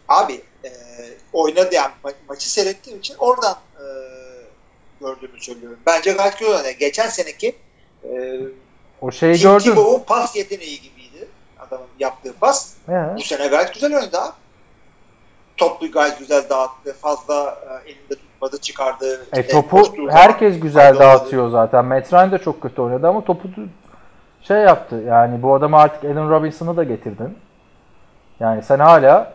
Abi 0.08 0.42
e, 0.64 0.70
oynadı 1.32 1.74
yani 1.74 1.92
ma- 2.04 2.12
maçı 2.28 2.52
seyrettiğim 2.52 2.98
için 2.98 3.14
oradan 3.18 3.56
e, 3.74 3.84
gördüğümü 5.00 5.40
söylüyorum. 5.40 5.78
Bence 5.86 6.12
gayet 6.12 6.38
güzel. 6.38 6.72
Geçen 6.72 7.08
seneki 7.08 7.56
e, 8.04 8.40
O 9.00 9.10
şeyi 9.10 9.34
Tim 9.34 9.42
gördün. 9.42 9.64
Tebow'un 9.64 10.04
pas 10.04 10.36
yeteneği 10.36 10.80
gibiydi. 10.80 10.95
Adamın 11.68 11.86
yaptığı 11.98 12.32
pas. 12.32 12.74
He. 12.86 13.06
Bu 13.16 13.20
sene 13.20 13.46
gayet 13.46 13.74
güzel 13.74 13.94
oynadı 13.94 14.18
abi. 14.18 14.32
Topu 15.56 15.90
gayet 15.90 16.18
güzel 16.18 16.48
dağıttı. 16.50 16.92
Fazla 16.92 17.58
e, 17.84 17.90
elinde 17.90 18.14
tutmadı, 18.14 18.60
çıkardı. 18.60 19.26
E, 19.32 19.48
topu 19.48 19.84
zaman 19.84 20.10
herkes 20.10 20.60
güzel 20.60 20.98
dağıtıyor 20.98 21.50
zaten. 21.50 21.84
Matt 21.84 22.12
Ryan 22.12 22.32
da 22.32 22.38
çok 22.38 22.62
kötü 22.62 22.82
oynadı 22.82 23.08
ama 23.08 23.24
topu 23.24 23.48
şey 24.42 24.56
yaptı. 24.56 24.96
Yani 25.06 25.42
bu 25.42 25.54
adamı 25.54 25.76
artık 25.76 26.04
Allen 26.04 26.30
Robinson'ı 26.30 26.76
da 26.76 26.84
getirdin. 26.84 27.38
Yani 28.40 28.62
sen 28.62 28.78
hala 28.78 29.32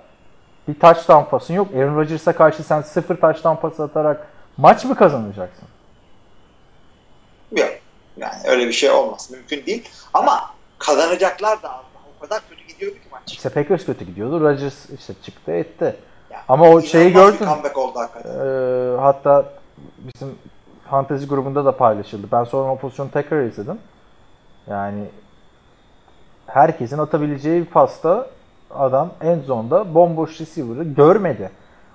bir 0.68 0.80
touchdown 0.80 1.30
pasın 1.30 1.54
yok. 1.54 1.68
Aaron 1.76 1.96
Rodgers'a 1.96 2.36
karşı 2.36 2.64
sen 2.64 2.82
sıfır 2.82 3.16
touchdown 3.16 3.62
pası 3.62 3.84
atarak 3.84 4.28
maç 4.58 4.86
mı 4.86 4.96
kazanacaksın? 4.96 5.68
Yok. 7.52 7.70
Yani 8.18 8.34
öyle 8.46 8.68
bir 8.68 8.74
şey 8.74 8.90
olmaz. 8.92 9.32
Mümkün 9.32 9.66
değil. 9.66 9.90
Ama 10.14 10.50
kazanacaklar 10.80 11.64
da 11.64 11.72
kadar 12.22 12.42
kötü 12.50 12.64
gidiyordu 12.68 12.96
ki 12.96 13.08
maç. 13.12 13.22
İşte 13.28 13.50
Packers 13.50 13.86
kötü 13.86 14.06
gidiyordu. 14.06 14.42
Rodgers 14.42 14.90
işte 14.90 15.14
çıktı 15.24 15.52
etti. 15.52 15.96
Yani 16.32 16.44
Ama 16.50 16.70
o 16.70 16.82
şeyi 16.82 17.14
gördün. 17.14 17.46
comeback 17.46 17.78
oldu 17.78 18.00
hakikaten. 18.00 18.30
Ee, 18.32 18.98
hatta 19.02 19.46
bizim 20.00 20.36
fantezi 20.90 21.28
grubunda 21.28 21.66
da 21.66 21.78
paylaşıldı. 21.78 22.28
Ben 22.32 22.44
sonra 22.44 22.72
o 22.72 22.78
pozisyonu 22.78 23.12
tekrar 23.12 23.44
izledim. 23.44 23.78
Yani 24.70 25.04
herkesin 26.48 26.98
atabileceği 26.98 27.62
bir 27.62 27.66
pasta 27.70 28.28
adam 28.70 29.14
en 29.22 29.40
zonda 29.40 29.94
bomboş 29.96 30.42
receiver'ı 30.42 30.84
görmedi. 30.84 31.52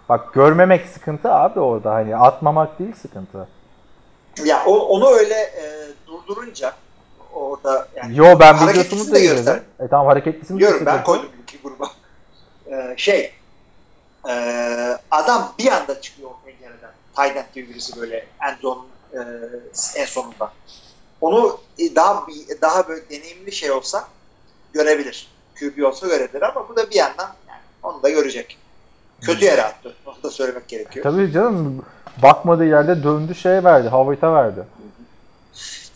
Bak 0.09 0.35
görmemek 0.35 0.87
sıkıntı 0.87 1.33
abi 1.33 1.61
orada 1.61 1.95
hani 1.95 2.17
atmamak 2.17 2.79
değil 2.79 2.95
sıkıntı. 2.95 3.49
Ya 4.45 4.63
o, 4.67 4.79
onu 4.79 5.09
öyle 5.09 5.35
e, 5.35 5.65
durdurunca 6.07 6.73
orada 7.37 7.89
yani 7.97 8.17
Yo 8.19 8.39
ben 8.41 8.69
videosunu 8.69 9.11
da 9.11 9.15
de 9.15 9.21
izledim. 9.21 9.63
E 9.81 9.89
tamam 9.89 10.07
hareketlisini 10.07 10.57
de 10.57 10.59
Biliyorum 10.59 10.87
ben 10.87 11.05
koydum 11.05 11.29
iki 11.43 11.59
gruba. 11.63 11.91
Ee, 12.71 12.95
şey 12.97 13.33
e, 14.29 14.33
adam 15.11 15.53
bir 15.59 15.73
anda 15.73 16.01
çıkıyor 16.01 16.31
o 16.31 16.37
pencereden. 16.45 16.91
Tayland 17.17 17.47
gibi 17.55 17.69
birisi 17.71 18.01
böyle 18.01 18.27
en 18.49 18.57
son 18.63 18.87
e, 19.15 19.19
en 19.97 20.05
sonunda. 20.05 20.53
onu 21.21 21.59
e, 21.79 21.95
daha 21.97 22.27
bir- 22.27 22.61
daha 22.61 22.89
böyle 22.89 23.11
deneyimli 23.11 23.53
şey 23.53 23.71
olsa 23.71 24.05
görebilir. 24.73 25.29
QB 25.61 25.83
olsa 25.85 26.07
görebilir 26.07 26.43
ama 26.43 26.69
bu 26.69 26.77
da 26.77 26.91
bir 26.91 26.95
yandan 26.95 27.35
yani 27.49 27.61
onu 27.83 28.03
da 28.03 28.11
görecek. 28.11 28.59
Kötü 29.21 29.45
yere 29.45 29.63
attı. 29.63 29.95
Onu 30.07 30.23
da 30.23 30.31
söylemek 30.31 30.69
gerekiyor. 30.69 31.03
Tabii 31.03 31.33
canım 31.33 31.85
bakmadığı 32.23 32.65
yerde 32.65 33.03
döndü 33.03 33.35
şey 33.35 33.65
verdi. 33.65 33.89
Howard'a 33.89 34.35
verdi. 34.35 34.61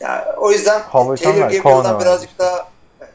Ya, 0.00 0.34
o 0.38 0.50
yüzden 0.50 0.80
Howard'dan 0.80 1.32
Taylor 1.32 1.50
Gabriel'dan 1.50 2.00
birazcık 2.00 2.38
daha 2.38 2.68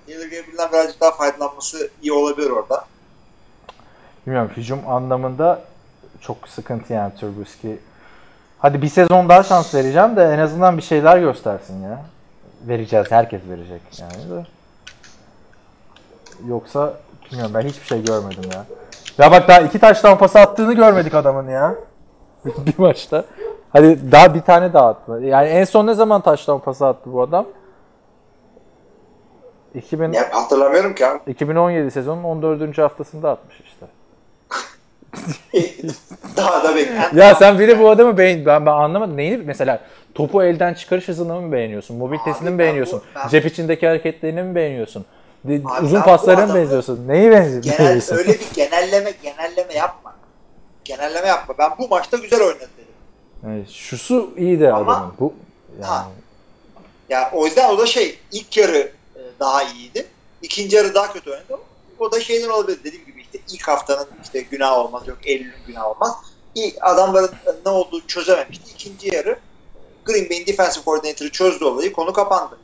Taylor 0.07 0.23
Gabriel'dan 0.23 0.71
birazcık 0.71 1.01
daha 1.01 1.11
faydalanması 1.11 1.89
iyi 2.01 2.13
olabilir 2.13 2.49
orada. 2.49 2.85
Bilmiyorum 4.25 4.51
hücum 4.57 4.89
anlamında 4.89 5.61
çok 6.21 6.47
sıkıntı 6.47 6.93
yani 6.93 7.13
Trubisky. 7.19 7.75
Hadi 8.59 8.81
bir 8.81 8.87
sezon 8.87 9.29
daha 9.29 9.43
şans 9.43 9.75
vereceğim 9.75 10.15
de 10.15 10.23
en 10.23 10.39
azından 10.39 10.77
bir 10.77 10.81
şeyler 10.81 11.17
göstersin 11.17 11.83
ya. 11.83 12.01
Vereceğiz. 12.67 13.11
Herkes 13.11 13.41
verecek 13.49 13.81
yani 13.99 14.29
de. 14.29 14.45
Yoksa 16.47 16.93
bilmiyorum 17.25 17.53
ben 17.53 17.61
hiçbir 17.61 17.85
şey 17.85 18.03
görmedim 18.03 18.49
ya. 18.53 18.65
Ya 19.17 19.31
bak 19.31 19.47
daha 19.47 19.59
iki 19.59 19.79
taştan 19.79 20.17
pas 20.17 20.35
attığını 20.35 20.73
görmedik 20.73 21.13
adamın 21.13 21.49
ya. 21.49 21.75
bir 22.45 22.73
maçta. 22.77 23.25
Hadi 23.75 24.11
daha 24.11 24.33
bir 24.33 24.41
tane 24.41 24.73
daha 24.73 24.87
attı. 24.89 25.19
Yani 25.23 25.47
en 25.47 25.63
son 25.63 25.87
ne 25.87 25.93
zaman 25.93 26.21
taştan 26.21 26.59
pası 26.59 26.85
attı 26.87 27.13
bu 27.13 27.21
adam? 27.21 27.45
2000, 29.75 30.13
Ya, 30.13 30.29
hatırlamıyorum 30.31 30.95
ki 30.95 31.07
abi. 31.07 31.19
2017 31.31 31.91
sezonun 31.91 32.23
14. 32.23 32.77
haftasında 32.77 33.31
atmış 33.31 33.61
işte. 33.61 33.85
daha 36.37 36.63
da 36.63 36.75
beklen. 36.75 37.09
Ya 37.15 37.35
sen 37.35 37.59
bir 37.59 37.67
de 37.67 37.79
bu 37.79 37.89
adamı 37.89 38.17
beğen 38.17 38.45
ben, 38.45 38.65
ben 38.65 38.71
anlamadım. 38.71 39.17
Neyini 39.17 39.43
mesela 39.45 39.79
topu 40.13 40.43
elden 40.43 40.73
çıkarış 40.73 41.07
hızını 41.07 41.41
mı 41.41 41.51
beğeniyorsun? 41.51 41.97
Mobilitesini 41.97 42.49
mi 42.49 42.59
beğeniyorsun? 42.59 42.99
bu- 42.99 43.19
ben- 43.19 43.27
Cep 43.27 43.45
içindeki 43.45 43.87
hareketlerini 43.87 44.43
mi 44.43 44.55
beğeniyorsun? 44.55 45.05
De- 45.43 45.61
Abi 45.65 45.85
uzun 45.85 46.01
paslarına 46.01 46.45
mı 46.45 46.55
benziyorsun? 46.55 47.07
Neyi 47.07 47.31
benzi- 47.31 47.61
Genel, 47.61 48.01
öyle 48.11 48.29
bir 48.29 48.47
genelleme 48.55 49.11
genelleme 49.23 49.73
yapma. 49.73 50.15
Genelleme 50.85 51.27
yapma. 51.27 51.55
Ben 51.57 51.69
bu 51.79 51.87
maçta 51.87 52.17
güzel 52.17 52.41
oynadı 52.41 52.59
dedim. 52.59 52.74
Yani 53.45 53.65
şusu 53.73 54.33
iyi 54.37 54.59
de 54.59 54.73
Ama- 54.73 54.95
adamın. 54.95 55.13
Bu 55.19 55.33
yani 55.81 55.85
Ha. 55.85 56.07
Ya 57.09 57.31
o 57.33 57.45
yüzden 57.45 57.69
o 57.69 57.77
da 57.77 57.85
şey 57.85 58.19
ilk 58.31 58.57
yarı 58.57 58.77
e, 59.15 59.21
daha 59.39 59.63
iyiydi. 59.63 60.05
İkinci 60.41 60.75
yarı 60.75 60.95
daha 60.95 61.13
kötü 61.13 61.29
oynadı. 61.31 61.57
O 61.99 62.11
da 62.11 62.19
şeyden 62.19 62.49
olabilir 62.49 62.79
dediğim 62.83 63.05
gibi 63.05 63.21
işte 63.21 63.39
ilk 63.53 63.67
haftanın 63.67 64.07
işte 64.23 64.41
günah 64.41 64.77
olmaz 64.77 65.07
yok 65.07 65.17
Eylül'ün 65.23 65.53
günah 65.67 65.85
olmaz. 65.87 66.11
İlk 66.55 66.75
adamların 66.81 67.29
ne 67.65 67.71
olduğunu 67.71 68.07
çözememişti. 68.07 68.71
İkinci 68.75 69.15
yarı 69.15 69.39
Green 70.05 70.29
Bay'in 70.29 70.45
defensive 70.45 70.83
coordinator'ı 70.85 71.29
çözdü 71.29 71.65
olayı 71.65 71.93
konu 71.93 72.13
kapandı. 72.13 72.57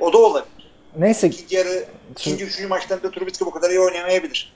O 0.00 0.12
da 0.12 0.18
olabilir. 0.18 0.70
neyse 0.98 1.26
İkinci 1.28 1.56
yarı 1.56 1.84
ikinci 2.12 2.44
üçüncü 2.44 2.68
maçlarında 2.68 3.10
Trubisky 3.10 3.46
bu 3.46 3.50
kadar 3.54 3.70
iyi 3.70 3.80
oynamayabilir. 3.80 4.52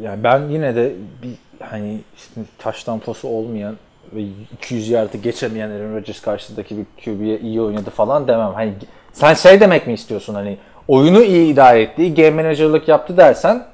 yani 0.00 0.24
ben 0.24 0.48
yine 0.48 0.74
de 0.76 0.94
bir 1.22 1.34
hani 1.60 2.00
işte 2.16 2.40
taştan 2.58 2.98
posu 2.98 3.28
olmayan 3.28 3.76
ve 4.12 4.20
200 4.52 4.88
yardı 4.88 5.16
geçemeyen 5.16 5.70
Aaron 5.70 5.96
Rodgers 5.96 6.20
karşısındaki 6.20 6.76
bir 6.76 6.84
QB'ye 7.04 7.38
iyi 7.38 7.60
oynadı 7.60 7.90
falan 7.90 8.28
demem. 8.28 8.54
Hani 8.54 8.74
sen 9.12 9.34
şey 9.34 9.60
demek 9.60 9.86
mi 9.86 9.92
istiyorsun 9.92 10.34
hani 10.34 10.58
oyunu 10.88 11.22
iyi 11.22 11.52
idare 11.52 11.82
etti, 11.82 12.14
game 12.14 12.42
manager'lık 12.42 12.88
yaptı 12.88 13.16
dersen 13.16 13.66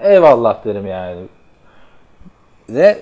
eyvallah 0.00 0.64
derim 0.64 0.86
yani. 0.86 1.22
Ve 2.68 2.98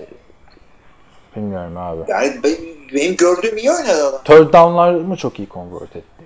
bilmiyorum 1.35 1.77
abi. 1.77 2.01
Yani 2.07 2.31
benim, 2.43 2.77
benim 2.93 3.15
gördüğüm 3.15 3.57
iyi 3.57 3.71
oynadı 3.71 4.07
adam. 4.09 4.21
Third 4.23 4.53
down'lar 4.53 4.91
mı 4.91 5.15
çok 5.15 5.39
iyi 5.39 5.49
convert 5.49 5.95
etti? 5.95 6.16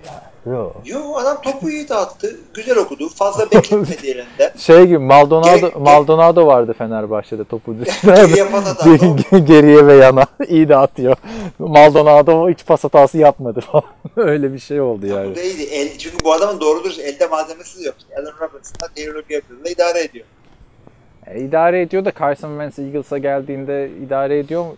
Yok. 0.46 0.76
Yo 0.84 1.14
adam 1.16 1.40
topu 1.42 1.70
iyi 1.70 1.88
dağıttı. 1.88 2.36
Güzel 2.54 2.76
okudu. 2.78 3.08
Fazla 3.08 3.44
bekletmedi 3.44 4.06
elinde. 4.10 4.52
Şey 4.58 4.86
gibi 4.86 4.98
Maldonado 4.98 5.56
Geri- 5.56 5.78
Maldonado 5.78 6.46
vardı 6.46 6.74
Fenerbahçe'de 6.78 7.44
topu 7.44 7.74
Geri 8.04 8.38
yapan 8.38 8.62
adam. 8.62 8.94
Ger- 8.96 9.38
geriye 9.38 9.86
ve 9.86 9.94
yana 9.94 10.26
iyi 10.48 10.68
dağıtıyor. 10.68 11.16
Maldonado 11.58 12.48
hiç 12.50 12.66
pas 12.66 12.84
hatası 12.84 13.18
yapmadı 13.18 13.60
falan. 13.60 13.84
Öyle 14.16 14.52
bir 14.52 14.58
şey 14.58 14.80
oldu 14.80 15.02
Bu 15.02 15.06
yani. 15.06 15.36
değildi. 15.36 15.62
El, 15.62 15.98
çünkü 15.98 16.24
bu 16.24 16.32
adamın 16.32 16.60
doğru 16.60 16.84
dürüst 16.84 17.00
elde 17.00 17.26
malzemesi 17.26 17.84
yok. 17.84 17.94
Alan 18.16 18.32
Robinson'la 18.40 18.88
Taylor 18.96 19.14
Gabriel'la 19.22 19.70
idare 19.70 20.00
ediyor. 20.04 20.24
E, 21.26 21.40
idare 21.40 21.80
ediyor 21.82 22.04
da 22.04 22.12
Carson 22.20 22.50
Wentz 22.50 22.78
Eagles'a 22.78 23.18
geldiğinde 23.18 23.90
idare 24.06 24.38
ediyor 24.38 24.62
mu? 24.64 24.76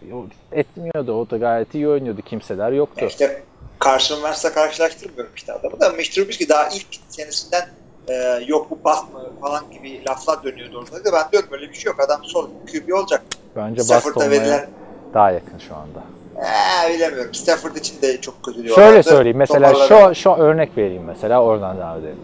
Etmiyordu. 0.52 1.12
O 1.20 1.30
da 1.30 1.36
gayet 1.36 1.74
iyi 1.74 1.88
oynuyordu. 1.88 2.22
Kimseler 2.22 2.72
yoktu. 2.72 2.96
Yani 3.00 3.10
işte 3.10 3.42
Carson 3.84 4.14
Wentz'le 4.14 4.54
karşılaştırmıyorum 4.54 5.32
işte 5.36 5.52
adamı 5.52 5.80
da. 5.80 5.92
Trubisky 5.92 6.48
daha 6.48 6.68
ilk 6.68 6.86
senesinden 7.08 7.68
e, 8.08 8.14
yok 8.46 8.70
bu 8.70 8.84
bast 8.84 9.12
mı 9.14 9.20
falan 9.40 9.64
gibi 9.70 10.04
laflar 10.04 10.44
dönüyordu 10.44 10.78
orada. 10.78 11.12
Ben 11.12 11.32
diyorum 11.32 11.48
böyle 11.50 11.68
bir 11.68 11.74
şey 11.74 11.90
yok. 11.90 12.00
Adam 12.00 12.24
sol 12.24 12.48
QB 12.72 12.92
olacak. 12.94 13.22
Bence 13.56 13.82
Stafford'a 13.82 14.24
olmaya 14.24 14.30
verilen 14.30 14.66
daha 15.14 15.30
yakın 15.30 15.58
şu 15.58 15.74
anda. 15.74 16.02
ee, 16.36 16.94
bilemiyorum. 16.94 17.34
Stafford 17.34 17.76
için 17.76 18.02
de 18.02 18.20
çok 18.20 18.42
kötü 18.42 18.62
diyorlar. 18.64 18.84
Şöyle 18.84 19.02
söyleyeyim. 19.02 19.38
Mesela 19.38 19.74
şu, 19.74 20.14
şu 20.14 20.30
örnek 20.30 20.76
vereyim 20.76 21.02
mesela. 21.06 21.42
Oradan 21.42 21.76
devam 21.78 21.98
edelim. 21.98 22.18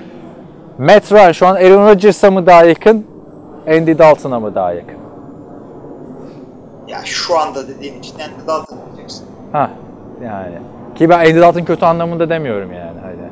Matt 0.78 1.12
Ryan 1.12 1.32
şu 1.32 1.47
an 1.47 1.55
Aaron 1.55 1.89
Rodgers'a 1.89 2.31
mı 2.31 2.47
daha 2.47 2.65
yakın? 2.65 3.07
Andy 3.69 3.99
Dalton'a 3.99 4.41
mı 4.41 4.55
daha 4.55 4.73
yakın? 4.73 4.97
Ya 6.87 7.01
şu 7.05 7.39
anda 7.39 7.69
dediğin 7.69 7.99
için 7.99 8.15
Andy 8.15 8.47
Dalton 8.47 8.78
diyeceksin. 8.87 9.27
Ha 9.53 9.70
yani. 10.24 10.59
Ki 11.01 11.09
ben 11.09 11.18
Andy 11.18 11.40
Dalton 11.40 11.64
kötü 11.64 11.85
anlamında 11.85 12.28
demiyorum 12.28 12.72
yani. 12.72 13.01
Hadi. 13.02 13.31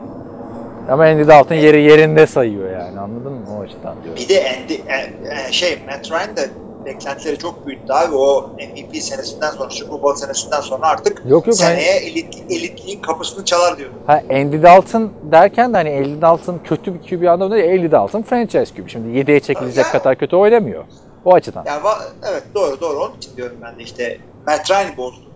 Ama 0.92 1.04
Andy 1.04 1.28
Dalton 1.28 1.54
yeri 1.54 1.82
yerinde 1.82 2.26
sayıyor 2.26 2.70
yani. 2.70 3.00
Anladın 3.00 3.32
mı? 3.32 3.40
O 3.58 3.62
açıdan 3.62 3.94
diyorum. 4.04 4.22
Bir 4.22 4.28
de 4.28 4.56
Andy, 4.58 4.74
e, 4.74 5.48
e, 5.48 5.52
şey 5.52 5.78
Matt 5.86 6.10
Ryan 6.10 6.36
da 6.36 6.40
beklentileri 6.84 7.38
çok 7.38 7.66
büyüttü 7.66 7.92
abi. 7.92 8.14
O 8.16 8.50
MVP 8.58 9.02
senesinden 9.02 9.50
sonra, 9.50 9.70
Super 9.70 10.02
Bowl 10.02 10.20
senesinden 10.20 10.60
sonra 10.60 10.86
artık 10.86 11.22
Yok 11.28 11.46
yok. 11.46 11.56
Hani, 11.60 11.76
seneye 11.80 11.96
elit, 11.96 12.42
elitliğin 12.50 13.00
kapısını 13.00 13.44
çalar 13.44 13.78
diyordu. 13.78 13.94
ha, 14.06 14.22
Andy 14.30 14.62
Dalton 14.62 15.12
derken 15.32 15.72
de 15.72 15.76
hani 15.76 15.90
Andy 15.90 16.20
Dalton 16.20 16.60
kötü 16.64 16.94
bir 16.94 16.98
QB 17.08 17.26
anlamında 17.28 17.56
değil. 17.56 17.80
Andy 17.80 17.90
Dalton 17.92 18.22
franchise 18.22 18.74
QB. 18.74 18.88
Şimdi 18.88 19.18
7'ye 19.18 19.40
çekilecek 19.40 19.84
Ya- 19.84 19.92
kadar 19.92 20.16
kötü 20.16 20.36
oynamıyor. 20.36 20.84
O 21.24 21.34
açıdan. 21.34 21.64
Yani 21.66 21.82
va- 21.82 22.02
evet 22.30 22.42
doğru 22.54 22.80
doğru 22.80 22.98
onun 22.98 23.16
için 23.16 23.36
diyorum 23.36 23.56
ben 23.62 23.78
de 23.78 23.82
işte 23.82 24.18
Matt 24.46 24.70
Ryan 24.70 24.96
bozdu. 24.96 25.27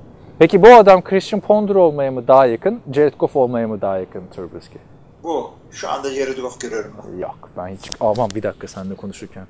Peki 0.42 0.62
bu 0.62 0.68
adam 0.74 1.02
Christian 1.02 1.40
Ponder 1.40 1.74
olmaya 1.74 2.10
mı 2.10 2.28
daha 2.28 2.46
yakın? 2.46 2.80
Jared 2.92 3.14
Goff 3.18 3.36
olmaya 3.36 3.68
mı 3.68 3.80
daha 3.80 3.98
yakın 3.98 4.22
Trubisky? 4.36 4.78
Bu. 5.22 5.50
Şu 5.70 5.90
anda 5.90 6.10
Jared 6.10 6.38
Goff 6.38 6.60
görüyorum 6.60 6.92
ben. 7.12 7.18
Yok 7.18 7.50
ben 7.56 7.68
hiç 7.68 7.90
aman 8.00 8.30
bir 8.34 8.42
dakika 8.42 8.68
seninle 8.68 8.94
konuşurken 8.94 9.44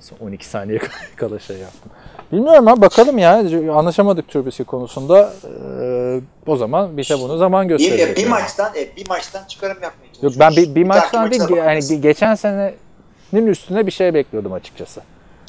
son 0.00 0.18
12 0.26 0.46
saniye 0.46 0.78
kala 1.16 1.38
şey 1.38 1.56
yaptım. 1.56 1.92
Bilmiyorum 2.32 2.66
ha 2.66 2.80
bakalım 2.80 3.18
ya 3.18 3.38
anlaşamadık 3.74 4.28
Trubisky 4.28 4.66
konusunda. 4.66 5.32
Ee, 5.82 6.20
o 6.46 6.56
zaman 6.56 6.96
bize 6.96 7.14
bunu 7.18 7.38
zaman 7.38 7.64
Bir, 7.64 7.68
gösterecek. 7.68 8.10
e, 8.10 8.16
bir 8.16 8.20
yani. 8.20 8.30
maçtan 8.30 8.72
e, 8.76 8.96
bir 8.96 9.08
maçtan 9.08 9.44
çıkarım 9.44 9.82
yapmaya 9.82 10.06
Yok 10.22 10.32
ben 10.38 10.52
bir, 10.52 10.56
bir 10.56 10.66
dahaki 10.66 10.84
maçtan 10.84 11.30
değil 11.30 11.42
yani 11.42 11.50
bakarız. 11.60 11.92
ge- 11.92 12.00
geçen 12.00 12.34
senenin 12.34 13.46
üstüne 13.46 13.86
bir 13.86 13.92
şey 13.92 14.14
bekliyordum 14.14 14.52
açıkçası. 14.52 15.00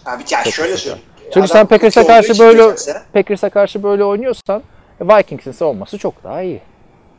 Abi 0.06 0.24
ya 0.32 0.44
Çok 0.44 0.54
şöyle 0.54 0.78
söyleyeyim. 0.78 1.06
Çünkü 1.24 1.40
Adam 1.40 1.48
sen 1.48 1.66
Packers'a 1.66 2.08
karşı 2.08 2.40
böyle 2.40 2.76
Packers'a 3.14 3.50
karşı 3.50 3.84
böyle 3.84 4.04
oynuyorsan 4.04 4.64
Vikings'in 5.02 5.52
savunması 5.52 5.98
çok 5.98 6.24
daha 6.24 6.42
iyi. 6.42 6.62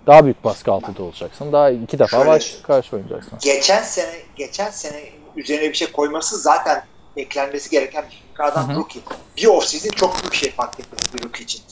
Daha 0.06 0.24
büyük 0.24 0.44
baskı 0.44 0.72
altında 0.72 1.02
olacaksın. 1.02 1.52
Daha 1.52 1.70
iki 1.70 1.98
defa 1.98 2.24
Şöyle- 2.24 2.62
karşı 2.62 2.96
oynayacaksın. 2.96 3.38
geçen 3.42 3.82
sene 3.82 4.12
geçen 4.36 4.70
sene 4.70 5.02
üzerine 5.36 5.68
bir 5.68 5.74
şey 5.74 5.92
koyması 5.92 6.38
zaten 6.38 6.84
beklenmesi 7.16 7.70
gereken 7.70 8.04
bir 8.10 8.22
hı. 8.44 8.74
rookie. 8.76 9.02
Bir 9.36 9.46
off-season 9.46 9.94
çok 9.94 10.22
büyük 10.22 10.34
şey 10.34 10.50
fark 10.50 10.80
etmesi 10.80 11.14
bir 11.14 11.22
rookie 11.24 11.44
için. 11.44 11.62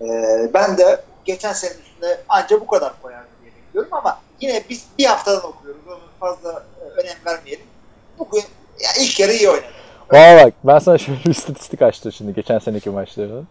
Ee, 0.00 0.50
ben 0.54 0.78
de 0.78 1.04
geçen 1.24 1.52
sene 1.52 1.70
üstüne 1.70 2.16
anca 2.28 2.60
bu 2.60 2.66
kadar 2.66 3.02
koyar 3.02 3.24
diye 3.42 3.52
bekliyorum 3.54 3.94
ama 3.94 4.20
yine 4.40 4.64
biz 4.70 4.86
bir 4.98 5.04
haftadan 5.04 5.44
okuyoruz. 5.46 5.80
Onu 5.88 5.98
fazla 6.20 6.50
e, 6.80 7.00
önem 7.00 7.16
vermeyelim. 7.26 7.66
Bugün 8.18 8.42
ya 8.80 8.90
ilk 9.00 9.20
yarı 9.20 9.32
iyi 9.32 9.48
oynadı. 9.48 9.66
Valla 10.12 10.44
bak 10.44 10.54
ben 10.64 10.78
sana 10.78 10.98
şöyle 10.98 11.24
bir 11.24 11.30
istatistik 11.30 11.82
açtım 11.82 12.12
şimdi 12.12 12.34
geçen 12.34 12.58
seneki 12.58 12.90
maçlarının. 12.90 13.48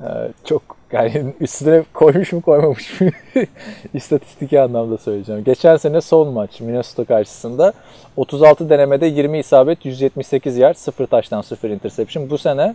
Ee, 0.00 0.04
çok 0.44 0.75
yani 0.92 1.34
üstüne 1.40 1.82
koymuş 1.94 2.32
mu 2.32 2.42
koymamış 2.42 3.00
mı 3.00 3.10
istatistik 3.94 4.52
anlamda 4.52 4.98
söyleyeceğim. 4.98 5.44
Geçen 5.44 5.76
sene 5.76 6.00
son 6.00 6.28
maç 6.28 6.60
Minnesota 6.60 7.04
karşısında 7.04 7.72
36 8.16 8.70
denemede 8.70 9.06
20 9.06 9.38
isabet 9.38 9.84
178 9.84 10.56
yard 10.56 10.76
0 10.76 11.06
taştan 11.06 11.40
0 11.42 11.70
interception. 11.70 12.30
Bu 12.30 12.38
sene 12.38 12.74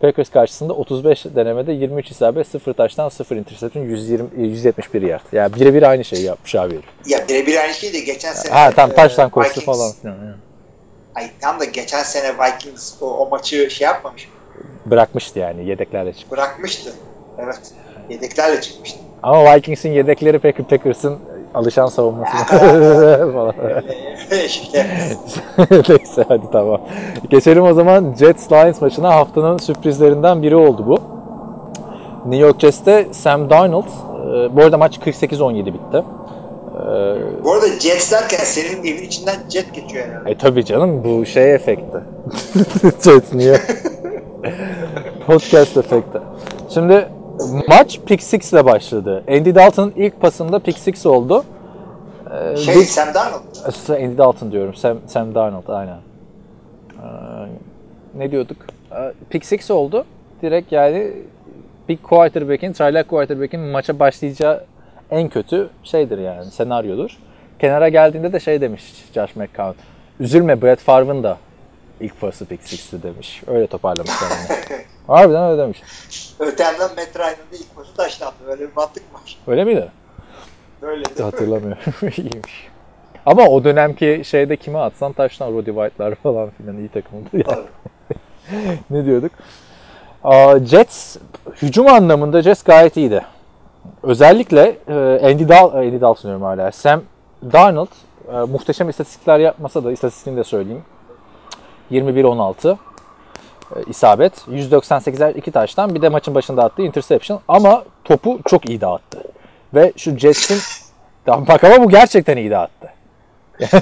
Packers 0.00 0.30
karşısında 0.30 0.72
35 0.72 1.24
denemede 1.24 1.72
23 1.72 2.10
isabet 2.10 2.46
0 2.46 2.72
taştan 2.72 3.08
0 3.08 3.36
interception 3.36 3.82
120, 3.84 4.28
171 4.36 5.02
yard. 5.02 5.20
Yani 5.32 5.54
birebir 5.54 5.82
aynı 5.82 6.04
şeyi 6.04 6.22
yapmış 6.24 6.54
abi. 6.54 6.78
Ya 7.06 7.18
birebir 7.28 7.56
aynı 7.56 7.74
şey 7.74 7.92
de 7.92 8.00
geçen 8.00 8.32
sene 8.32 8.52
Ha 8.52 8.70
tam 8.70 8.90
e, 8.90 8.94
taştan 8.94 9.30
koştu 9.30 9.60
Vikings- 9.60 9.64
falan 9.64 9.92
filan. 9.92 10.14
yani. 10.14 10.34
Ay 11.14 11.30
tam 11.40 11.60
da 11.60 11.64
geçen 11.64 12.02
sene 12.02 12.32
Vikings 12.38 13.02
o, 13.02 13.06
o 13.06 13.28
maçı 13.30 13.70
şey 13.70 13.84
yapmamış. 13.84 14.28
Bırakmıştı 14.86 15.38
yani 15.38 15.68
yedeklerle 15.68 16.12
çıktı. 16.12 16.30
Bırakmıştı. 16.30 16.92
Evet. 17.38 17.60
Yedeklerle 18.10 18.60
çıkmıştı. 18.60 18.98
Ama 19.22 19.54
Vikings'in 19.54 19.92
yedekleri 19.92 20.38
Packers, 20.38 20.66
Packers'ın 20.68 21.18
alışan 21.54 21.86
savunması 21.86 22.36
falan. 23.32 23.54
işte 24.46 24.86
Neyse 25.88 26.24
hadi 26.28 26.46
tamam. 26.52 26.80
Geçelim 27.30 27.62
o 27.64 27.74
zaman 27.74 28.14
Jets 28.18 28.52
Lions 28.52 28.80
maçına 28.80 29.14
haftanın 29.14 29.58
sürprizlerinden 29.58 30.42
biri 30.42 30.56
oldu 30.56 30.84
bu. 30.86 30.98
New 32.30 32.46
York 32.46 32.60
Jets'te 32.60 33.06
Sam 33.12 33.50
Darnold, 33.50 33.84
e, 33.86 34.56
bu 34.56 34.62
arada 34.62 34.78
maç 34.78 34.98
48-17 34.98 35.66
bitti. 35.66 35.96
E, 35.96 36.04
bu 37.44 37.52
arada 37.52 37.66
Jets 37.80 38.12
derken 38.12 38.44
senin 38.44 38.84
evin 38.84 39.02
içinden 39.02 39.34
jet 39.50 39.74
geçiyor 39.74 40.08
herhalde. 40.08 40.30
E 40.30 40.38
tabi 40.38 40.64
canım 40.64 41.04
bu 41.04 41.26
şey 41.26 41.54
efekti. 41.54 41.98
Jet 43.04 43.34
niye? 43.34 43.56
Podcast 45.26 45.76
efekti. 45.76 46.18
Şimdi 46.74 47.08
maç 47.68 48.00
pick 48.06 48.22
six 48.22 48.52
ile 48.52 48.64
başladı. 48.64 49.24
Andy 49.28 49.54
Dalton'ın 49.54 49.92
ilk 49.96 50.20
pasında 50.20 50.58
pick 50.58 50.78
six 50.78 51.06
oldu. 51.06 51.44
Ee, 52.52 52.56
Şey 52.56 52.74
bir- 52.74 52.80
Sam 52.84 53.08
Darnold. 53.14 54.04
Andy 54.04 54.18
Dalton 54.18 54.52
diyorum. 54.52 54.74
Sam, 54.74 54.98
Sam 55.06 55.34
Darnold 55.34 55.68
aynen. 55.68 55.96
Ee, 56.92 57.06
ne 58.14 58.30
diyorduk? 58.30 58.56
Ee, 58.92 59.12
pick 59.30 59.46
six 59.46 59.70
oldu. 59.70 60.04
Direkt 60.42 60.72
yani 60.72 61.12
bir 61.88 61.96
quarterback'in, 61.96 62.72
çaylak 62.72 63.08
quarterback'in 63.08 63.60
maça 63.60 63.98
başlayacağı 63.98 64.64
en 65.10 65.28
kötü 65.28 65.68
şeydir 65.84 66.18
yani 66.18 66.44
senaryodur. 66.44 67.18
Kenara 67.58 67.88
geldiğinde 67.88 68.32
de 68.32 68.40
şey 68.40 68.60
demiş 68.60 68.82
Josh 69.14 69.36
McCown. 69.36 69.78
Üzülme 70.20 70.62
Brett 70.62 70.80
Favre'ın 70.80 71.22
da 71.22 71.36
ilk 72.02 72.20
pası 72.20 72.46
pick 72.46 72.68
six'ti 72.68 73.02
demiş. 73.02 73.42
Öyle 73.46 73.66
toparlamışlar 73.66 74.28
onu. 74.30 74.58
Harbiden 75.16 75.44
öyle 75.44 75.62
demiş. 75.62 75.82
Öte 76.38 76.62
yandan 76.62 76.90
Matt 76.96 77.18
Ryan'ın 77.18 77.36
ilk 77.52 77.76
maçı 77.76 77.94
taşlandı. 77.96 78.34
Öyle 78.46 78.60
bir 78.60 78.76
mantık 78.76 79.14
var. 79.14 79.38
Öyle 79.46 79.64
miydi? 79.64 79.88
Öyle. 80.82 81.04
Hatırlamıyorum. 81.22 81.78
İyiymiş. 82.16 82.68
Ama 83.26 83.48
o 83.48 83.64
dönemki 83.64 84.22
şeyde 84.24 84.56
kime 84.56 84.78
atsan 84.78 85.12
taştan 85.12 85.52
Roddy 85.52 85.70
White'lar 85.70 86.14
falan 86.14 86.50
filan 86.50 86.78
iyi 86.78 86.88
takımdı. 86.88 87.28
Yani. 87.32 87.62
Ne 88.90 89.04
diyorduk? 89.04 89.32
Aa, 90.24 90.58
Jets 90.58 91.16
hücum 91.62 91.86
anlamında 91.86 92.42
Jets 92.42 92.62
gayet 92.62 92.96
iyiydi. 92.96 93.24
Özellikle 94.02 94.76
e, 94.88 94.94
Andy, 95.32 95.48
Dal 95.48 95.72
Andy 95.74 96.00
Dalton 96.00 96.22
diyorum 96.22 96.42
hala. 96.42 96.72
Sam 96.72 97.02
Darnold 97.52 97.88
e, 98.32 98.36
muhteşem 98.36 98.88
istatistikler 98.88 99.38
yapmasa 99.38 99.84
da 99.84 99.92
istatistiğini 99.92 100.38
de 100.38 100.44
söyleyeyim. 100.44 100.82
21-16 101.92 102.70
e, 102.70 102.76
isabet. 103.86 104.32
198'er 104.48 105.38
iki 105.38 105.50
taştan 105.50 105.94
bir 105.94 106.02
de 106.02 106.08
maçın 106.08 106.34
başında 106.34 106.64
attığı 106.64 106.82
interception. 106.82 107.40
Ama 107.48 107.84
topu 108.04 108.38
çok 108.48 108.66
iyi 108.66 108.80
dağıttı. 108.80 109.22
Ve 109.74 109.92
şu 109.96 110.18
Jets'in 110.18 110.58
bak 111.48 111.64
ama 111.64 111.84
bu 111.84 111.88
gerçekten 111.88 112.36
iyi 112.36 112.50
dağıttı. 112.50 112.92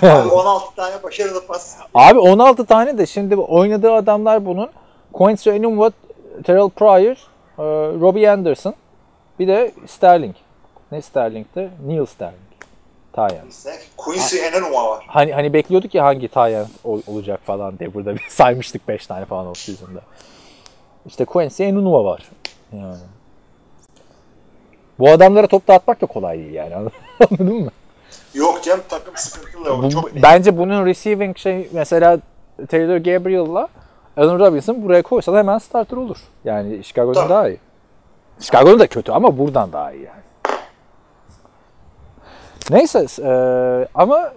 Abi 0.03 0.29
16 0.29 0.75
tane 0.77 1.03
başarılı 1.03 1.47
pas. 1.47 1.77
Abi 1.95 2.19
16 2.19 2.67
tane 2.67 2.99
de 2.99 3.07
şimdi 3.07 3.37
oynadığı 3.37 3.93
adamlar 3.93 4.47
bunun. 4.47 4.71
Quincy 5.13 5.51
Enunwa, 5.51 5.91
Terrell 6.45 6.69
Pryor, 6.69 7.17
e, 7.59 7.63
Robbie 8.01 8.31
Anderson, 8.31 8.75
bir 9.39 9.49
de 9.49 9.73
Sterling. 9.87 10.35
Ne 10.93 11.03
Sterling'ti? 11.03 11.71
Neil 11.87 12.07
Sterling. 12.07 12.50
İşte 13.51 13.71
Quincy 13.97 14.39
Enunwa 14.39 14.91
var. 14.91 15.05
Hani 15.09 15.33
hani 15.33 15.53
bekliyorduk 15.53 15.95
ya 15.95 16.05
hangi 16.05 16.29
Tyen 16.29 16.67
ol- 16.85 17.03
olacak 17.07 17.41
falan 17.45 17.79
diye 17.79 17.95
burada 17.95 18.15
bir 18.15 18.23
saymıştık 18.29 18.89
5 18.89 19.07
tane 19.07 19.25
falan 19.25 19.47
off 19.47 19.59
season'da. 19.59 20.01
İşte 21.07 21.25
Quincy 21.25 21.65
Enunwa 21.65 22.05
var. 22.05 22.29
Yani. 22.73 22.97
Bu 24.99 25.11
adamlara 25.11 25.47
top 25.47 25.69
dağıtmak 25.69 26.01
da 26.01 26.07
kolay 26.07 26.39
değil 26.39 26.53
yani. 26.53 26.75
Anladın 27.31 27.57
mı? 27.65 27.71
Yok 28.35 28.65
canım 28.65 28.83
takım 28.89 29.17
sıkıntılı. 29.17 29.73
O 29.75 29.83
Bu- 29.83 29.91
çok 29.91 30.15
bence 30.23 30.59
bunun 30.59 30.87
receiving 30.87 31.37
şey 31.39 31.69
mesela 31.73 32.19
Taylor 32.69 32.97
Gabriel'la 32.97 33.69
Allen 34.17 34.39
Robinson 34.39 34.83
buraya 34.83 35.03
koysan 35.03 35.35
hemen 35.37 35.59
starter 35.59 35.97
olur. 35.97 36.17
Yani 36.45 36.85
Chicago'dan 36.85 37.21
Tabii. 37.23 37.31
daha 37.31 37.49
iyi. 37.49 37.59
Chicago'nun 38.41 38.79
da 38.79 38.87
kötü 38.87 39.13
ama 39.13 39.39
buradan 39.39 39.73
daha 39.73 39.93
iyi 39.93 40.03
yani. 40.05 40.20
Neyse 42.71 43.07
e, 43.23 43.33
ama 43.95 44.33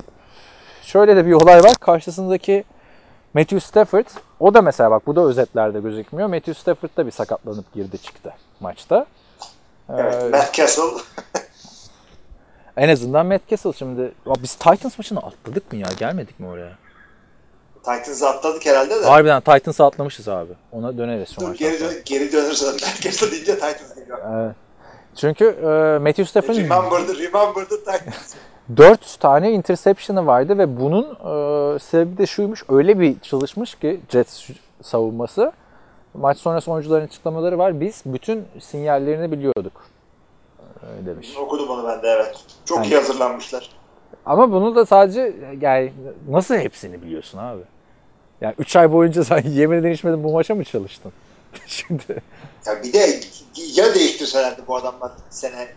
şöyle 0.82 1.16
de 1.16 1.26
bir 1.26 1.34
olay 1.34 1.64
var. 1.64 1.76
Karşısındaki 1.80 2.64
Matthew 3.34 3.60
Stafford 3.60 4.06
o 4.40 4.54
da 4.54 4.62
mesela 4.62 4.92
bak 4.92 5.08
bu 5.08 5.16
da 5.16 5.22
özetlerde 5.22 5.80
gözükmüyor. 5.80 6.28
Matthew 6.30 6.54
Stafford 6.54 6.90
da 6.98 7.06
bir 7.06 7.12
sakatlanıp 7.12 7.74
girdi 7.74 7.98
çıktı 7.98 8.34
maçta. 8.60 9.06
E, 9.90 9.94
Evet, 9.98 10.32
Matt 10.32 10.54
Castle. 10.54 10.84
en 12.78 12.90
azından 12.90 13.26
Matt 13.26 13.48
Castle 13.50 13.74
şimdi. 13.74 14.12
Biz 14.44 14.56
Titans 14.56 14.98
maçını 14.98 15.20
atladık 15.20 15.72
mı 15.72 15.78
ya? 15.80 15.88
Gelmedik 16.00 16.40
mi 16.40 16.48
oraya? 16.48 16.72
Titans'ı 17.84 18.30
atladık 18.30 18.66
herhalde 18.66 19.02
de. 19.02 19.06
Harbiden 19.06 19.42
Titans'ı 19.42 19.86
atlamışız 19.86 20.28
abi. 20.28 20.54
Ona 20.72 20.98
döneriz 20.98 21.30
şu 21.30 21.42
Dur 21.42 21.56
geri, 21.56 21.78
sonra. 21.78 21.90
dön, 21.92 21.98
geri 22.06 22.32
dönürsen 22.32 22.68
Matt 22.72 23.02
Castle 23.02 23.32
deyince 23.32 23.54
Titans 23.56 23.96
geliyor. 23.96 24.20
Evet. 24.34 24.56
Çünkü 25.16 25.46
e, 25.46 26.00
Matthew 26.00 26.26
Stafford'ın 26.26 26.60
Remember 26.60 27.08
the, 27.08 27.14
remember 27.24 27.66
the 27.66 27.78
Titans. 27.78 28.36
4 28.78 29.20
tane 29.20 29.52
interception'ı 29.52 30.26
vardı 30.28 30.58
ve 30.58 30.80
bunun 30.80 31.04
e, 31.76 31.80
sebebi 31.80 32.18
de 32.18 32.26
şuymuş. 32.26 32.64
Öyle 32.70 33.00
bir 33.00 33.20
çalışmış 33.20 33.76
ki 33.76 34.00
Jets 34.10 34.50
savunması. 34.82 35.52
Maç 36.14 36.38
sonrası 36.38 36.72
oyuncuların 36.72 37.06
açıklamaları 37.06 37.58
var. 37.58 37.80
Biz 37.80 38.02
bütün 38.06 38.46
sinyallerini 38.60 39.32
biliyorduk. 39.32 39.86
Öyle 40.92 41.06
demiş. 41.06 41.38
Okudum 41.38 41.70
onu 41.70 41.88
ben 41.88 42.02
de 42.04 42.08
evet. 42.08 42.36
Çok 42.66 42.78
Hani- 42.78 42.88
iyi 42.88 42.96
hazırlanmışlar. 42.96 43.70
Ama 44.26 44.52
bunu 44.52 44.76
da 44.76 44.86
sadece 44.86 45.34
yani 45.62 45.94
nasıl 46.30 46.56
hepsini 46.56 47.02
biliyorsun 47.02 47.38
abi? 47.38 47.62
Yani 48.42 48.56
3 48.58 48.76
ay 48.76 48.92
boyunca 48.92 49.24
sen 49.24 49.42
yemin 49.46 49.84
değişmedin 49.84 50.24
bu 50.24 50.32
maça 50.32 50.56
mı 50.56 50.64
çalıştın? 50.64 51.12
Şimdi 51.66 52.22
Ya 52.66 52.84
bir 52.84 52.94
de 52.94 53.20
ya 53.74 53.96
değiştirselerdi 53.96 54.62
bu 54.68 54.76
adamlar 54.76 55.12
sene 55.30 55.68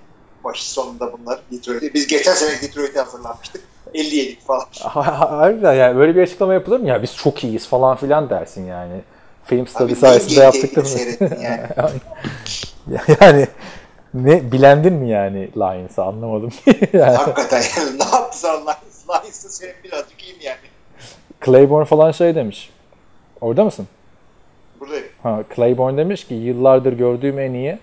başı 0.45 0.71
sonunda 0.71 1.13
bunlar 1.13 1.41
Detroit'e. 1.53 1.95
Biz 1.95 2.07
geçen 2.07 2.35
sene 2.35 2.51
Detroit'e 2.63 3.01
hazırlanmıştık. 3.01 3.63
50 3.95 4.17
yedik 4.17 4.47
falan. 4.47 4.67
harbiden 4.81 5.75
yani 5.75 5.97
böyle 5.97 6.17
bir 6.17 6.23
açıklama 6.23 6.55
yapılır 6.55 6.81
mı 6.81 6.89
ya 6.89 7.03
biz 7.03 7.17
çok 7.17 7.45
iyiyiz 7.45 7.69
falan 7.69 7.97
filan 7.97 8.31
dersin 8.31 8.67
yani. 8.67 9.01
Film 9.45 9.67
study 9.67 9.95
sayesinde 9.95 10.41
yaptık 10.41 10.77
mi? 10.77 10.87
seyrettin 10.87 11.41
yani. 11.41 11.69
yani 13.21 13.49
ne 14.15 14.53
bilendin 14.53 14.93
mi 14.93 15.11
yani 15.11 15.51
Lions'ı 15.57 16.03
anlamadım. 16.03 16.53
yani 16.93 17.17
Hakikaten 17.17 17.63
yani 17.77 17.99
ne 17.99 18.05
yaptı 18.05 18.39
sana 18.39 18.57
Lions? 18.57 19.25
Lions'ın 19.25 19.49
senin 19.49 19.75
birazcık 19.85 20.23
iyiyim 20.23 20.39
yani. 20.43 20.57
Claiborne 21.45 21.85
falan 21.85 22.13
şey 22.13 22.35
demiş. 22.35 22.71
Orada 23.41 23.65
mısın? 23.65 23.89
Buradayım. 24.81 25.07
Ha, 25.23 25.43
Claiborne 25.57 25.97
demiş 25.97 26.24
ki 26.27 26.35
yıllardır 26.35 26.93
gördüğüm 26.93 27.39
en 27.39 27.53
iyi 27.53 27.78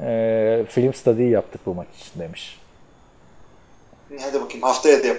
e, 0.00 0.64
film 0.68 0.94
study 0.94 1.22
yaptık 1.22 1.60
bu 1.66 1.74
maç 1.74 1.86
için 2.00 2.20
demiş. 2.20 2.58
Hadi 4.20 4.40
bakayım 4.40 4.62
haftaya 4.62 5.02
da 5.02 5.06
yap. 5.06 5.16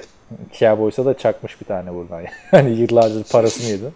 Cowboys'a 0.59 1.05
da 1.05 1.17
çakmış 1.17 1.61
bir 1.61 1.65
tane 1.65 1.93
buradan. 1.93 2.23
Yani 2.51 2.69
yıllardır 2.79 3.23
parasını 3.31 3.69
yedi. 3.69 3.85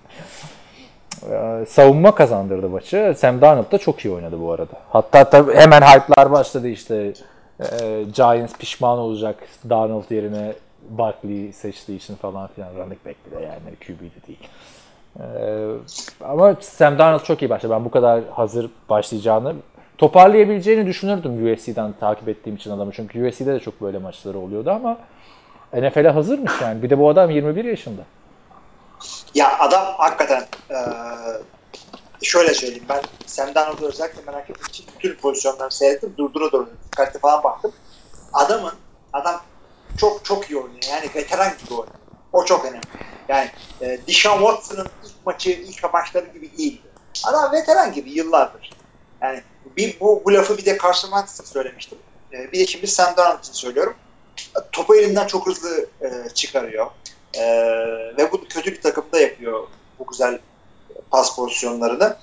Ee, 1.32 1.66
savunma 1.70 2.16
kazandırdı 2.16 2.70
maçı. 2.70 3.16
Sam 3.18 3.42
Darnold 3.42 3.72
da 3.72 3.78
çok 3.78 4.06
iyi 4.06 4.14
oynadı 4.14 4.42
bu 4.42 4.52
arada. 4.52 4.82
Hatta 4.90 5.30
tabii 5.30 5.54
hemen 5.54 5.82
hype'lar 5.82 6.32
başladı 6.32 6.68
işte. 6.68 7.14
Ee, 7.60 8.04
Giants 8.14 8.54
pişman 8.54 8.98
olacak 8.98 9.36
Darnold 9.70 10.12
yerine 10.12 10.54
Barkley 10.90 11.54
seçtiği 11.54 11.98
için 11.98 12.16
falan 12.16 12.48
filan. 12.48 12.76
Running 12.76 13.06
back 13.06 13.16
bile 13.26 13.42
yani 13.44 13.76
QB'de 13.88 14.28
değil. 14.28 14.50
Ee, 15.20 15.66
ama 16.26 16.56
Sam 16.60 17.00
Darnold 17.00 17.24
çok 17.24 17.42
iyi 17.42 17.50
başladı. 17.50 17.74
Ben 17.74 17.86
bu 17.86 17.92
kadar 17.92 18.22
hazır 18.36 18.70
başlayacağını 18.90 19.56
toparlayabileceğini 19.98 20.86
düşünürdüm 20.86 21.54
USC'den 21.54 21.94
takip 22.00 22.30
ettiğim 22.30 22.56
için 22.56 22.72
adamı. 22.72 22.92
Çünkü 22.92 23.28
USC'de 23.28 23.54
de 23.54 23.60
çok 23.60 23.82
böyle 23.82 23.98
maçları 23.98 24.40
oluyordu 24.40 24.72
ama 24.72 24.98
NFL'e 25.74 26.10
hazırmış 26.10 26.52
yani. 26.62 26.84
Bir 26.84 26.90
de 26.90 27.00
bu 27.00 27.10
adam 27.10 27.30
21 27.30 27.66
yaşında. 27.66 28.02
Ya 29.36 29.60
adam 29.60 29.86
hakikaten 29.98 30.44
eee, 30.70 30.78
şöyle 32.22 32.54
söyleyeyim 32.54 32.86
ben 32.90 33.02
Sam 33.26 33.56
Darnold'u 33.56 33.88
özellikle 33.88 34.22
merak 34.32 34.50
ettiğim 34.50 34.68
için 34.70 34.86
bütün 34.98 35.16
pozisyonları 35.16 35.72
seyrettim. 35.72 36.14
Durdura 36.18 36.52
doğru 36.52 36.70
dikkatli 36.86 37.20
falan 37.20 37.44
baktım. 37.44 37.72
Adamın 38.34 38.74
adam 39.14 39.36
çok 39.98 40.26
çok 40.26 40.50
iyi 40.52 40.58
oynuyor. 40.58 40.84
Yani 40.92 41.06
veteran 41.16 41.50
gibi 41.64 41.74
oynuyor. 41.74 41.96
O 42.34 42.46
çok 42.46 42.66
önemli. 42.66 42.86
Yani 43.30 43.50
e, 43.82 44.00
Deshaun 44.08 44.40
Watson'ın 44.40 44.88
ilk 45.06 45.26
maçı, 45.26 45.50
ilk 45.50 45.94
maçları 45.94 46.26
gibi 46.34 46.58
değildi. 46.58 46.88
Adam 47.24 47.52
veteran 47.52 47.94
gibi 47.94 48.12
yıllardır. 48.12 48.72
Yani 49.22 49.42
bir, 49.78 50.00
bu, 50.00 50.22
bu 50.26 50.34
lafı 50.34 50.58
bir 50.58 50.66
de 50.66 50.78
Carson 50.84 51.10
Wentz'e 51.10 51.46
söylemiştim. 51.46 51.98
E, 52.34 52.52
bir 52.52 52.60
de 52.60 52.68
şimdi 52.68 52.88
Sam 52.88 53.18
Darnold 53.18 53.40
için 53.40 53.54
söylüyorum. 53.54 53.96
Topu 54.72 54.96
elinden 54.96 55.28
çok 55.28 55.48
hızlı 55.48 55.90
e, 56.02 56.30
çıkarıyor. 56.34 56.88
E, 57.34 57.44
ve 58.18 58.32
bu 58.32 58.48
kötü 58.48 58.72
bir 58.72 58.82
takımda 58.82 59.20
yapıyor 59.20 59.68
bu 60.00 60.08
güzel 60.08 60.40
pas 61.12 61.36
pozisyonlarını. 61.36 62.18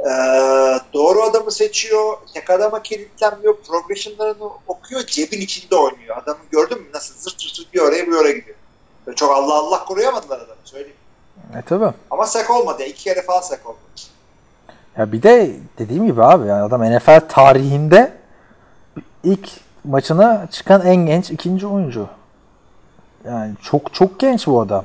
Ee, 0.00 0.80
doğru 0.92 1.22
adamı 1.22 1.52
seçiyor. 1.52 2.18
Tek 2.34 2.50
adama 2.50 2.82
kilitlenmiyor. 2.82 3.56
Progression'larını 3.62 4.50
okuyor. 4.66 5.06
Cebin 5.06 5.40
içinde 5.40 5.76
oynuyor. 5.76 6.16
Adamı 6.16 6.38
gördün 6.50 6.82
mü 6.82 6.88
nasıl 6.94 7.14
zırt 7.14 7.42
zırt 7.42 7.74
bir 7.74 7.80
oraya 7.80 8.06
bir 8.06 8.12
oraya 8.12 8.32
gidiyor. 8.32 8.56
Böyle 9.06 9.16
çok 9.16 9.36
Allah 9.36 9.54
Allah 9.54 9.84
koruyamadılar 9.84 10.36
adamı 10.36 10.60
söyleyeyim. 10.64 10.96
E 11.58 11.62
tabi. 11.62 11.94
Ama 12.10 12.26
sek 12.26 12.50
olmadı. 12.50 12.82
İki 12.82 13.04
kere 13.04 13.22
falan 13.22 13.40
sek 13.40 13.66
oldu. 13.66 13.78
Ya 14.98 15.12
bir 15.12 15.22
de 15.22 15.56
dediğim 15.78 16.06
gibi 16.06 16.24
abi 16.24 16.48
yani 16.48 16.62
adam 16.62 16.96
NFL 16.96 17.28
tarihinde 17.28 18.12
ilk 19.24 19.50
maçına 19.84 20.46
çıkan 20.50 20.86
en 20.86 20.96
genç 20.96 21.30
ikinci 21.30 21.66
oyuncu. 21.66 22.08
Yani 23.24 23.54
çok 23.62 23.94
çok 23.94 24.20
genç 24.20 24.46
bu 24.46 24.60
adam. 24.60 24.84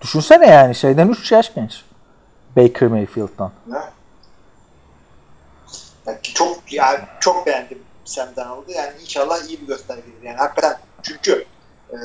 Düşünsene 0.00 0.46
yani 0.46 0.74
şeyden 0.74 1.08
3 1.08 1.32
yaş 1.32 1.54
genç. 1.54 1.84
Baker 2.56 2.88
Mayfield'dan. 2.88 3.52
Ne? 3.66 3.78
Yani 6.06 6.18
çok 6.22 6.72
yani 6.72 6.98
çok 7.20 7.46
beğendim 7.46 7.78
Sam 8.04 8.28
Darnold'u. 8.36 8.72
Yani 8.72 8.92
inşallah 9.00 9.48
iyi 9.48 9.60
bir 9.60 9.66
göstergedir. 9.66 10.22
Yani 10.22 10.36
hakikaten 10.36 10.78
çünkü 11.02 11.44
e, 11.92 11.98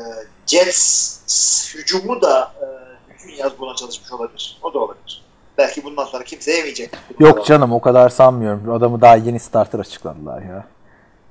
Jets 0.46 1.76
hücumu 1.76 2.22
da 2.22 2.52
e, 2.62 2.66
bütün 3.14 3.30
yaz 3.30 3.52
buna 3.60 3.76
çalışmış 3.76 4.12
olabilir. 4.12 4.60
O 4.64 4.74
da 4.74 4.80
olabilir. 4.80 5.24
Belki 5.58 5.84
bundan 5.84 6.06
sonra 6.06 6.24
kimse 6.24 6.52
yemeyecek. 6.52 6.90
Yok 7.20 7.46
canım 7.46 7.74
o 7.74 7.82
kadar 7.82 8.10
sanmıyorum. 8.10 8.72
Adamı 8.72 9.02
daha 9.02 9.16
yeni 9.16 9.40
starter 9.40 9.80
açıkladılar 9.80 10.42
ya. 10.42 10.66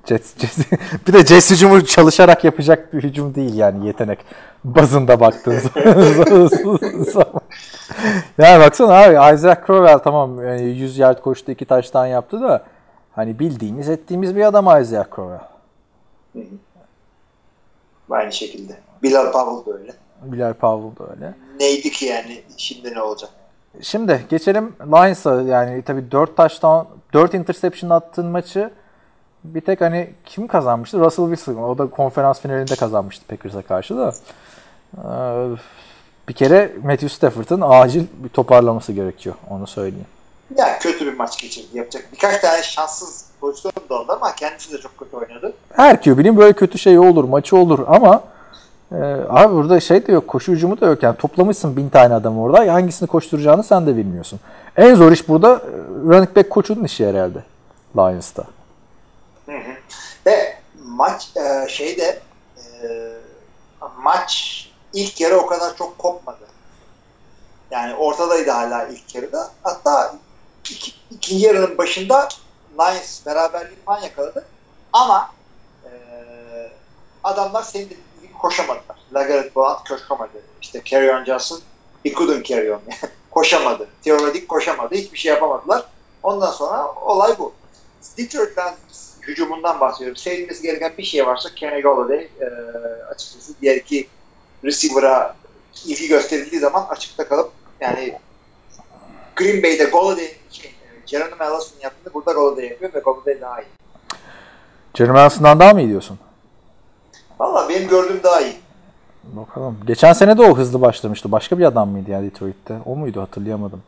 Jets, 0.05 0.37
Jets. 0.37 0.57
bir 1.07 1.13
de 1.13 1.25
Jets 1.25 1.51
hücumu 1.51 1.85
çalışarak 1.85 2.43
yapacak 2.43 2.93
bir 2.93 3.03
hücum 3.03 3.35
değil 3.35 3.53
yani 3.53 3.87
yetenek 3.87 4.19
bazında 4.63 5.19
baktığınız 5.19 5.63
zaman. 7.11 7.41
yani 8.37 8.65
baksana 8.65 8.93
abi 8.93 9.35
Isaac 9.35 9.67
Crowell 9.67 9.97
tamam 9.97 10.47
yani 10.47 10.61
100 10.61 10.97
yard 10.97 11.21
koştu 11.21 11.51
iki 11.51 11.65
taştan 11.65 12.05
yaptı 12.05 12.41
da 12.41 12.63
hani 13.11 13.39
bildiğimiz 13.39 13.89
ettiğimiz 13.89 14.35
bir 14.35 14.43
adam 14.43 14.81
Isaac 14.81 15.07
Crowell. 15.15 15.47
Aynı 18.09 18.31
şekilde. 18.31 18.77
Bilal 19.03 19.31
Powell 19.31 19.73
da 19.73 19.77
öyle. 19.79 19.93
Bilal 20.23 20.53
Powell 20.53 21.05
da 21.07 21.11
öyle. 21.11 21.33
Neydi 21.59 21.91
ki 21.91 22.05
yani 22.05 22.41
şimdi 22.57 22.93
ne 22.93 23.01
olacak? 23.01 23.29
Şimdi 23.81 24.25
geçelim 24.29 24.75
Lions'a 24.81 25.41
yani 25.41 25.81
tabii 25.81 26.11
4 26.11 26.37
taştan 26.37 26.87
4 27.13 27.33
interception 27.33 27.89
attığın 27.89 28.25
maçı 28.25 28.69
bir 29.43 29.61
tek 29.61 29.81
hani 29.81 30.09
kim 30.25 30.47
kazanmıştı? 30.47 30.99
Russell 30.99 31.25
Wilson. 31.25 31.63
O 31.63 31.77
da 31.77 31.89
konferans 31.89 32.41
finalinde 32.41 32.75
kazanmıştı 32.75 33.25
Packers'a 33.27 33.61
karşı 33.61 33.97
da. 33.97 34.13
Ee, 34.97 35.01
bir 36.29 36.33
kere 36.33 36.71
Matthew 36.83 37.09
Stafford'ın 37.09 37.63
acil 37.65 38.05
bir 38.17 38.29
toparlaması 38.29 38.93
gerekiyor. 38.93 39.35
Onu 39.49 39.67
söyleyeyim. 39.67 40.07
Ya 40.55 40.79
kötü 40.79 41.05
bir 41.05 41.17
maç 41.17 41.41
geçirdi. 41.41 41.67
Yapacak 41.73 42.05
birkaç 42.13 42.41
tane 42.41 42.63
şanssız 42.63 43.25
pozisyon 43.41 43.73
da 43.89 43.99
oldu 43.99 44.11
ama 44.11 44.35
kendisi 44.35 44.73
de 44.73 44.77
çok 44.77 44.97
kötü 44.97 45.17
oynadı. 45.17 45.53
Her 45.73 46.01
QB'nin 46.01 46.37
böyle 46.37 46.53
kötü 46.53 46.79
şeyi 46.79 46.99
olur, 46.99 47.23
maçı 47.23 47.57
olur 47.57 47.79
ama 47.87 48.23
e, 48.91 48.95
abi 49.29 49.53
burada 49.53 49.79
şey 49.79 50.07
de 50.07 50.11
yok, 50.11 50.27
koşu 50.27 50.51
hücumu 50.51 50.81
da 50.81 50.85
yok. 50.85 51.03
Yani 51.03 51.17
toplamışsın 51.17 51.77
bin 51.77 51.89
tane 51.89 52.13
adam 52.13 52.39
orada. 52.39 52.73
Hangisini 52.73 53.07
koşturacağını 53.07 53.63
sen 53.63 53.87
de 53.87 53.97
bilmiyorsun. 53.97 54.39
En 54.77 54.95
zor 54.95 55.11
iş 55.11 55.27
burada 55.27 55.53
e, 55.55 55.69
running 56.09 56.35
back 56.35 56.49
koçunun 56.49 56.83
işi 56.83 57.07
herhalde. 57.07 57.43
Lions'ta. 57.97 58.43
Hı 59.45 59.51
hı. 59.51 59.73
Ve 60.25 60.55
maç 60.85 61.29
e, 61.35 61.69
şeyde 61.69 62.19
e, 62.57 62.87
maç 64.03 64.63
ilk 64.93 65.21
yarı 65.21 65.37
o 65.37 65.45
kadar 65.45 65.75
çok 65.77 65.97
kopmadı. 65.97 66.47
Yani 67.71 67.95
ortadaydı 67.95 68.51
hala 68.51 68.87
ilk 68.87 69.15
yarıda. 69.15 69.49
Hatta 69.63 70.13
iki, 70.63 70.93
ikinci 71.11 71.45
yarının 71.45 71.77
başında 71.77 72.29
Lions 72.79 73.25
beraberlik 73.25 73.85
falan 73.85 74.01
yakaladı. 74.01 74.45
Ama 74.93 75.31
e, 75.85 75.91
adamlar 77.23 77.63
senin 77.63 77.85
dediğin 77.85 78.33
koşamadılar. 78.33 78.97
Lagaret 79.13 79.55
Blount 79.55 79.89
koşamadı. 79.89 80.41
İşte 80.61 80.81
Carry 80.85 81.11
on 81.11 81.25
Johnson 81.25 81.59
he 82.03 82.13
couldn't 82.13 82.45
carry 82.45 82.73
on. 82.73 82.81
koşamadı. 83.31 83.87
Teoretik 84.03 84.49
koşamadı. 84.49 84.95
Hiçbir 84.95 85.17
şey 85.17 85.31
yapamadılar. 85.31 85.85
Ondan 86.23 86.51
sonra 86.51 86.93
olay 86.95 87.35
bu. 87.39 87.53
Detroit 88.17 88.57
Lions 88.57 89.07
hücumundan 89.27 89.79
bahsediyorum. 89.79 90.17
Sevilmesi 90.17 90.61
gereken 90.63 90.93
bir 90.97 91.03
şey 91.03 91.25
varsa 91.27 91.55
Kenny 91.55 91.81
Golladay 91.81 92.29
e, 92.41 92.45
açıkçası 93.11 93.53
diğer 93.61 93.75
iki 93.75 94.07
receiver'a 94.63 95.35
ilgi 95.85 96.07
gösterildiği 96.07 96.61
zaman 96.61 96.85
açıkta 96.89 97.27
kalıp 97.27 97.51
yani 97.81 98.19
Green 99.35 99.63
Bay'de 99.63 99.83
Golladay 99.83 100.25
şey, 100.25 100.36
Geronimo 101.07 101.43
Allison'un 101.43 101.81
yaptığını 101.81 102.13
burada 102.13 102.33
Golladay 102.33 102.65
yapıyor 102.65 102.93
ve 102.93 102.99
Golladay 102.99 103.41
daha 103.41 103.61
iyi. 103.61 103.65
Jeremy 104.93 105.19
Allison'dan 105.19 105.59
daha 105.59 105.73
mı 105.73 105.81
iyi 105.81 105.87
diyorsun? 105.89 106.19
Valla 107.39 107.69
benim 107.69 107.87
gördüğüm 107.89 108.23
daha 108.23 108.41
iyi. 108.41 108.55
Bakalım. 109.23 109.77
Geçen 109.87 110.13
sene 110.13 110.37
de 110.37 110.41
o 110.41 110.57
hızlı 110.57 110.81
başlamıştı. 110.81 111.31
Başka 111.31 111.57
bir 111.59 111.65
adam 111.65 111.89
mıydı 111.89 112.11
ya 112.11 112.21
Detroit'te? 112.21 112.77
O 112.85 112.95
muydu 112.95 113.21
hatırlayamadım. 113.21 113.83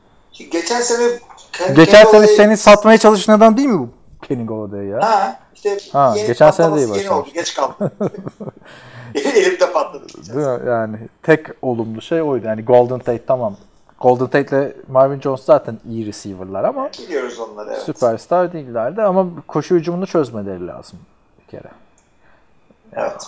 Geçen 0.52 0.82
sene 0.82 1.20
Ken- 1.54 1.76
Geçen 1.76 2.04
Kenny 2.06 2.12
sene 2.12 2.28
seni 2.28 2.58
satmaya 2.58 2.98
çalışan 2.98 3.34
adam 3.34 3.58
değil 3.58 3.68
mi 3.70 3.80
bu 3.80 3.90
Kenny 4.28 4.46
Golladay 4.46 4.86
ya? 4.86 5.02
Ha, 5.02 5.40
işte 5.56 5.78
Ha, 5.92 6.14
yeni 6.18 6.28
geçen 6.28 6.52
sene 6.52 6.76
de 6.76 6.80
iyi 6.80 6.88
patlaması 6.88 7.04
yeni 7.04 7.12
oldu. 7.14 7.30
Geç 7.34 7.54
kaldı. 7.54 7.92
Elimde 9.16 9.72
patladı. 9.72 10.08
Değil? 10.08 10.68
Yani 10.68 10.98
tek 11.24 11.46
olumlu 11.62 12.02
şey 12.02 12.22
oydu. 12.22 12.48
Yani 12.48 12.66
Golden 12.66 13.00
Tate 13.00 13.26
tamam. 13.26 13.56
Golden 14.02 14.28
Tate 14.28 14.58
ile 14.58 14.74
Marvin 14.88 15.22
Jones 15.22 15.44
zaten 15.44 15.80
iyi 15.90 16.06
receiver'lar 16.06 16.64
ama 16.64 16.90
Biliyoruz 17.00 17.40
onları 17.40 17.70
evet. 17.70 17.82
süperstar 17.82 18.54
değillerdi 18.54 19.02
ama 19.02 19.28
koşu 19.48 19.76
hücumunu 19.76 20.08
çözmeleri 20.08 20.68
lazım 20.68 21.00
bir 21.42 21.52
kere. 21.52 21.70
Evet. 22.94 23.28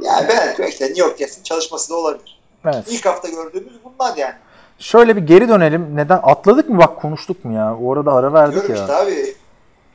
Yani 0.00 0.26
belki 0.28 0.64
işte 0.64 0.84
New 0.84 1.00
York 1.00 1.18
Jets'in 1.18 1.42
çalışması 1.42 1.90
da 1.90 1.96
olabilir. 1.96 2.40
Evet. 2.64 2.84
İlk 2.88 3.06
hafta 3.06 3.28
gördüğümüz 3.28 3.72
bunlar 3.84 4.16
yani. 4.16 4.34
Şöyle 4.78 5.16
bir 5.16 5.22
geri 5.22 5.48
dönelim. 5.48 5.96
Neden 5.96 6.20
atladık 6.22 6.68
mı? 6.68 6.78
Bak 6.78 6.96
konuştuk 6.96 7.44
mu 7.44 7.52
ya? 7.52 7.76
O 7.82 7.92
arada 7.92 8.12
ara 8.12 8.32
verdik 8.32 8.54
Diyorum 8.54 8.74
ya. 8.74 8.80
işte 8.80 8.94
abi. 8.94 9.34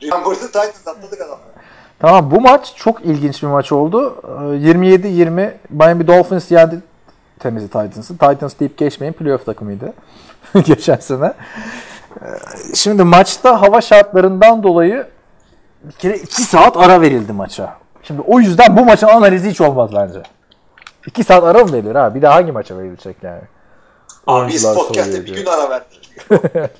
Remember'da 0.02 0.46
Titans 0.46 0.88
atladık 0.88 1.20
adamları. 1.20 1.50
Tamam 1.98 2.30
bu 2.30 2.40
maç 2.40 2.72
çok 2.76 3.04
ilginç 3.04 3.42
bir 3.42 3.48
maç 3.48 3.72
oldu. 3.72 4.22
Ee, 4.24 4.28
27-20 4.28 5.52
Miami 5.70 6.06
Dolphins 6.06 6.50
yendi 6.50 6.80
Tennessee 7.40 7.68
Titans'ı. 7.68 8.18
Titans 8.18 8.54
deyip 8.60 8.78
geçmeyin 8.78 9.12
playoff 9.12 9.46
takımıydı 9.46 9.92
geçen 10.64 10.96
sene. 10.96 11.32
Ee, 12.22 12.26
Şimdi 12.74 13.04
maçta 13.04 13.62
hava 13.62 13.80
şartlarından 13.80 14.62
dolayı 14.62 15.06
bir 15.84 15.92
kere 15.92 16.16
2 16.16 16.42
saat 16.42 16.76
ara 16.76 17.00
verildi 17.00 17.32
maça. 17.32 17.76
Şimdi 18.02 18.20
o 18.26 18.40
yüzden 18.40 18.76
bu 18.76 18.84
maçın 18.84 19.06
analizi 19.06 19.50
hiç 19.50 19.60
olmaz 19.60 19.90
bence. 19.94 20.22
2 21.06 21.24
saat 21.24 21.44
ara 21.44 21.64
mı 21.64 21.72
verilir 21.72 21.94
ha? 21.94 22.14
Bir 22.14 22.22
de 22.22 22.26
hangi 22.26 22.52
maça 22.52 22.78
verilecek 22.78 23.16
yani? 23.22 23.40
Abi 24.26 24.52
biz 24.52 24.74
podcast'te 24.74 25.24
bir 25.26 25.34
gün 25.34 25.46
ara 25.46 25.70
verdik. 25.70 26.10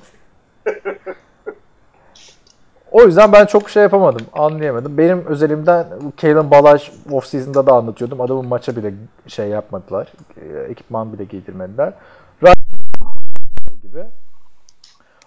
O 2.92 3.02
yüzden 3.02 3.32
ben 3.32 3.46
çok 3.46 3.70
şey 3.70 3.82
yapamadım. 3.82 4.26
Anlayamadım. 4.32 4.98
Benim 4.98 5.26
özelimden 5.26 5.86
Kalen 6.20 6.50
Balaj 6.50 6.90
off-season'da 7.10 7.66
da 7.66 7.72
anlatıyordum. 7.72 8.20
Adamın 8.20 8.46
maça 8.46 8.76
bile 8.76 8.94
şey 9.26 9.48
yapmadılar. 9.48 10.12
E, 10.36 10.58
Ekipman 10.58 11.12
bile 11.12 11.24
giydirmediler. 11.24 11.92
Gibi. 13.82 14.04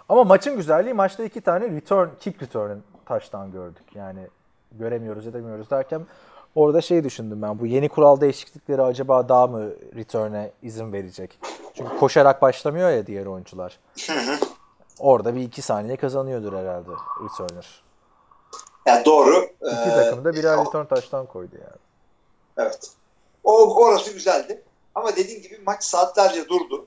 Ama 0.10 0.24
maçın 0.24 0.56
güzelliği 0.58 0.94
maçta 0.94 1.24
iki 1.24 1.42
tane 1.42 1.70
return, 1.70 2.08
kick 2.20 2.42
return'ın 2.42 2.84
taştan 3.06 3.52
gördük. 3.52 3.84
Yani 3.96 4.28
göremiyoruz 4.72 5.28
edemiyoruz 5.28 5.70
derken 5.72 6.02
orada 6.56 6.82
şey 6.82 7.04
düşündüm 7.04 7.42
ben. 7.42 7.60
Bu 7.60 7.66
yeni 7.66 7.90
kural 7.90 8.22
değişiklikleri 8.22 8.82
acaba 8.82 9.30
daha 9.30 9.48
mı 9.48 9.70
return'e 9.96 10.52
izin 10.62 10.94
verecek? 10.94 11.40
Çünkü 11.74 11.98
koşarak 11.98 12.42
başlamıyor 12.42 12.90
ya 12.90 13.08
diğer 13.08 13.26
oyuncular. 13.26 13.80
Orada 15.04 15.36
bir 15.36 15.42
iki 15.42 15.62
saniye 15.62 15.98
kazanıyordur 15.98 16.54
herhalde 16.54 16.90
returner. 17.24 17.84
Yani 18.86 19.06
doğru. 19.06 19.44
İki 19.62 19.90
Ee, 19.90 19.96
takım 19.96 20.26
da 20.26 20.34
birer 20.34 20.58
o- 20.58 20.66
return 20.66 20.86
taştan 20.86 21.26
koydu 21.26 21.56
yani. 21.62 21.78
Evet. 22.58 22.92
O 23.44 23.76
orası 23.84 24.14
güzeldi. 24.14 24.62
Ama 24.96 25.16
dediğin 25.16 25.42
gibi 25.42 25.60
maç 25.66 25.84
saatlerce 25.84 26.48
durdu. 26.50 26.86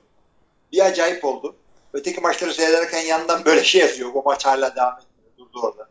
Bir 0.72 0.84
acayip 0.84 1.24
oldu. 1.24 1.54
Öteki 1.92 2.20
maçları 2.20 2.54
seyrederken 2.54 3.00
yandan 3.00 3.44
böyle 3.44 3.64
şey 3.64 3.80
yazıyor. 3.80 4.14
Bu 4.14 4.22
maç 4.22 4.46
hala 4.46 4.76
devam 4.76 4.92
etmiyor. 4.98 5.38
Durdu 5.38 5.60
orada. 5.62 5.88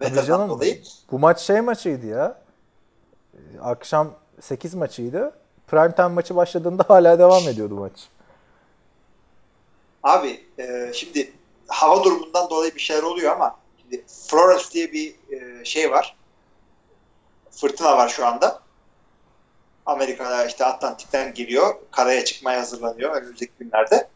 Tabii 0.00 0.26
canım. 0.26 0.48
dolayı. 0.48 0.82
Bu 1.10 1.18
maç 1.18 1.40
şey 1.40 1.60
maçıydı 1.60 2.06
ya. 2.06 2.38
Ee, 3.34 3.38
Akşam 3.62 4.10
8 4.40 4.74
maçıydı. 4.74 5.32
Prime 5.66 5.94
time 5.94 6.08
maçı 6.08 6.36
başladığında 6.36 6.84
hala 6.88 7.18
devam 7.18 7.48
ediyordu 7.48 7.74
maç. 7.74 7.92
Abi 10.02 10.40
e, 10.58 10.90
şimdi 10.94 11.32
hava 11.70 12.04
durumundan 12.04 12.50
dolayı 12.50 12.74
bir 12.74 12.80
şeyler 12.80 13.02
oluyor 13.02 13.32
ama 13.32 13.56
şimdi 13.80 14.04
Florence 14.28 14.64
diye 14.72 14.92
bir 14.92 15.14
e, 15.30 15.64
şey 15.64 15.90
var. 15.90 16.16
Fırtına 17.50 17.96
var 17.96 18.08
şu 18.08 18.26
anda. 18.26 18.60
Amerika'da 19.86 20.46
işte 20.46 20.64
Atlantik'ten 20.64 21.34
geliyor. 21.34 21.74
Karaya 21.90 22.24
çıkmaya 22.24 22.60
hazırlanıyor 22.60 23.14
önümüzdeki 23.16 23.52
günlerde. 23.58 24.08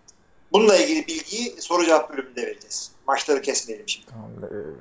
Bununla 0.52 0.76
ilgili 0.76 1.06
bilgiyi 1.06 1.60
soru 1.60 1.85
cevap 1.85 2.10
bölümünde 2.10 2.43
vereceğiz. 2.43 2.90
maçları 3.06 3.43
kesmeyelim 3.43 3.89
şimdi. 3.89 4.06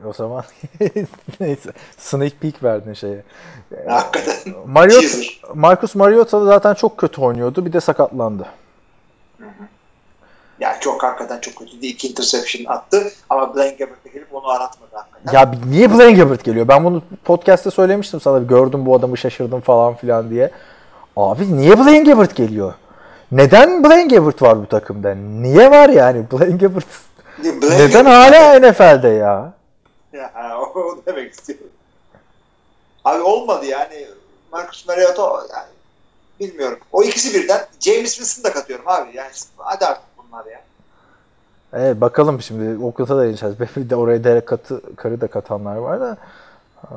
Ee, 0.03 0.07
O 0.07 0.13
zaman 0.13 0.43
neyse. 1.39 1.71
Sneak 1.97 2.41
peek 2.41 2.63
verdin 2.63 2.93
şeye. 2.93 3.23
Hakikaten. 3.87 4.53
Mariota, 4.67 4.99
Teaser. 5.01 5.41
Marcus 5.53 5.95
Mariota 5.95 6.41
da 6.41 6.45
zaten 6.45 6.73
çok 6.73 6.97
kötü 6.97 7.21
oynuyordu. 7.21 7.65
Bir 7.65 7.73
de 7.73 7.81
sakatlandı. 7.81 8.47
Yani 10.59 10.75
çok 10.79 11.03
hakikaten 11.03 11.39
çok 11.39 11.55
kötüydü. 11.55 11.85
İki 11.85 12.07
interception 12.07 12.73
attı 12.73 13.11
ama 13.29 13.55
Blaine 13.55 13.75
Gabbert 13.75 14.13
gelip 14.13 14.35
onu 14.35 14.47
aratmadı 14.47 14.89
hakikaten. 14.93 15.39
Ya 15.39 15.51
niye 15.69 15.93
Blaine 15.93 16.13
Gabbert 16.13 16.43
geliyor? 16.43 16.67
Ben 16.67 16.83
bunu 16.83 17.01
podcast'te 17.25 17.71
söylemiştim 17.71 18.21
sana. 18.21 18.39
Gördüm 18.39 18.85
bu 18.85 18.95
adamı 18.95 19.17
şaşırdım 19.17 19.61
falan 19.61 19.95
filan 19.95 20.29
diye. 20.29 20.51
Abi 21.17 21.57
niye 21.57 21.79
Blaine 21.79 22.11
Gabbert 22.11 22.35
geliyor? 22.35 22.73
Neden 23.31 23.83
Blaine 23.83 24.15
Gabbert 24.15 24.41
var 24.41 24.61
bu 24.61 24.65
takımda? 24.67 25.15
Niye 25.15 25.71
var 25.71 25.89
yani 25.89 26.25
Blaine 26.31 26.57
Gabbert? 26.57 26.85
Blaine 27.43 27.77
Neden 27.77 28.05
hala 28.05 28.59
NFL'de 28.59 29.07
ya? 29.09 29.53
Ya, 30.13 30.31
o, 30.59 30.63
o 30.79 31.01
demek 31.05 31.33
istiyorum. 31.33 31.67
Abi 33.05 33.21
olmadı 33.21 33.65
yani. 33.65 34.07
Marcus 34.51 34.87
Mariota 34.87 35.21
yani 35.53 35.67
bilmiyorum. 36.39 36.79
O 36.91 37.03
ikisi 37.03 37.33
birden 37.33 37.65
James 37.79 38.15
Winston'ı 38.15 38.43
da 38.43 38.53
katıyorum 38.53 38.87
abi. 38.87 39.17
Yani 39.17 39.31
hadi 39.57 39.85
artık 39.85 40.12
bunlar 40.33 40.45
ya. 40.45 40.61
Evet 41.73 42.01
bakalım 42.01 42.41
şimdi 42.41 42.83
Oakland'a 42.85 43.17
da 43.17 43.25
ineceğiz. 43.25 43.55
Bir 43.77 43.89
de 43.89 43.95
oraya 43.95 44.23
Derek 44.23 44.47
katı, 44.47 44.95
karı 44.95 45.21
da 45.21 45.27
katanlar 45.27 45.75
var 45.75 46.01
da. 46.01 46.17
Ee, 46.83 46.95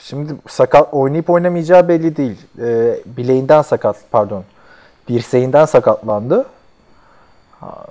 Şimdi 0.00 0.34
sakat 0.48 0.94
oynayıp 0.94 1.30
oynamayacağı 1.30 1.88
belli 1.88 2.16
değil. 2.16 2.46
Ee, 2.60 3.00
bileğinden 3.06 3.62
sakat 3.62 3.96
pardon. 4.10 4.44
Dirseğinden 5.08 5.64
sakatlandı. 5.64 6.46
Ha, 7.60 7.84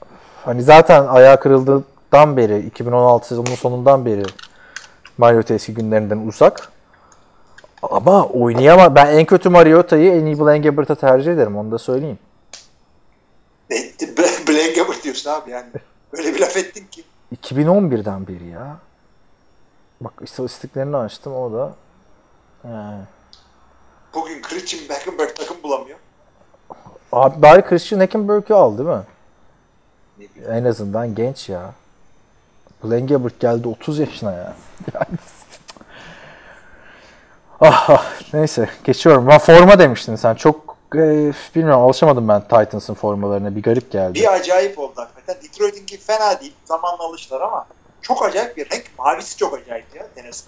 Hani 0.46 0.64
zaten 0.64 1.08
ayağı 1.08 1.40
kırıldığından 1.40 2.38
beri 2.38 2.60
2016 2.60 3.28
sezonunun 3.28 3.56
sonundan 3.56 4.06
beri 4.06 4.24
Mariota 5.18 5.54
eski 5.54 5.74
günlerinden 5.74 6.28
uzak. 6.28 6.70
Ama 7.84 8.26
oynayama 8.26 8.96
ben 8.96 9.08
en 9.18 9.26
kötü 9.26 9.50
Mariota'yı 9.50 10.12
en 10.12 10.26
iyi 10.26 10.40
Blaine 10.40 10.70
Gabbert'a 10.70 10.96
tercih 10.96 11.34
ederim 11.34 11.58
onu 11.58 11.72
da 11.72 11.78
söyleyeyim. 11.78 12.20
E, 13.72 13.76
Bla- 14.18 14.48
Blaine 14.48 14.74
Gabbert 14.74 15.04
diyorsun 15.04 15.30
abi 15.30 15.52
yani. 15.52 15.70
Böyle 16.14 16.34
bir 16.36 16.40
laf 16.40 16.58
ettin 16.58 16.86
ki. 16.92 17.04
2011'den 17.36 18.28
beri 18.28 18.46
ya. 18.48 18.78
Bak 20.02 20.14
istatistiklerini 20.22 20.98
açtım 20.98 21.36
o 21.36 21.54
da. 21.54 21.74
Yani. 22.68 23.02
Bugün 24.14 24.42
Christian 24.42 24.90
Beckenberg 24.90 25.36
takım 25.36 25.58
bulamıyor. 25.64 25.98
Abi 27.12 27.42
bari 27.42 27.62
Christian 27.66 28.00
Hackenberg'i 28.00 28.54
al 28.54 28.78
değil 28.78 28.90
mi? 28.90 29.04
En 30.48 30.64
azından 30.66 31.16
genç 31.16 31.50
ya. 31.50 31.74
Blaine 32.84 33.06
Gabbert 33.06 33.40
geldi 33.40 33.68
30 33.68 34.00
yaşına 34.00 34.32
ya. 34.32 34.54
Yani- 34.94 35.06
ah, 37.62 37.90
ah, 37.90 38.06
neyse 38.34 38.70
geçiyorum. 38.84 39.28
Ben 39.28 39.38
forma 39.38 39.80
demiştin 39.80 40.16
sen. 40.16 40.36
Çok 40.36 40.69
e, 40.96 41.34
bilmiyorum 41.56 41.82
alışamadım 41.84 42.28
ben 42.28 42.42
Titans'ın 42.42 42.94
formalarına. 42.94 43.56
Bir 43.56 43.64
garip 43.64 43.92
geldi. 43.92 44.14
Bir 44.20 44.34
acayip 44.34 44.80
oldu 44.80 44.94
hakikaten. 44.96 45.36
Detroit'inki 45.44 45.98
fena 45.98 46.42
değil. 46.42 46.54
Zamanla 46.66 47.04
alıştılar 47.04 47.42
ama 47.42 47.66
çok 48.02 48.26
acayip 48.26 48.58
bir 48.58 48.70
renk. 48.72 48.84
Mavisi 48.98 49.38
çok 49.38 49.54
acayip 49.60 49.96
ya 49.96 50.08
Tennessee. 50.16 50.48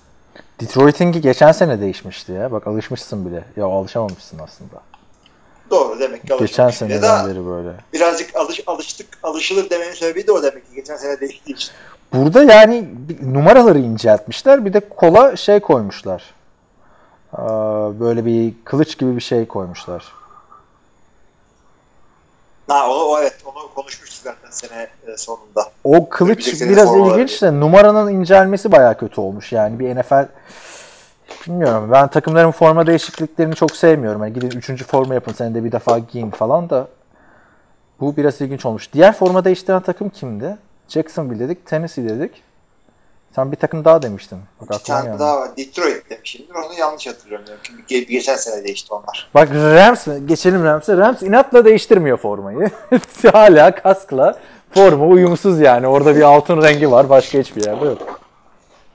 Detroit'inki 0.61 1.21
geçen 1.21 1.51
sene 1.51 1.81
değişmişti 1.81 2.31
ya. 2.31 2.51
Bak 2.51 2.67
alışmışsın 2.67 3.25
bile. 3.25 3.43
Ya 3.55 3.65
alışamamışsın 3.65 4.39
aslında. 4.39 4.81
Doğru 5.69 5.99
demek 5.99 6.21
ki 6.27 6.35
Geçen 6.39 6.69
seneden 6.69 7.27
beri 7.27 7.45
böyle. 7.45 7.69
birazcık 7.93 8.35
alış, 8.35 8.61
alıştık, 8.67 9.07
alışılır 9.23 9.69
demenin 9.69 9.93
sebebi 9.93 10.27
de 10.27 10.31
o 10.31 10.43
demek 10.43 10.69
ki. 10.69 10.75
Geçen 10.75 10.95
sene 10.97 11.19
değiştiği 11.19 11.55
için. 11.55 11.71
Burada 12.13 12.43
yani 12.43 12.89
numaraları 13.21 13.79
inceltmişler. 13.79 14.65
Bir 14.65 14.73
de 14.73 14.79
kola 14.89 15.35
şey 15.35 15.59
koymuşlar. 15.59 16.23
Böyle 17.99 18.25
bir 18.25 18.53
kılıç 18.65 18.97
gibi 18.97 19.15
bir 19.15 19.21
şey 19.21 19.47
koymuşlar. 19.47 20.20
Ha, 22.71 22.89
o, 22.89 22.93
o 22.93 23.19
evet 23.19 23.35
onu 23.45 23.73
konuşmuştuk 23.75 24.19
zaten 24.23 24.51
sene 24.51 24.87
e, 25.07 25.17
sonunda. 25.17 25.65
O 25.83 26.09
kılıç 26.09 26.61
biraz 26.61 26.95
ilginç 26.95 27.41
de 27.41 27.59
numaranın 27.59 28.11
incelmesi 28.13 28.71
bayağı 28.71 28.97
kötü 28.97 29.21
olmuş. 29.21 29.51
Yani 29.51 29.79
bir 29.79 29.95
NFL 29.95 30.27
bilmiyorum. 31.47 31.89
Ben 31.91 32.07
takımların 32.07 32.51
forma 32.51 32.87
değişikliklerini 32.87 33.55
çok 33.55 33.71
sevmiyorum. 33.71 34.23
Yani 34.23 34.33
gidin 34.33 34.49
3. 34.57 34.83
forma 34.83 35.13
yapın 35.13 35.33
senede 35.33 35.63
bir 35.63 35.71
defa 35.71 35.99
giyin 35.99 36.29
falan 36.29 36.69
da 36.69 36.87
bu 37.99 38.17
biraz 38.17 38.41
ilginç 38.41 38.65
olmuş. 38.65 38.93
Diğer 38.93 39.13
forma 39.13 39.45
değiştiren 39.45 39.81
takım 39.81 40.09
kimdi? 40.09 40.57
Jacksonville 40.87 41.39
dedik, 41.39 41.67
Tennessee 41.67 42.09
dedik. 42.09 42.43
Sen 43.35 43.51
bir 43.51 43.57
takım 43.57 43.85
daha 43.85 44.01
demiştin. 44.01 44.39
Bak 44.61 44.69
Bir 44.79 44.83
tane 44.83 45.05
geldi. 45.07 45.19
daha 45.19 45.39
var. 45.39 45.49
Detroit 45.57 46.09
demişimdir. 46.09 46.53
Onu 46.55 46.73
yanlış 46.79 47.07
hatırlıyorum. 47.07 47.45
Çünkü 47.63 47.81
ge- 47.95 48.05
geçen 48.07 48.35
sene 48.35 48.63
değişti 48.63 48.93
onlar. 48.93 49.29
Bak 49.35 49.49
Rams, 49.53 50.07
geçelim 50.25 50.63
Rams'e. 50.63 50.97
Rams 50.97 51.21
inatla 51.23 51.65
değiştirmiyor 51.65 52.17
formayı. 52.17 52.71
Hala 53.31 53.75
kaskla 53.75 54.39
forma 54.73 55.05
uyumsuz 55.05 55.59
yani. 55.59 55.87
Orada 55.87 56.15
bir 56.15 56.21
altın 56.21 56.61
rengi 56.61 56.91
var. 56.91 57.09
Başka 57.09 57.39
hiçbir 57.39 57.65
yerde 57.65 57.85
yok. 57.85 58.20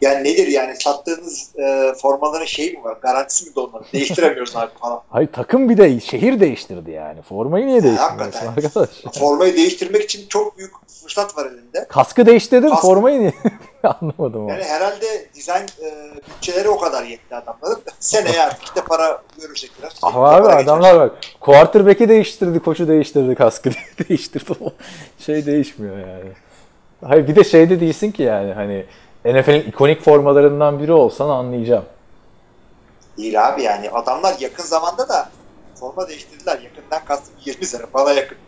Yani 0.07 0.25
nedir 0.25 0.47
yani 0.47 0.77
sattığınız 0.77 1.51
e, 1.59 1.93
formaların 2.03 2.47
şeyi 2.47 2.73
mi 2.73 2.85
var? 2.85 2.97
Garantisi 3.03 3.51
mi 3.51 3.57
de? 3.57 3.61
Değiştiremiyoruz 3.93 4.57
abi 4.57 4.71
falan. 4.81 5.03
Hayır 5.11 5.29
takım 5.33 5.69
bir 5.69 5.77
de 5.77 6.01
şehir 6.01 6.41
değiştirdi 6.41 6.91
yani. 6.91 7.23
Formayı 7.23 7.67
niye 7.67 7.83
değiştiriyorsun 7.83 8.19
hakikaten. 8.19 8.49
arkadaş? 8.49 8.89
Formayı 9.19 9.57
değiştirmek 9.57 10.03
için 10.03 10.29
çok 10.29 10.59
büyük 10.59 10.73
fırsat 11.03 11.39
var 11.39 11.47
elinde. 11.47 11.87
Kaskı 11.89 12.27
değiştirdin 12.27 12.69
Kask- 12.69 12.81
formayı 12.83 13.21
niye? 13.21 13.33
Anlamadım 13.83 14.45
onu. 14.45 14.51
Yani 14.51 14.65
herhalde 14.65 15.29
dizayn 15.35 15.67
e, 15.83 16.11
bütçeleri 16.29 16.69
o 16.69 16.79
kadar 16.79 17.05
yetti 17.05 17.35
adamların. 17.35 17.83
Seneye 18.01 18.43
artık 18.43 18.63
işte 18.65 18.81
para 18.81 19.23
görürsek 19.41 19.71
biraz. 19.81 19.93
Ama 20.03 20.31
abi 20.31 20.49
adamlar 20.49 20.97
bak. 20.99 21.13
Quarterback'i 21.41 22.09
değiştirdi, 22.09 22.59
koçu 22.61 22.89
değiştirdi, 22.89 23.35
kaskı 23.35 23.71
değiştirdi. 24.09 24.53
Şey 25.19 25.47
değişmiyor 25.47 25.99
yani. 25.99 26.31
Hayır 27.05 27.29
bir 27.29 27.37
de 27.37 27.45
şey 27.45 27.71
de 27.71 27.81
değilsin 27.81 28.11
ki 28.11 28.23
yani 28.23 28.53
hani 28.53 28.85
NFL'in 29.35 29.61
ikonik 29.69 30.03
formalarından 30.03 30.79
biri 30.79 30.93
olsan 30.93 31.29
anlayacağım. 31.29 31.85
Değil 33.19 33.49
abi 33.49 33.63
yani 33.63 33.91
adamlar 33.91 34.35
yakın 34.41 34.63
zamanda 34.63 35.09
da 35.09 35.29
forma 35.75 36.09
değiştirdiler. 36.09 36.53
Yakından 36.53 37.05
kastım 37.05 37.35
20 37.45 37.67
sene 37.67 37.83
bana 37.95 38.13
yakın. 38.13 38.39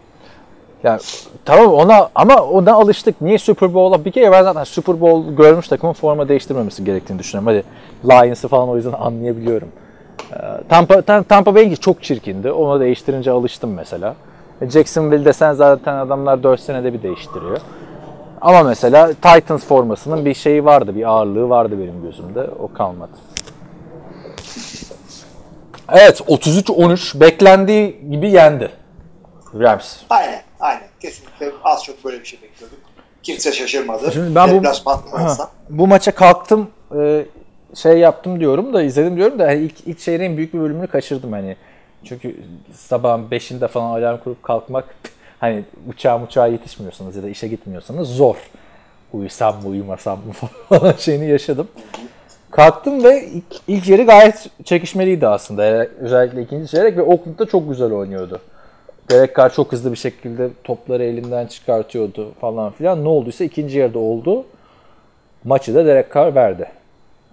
Yani 0.83 1.01
tamam 1.45 1.75
ona 1.75 2.11
ama 2.15 2.43
ona 2.43 2.75
alıştık. 2.75 3.21
Niye 3.21 3.39
Super 3.39 3.75
Bowl'a 3.75 4.05
bir 4.05 4.11
kere 4.11 4.33
ben 4.33 4.43
zaten 4.43 4.65
Super 4.65 5.01
Bowl 5.01 5.37
görmüş 5.37 5.69
takımın 5.69 5.93
forma 5.93 6.29
değiştirmemesi 6.29 6.85
gerektiğini 6.85 7.19
düşünüyorum. 7.19 7.47
Hadi 7.47 7.65
Lions'ı 8.13 8.49
falan 8.49 8.69
o 8.69 8.77
yüzden 8.77 8.93
anlayabiliyorum. 8.93 9.69
Ee, 10.33 10.37
Tampa, 10.69 11.03
Tam- 11.03 11.25
Tampa 11.25 11.55
Bay 11.55 11.77
çok 11.77 12.03
çirkindi. 12.03 12.53
Onu 12.53 12.81
değiştirince 12.81 13.31
alıştım 13.31 13.75
mesela. 13.75 14.15
Jacksonville 14.63 15.25
desen 15.25 15.53
zaten 15.53 15.97
adamlar 15.97 16.43
4 16.43 16.61
senede 16.61 16.93
bir 16.93 17.03
değiştiriyor. 17.03 17.59
Ama 18.41 18.63
mesela 18.63 19.13
Titans 19.13 19.65
formasının 19.65 20.25
bir 20.25 20.35
şeyi 20.35 20.65
vardı, 20.65 20.95
bir 20.97 21.05
ağırlığı 21.11 21.49
vardı 21.49 21.79
benim 21.79 22.03
gözümde. 22.03 22.41
O 22.59 22.73
kalmadı. 22.73 23.13
Evet, 25.93 26.21
33-13 26.21 27.21
beklendiği 27.21 28.11
gibi 28.11 28.31
yendi. 28.31 28.71
Rams. 29.55 29.97
Aynen 30.11 30.43
aynen. 30.61 30.83
Kesinlikle 31.01 31.53
az 31.65 31.85
çok 31.85 32.05
böyle 32.05 32.21
bir 32.21 32.25
şey 32.25 32.43
bekliyorduk. 32.43 32.79
Kimse 33.23 33.53
şaşırmadı. 33.53 34.13
Şimdi 34.13 34.35
ben 34.35 34.65
bu- 34.65 34.69
olsa. 35.25 35.51
bu 35.71 35.87
maça 35.87 36.15
kalktım 36.15 36.69
e, 36.99 37.27
şey 37.75 37.99
yaptım 37.99 38.41
diyorum 38.41 38.75
da 38.75 38.83
izledim 38.83 39.17
diyorum 39.17 39.39
da 39.39 39.47
hani 39.47 39.59
ilk, 39.59 39.87
ilk 39.87 39.99
çeyreğin 40.01 40.37
büyük 40.37 40.55
bir 40.55 40.61
bölümünü 40.61 40.87
kaçırdım 40.87 41.33
hani. 41.33 41.57
Çünkü 42.05 42.37
sabahın 42.75 43.29
5'inde 43.31 43.69
falan 43.69 43.99
alarm 44.01 44.19
kurup 44.19 44.43
kalkmak 44.43 44.85
hani 45.41 45.65
uçağa 45.89 46.23
uçağa 46.23 46.47
yetişmiyorsanız 46.47 47.17
ya 47.17 47.23
da 47.23 47.29
işe 47.29 47.49
gitmiyorsanız 47.49 48.09
zor. 48.09 48.37
Uyusam 49.13 49.63
mı 49.63 49.69
uyumasam 49.69 50.19
mı 50.19 50.33
falan 50.69 50.93
şeyini 50.99 51.29
yaşadım. 51.29 51.69
Kalktım 52.51 53.05
ve 53.05 53.27
ilk, 53.27 53.45
ilk 53.69 53.89
yeri 53.89 54.05
gayet 54.05 54.47
çekişmeliydi 54.65 55.27
aslında. 55.27 55.65
Yani 55.65 55.89
özellikle 56.01 56.43
ikinci 56.43 56.71
çeyrek 56.71 56.97
ve 56.97 57.03
Oakland'da 57.03 57.47
çok 57.47 57.69
güzel 57.69 57.93
oynuyordu. 57.93 58.41
Derek 59.11 59.37
Carr 59.37 59.55
çok 59.55 59.73
hızlı 59.73 59.93
bir 59.93 59.97
şekilde 59.97 60.51
topları 60.65 61.05
elinden 61.05 61.47
çıkartıyordu 61.47 62.35
falan 62.41 62.73
filan. 62.73 63.05
Ne 63.05 63.09
olduysa 63.09 63.45
ikinci 63.45 63.79
yarıda 63.79 63.99
oldu. 63.99 64.47
Maçı 65.45 65.75
da 65.75 65.87
Derek 65.87 66.15
Carr 66.15 66.35
verdi. 66.35 66.71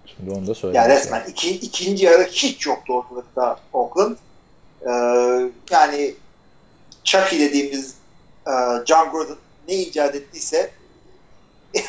Şimdi 0.06 0.32
onu 0.32 0.48
da 0.48 0.54
söyleyeyim. 0.56 0.90
Yani 0.90 1.00
resmen 1.00 1.24
iki, 1.30 1.50
ikinci 1.50 2.06
yarı 2.06 2.24
hiç 2.24 2.66
yoktu 2.66 2.94
ortalıkta 2.94 3.58
Oakland. 3.74 4.16
Ee, 4.82 4.92
yani 5.72 6.14
Chucky 7.04 7.42
dediğimiz 7.42 7.95
John 8.86 9.10
Gordon 9.12 9.38
ne 9.68 9.76
icat 9.76 10.16
ettiyse 10.16 10.72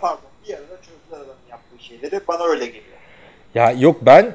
pardon 0.00 0.18
bir 0.44 0.52
yarıda 0.52 0.76
çözdüler 0.76 1.16
adamın 1.16 1.50
yaptığı 1.50 1.84
şeyleri. 1.84 2.20
Bana 2.28 2.44
öyle 2.44 2.66
geliyor. 2.66 2.84
Ya 3.54 3.70
yok 3.70 3.96
ben 4.02 4.34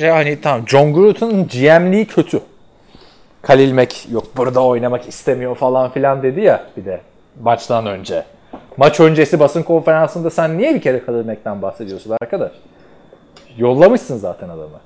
hani 0.00 0.40
tamam 0.40 0.68
John 0.68 0.94
Gruden'ın 0.94 1.48
GM'liği 1.48 2.06
kötü. 2.06 2.40
Kalil 3.42 3.72
Mack 3.72 4.10
yok 4.10 4.36
burada 4.36 4.64
oynamak 4.64 5.08
istemiyor 5.08 5.56
falan 5.56 5.90
filan 5.90 6.22
dedi 6.22 6.40
ya 6.40 6.66
bir 6.76 6.84
de 6.84 7.00
maçtan 7.42 7.86
önce. 7.86 8.24
Maç 8.76 9.00
öncesi 9.00 9.40
basın 9.40 9.62
konferansında 9.62 10.30
sen 10.30 10.58
niye 10.58 10.74
bir 10.74 10.80
kere 10.80 11.04
Khalil 11.04 11.26
Mack'ten 11.26 11.62
bahsediyorsun 11.62 12.16
arkadaş? 12.22 12.52
Yollamışsın 13.56 14.18
zaten 14.18 14.48
adamı. 14.48 14.80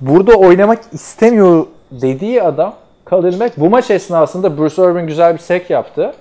Burada 0.00 0.34
oynamak 0.34 0.78
istemiyor 0.92 1.66
dediği 1.90 2.42
adam 2.42 2.74
Khalil 3.10 3.38
Mack 3.38 3.56
bu 3.56 3.70
maç 3.70 3.90
esnasında 3.90 4.58
Bruce 4.58 4.82
Irvin 4.82 5.06
güzel 5.06 5.34
bir 5.34 5.38
sek 5.38 5.70
yaptı. 5.70 6.14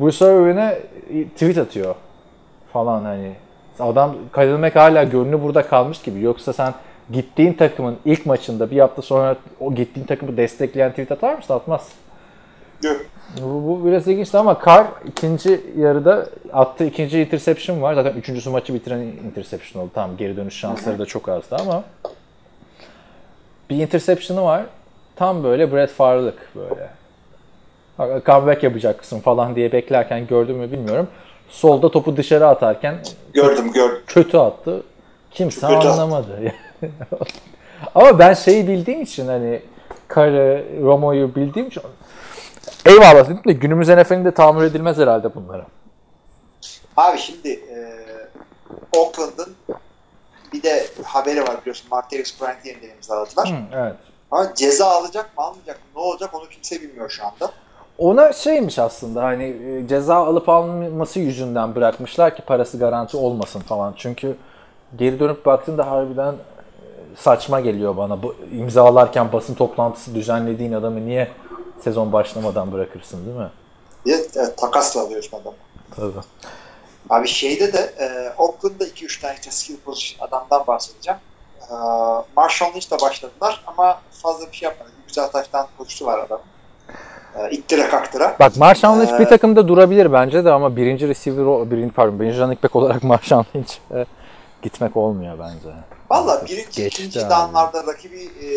Bruce 0.00 0.26
Irvin'e 0.26 0.78
tweet 1.34 1.58
atıyor 1.58 1.94
falan 2.72 3.04
hani. 3.04 3.32
Adam 3.80 4.14
Khalil 4.32 4.56
Mack 4.56 4.76
hala 4.76 5.04
gönlü 5.04 5.42
burada 5.42 5.62
kalmış 5.66 6.02
gibi. 6.02 6.20
Yoksa 6.20 6.52
sen 6.52 6.74
gittiğin 7.12 7.52
takımın 7.52 7.96
ilk 8.04 8.26
maçında 8.26 8.70
bir 8.70 8.78
hafta 8.78 9.02
sonra 9.02 9.36
o 9.60 9.74
gittiğin 9.74 10.06
takımı 10.06 10.36
destekleyen 10.36 10.90
tweet 10.90 11.12
atar 11.12 11.34
mısın? 11.34 11.54
Atmaz. 11.54 11.88
Yok. 12.82 12.96
Bu, 13.42 13.68
bu 13.68 13.86
biraz 13.86 14.08
ilginçti 14.08 14.38
ama 14.38 14.60
Carr 14.66 14.86
ikinci 15.06 15.60
yarıda 15.76 16.26
attığı 16.52 16.84
ikinci 16.84 17.20
interception 17.20 17.82
var. 17.82 17.94
Zaten 17.94 18.12
üçüncüsü 18.12 18.50
maçı 18.50 18.74
bitiren 18.74 18.98
interception 18.98 19.82
oldu. 19.82 19.90
Tamam 19.94 20.16
geri 20.16 20.36
dönüş 20.36 20.54
şansları 20.54 20.98
da 20.98 21.06
çok 21.06 21.28
azdı 21.28 21.56
ama 21.60 21.84
bir 23.70 23.76
interception'ı 23.76 24.42
var. 24.42 24.62
Tam 25.18 25.44
böyle 25.44 25.72
Brett 25.72 25.90
Favre'lık 25.90 26.38
böyle. 26.54 26.90
Comeback 28.26 28.62
yapacaksın 28.62 29.20
falan 29.20 29.56
diye 29.56 29.72
beklerken 29.72 30.26
gördüm 30.26 30.56
mü 30.56 30.72
bilmiyorum. 30.72 31.08
Solda 31.48 31.90
topu 31.90 32.16
dışarı 32.16 32.46
atarken 32.48 32.98
Gördüm 33.34 33.72
gördüm. 33.72 34.02
kötü 34.06 34.36
attı. 34.36 34.82
Kimse 35.30 35.60
Kötü 35.60 35.88
anlamadı. 35.88 36.52
Ama 37.94 38.18
ben 38.18 38.34
şeyi 38.34 38.68
bildiğim 38.68 39.02
için 39.02 39.26
hani 39.26 39.62
Carr'ı, 40.16 40.64
Romo'yu 40.82 41.34
bildiğim 41.34 41.68
için 41.68 41.82
eyvallah 42.86 43.24
dedim 43.24 43.40
de 43.46 43.52
günümüz 43.52 43.88
NFL'inde 43.88 44.34
tahammül 44.34 44.64
edilmez 44.64 44.98
herhalde 44.98 45.34
bunlara. 45.34 45.66
Abi 46.96 47.18
şimdi 47.18 47.48
e, 47.48 47.98
Oakland'ın 48.96 49.54
bir 50.52 50.62
de 50.62 50.86
haberi 51.04 51.42
var 51.42 51.60
biliyorsun. 51.60 51.88
Martavis 51.90 52.40
Bryant 52.40 52.66
yeniden 52.66 52.94
imzaladılar. 52.96 53.48
Hı, 53.48 53.54
evet. 53.76 53.96
Ama 54.30 54.54
ceza 54.54 54.86
alacak 54.86 55.38
mı 55.38 55.44
almayacak 55.44 55.76
mı 55.76 55.82
ne 55.96 56.00
olacak 56.00 56.34
onu 56.34 56.48
kimse 56.48 56.80
bilmiyor 56.80 57.10
şu 57.10 57.24
anda. 57.26 57.52
Ona 57.98 58.32
şeymiş 58.32 58.78
aslında 58.78 59.22
hani 59.22 59.44
e, 59.44 59.88
ceza 59.88 60.16
alıp 60.16 60.48
alması 60.48 61.20
yüzünden 61.20 61.74
bırakmışlar 61.74 62.36
ki 62.36 62.42
parası 62.42 62.78
garanti 62.78 63.16
olmasın 63.16 63.60
falan. 63.60 63.94
Çünkü 63.96 64.36
geri 64.98 65.20
dönüp 65.20 65.46
baktığında 65.46 65.90
harbiden 65.90 66.32
e, 66.32 66.36
saçma 67.16 67.60
geliyor 67.60 67.96
bana. 67.96 68.22
Bu 68.22 68.34
imzalarken 68.52 69.32
basın 69.32 69.54
toplantısı 69.54 70.14
düzenlediğin 70.14 70.72
adamı 70.72 71.06
niye 71.06 71.28
sezon 71.84 72.12
başlamadan 72.12 72.72
bırakırsın 72.72 73.26
değil 73.26 73.36
mi? 73.36 73.50
De, 74.06 74.26
evet, 74.36 74.56
takasla 74.56 75.00
alıyorsun 75.00 75.36
adamı. 75.36 75.56
Tabii. 75.96 76.24
Abi 77.10 77.28
şeyde 77.28 77.72
de 77.72 77.78
e, 77.78 78.32
Oakland'da 78.38 78.84
2-3 78.84 79.20
tane 79.20 79.34
işte 79.34 79.50
skill 79.50 79.76
position 79.76 80.28
adamdan 80.28 80.66
bahsedeceğim. 80.66 81.20
E, 81.70 81.74
Marshall 82.36 82.74
Lynch'le 82.74 82.90
başladılar 83.02 83.64
ama 83.66 84.00
fazla 84.22 84.46
bir 84.52 84.56
şey 84.56 84.68
yapmadı. 84.68 84.90
Güzel 85.06 85.28
taştan 85.28 85.66
koştu 85.78 86.06
var 86.06 86.18
adam. 86.18 86.40
E, 87.38 87.50
ittire 87.50 87.88
kaktıra. 87.88 88.36
Bak 88.40 88.56
Marshall 88.56 89.00
Lynch 89.00 89.12
Ee, 89.12 89.18
bir 89.18 89.24
takımda 89.26 89.68
durabilir 89.68 90.12
bence 90.12 90.44
de 90.44 90.52
ama 90.52 90.76
birinci 90.76 91.08
receiver, 91.08 91.70
birinci, 91.70 91.94
pardon 91.94 92.20
birinci 92.20 92.38
running 92.40 92.62
back 92.62 92.76
olarak 92.76 93.02
Marshall 93.02 93.44
Lynch 93.56 93.72
e, 93.94 94.06
gitmek 94.62 94.96
olmuyor 94.96 95.38
bence. 95.38 95.68
Valla 96.10 96.44
birinci, 96.46 96.82
Geçti 96.82 97.02
ikinci 97.02 97.24
abi. 97.26 97.30
downlarda 97.30 97.86
rakibi 97.92 98.22
e, 98.24 98.48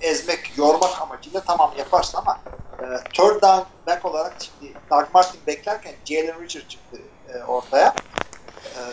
ezmek, 0.00 0.52
yormak 0.58 1.02
amacıyla 1.02 1.40
tamam 1.40 1.70
yaparsın 1.78 2.18
ama 2.18 2.38
e, 2.80 2.84
third 3.12 3.42
down 3.42 3.62
back 3.86 4.04
olarak 4.04 4.34
şimdi 4.38 4.72
Doug 4.90 5.04
Martin 5.14 5.40
beklerken 5.46 5.92
Jalen 6.04 6.42
Richard 6.42 6.68
çıktı 6.68 6.96
e, 7.34 7.44
ortaya. 7.44 7.94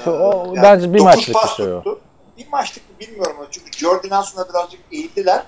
E, 0.05 0.09
O 0.09 0.53
bence 0.55 0.93
bir 0.93 0.99
maçlık 1.01 1.35
bir 1.43 1.49
şey 1.49 1.73
o. 1.73 1.83
Bir 2.41 2.51
maçlık 2.51 2.89
mı 2.89 2.95
bilmiyorum 2.99 3.35
ama 3.39 3.47
çünkü 3.51 3.71
Jordan 3.71 4.09
Nelson'a 4.09 4.49
birazcık 4.49 4.79
eğildiler. 4.91 5.43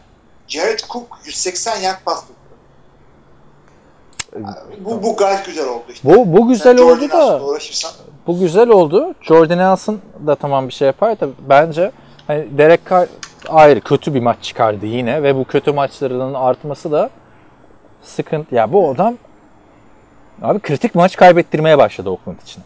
Jared 0.47 0.79
Cook 0.79 1.19
180 1.25 1.77
yard 1.77 2.03
pas 2.05 2.21
tuttu. 2.21 2.33
Bu, 4.79 5.03
bu 5.03 5.15
gayet 5.15 5.45
güzel 5.45 5.67
oldu 5.67 5.83
işte. 5.89 6.09
Bu 6.09 6.37
bu 6.37 6.47
güzel 6.47 6.77
Sen 6.77 6.83
oldu 6.83 7.09
da 7.09 7.41
bu 8.27 8.39
güzel 8.39 8.69
oldu. 8.69 9.15
Jordan 9.21 9.57
Nelson 9.57 9.99
da 10.27 10.35
tamam 10.35 10.67
bir 10.67 10.73
şey 10.73 10.85
yapar 10.85 11.19
da 11.19 11.27
bence 11.49 11.91
hani 12.27 12.57
Derek 12.57 12.89
Carr 12.89 13.07
ayrı 13.49 13.81
kötü 13.81 14.13
bir 14.13 14.19
maç 14.19 14.37
çıkardı 14.41 14.85
yine 14.85 15.23
ve 15.23 15.35
bu 15.35 15.43
kötü 15.43 15.71
maçlarının 15.71 16.33
artması 16.33 16.91
da 16.91 17.09
sıkıntı. 18.01 18.55
Ya 18.55 18.73
bu 18.73 18.89
adam 18.89 19.17
abi 20.41 20.59
kritik 20.59 20.95
maç 20.95 21.15
kaybettirmeye 21.15 21.77
başladı 21.77 22.09
Oakland 22.09 22.39
için. 22.39 22.63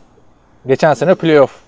Geçen 0.67 0.93
sene 0.93 1.15
playoff 1.15 1.66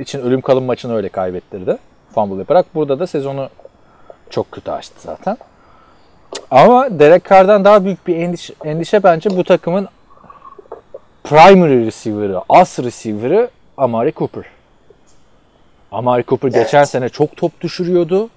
için 0.00 0.20
ölüm 0.20 0.40
kalım 0.40 0.64
maçını 0.64 0.96
öyle 0.96 1.08
kaybettirdi. 1.08 1.78
Fumble 2.14 2.38
yaparak. 2.38 2.66
Burada 2.74 2.98
da 3.00 3.06
sezonu 3.06 3.48
çok 4.30 4.52
kötü 4.52 4.70
açtı 4.70 4.94
zaten. 5.00 5.36
Ama 6.50 6.98
Derek 6.98 7.30
Carr'dan 7.30 7.64
daha 7.64 7.84
büyük 7.84 8.06
bir 8.06 8.16
endişe, 8.16 8.54
endişe 8.64 9.02
bence 9.02 9.30
bu 9.36 9.44
takımın 9.44 9.88
primary 11.24 11.86
receiver'ı, 11.86 12.40
as 12.48 12.78
receiver'ı 12.78 13.50
Amari 13.76 14.12
Cooper. 14.12 14.44
Amari 15.92 16.24
Cooper 16.24 16.48
geçen 16.48 16.78
Evet. 16.78 16.88
sene 16.88 17.08
çok 17.08 17.36
top 17.36 17.60
düşürüyordu. 17.60 18.30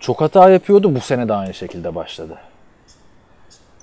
Çok 0.00 0.20
hata 0.20 0.50
yapıyordu. 0.50 0.94
Bu 0.94 1.00
sene 1.00 1.28
de 1.28 1.32
aynı 1.34 1.54
şekilde 1.54 1.94
başladı. 1.94 2.38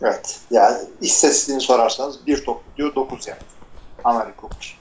evet. 0.02 0.40
Yani 0.52 0.78
istatistiğini 1.02 1.62
sorarsanız 1.62 2.28
bir 2.28 2.46
top 2.46 2.62
diyor 2.78 2.96
9 2.96 3.28
yani. 3.28 3.40
Amerika 4.04 4.42
Cooper. 4.42 4.78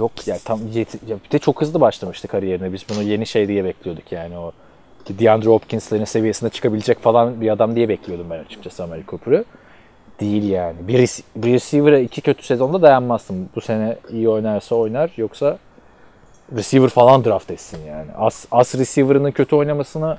Yok 0.00 0.28
ya 0.28 0.38
tam 0.44 0.60
yeti- 0.60 1.10
ya 1.10 1.16
bir 1.26 1.30
de 1.30 1.38
çok 1.38 1.60
hızlı 1.60 1.80
başlamıştı 1.80 2.28
kariyerine. 2.28 2.72
Biz 2.72 2.82
bunu 2.88 3.02
yeni 3.02 3.26
şey 3.26 3.48
diye 3.48 3.64
bekliyorduk 3.64 4.12
yani 4.12 4.38
o 4.38 4.52
DeAndre 5.08 5.48
Hopkins'lerin 5.48 6.04
seviyesine 6.04 6.50
çıkabilecek 6.50 7.00
falan 7.00 7.40
bir 7.40 7.50
adam 7.50 7.76
diye 7.76 7.88
bekliyordum 7.88 8.26
ben 8.30 8.38
açıkçası 8.38 8.84
Amari 8.84 9.04
Cooper'ı. 9.08 9.44
Değil 10.20 10.50
yani. 10.50 10.76
Bir, 10.88 10.98
rec- 10.98 11.22
bir 11.36 11.52
receiver'a 11.52 11.98
iki 11.98 12.20
kötü 12.20 12.42
sezonda 12.46 12.82
dayanmazsın. 12.82 13.48
Bu 13.56 13.60
sene 13.60 13.96
iyi 14.10 14.28
oynarsa 14.28 14.74
oynar 14.74 15.10
yoksa 15.16 15.58
receiver 16.56 16.88
falan 16.88 17.24
draft 17.24 17.50
etsin 17.50 17.78
yani. 17.88 18.10
As, 18.18 18.44
as 18.50 18.74
receiver'ının 18.74 19.30
kötü 19.30 19.56
oynamasını 19.56 20.18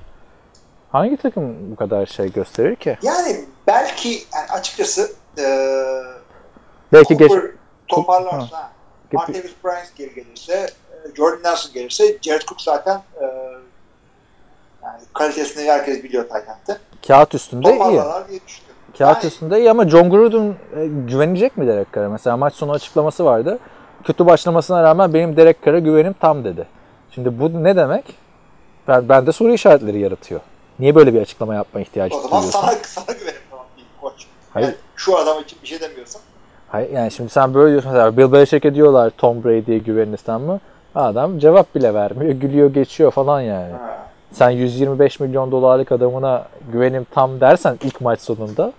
hangi 0.91 1.17
takım 1.17 1.71
bu 1.71 1.75
kadar 1.75 2.05
şey 2.05 2.31
gösterir 2.31 2.75
ki? 2.75 2.97
Yani 3.03 3.45
belki 3.67 4.09
yani 4.09 4.51
açıkçası 4.51 5.11
eee 5.37 6.03
Belki 6.93 7.17
geç 7.17 7.29
Cooper 7.31 7.51
toparlarsa 7.87 8.71
Martavis 9.13 9.51
Bryant 9.63 9.95
geri 9.95 10.13
gelirse 10.15 10.53
e, 10.53 11.15
Jordan 11.15 11.43
Nelson 11.43 11.73
gelirse 11.73 12.17
Jared 12.21 12.41
Cook 12.41 12.61
zaten 12.61 13.01
e, 13.21 13.25
yani 14.83 15.01
kalitesini 15.13 15.71
herkes 15.71 16.03
biliyor 16.03 16.29
Tayland'da. 16.29 16.77
kağıt 17.07 17.35
üstünde 17.35 17.69
iyi. 17.69 17.77
Toparlarlar 17.77 18.29
diye 18.29 18.39
düşünüyorum. 18.47 18.75
Kağıt 18.97 19.23
Yani 19.23 19.27
üstünde 19.33 19.59
iyi 19.59 19.71
ama 19.71 19.89
John 19.89 20.09
Gruden 20.09 20.55
e, 20.75 20.87
güvenecek 21.11 21.57
mi 21.57 21.67
Derek 21.67 21.93
Carr'a? 21.93 22.09
Mesela 22.09 22.37
maç 22.37 22.53
sonu 22.53 22.71
açıklaması 22.71 23.25
vardı. 23.25 23.59
Kötü 24.03 24.25
başlamasına 24.25 24.83
rağmen 24.83 25.13
benim 25.13 25.37
Derek 25.37 25.63
Carr'a 25.65 25.79
güvenim 25.79 26.13
tam 26.13 26.43
dedi. 26.45 26.67
Şimdi 27.11 27.39
bu 27.39 27.63
ne 27.63 27.75
demek? 27.75 28.05
Ben, 28.87 29.09
bende 29.09 29.31
soru 29.31 29.53
işaretleri 29.53 29.99
yaratıyor. 29.99 30.41
Niye 30.79 30.95
böyle 30.95 31.13
bir 31.13 31.21
açıklama 31.21 31.55
yapma 31.55 31.81
ihtiyacı 31.81 32.15
o 32.15 32.21
zaman 32.21 32.31
duyuyorsun? 32.41 32.59
sana, 32.61 32.71
sana 33.05 33.17
güvenim 33.17 33.41
tamam 33.49 33.65
değil 33.77 33.87
koç. 34.01 34.25
Hayır. 34.53 34.67
Yani 34.67 34.75
şu 34.95 35.17
adam 35.17 35.41
için 35.43 35.57
bir 35.61 35.67
şey 35.67 35.81
demiyorsan. 35.81 36.21
Hayır, 36.73 36.89
yani 36.89 37.11
şimdi 37.11 37.29
sen 37.29 37.53
böyle 37.53 37.71
diyorsun. 37.71 37.91
Mesela 37.91 38.17
Bill 38.17 38.31
Belichick'e 38.31 38.75
diyorlar 38.75 39.09
Tom 39.17 39.43
Brady'ye 39.43 39.77
güveniniz 39.77 40.21
tamam 40.21 40.41
mı? 40.47 40.59
Adam 40.95 41.39
cevap 41.39 41.75
bile 41.75 41.93
vermiyor. 41.93 42.31
Gülüyor 42.41 42.73
geçiyor 42.73 43.11
falan 43.11 43.41
yani. 43.41 43.71
Ha. 43.71 43.97
Sen 44.31 44.49
125 44.49 45.19
milyon 45.19 45.51
dolarlık 45.51 45.91
adamına 45.91 46.45
güvenim 46.71 47.07
tam 47.11 47.39
dersen 47.41 47.77
ilk 47.83 48.01
maç 48.01 48.19
sonunda 48.19 48.73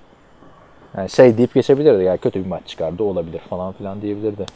yani 0.96 1.10
şey 1.10 1.38
deyip 1.38 1.54
geçebilirdi. 1.54 2.02
Yani 2.02 2.18
kötü 2.18 2.44
bir 2.44 2.48
maç 2.48 2.62
çıkardı 2.66 3.02
olabilir 3.02 3.40
falan 3.50 3.72
filan 3.72 4.02
diyebilirdi. 4.02 4.46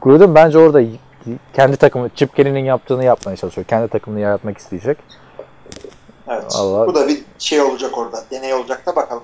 Gruden 0.00 0.34
bence 0.34 0.58
orada 0.58 0.82
kendi 1.52 1.76
takımı 1.76 2.08
Chip 2.14 2.36
Kelly'nin 2.36 2.64
yaptığını 2.64 3.04
yapmaya 3.04 3.36
çalışıyor. 3.36 3.64
Kendi 3.66 3.88
takımını 3.88 4.20
yaratmak 4.20 4.58
isteyecek. 4.58 4.98
Evet. 6.28 6.44
Allah- 6.58 6.86
Bu 6.86 6.94
da 6.94 7.08
bir 7.08 7.22
şey 7.38 7.60
olacak 7.60 7.98
orada. 7.98 8.16
Deney 8.30 8.54
olacak 8.54 8.86
da 8.86 8.96
bakalım. 8.96 9.22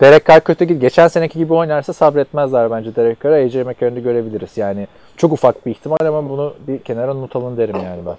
Derek 0.00 0.26
Carr 0.26 0.40
kötü 0.40 0.64
gibi 0.64 0.80
geçen 0.80 1.08
seneki 1.08 1.38
gibi 1.38 1.54
oynarsa 1.54 1.92
sabretmezler 1.92 2.70
bence 2.70 2.96
Derek 2.96 3.20
Carr'a. 3.20 3.36
AJ 3.36 3.54
McCarron'u 3.54 4.02
görebiliriz. 4.02 4.56
Yani 4.56 4.86
çok 5.16 5.32
ufak 5.32 5.66
bir 5.66 5.70
ihtimal 5.70 5.98
ama 6.00 6.28
bunu 6.28 6.54
bir 6.66 6.78
kenara 6.78 7.14
not 7.14 7.36
alın 7.36 7.56
derim 7.56 7.76
yani 7.76 8.00
ben. 8.06 8.16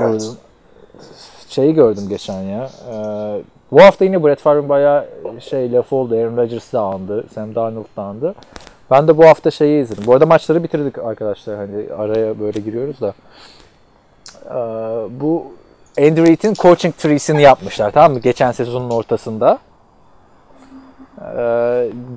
Evet. 0.00 0.30
Şeyi 1.48 1.74
gördüm 1.74 2.04
geçen 2.08 2.42
ya. 2.42 2.70
Ee, 2.92 3.42
bu 3.72 3.82
hafta 3.82 4.04
yine 4.04 4.24
Brett 4.24 4.40
Favre'ın 4.40 4.68
bayağı 4.68 5.06
şey 5.40 5.72
lafı 5.72 5.96
oldu. 5.96 6.14
Aaron 6.14 6.36
Rodgers 6.36 6.72
da 6.72 6.80
andı. 6.80 7.24
Sam 7.34 7.54
Darnold 7.54 7.96
da 7.96 8.02
andı. 8.02 8.34
Ben 8.90 9.08
de 9.08 9.18
bu 9.18 9.24
hafta 9.26 9.50
şeyi 9.50 9.82
izledim. 9.82 10.06
Bu 10.06 10.12
arada 10.12 10.26
maçları 10.26 10.62
bitirdik 10.62 10.98
arkadaşlar. 10.98 11.56
Hani 11.56 11.92
araya 11.98 12.40
böyle 12.40 12.60
giriyoruz 12.60 13.00
da. 13.00 13.14
Ee, 14.44 14.54
bu 15.20 15.46
Andy 15.98 16.22
Reid'in 16.26 16.54
coaching 16.54 16.96
tree'sini 16.96 17.42
yapmışlar 17.42 17.90
tamam 17.90 18.12
mı? 18.12 18.18
Geçen 18.18 18.52
sezonun 18.52 18.90
ortasında. 18.90 19.58
Ee, 21.20 21.24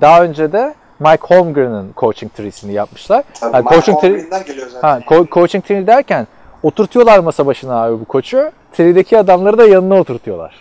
daha 0.00 0.22
önce 0.22 0.52
de 0.52 0.74
Mike 0.98 1.22
Holmgren'ın 1.34 1.92
coaching 1.96 2.34
tree'sini 2.34 2.72
yapmışlar. 2.72 3.24
Tabii 3.40 3.52
Ha, 3.52 3.58
Mike 3.58 3.74
coaching 3.74 3.98
tree- 3.98 4.44
geliyor 4.46 4.68
zaten. 4.68 4.88
Ha, 4.88 4.98
ko- 4.98 5.30
coaching 5.30 5.64
tree 5.64 5.86
derken 5.86 6.26
oturtuyorlar 6.62 7.18
masa 7.18 7.46
başına 7.46 7.82
abi 7.84 8.00
bu 8.00 8.04
koçu. 8.04 8.50
Tree'deki 8.72 9.18
adamları 9.18 9.58
da 9.58 9.66
yanına 9.66 9.94
oturtuyorlar. 10.00 10.54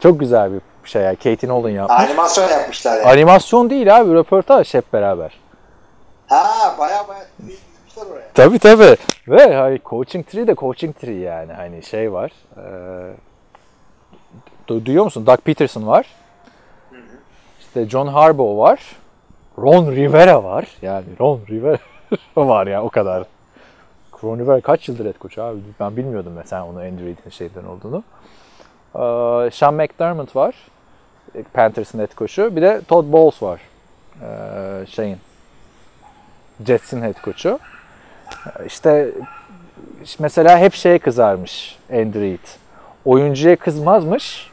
Çok 0.00 0.20
güzel 0.20 0.52
bir 0.52 0.60
şey 0.84 1.02
ya. 1.02 1.14
Katie 1.14 1.48
Nolan 1.48 1.70
yapmış. 1.70 2.00
Animasyon 2.00 2.48
yapmışlar 2.48 2.96
yani. 2.96 3.06
Animasyon 3.08 3.70
değil 3.70 3.96
abi, 3.96 4.14
röportaj 4.14 4.74
hep 4.74 4.92
beraber. 4.92 5.38
ha 6.28 6.74
baya 6.78 7.08
baya. 7.08 7.24
Tabii 8.34 8.58
tabii. 8.58 8.96
Ve 9.28 9.54
hani 9.54 9.78
coaching 9.84 10.26
tree 10.26 10.46
de 10.46 10.54
coaching 10.54 10.96
tree 10.96 11.14
yani. 11.18 11.52
Hani 11.52 11.82
şey 11.82 12.12
var. 12.12 12.32
E, 12.56 12.62
du- 14.68 14.84
duyuyor 14.86 15.04
musun? 15.04 15.26
Doug 15.26 15.38
Peterson 15.38 15.86
var. 15.86 16.06
İşte 17.60 17.88
John 17.88 18.06
Harbaugh 18.06 18.58
var. 18.58 18.80
Ron 19.58 19.90
Rivera 19.92 20.44
var. 20.44 20.66
Yani 20.82 21.04
Ron 21.20 21.40
Rivera 21.50 21.78
var 22.36 22.66
ya 22.66 22.82
o 22.84 22.88
kadar. 22.90 23.24
Ron 24.24 24.38
Rivera 24.38 24.60
kaç 24.60 24.88
yıldır 24.88 25.04
head 25.06 25.18
coach 25.20 25.38
abi? 25.38 25.58
Ben 25.80 25.96
bilmiyordum 25.96 26.32
mesela 26.36 26.66
onu 26.66 26.78
Andrew 26.78 27.04
Reid'in 27.06 27.30
şeyden 27.30 27.64
olduğunu. 27.64 28.02
Ee, 28.94 29.50
Sean 29.50 29.74
McDermott 29.74 30.36
var. 30.36 30.54
Panthers'ın 31.52 31.98
head 31.98 32.14
coach'u. 32.16 32.56
Bir 32.56 32.62
de 32.62 32.80
Todd 32.88 33.12
Bowles 33.12 33.42
var. 33.42 33.60
Ee, 34.22 34.86
şeyin. 34.86 35.16
Jets'in 36.66 37.02
head 37.02 37.14
coach'u. 37.24 37.58
İşte 38.66 39.10
mesela 40.18 40.58
hep 40.58 40.74
şeye 40.74 40.98
kızarmış 40.98 41.78
Andrew 41.92 42.20
Reid. 42.20 42.38
Oyuncuya 43.04 43.56
kızmazmış, 43.56 44.50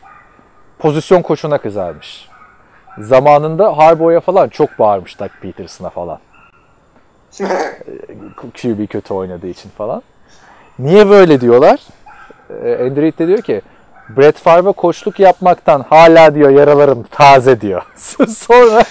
pozisyon 0.79 1.21
koçuna 1.21 1.57
kızarmış. 1.57 2.29
Zamanında 2.97 3.77
Harbaugh'a 3.77 4.19
falan 4.19 4.49
çok 4.49 4.79
bağırmış 4.79 5.19
Doug 5.19 5.31
Peterson'a 5.41 5.89
falan. 5.89 6.19
QB 8.61 8.87
kötü 8.89 9.13
oynadığı 9.13 9.47
için 9.47 9.69
falan. 9.69 10.01
Niye 10.79 11.09
böyle 11.09 11.41
diyorlar? 11.41 11.79
Ee, 12.49 12.73
Andrew 12.73 13.01
Reid 13.01 13.19
de 13.19 13.27
diyor 13.27 13.41
ki 13.41 13.61
Brett 14.09 14.37
Favre'a 14.37 14.71
koçluk 14.71 15.19
yapmaktan 15.19 15.85
hala 15.89 16.35
diyor 16.35 16.49
yaralarım 16.49 17.03
taze 17.11 17.61
diyor. 17.61 17.81
sonra 18.27 18.83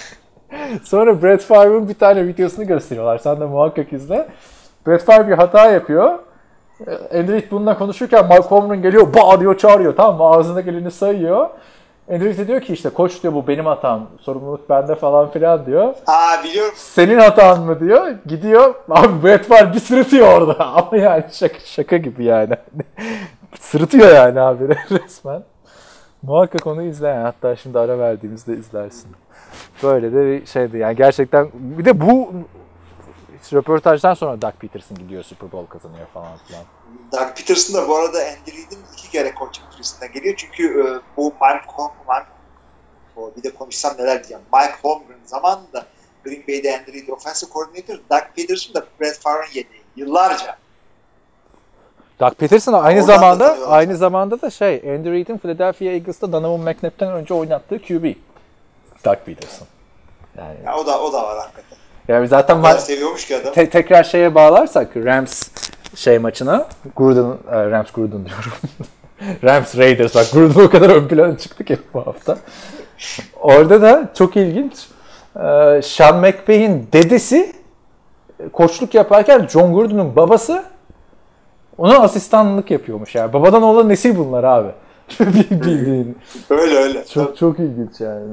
sonra 0.83 1.23
Brett 1.23 1.41
Favre'ın 1.41 1.89
bir 1.89 1.93
tane 1.93 2.27
videosunu 2.27 2.67
gösteriyorlar. 2.67 3.17
Sen 3.17 3.39
de 3.39 3.45
muhakkak 3.45 3.93
izle. 3.93 4.27
Brett 4.89 5.03
Favre 5.03 5.27
bir 5.27 5.33
hata 5.33 5.71
yapıyor. 5.71 6.19
Ee, 6.87 7.23
Reid 7.27 7.51
bununla 7.51 7.77
konuşurken 7.77 8.25
Mike 8.25 8.41
Holmgren 8.41 8.81
geliyor, 8.81 9.13
ba 9.13 9.39
diyor 9.39 9.57
çağırıyor 9.57 9.95
tamam 9.95 10.17
mı? 10.17 10.23
Ağzına 10.23 10.61
geleni 10.61 10.91
sayıyor. 10.91 11.49
Reid 12.09 12.37
de 12.37 12.47
diyor 12.47 12.61
ki 12.61 12.73
işte 12.73 12.89
koç 12.89 13.23
diyor 13.23 13.33
bu 13.33 13.47
benim 13.47 13.65
hatam, 13.65 14.07
sorumluluk 14.21 14.69
bende 14.69 14.95
falan 14.95 15.29
filan 15.29 15.65
diyor. 15.65 15.93
Ha 16.05 16.43
biliyorum. 16.43 16.73
Senin 16.75 17.19
hatan 17.19 17.61
mı 17.61 17.79
diyor. 17.79 18.07
Gidiyor. 18.25 18.75
Abi 18.89 19.23
Brett 19.23 19.45
Favre 19.45 19.73
bir 19.73 19.79
sırıtıyor 19.79 20.41
orada. 20.41 20.65
Ama 20.75 20.97
yani 20.97 21.23
şaka, 21.31 21.59
şaka 21.59 21.97
gibi 21.97 22.23
yani. 22.23 22.53
sırıtıyor 23.59 24.15
yani 24.15 24.41
abi 24.41 24.67
resmen. 24.91 25.43
Muhakkak 26.23 26.67
onu 26.67 26.81
izle 26.81 27.07
yani. 27.07 27.23
Hatta 27.23 27.55
şimdi 27.55 27.79
ara 27.79 27.99
verdiğimizde 27.99 28.53
izlersin. 28.53 29.11
Böyle 29.83 30.13
de 30.13 30.25
bir 30.25 30.45
şeydi 30.45 30.77
yani 30.77 30.95
gerçekten. 30.95 31.47
Bir 31.53 31.85
de 31.85 32.01
bu 32.01 32.31
röportajdan 33.53 34.13
sonra 34.13 34.41
Doug 34.41 34.53
Peterson 34.53 34.97
gidiyor 34.97 35.23
Super 35.23 35.51
Bowl 35.51 35.69
kazanıyor 35.69 36.07
falan 36.07 36.37
filan. 36.47 36.63
Doug 37.11 37.37
Peterson 37.37 37.75
da 37.75 37.87
bu 37.87 37.95
arada 37.95 38.17
Andy 38.17 38.51
Reid'in 38.51 38.79
iki 38.93 39.09
kere 39.09 39.33
coaching 39.39 39.71
turisinden 39.71 40.11
geliyor. 40.11 40.35
Çünkü 40.37 40.81
e, 40.81 40.85
bu 41.17 41.23
Mike 41.25 41.65
Holmgren 41.67 42.25
o 43.17 43.31
bir 43.37 43.43
de 43.43 43.55
konuşsam 43.55 43.93
neler 43.97 44.17
diyeceğim. 44.17 44.43
Mike 44.53 44.73
Holmgren 44.81 45.19
zamanında 45.25 45.85
Green 46.23 46.43
Bay'de 46.47 46.77
Andy 46.79 46.93
Reid 46.93 47.07
offensive 47.07 47.49
coordinator, 47.51 47.95
Doug 48.11 48.23
Peterson 48.35 48.73
da 48.73 48.85
Brett 49.01 49.19
Favre'ın 49.19 49.53
yedeği. 49.53 49.81
Yıllarca. 49.95 50.57
Doug 52.19 52.33
Peterson 52.33 52.73
aynı 52.73 53.01
Oradan 53.03 53.07
da 53.07 53.13
zamanda 53.15 53.67
aynı 53.67 53.97
zamanda 53.97 54.41
da 54.41 54.49
şey 54.49 54.75
Andy 54.75 55.11
Reid'in 55.11 55.37
Philadelphia 55.37 55.85
Eagles'ta 55.85 56.31
Donovan 56.31 56.59
McNabb'ten 56.59 57.11
önce 57.11 57.33
oynattığı 57.33 57.81
QB. 57.81 58.15
Doug 59.05 59.17
Peterson. 59.25 59.67
Yani, 60.37 60.57
Ya 60.65 60.77
o 60.77 60.85
da 60.85 61.01
o 61.01 61.13
da 61.13 61.23
var 61.23 61.37
hakikaten. 61.37 61.78
Yani 62.09 62.27
zaten 62.27 62.57
ma- 62.57 62.77
seviyormuş 62.79 63.27
ki 63.27 63.35
adam. 63.37 63.53
te- 63.53 63.69
tekrar 63.69 64.03
şeye 64.03 64.35
bağlarsak 64.35 64.97
Rams 64.97 65.47
şey 65.95 66.19
maçına 66.19 66.67
Gruden, 66.95 67.31
e, 67.51 67.69
Rams 67.71 67.91
Gruden 67.91 68.25
diyorum. 68.25 68.51
Rams 69.43 69.77
Raiders 69.77 70.15
bak 70.15 70.25
Gruden 70.33 70.63
o 70.65 70.69
kadar 70.69 70.89
ön 70.89 71.07
plana 71.07 71.37
çıktı 71.37 71.63
ki 71.63 71.77
bu 71.93 72.07
hafta. 72.07 72.37
Orada 73.41 73.81
da 73.81 74.09
çok 74.17 74.35
ilginç. 74.37 74.73
E, 75.35 75.81
Sean 75.83 76.17
McVay'in 76.19 76.87
dedesi 76.93 77.55
koçluk 78.53 78.93
yaparken 78.93 79.47
John 79.47 79.73
Gruden'ın 79.73 80.15
babası 80.15 80.63
ona 81.77 81.99
asistanlık 81.99 82.71
yapıyormuş 82.71 83.15
yani. 83.15 83.33
Babadan 83.33 83.63
oğlan 83.63 83.89
nesil 83.89 84.17
bunlar 84.17 84.43
abi. 84.43 84.69
Bildiğin. 85.19 86.17
Öyle 86.49 86.75
öyle. 86.75 87.05
Çok 87.05 87.37
çok 87.37 87.59
ilginç 87.59 88.01
yani. 88.01 88.25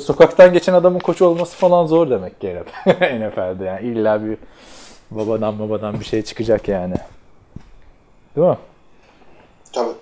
Sokaktan 0.00 0.52
geçen 0.52 0.74
adamın 0.74 0.98
koç 0.98 1.22
olması 1.22 1.56
falan 1.56 1.86
zor 1.86 2.10
demek 2.10 2.40
ki. 2.40 2.62
NFL'de 2.86 3.64
yani 3.66 3.86
illa 3.86 4.24
bir 4.24 4.36
babadan 5.10 5.58
babadan 5.58 6.00
bir 6.00 6.04
şey 6.04 6.22
çıkacak 6.22 6.68
yani. 6.68 6.94
Değil 8.36 8.46
mi? 8.46 8.56
Tabii. 9.72 9.92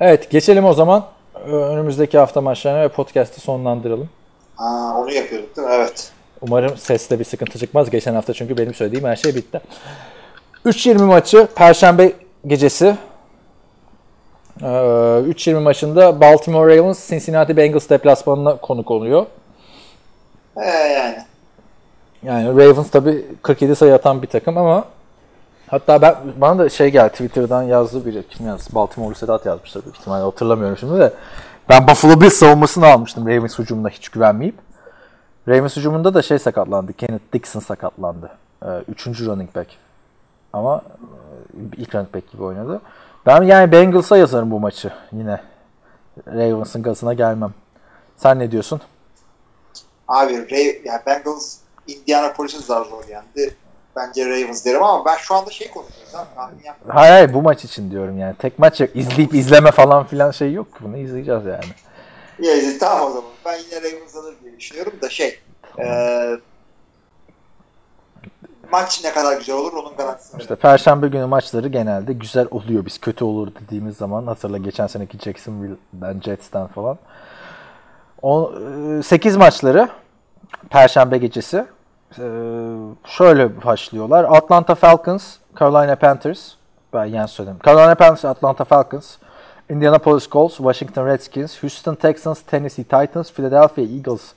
Evet 0.00 0.30
geçelim 0.30 0.64
o 0.64 0.72
zaman 0.72 1.04
önümüzdeki 1.46 2.18
hafta 2.18 2.40
maçlarına 2.40 2.80
ve 2.82 2.88
podcast'ı 2.88 3.40
sonlandıralım. 3.40 4.08
Ha, 4.56 4.94
onu 4.98 5.12
yapıyorduk 5.12 5.56
değil 5.56 5.68
mi? 5.68 5.74
Evet. 5.74 6.12
Umarım 6.40 6.76
seste 6.76 7.18
bir 7.18 7.24
sıkıntı 7.24 7.58
çıkmaz. 7.58 7.90
Geçen 7.90 8.14
hafta 8.14 8.32
çünkü 8.32 8.56
benim 8.58 8.74
söylediğim 8.74 9.04
her 9.04 9.16
şey 9.16 9.34
bitti. 9.34 9.60
3.20 10.66 11.02
maçı 11.02 11.48
Perşembe 11.54 12.12
gecesi. 12.46 12.96
Ee, 14.62 14.66
3.20 14.66 15.60
maçında 15.60 16.20
Baltimore 16.20 16.76
Ravens 16.76 17.08
Cincinnati 17.10 17.56
Bengals 17.56 17.90
deplasmanına 17.90 18.56
konuk 18.56 18.90
oluyor. 18.90 19.26
Ee, 20.56 20.70
yani. 20.70 21.16
Yani 22.22 22.48
Ravens 22.48 22.90
tabi 22.90 23.26
47 23.42 23.76
sayı 23.76 23.94
atan 23.94 24.22
bir 24.22 24.26
takım 24.26 24.58
ama 24.58 24.84
hatta 25.66 26.02
ben 26.02 26.14
bana 26.36 26.58
da 26.58 26.68
şey 26.68 26.90
geldi 26.90 27.12
Twitter'dan 27.12 27.62
yazdı 27.62 28.06
biri 28.06 28.28
kim 28.30 28.46
yazdı? 28.46 28.74
Baltimore'lu 28.74 29.14
Sedat 29.14 29.46
yazmıştır 29.46 29.84
büyük 29.84 29.96
ihtimalle 29.96 30.24
hatırlamıyorum 30.24 30.76
şimdi 30.76 30.98
de. 30.98 31.12
Ben 31.68 31.88
Buffalo 31.88 32.20
Bills 32.20 32.34
savunmasını 32.34 32.86
almıştım 32.86 33.26
Ravens 33.28 33.58
hücumuna 33.58 33.88
hiç 33.88 34.08
güvenmeyip. 34.08 34.54
Ravens 35.48 35.76
hücumunda 35.76 36.14
da 36.14 36.22
şey 36.22 36.38
sakatlandı. 36.38 36.92
Kenneth 36.92 37.32
Dixon 37.32 37.60
sakatlandı. 37.60 38.30
Ee, 38.62 38.68
üçüncü 38.88 39.26
running 39.26 39.54
back. 39.54 39.68
Ama 40.52 40.82
e, 41.54 41.76
ilk 41.76 41.94
running 41.94 42.14
back 42.14 42.32
gibi 42.32 42.42
oynadı. 42.42 42.80
Ben 43.26 43.42
yani 43.42 43.72
Bengals'a 43.72 44.16
yazarım 44.16 44.50
bu 44.50 44.60
maçı 44.60 44.92
yine. 45.12 45.40
Ravens'ın 46.26 46.82
gazına 46.82 47.14
gelmem. 47.14 47.54
Sen 48.16 48.38
ne 48.38 48.50
diyorsun? 48.50 48.80
Abi 50.08 50.50
Ray, 50.50 50.82
yani 50.84 51.00
Bengals 51.06 51.56
Indianapolis'in 51.86 52.60
zar 52.60 52.84
zor 52.84 53.04
yendi. 53.08 53.56
Bence 53.96 54.26
Ravens 54.26 54.64
derim 54.64 54.82
ama 54.82 55.04
ben 55.04 55.16
şu 55.16 55.34
anda 55.34 55.50
şey 55.50 55.70
konuşuyoruz 55.70 56.12
yapmıyorum. 56.14 56.72
Hayır 56.88 57.12
hayır 57.12 57.34
bu 57.34 57.42
maç 57.42 57.64
için 57.64 57.90
diyorum 57.90 58.18
yani. 58.18 58.34
Tek 58.38 58.58
maç 58.58 58.80
yok. 58.80 58.90
İzleyip 58.94 59.34
izleme 59.34 59.70
falan 59.70 60.04
filan 60.04 60.30
şey 60.30 60.52
yok. 60.52 60.66
Bunu 60.80 60.96
izleyeceğiz 60.96 61.44
yani. 61.46 61.64
Ya, 62.38 62.78
tamam 62.80 63.06
o 63.06 63.08
zaman. 63.08 63.30
Ben 63.44 63.56
yine 63.58 63.76
Ravens 63.76 64.16
alır 64.16 64.34
diye 64.42 64.58
düşünüyorum 64.58 64.92
da 65.02 65.10
şey. 65.10 65.40
eee 65.78 66.38
maç 68.72 69.04
ne 69.04 69.12
kadar 69.12 69.38
güzel 69.38 69.56
olur 69.56 69.72
onun 69.72 69.96
garantisi. 69.96 70.36
İşte 70.38 70.54
Perşembe 70.56 71.08
günü 71.08 71.26
maçları 71.26 71.68
genelde 71.68 72.12
güzel 72.12 72.46
oluyor. 72.50 72.86
Biz 72.86 72.98
kötü 72.98 73.24
olur 73.24 73.48
dediğimiz 73.60 73.96
zaman 73.96 74.26
hatırla 74.26 74.58
geçen 74.58 74.86
seneki 74.86 75.18
Jacksonville'den 75.18 76.20
Jets'ten 76.20 76.66
falan. 76.66 76.98
8 79.02 79.36
maçları 79.36 79.88
Perşembe 80.70 81.18
gecesi. 81.18 81.66
Ee, 82.18 82.22
şöyle 83.06 83.64
başlıyorlar. 83.64 84.24
Atlanta 84.24 84.74
Falcons, 84.74 85.36
Carolina 85.58 85.96
Panthers. 85.96 86.52
Ben 86.92 87.04
yani 87.04 87.28
söyledim. 87.28 87.58
Carolina 87.64 87.94
Panthers, 87.94 88.24
Atlanta 88.24 88.64
Falcons. 88.64 89.16
Indianapolis 89.68 90.26
Colts, 90.26 90.56
Washington 90.58 91.06
Redskins, 91.06 91.62
Houston 91.62 91.94
Texans, 91.94 92.42
Tennessee 92.42 92.84
Titans, 92.84 93.30
Philadelphia 93.30 93.82
Eagles, 93.82 94.34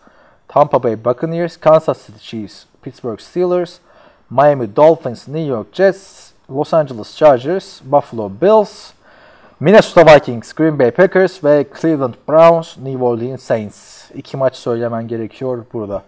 Tampa 0.47 0.79
Bay 0.79 0.95
Buccaneers, 0.95 1.57
Kansas 1.57 2.05
City 2.05 2.19
Chiefs, 2.19 2.65
Pittsburgh 2.81 3.19
Steelers, 3.19 3.79
Miami 4.29 4.75
Dolphins, 4.75 5.27
New 5.27 5.47
York 5.47 5.67
Jets, 5.73 6.31
Los 6.49 6.73
Angeles 6.73 7.15
Chargers, 7.15 7.81
Buffalo 7.83 8.29
Bills, 8.41 8.91
Minnesota 9.59 10.15
Vikings, 10.15 10.53
Green 10.53 10.79
Bay 10.79 10.91
Packers 10.91 11.43
ve 11.43 11.65
Cleveland 11.81 12.13
Browns, 12.27 12.77
New 12.77 13.03
Orleans 13.03 13.43
Saints. 13.43 14.11
İki 14.15 14.37
maç 14.37 14.55
söylemen 14.55 15.07
gerekiyor 15.07 15.65
burada. 15.73 16.03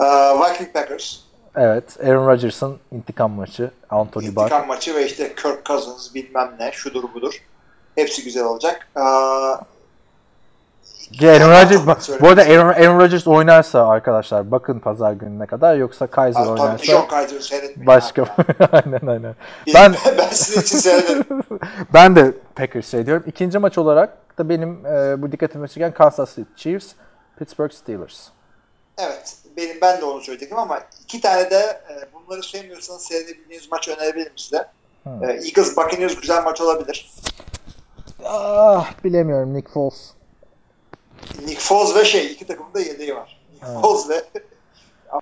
Eee, 0.00 0.06
Viking 0.40 0.72
Packers. 0.72 1.16
Evet, 1.56 1.96
Aaron 2.06 2.26
Rodgers'ın 2.26 2.76
intikam 2.92 3.30
maçı, 3.30 3.70
Anthony 3.90 4.36
Barr. 4.36 4.42
İntikam 4.42 4.66
maçı 4.66 4.94
ve 4.94 5.06
işte 5.06 5.34
Kirk 5.34 5.66
Cousins 5.66 6.14
bilmem 6.14 6.52
ne 6.60 6.72
şudur 6.72 7.04
budur. 7.14 7.42
Hepsi 7.94 8.24
güzel 8.24 8.44
olacak. 8.44 8.88
Ya 8.96 9.60
Aaron 11.22 11.50
Rodgers, 11.50 11.86
bak, 11.86 11.98
bu 12.20 12.28
arada 12.28 12.42
Aaron, 12.42 12.68
Aaron 12.68 13.00
Rodgers 13.00 13.26
oynarsa 13.26 13.88
arkadaşlar 13.88 14.50
bakın 14.50 14.78
pazar 14.78 15.12
gününe 15.12 15.46
kadar 15.46 15.76
yoksa 15.76 16.06
Kaiser 16.06 16.40
Abi, 16.40 16.48
tabii 16.48 16.60
oynarsa 16.60 16.84
John 16.84 17.08
Kaiser'ı 17.08 17.42
seyretmeyin. 17.42 17.86
başka. 17.86 18.22
aynen 18.72 19.06
aynen. 19.06 19.34
Ben 19.74 19.94
ben 20.18 20.28
sizin 20.28 20.60
için 20.60 20.78
seyrederim. 20.78 21.24
ben 21.94 22.16
de 22.16 22.34
Packers 22.54 22.90
şey 22.90 23.06
diyorum. 23.06 23.24
İkinci 23.26 23.58
maç 23.58 23.78
olarak 23.78 24.38
da 24.38 24.48
benim 24.48 24.86
e, 24.86 25.22
bu 25.22 25.32
dikkatimi 25.32 25.68
çeken 25.68 25.94
Kansas 25.94 26.34
City 26.34 26.50
Chiefs, 26.56 26.92
Pittsburgh 27.38 27.72
Steelers. 27.72 28.28
Evet. 28.98 29.36
Benim 29.56 29.80
ben 29.82 30.00
de 30.00 30.04
onu 30.04 30.20
söyleyecektim 30.20 30.58
ama 30.58 30.80
iki 31.04 31.20
tane 31.20 31.50
de 31.50 31.58
e, 31.58 31.94
bunları 32.14 32.42
sevmiyorsanız 32.42 33.02
seyredebildiğiniz 33.02 33.70
maç 33.70 33.88
önerebilirim 33.88 34.32
size. 34.36 34.66
Hmm. 35.02 35.24
E, 35.24 35.26
Eagles 35.26 35.76
Buccaneers 35.76 36.20
güzel 36.20 36.42
maç 36.44 36.60
olabilir. 36.60 37.10
Ah 38.24 39.04
bilemiyorum 39.04 39.54
Nick 39.54 39.72
Foles. 39.72 40.15
Nick 41.46 41.60
Foles 41.60 41.96
ve 41.96 42.04
şey 42.04 42.32
iki 42.32 42.46
takımın 42.46 42.74
da 42.74 42.80
yedeği 42.80 43.16
var. 43.16 43.40
Nick 43.52 43.80
Foles 43.80 44.08
ve 44.08 44.24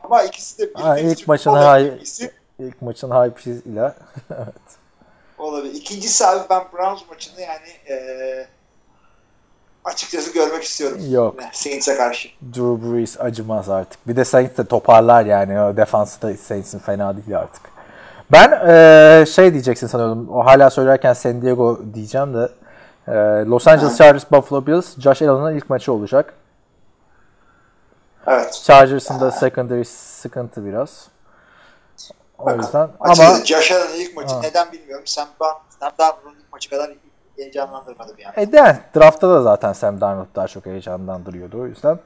ama 0.05 0.23
ikisi 0.23 0.59
de 0.59 0.71
Ha, 0.83 0.99
ilk 0.99 1.29
maçın 1.29 1.51
hay- 1.51 1.89
ikisi 1.89 2.31
İlk 2.59 2.83
maçın 2.83 3.11
hype'ıyla. 3.11 3.95
olabilir. 5.39 5.75
İkincisi 5.75 6.27
abi 6.27 6.41
ben 6.51 6.63
Browns 6.73 7.09
maçını 7.11 7.41
yani 7.41 7.69
e, 7.91 8.47
açıkçası 9.85 10.33
görmek 10.33 10.63
istiyorum. 10.63 10.99
Yok. 11.11 11.37
Saints'e 11.53 11.97
karşı. 11.97 12.29
Drew 12.43 12.93
Brees 12.93 13.21
acımaz 13.21 13.69
artık. 13.71 14.09
Bir 14.09 14.17
de 14.17 14.25
Saints 14.25 14.57
de 14.59 14.65
toparlar 14.65 15.25
yani. 15.25 15.61
O 15.61 15.77
defansı 15.77 16.23
da 16.23 16.35
Saints'in 16.37 16.79
fena 16.79 17.17
değil 17.17 17.39
artık. 17.39 17.63
Ben 18.33 18.51
eee, 18.51 19.27
şey 19.27 19.53
diyeceksin 19.53 19.87
sanıyordum. 19.87 20.29
O 20.29 20.45
hala 20.47 20.71
söylerken 20.71 21.13
San 21.13 21.43
Diego 21.43 21.81
diyeceğim 21.95 22.35
de 22.35 22.49
eee, 23.09 23.15
Los 23.47 23.67
Angeles 23.69 23.99
Chargers 23.99 24.31
Buffalo 24.33 24.67
Bills 24.67 24.99
Josh 25.01 25.23
Allen'ın 25.23 25.57
ilk 25.57 25.71
maçı 25.71 25.93
olacak. 25.93 26.35
Evet. 28.27 28.61
Chargers'ın 28.65 29.21
da 29.21 29.31
secondary 29.31 29.85
sıkıntı 29.85 30.65
biraz. 30.65 31.09
O 32.39 32.53
yüzden 32.53 32.89
ama 33.01 33.15
Josh 33.45 33.73
Allen'ın 33.73 33.95
ilk 34.01 34.17
maçı 34.17 34.35
Ha. 34.35 34.41
neden 34.43 34.73
bilmiyorum. 34.73 35.07
Sam, 35.07 35.29
Darn- 35.41 35.57
Sam 35.81 35.91
Darnold'un 35.99 36.31
ilk 36.41 36.53
maçı 36.53 36.71
kadar 36.71 36.91
heyecanlandırmadı 37.37 38.13
yani. 38.19 38.35
e 38.37 38.53
de, 38.53 38.79
draftta 38.97 39.29
da 39.31 39.43
zaten 39.43 39.73
Sam 39.73 40.01
Darnold 40.01 40.27
daha 40.37 40.47
çok 40.49 40.67
heyecanlandırıyordu. 40.67 41.61
O 41.61 41.67
yüzden 41.67 41.99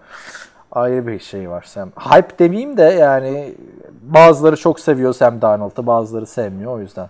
ayrı 0.73 1.07
bir 1.07 1.19
şey 1.19 1.51
var 1.51 1.63
Sam. 1.63 1.91
Hype 1.99 2.39
demeyeyim 2.39 2.77
de 2.77 2.83
yani 2.83 3.55
bazıları 4.03 4.57
çok 4.57 4.81
seviyor 4.81 5.13
Sam 5.15 5.43
Darnold'u 5.43 5.87
bazıları 5.87 6.27
sevmiyor 6.27 6.73
o 6.73 6.81
yüzden. 6.81 7.09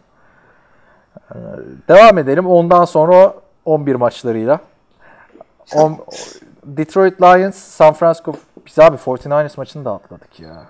Ee, 1.30 1.34
devam 1.88 2.18
edelim. 2.18 2.46
Ondan 2.46 2.84
sonra 2.84 3.34
11 3.68 3.94
maçlarıyla. 3.94 4.60
On- 5.74 5.98
Detroit 6.64 7.20
Lions, 7.22 7.54
San 7.56 7.92
Francisco 7.94 8.32
biz 8.66 8.78
abi 8.78 8.96
49ers 8.96 9.56
maçını 9.56 9.84
da 9.84 9.92
atladık 9.92 10.40
ya. 10.40 10.66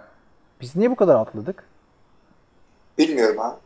Biz 0.61 0.77
niye 0.77 0.91
bu 0.91 0.97
kadar 0.97 1.15
atladık? 1.15 1.65
Bilmiyorum 2.99 3.41
abi. 3.41 3.57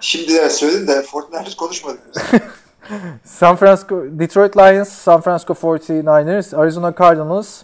Şimdi 0.00 0.34
de 0.34 0.50
söyledim 0.50 0.88
de 0.88 1.02
Fortnite 1.02 1.56
konuşmadık 1.58 2.00
biz. 2.14 2.40
San 3.30 3.56
Francisco, 3.56 4.02
Detroit 4.10 4.56
Lions, 4.56 4.88
San 4.88 5.20
Francisco 5.20 5.52
49ers, 5.54 6.56
Arizona 6.56 6.94
Cardinals, 6.98 7.62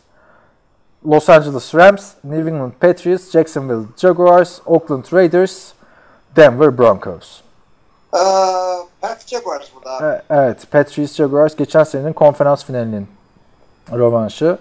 Los 1.06 1.28
Angeles 1.30 1.74
Rams, 1.74 2.12
New 2.24 2.50
England 2.50 2.72
Patriots, 2.80 3.30
Jacksonville 3.30 3.86
Jaguars, 3.96 4.60
Oakland 4.66 5.04
Raiders, 5.12 5.72
Denver 6.36 6.78
Broncos. 6.78 7.40
Ee, 8.14 8.18
Pat 9.00 9.26
Jaguars 9.28 9.66
burada 9.74 9.96
abi. 9.96 10.04
E- 10.06 10.22
Evet, 10.30 10.70
Patriots 10.70 11.14
Jaguars 11.14 11.56
geçen 11.56 11.84
senenin 11.84 12.12
konferans 12.12 12.64
finalinin 12.64 13.08
rövanşı. 13.92 14.58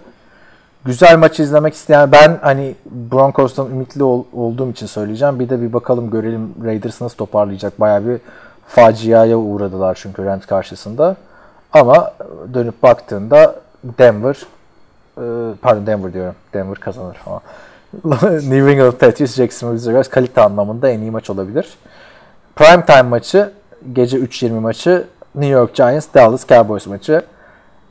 Güzel 0.84 1.18
maç 1.18 1.40
izlemek 1.40 1.74
isteyen 1.74 2.12
ben 2.12 2.38
hani 2.42 2.74
Broncos'tan 2.86 3.66
ümitli 3.70 4.02
ol- 4.04 4.24
olduğum 4.32 4.70
için 4.70 4.86
söyleyeceğim. 4.86 5.40
Bir 5.40 5.48
de 5.48 5.60
bir 5.62 5.72
bakalım 5.72 6.10
görelim 6.10 6.54
Raiders 6.64 7.00
nasıl 7.00 7.16
toparlayacak. 7.16 7.80
Bayağı 7.80 8.06
bir 8.06 8.20
faciaya 8.66 9.36
uğradılar 9.38 9.98
çünkü 10.02 10.24
Rams 10.24 10.46
karşısında. 10.46 11.16
Ama 11.72 12.12
dönüp 12.54 12.82
baktığında 12.82 13.54
Denver 13.84 14.36
e, 15.18 15.24
pardon 15.62 15.86
Denver 15.86 16.12
diyorum. 16.12 16.34
Denver 16.54 16.74
kazanır 16.78 17.14
falan. 17.14 17.40
New 18.34 18.72
England 18.72 18.92
Patriots 18.92 19.34
Jacksonville 19.34 19.78
Jaguars 19.84 20.08
kalite 20.08 20.40
anlamında 20.40 20.88
en 20.90 21.00
iyi 21.00 21.10
maç 21.10 21.30
olabilir. 21.30 21.78
Prime 22.56 22.84
time 22.86 23.02
maçı 23.02 23.52
gece 23.92 24.18
3.20 24.18 24.50
maçı 24.60 25.06
New 25.34 25.50
York 25.50 25.74
Giants 25.74 26.06
Dallas 26.14 26.46
Cowboys 26.48 26.86
maçı. 26.86 27.24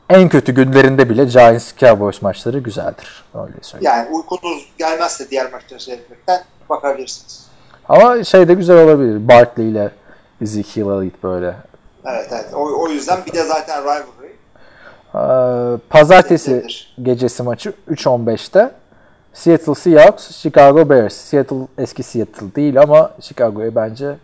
En 0.10 0.30
kötü 0.30 0.52
günlerinde 0.52 1.10
bile 1.10 1.26
Giants 1.26 1.78
Cowboys 1.78 2.22
maçları 2.22 2.60
güzeldir. 2.60 3.24
Öyle 3.34 3.54
söyleyeyim. 3.62 3.96
Yani 3.96 4.10
uykunuz 4.16 4.70
gelmezse 4.78 5.30
diğer 5.30 5.52
maçları 5.52 5.80
seyretmekten 5.80 6.42
bakabilirsiniz. 6.70 7.46
Ama 7.90 8.24
şey 8.24 8.48
de 8.48 8.54
güzel 8.54 8.84
olabilir. 8.84 9.28
Barkley 9.28 9.70
ile 9.70 9.92
Ezekiel 10.42 10.86
Elliott 10.86 11.24
böyle. 11.24 11.56
Evet 12.06 12.28
evet. 12.32 12.54
O, 12.54 12.82
o 12.82 12.90
yüzden 12.90 13.20
bir 13.26 13.34
de 13.34 13.44
zaten 13.44 13.84
rivalry. 13.84 14.30
Ee, 15.16 15.78
Pazartesi 15.90 16.66
gecesi 17.04 17.44
maçı 17.44 17.74
3.15'te 17.92 18.72
Seattle 19.34 19.76
Seahawks, 19.76 20.32
Chicago 20.32 20.90
Bears. 20.90 21.14
Seattle 21.14 21.68
eski 21.78 22.04
Seattle 22.04 22.56
değil 22.56 22.82
ama 22.82 23.12
Chicago'ya 23.22 23.76
bence 23.76 24.16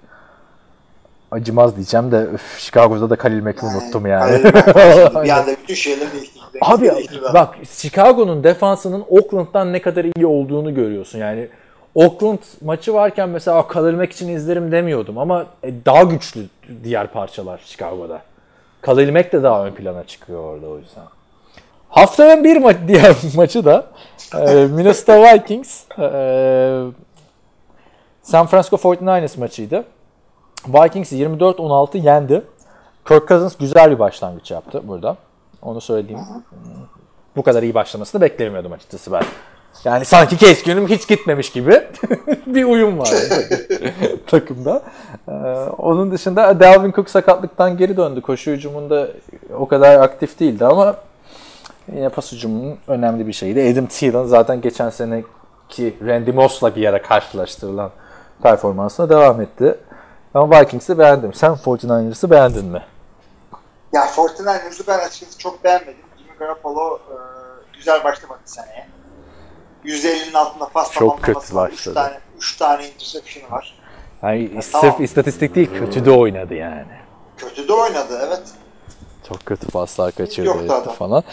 acımaz 1.36 1.76
diyeceğim 1.76 2.12
de 2.12 2.18
öf, 2.18 2.60
Chicago'da 2.60 3.10
da 3.10 3.16
Khalil 3.16 3.44
Mack'i 3.44 3.66
unuttum 3.66 4.06
yani. 4.06 4.44
Bir 4.44 5.30
anda 5.30 5.52
bütün 5.62 5.74
şeyleri 5.74 6.12
değiştirdi. 6.14 6.58
Abi 6.62 6.92
bak 7.34 7.56
Chicago'nun 7.70 8.44
defansının 8.44 9.06
Oakland'dan 9.10 9.74
ne 9.74 9.82
kadar 9.82 10.06
iyi 10.18 10.26
olduğunu 10.26 10.76
görüyorsun. 10.76 11.20
Yani 11.20 11.48
Oakland 11.96 12.40
maçı 12.62 12.94
varken 12.94 13.30
mesela 13.30 13.58
"Aa, 13.58 13.68
Khalil 13.68 14.02
için 14.02 14.28
izlerim 14.28 14.72
demiyordum 14.72 15.18
ama 15.18 15.46
e, 15.64 15.74
daha 15.86 16.04
güçlü 16.04 16.46
diğer 16.84 17.08
parçalar 17.08 17.62
Chicago'da. 17.66 18.22
Khalil 18.82 19.12
Mack 19.14 19.34
de 19.34 19.44
daha 19.44 19.66
ön 19.66 19.72
plana 19.74 20.04
çıkıyor 20.04 20.40
orada 20.44 20.68
o 20.68 20.78
yüzden. 20.78 21.04
Haftanın 21.90 22.44
bir 22.44 22.56
ma- 22.56 22.88
diğer 22.88 23.16
maçı 23.36 23.66
da 23.66 23.86
e, 24.38 24.66
Minnesota 24.66 25.34
Vikings 25.34 25.84
e, 26.00 26.08
San 28.22 28.48
Francisco 28.48 28.76
49ers 28.78 29.40
maçıydı. 29.40 29.84
Vikings 30.68 31.12
24-16 31.12 31.98
yendi. 31.98 32.42
Kirk 33.08 33.28
Cousins 33.28 33.58
güzel 33.58 33.92
bir 33.92 34.00
başlangıç 34.00 34.52
yaptı 34.52 34.82
burada. 34.84 35.18
Onu 35.62 35.82
söyleyeyim. 35.82 36.22
Bu 37.36 37.44
kadar 37.44 37.64
iyi 37.64 37.74
başlamasını 37.74 38.22
beklemiyordum 38.22 38.72
açıkçası 38.72 39.12
ben. 39.12 39.24
Yani 39.84 40.06
sanki 40.06 40.38
case 40.38 40.62
günüm 40.66 40.88
hiç 40.88 41.08
gitmemiş 41.08 41.50
gibi 41.50 41.72
bir 42.48 42.64
uyum 42.64 43.00
var 43.00 43.10
takımda. 44.28 44.82
Ee, 45.28 45.32
onun 45.78 46.12
dışında 46.12 46.60
Dalvin 46.60 46.92
Cook 46.92 47.10
sakatlıktan 47.10 47.78
geri 47.78 47.98
döndü. 47.98 48.22
Koşu 48.22 48.52
hücumunda 48.52 49.08
o 49.58 49.68
kadar 49.68 50.00
aktif 50.00 50.40
değildi 50.40 50.66
ama 50.66 50.96
yine 51.96 52.10
pas 52.10 52.32
hücumunun 52.32 52.78
önemli 52.88 53.28
bir 53.28 53.34
şeydi. 53.34 53.72
Adam 53.74 53.86
Thielen 53.86 54.24
zaten 54.24 54.62
geçen 54.62 54.90
seneki 54.90 55.94
Randy 56.08 56.32
Moss'la 56.32 56.76
bir 56.76 56.86
ara 56.86 57.02
karşılaştırılan 57.02 57.92
performansına 58.44 59.10
devam 59.10 59.42
etti. 59.42 59.76
Ama 60.36 60.62
Vikings'i 60.62 60.98
beğendim. 60.98 61.34
Sen 61.34 61.52
49ers'ı 61.52 62.32
beğendin 62.32 62.66
mi? 62.66 62.82
Ya 63.94 64.06
49ers'ı 64.06 64.88
ben 64.88 65.00
açıkçası 65.00 65.38
çok 65.38 65.64
beğenmedim. 65.64 66.06
Jimmy 66.18 66.38
Garoppolo 66.40 66.98
e, 66.98 67.16
güzel 67.78 68.04
başlamadı 68.04 68.40
seneye. 68.46 68.88
150'nin 69.86 70.34
altında 70.34 70.70
pas 70.70 70.92
Çok 70.92 71.24
kötü 71.24 71.26
tamamlaması 71.26 71.56
var. 71.56 71.70
3 71.70 71.74
başladı. 71.74 71.96
tane, 71.96 72.20
3 72.38 72.58
tane 72.58 72.88
interception 72.90 73.52
var. 73.52 73.80
Yani 74.24 74.50
tamam. 74.50 74.62
sırf 74.62 75.02
istatistik 75.02 75.56
değil, 75.56 75.70
kötü 75.80 76.06
de 76.06 76.12
oynadı 76.12 76.54
yani. 76.54 76.86
Kötü 77.38 77.68
de 77.68 77.74
oynadı 77.74 78.22
evet. 78.28 78.44
Çok 79.30 79.46
kötü 79.46 79.68
paslar 79.68 80.12
kaçırdı 80.12 80.92
falan. 80.98 81.24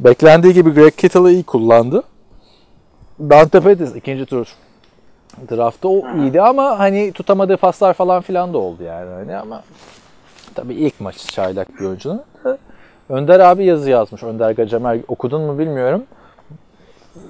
Beklendiği 0.00 0.54
gibi 0.54 0.74
Greg 0.74 0.96
Kittle'ı 0.96 1.30
iyi 1.30 1.44
kullandı. 1.44 2.02
Dante 3.20 3.60
Pettis 3.60 3.94
ikinci 3.94 4.26
tur 4.26 4.54
draftta 5.50 5.88
o 5.88 6.16
iyiydi 6.16 6.42
ama 6.42 6.78
hani 6.78 7.12
tutamadığı 7.12 7.56
paslar 7.56 7.94
falan 7.94 8.22
filan 8.22 8.52
da 8.52 8.58
oldu 8.58 8.82
yani. 8.82 9.10
Hani 9.14 9.36
ama 9.36 9.62
tabii 10.54 10.74
ilk 10.74 11.00
maç 11.00 11.16
çaylak 11.16 11.80
bir 11.80 11.84
oyuncunun. 11.84 12.22
Önder 13.08 13.40
abi 13.40 13.64
yazı 13.64 13.90
yazmış. 13.90 14.22
Önder 14.22 14.50
Gacemer 14.50 14.98
okudun 15.08 15.42
mu 15.42 15.58
bilmiyorum. 15.58 16.04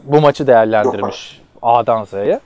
Bu 0.04 0.20
maçı 0.20 0.46
değerlendirmiş 0.46 1.42
A'dan 1.62 2.04
Z'ye. 2.04 2.40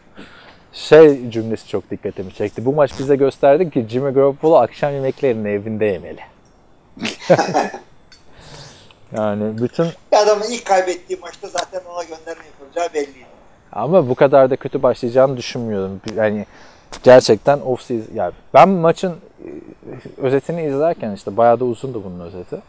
Şey 0.73 1.31
cümlesi 1.31 1.69
çok 1.69 1.91
dikkatimi 1.91 2.35
çekti. 2.35 2.65
Bu 2.65 2.73
maç 2.73 2.91
bize 2.99 3.17
gösterdi 3.17 3.71
ki 3.71 3.87
Jimmy 3.89 4.13
Garoppolo 4.13 4.57
akşam 4.57 4.93
yemeklerini 4.93 5.49
evinde 5.49 5.85
yemeli. 5.85 6.21
yani 9.17 9.63
bütün 9.63 9.87
adamın 10.13 10.45
ilk 10.51 10.65
kaybettiği 10.65 11.19
maçta 11.19 11.49
zaten 11.49 11.81
ona 11.95 12.03
gönderme 12.03 12.45
yapılacağı 12.45 12.95
belliydi. 12.95 13.32
Ama 13.73 14.09
bu 14.09 14.15
kadar 14.15 14.51
da 14.51 14.57
kötü 14.57 14.83
başlayacağını 14.83 15.37
düşünmüyordum. 15.37 16.01
Yani 16.17 16.47
gerçekten 17.03 17.61
off 17.61 17.83
season 17.83 18.15
yani 18.15 18.33
ben 18.55 18.69
maçın 18.69 19.11
e, 19.45 19.49
özetini 20.17 20.63
izlerken 20.67 21.13
işte 21.13 21.37
bayağı 21.37 21.61
da 21.61 21.65
uzundu 21.65 22.03
bunun 22.05 22.21
özeti. 22.21 22.61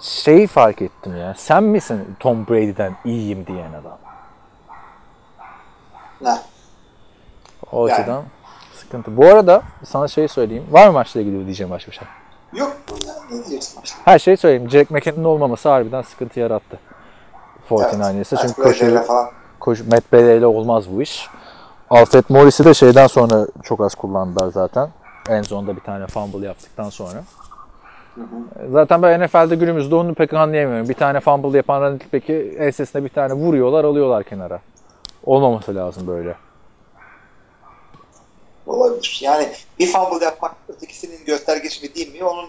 şeyi 0.00 0.46
fark 0.46 0.82
ettim 0.82 1.16
ya. 1.16 1.34
Sen 1.36 1.62
misin 1.64 2.16
Tom 2.20 2.46
Brady'den 2.46 2.92
iyiyim 3.04 3.46
diyen 3.46 3.72
adam? 3.72 3.98
Ne? 6.20 6.38
O 7.72 7.88
Yani. 7.88 7.98
açıdan 7.98 8.22
sıkıntı. 8.74 9.16
Bu 9.16 9.26
arada 9.26 9.62
sana 9.84 10.08
şey 10.08 10.28
söyleyeyim. 10.28 10.64
Var 10.70 10.86
mı 10.86 10.92
maçla 10.92 11.20
ilgili 11.20 11.44
diyeceğim 11.44 11.70
başka 11.70 11.90
bir 11.90 11.96
şey? 11.96 12.08
Yok. 12.52 12.76
Ne 13.30 13.36
diyeceksin? 13.36 13.80
Her 14.04 14.18
şeyi 14.18 14.36
söyleyeyim. 14.36 14.70
Jack 14.70 14.90
McKinnon'ın 14.90 15.24
olmaması 15.24 15.68
harbiden 15.68 16.02
sıkıntı 16.02 16.40
yarattı. 16.40 16.78
49ers'e. 17.70 18.36
Çünkü 18.36 18.62
koşu, 18.62 18.86
koşu, 19.64 19.84
Matt 19.88 20.12
ile 20.12 20.46
olmaz 20.46 20.84
bu 20.92 21.02
iş. 21.02 21.28
Alfred 21.90 22.24
Morris'i 22.28 22.64
de 22.64 22.74
şeyden 22.74 23.06
sonra 23.06 23.46
çok 23.62 23.80
az 23.80 23.94
kullandılar 23.94 24.48
zaten. 24.48 24.90
En 25.28 25.42
zonda 25.42 25.76
bir 25.76 25.80
tane 25.80 26.06
fumble 26.06 26.46
yaptıktan 26.46 26.90
sonra. 26.90 27.24
Zaten 28.72 29.02
ben 29.02 29.24
NFL'de 29.24 29.54
günümüzde 29.54 29.94
onu 29.94 30.14
pek 30.14 30.34
anlayamıyorum. 30.34 30.88
Bir 30.88 30.94
tane 30.94 31.20
fumble 31.20 31.56
yapan 31.56 31.80
running 31.80 32.02
back'i 32.12 32.56
ensesine 32.58 33.04
bir 33.04 33.08
tane 33.08 33.32
vuruyorlar, 33.32 33.84
alıyorlar 33.84 34.24
kenara. 34.24 34.60
Olmaması 35.24 35.74
lazım 35.74 36.06
böyle. 36.06 36.36
Olabilir. 38.66 39.20
Yani 39.22 39.48
bir 39.78 39.92
fumble 39.92 40.24
yapmak 40.24 40.54
ötekisinin 40.68 41.24
göstergesi 41.26 41.86
mi 41.86 41.94
değil 41.94 42.14
mi? 42.14 42.24
Onun 42.24 42.48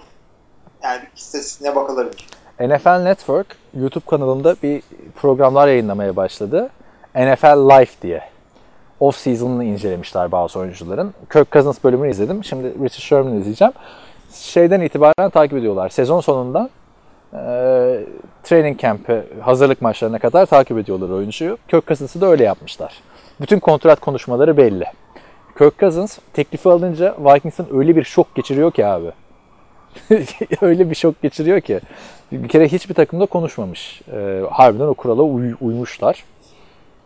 yani 0.84 1.02
bir 1.02 1.18
istatistiğine 1.18 1.76
bakılabilir. 1.76 2.28
NFL 2.60 3.04
Network 3.04 3.48
YouTube 3.80 4.06
kanalında 4.06 4.56
bir 4.64 4.84
programlar 5.16 5.68
yayınlamaya 5.68 6.16
başladı. 6.16 6.70
NFL 7.16 7.70
Life 7.80 8.02
diye. 8.02 8.22
Off 9.00 9.18
season'ını 9.18 9.64
incelemişler 9.64 10.32
bazı 10.32 10.60
oyuncuların. 10.60 11.14
Kirk 11.34 11.52
Cousins 11.52 11.84
bölümünü 11.84 12.12
izledim. 12.12 12.44
Şimdi 12.44 12.68
Richard 12.68 13.02
Sherman'ı 13.02 13.40
izleyeceğim. 13.40 13.74
Şeyden 14.34 14.82
itibaren 14.82 15.30
takip 15.30 15.58
ediyorlar. 15.58 15.90
Sezon 15.90 16.22
sonundan 16.22 16.70
e, 17.34 17.40
training 18.44 18.80
camp'e, 18.80 19.24
hazırlık 19.42 19.82
maçlarına 19.82 20.20
kadar 20.20 20.46
takip 20.46 20.78
ediyorlar 20.78 21.10
oyuncuyu. 21.10 21.58
Kirk 21.68 21.88
Cousins'ı 21.88 22.22
da 22.22 22.26
öyle 22.26 22.44
yapmışlar. 22.44 22.94
Bütün 23.42 23.60
kontrat 23.60 24.00
konuşmaları 24.00 24.58
belli. 24.58 24.86
Kirk 25.58 25.80
Cousins 25.80 26.18
teklifi 26.34 26.70
alınca 26.70 27.16
Vikings'in 27.20 27.68
öyle 27.78 27.96
bir 27.96 28.04
şok 28.04 28.36
geçiriyor 28.36 28.72
ki 28.72 28.86
abi. 28.86 29.12
öyle 30.62 30.90
bir 30.90 30.96
şok 30.96 31.22
geçiriyor 31.22 31.62
ki. 31.62 31.80
Bir 32.32 32.48
kere 32.50 32.68
hiçbir 32.68 32.94
takımda 32.94 33.26
konuşmamış. 33.26 34.02
Ee, 34.14 34.42
harbiden 34.52 34.86
o 34.86 34.94
kurala 34.94 35.22
uy- 35.22 35.56
uymuşlar. 35.62 36.24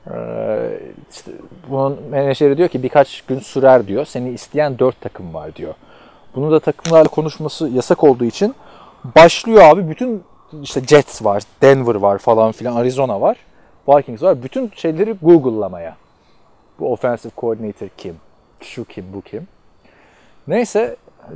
Ee, 0.08 0.80
işte 1.12 1.32
bunun 1.70 2.00
menajeri 2.10 2.58
diyor 2.58 2.70
ki 2.70 2.84
birkaç 2.84 3.22
gün 3.22 3.40
sürer 3.40 3.88
diyor. 3.88 4.06
Seni 4.06 4.30
isteyen 4.30 4.80
dört 4.80 5.02
takım 5.02 5.34
var 5.34 5.56
diyor. 5.56 5.74
Bunu 6.36 6.52
da 6.52 6.60
takımlarla 6.60 7.10
konuşması 7.10 7.70
yasak 7.70 8.04
olduğu 8.04 8.26
için 8.26 8.56
başlıyor 9.16 9.62
abi 9.62 9.90
bütün 9.90 10.24
işte 10.62 10.82
Jets 10.82 11.26
var, 11.26 11.44
Denver 11.62 11.96
var 11.96 12.18
falan 12.18 12.52
filan, 12.52 12.76
Arizona 12.76 13.22
var, 13.22 13.38
Vikings 13.88 14.24
var. 14.24 14.44
Bütün 14.44 14.72
şeyleri 14.76 15.16
Google'lamaya. 15.22 15.96
Bu 16.80 16.92
offensive 16.92 17.32
coordinator 17.38 17.88
kim? 17.98 18.16
Şu 18.62 18.86
kim, 18.86 19.06
bu 19.14 19.22
kim? 19.22 19.48
Neyse 20.48 20.96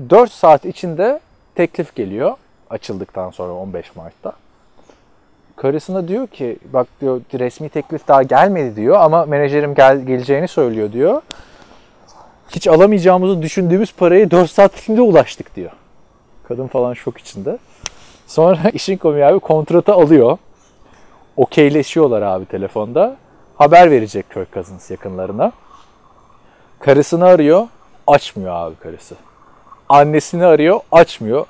4 0.09 0.31
saat 0.31 0.65
içinde 0.65 1.19
teklif 1.55 1.95
geliyor 1.95 2.37
açıldıktan 2.69 3.31
sonra 3.31 3.53
15 3.53 3.95
Mart'ta. 3.95 4.33
Karısına 5.55 6.07
diyor 6.07 6.27
ki 6.27 6.57
bak 6.73 6.87
diyor 7.01 7.21
resmi 7.33 7.69
teklif 7.69 8.07
daha 8.07 8.23
gelmedi 8.23 8.75
diyor 8.75 8.97
ama 8.99 9.25
menajerim 9.25 9.75
gel, 9.75 10.01
geleceğini 10.01 10.47
söylüyor 10.47 10.91
diyor. 10.91 11.21
Hiç 12.49 12.67
alamayacağımızı 12.67 13.41
düşündüğümüz 13.41 13.93
parayı 13.93 14.31
4 14.31 14.51
saat 14.51 14.79
içinde 14.79 15.01
ulaştık 15.01 15.55
diyor. 15.55 15.71
Kadın 16.47 16.67
falan 16.67 16.93
şok 16.93 17.17
içinde. 17.17 17.57
Sonra 18.27 18.69
işin 18.73 18.97
komiği 18.97 19.25
abi 19.25 19.39
kontratı 19.39 19.93
alıyor. 19.93 20.37
Okeyleşiyorlar 21.37 22.21
abi 22.21 22.45
telefonda. 22.45 23.15
Haber 23.55 23.91
verecek 23.91 24.31
Kirk 24.33 24.53
Cousins 24.53 24.91
yakınlarına. 24.91 25.51
Karısını 26.79 27.25
arıyor. 27.25 27.67
Açmıyor 28.07 28.55
abi 28.55 28.75
karısı. 28.75 29.15
Annesini 29.89 30.45
arıyor. 30.45 30.79
Açmıyor. 30.91 31.45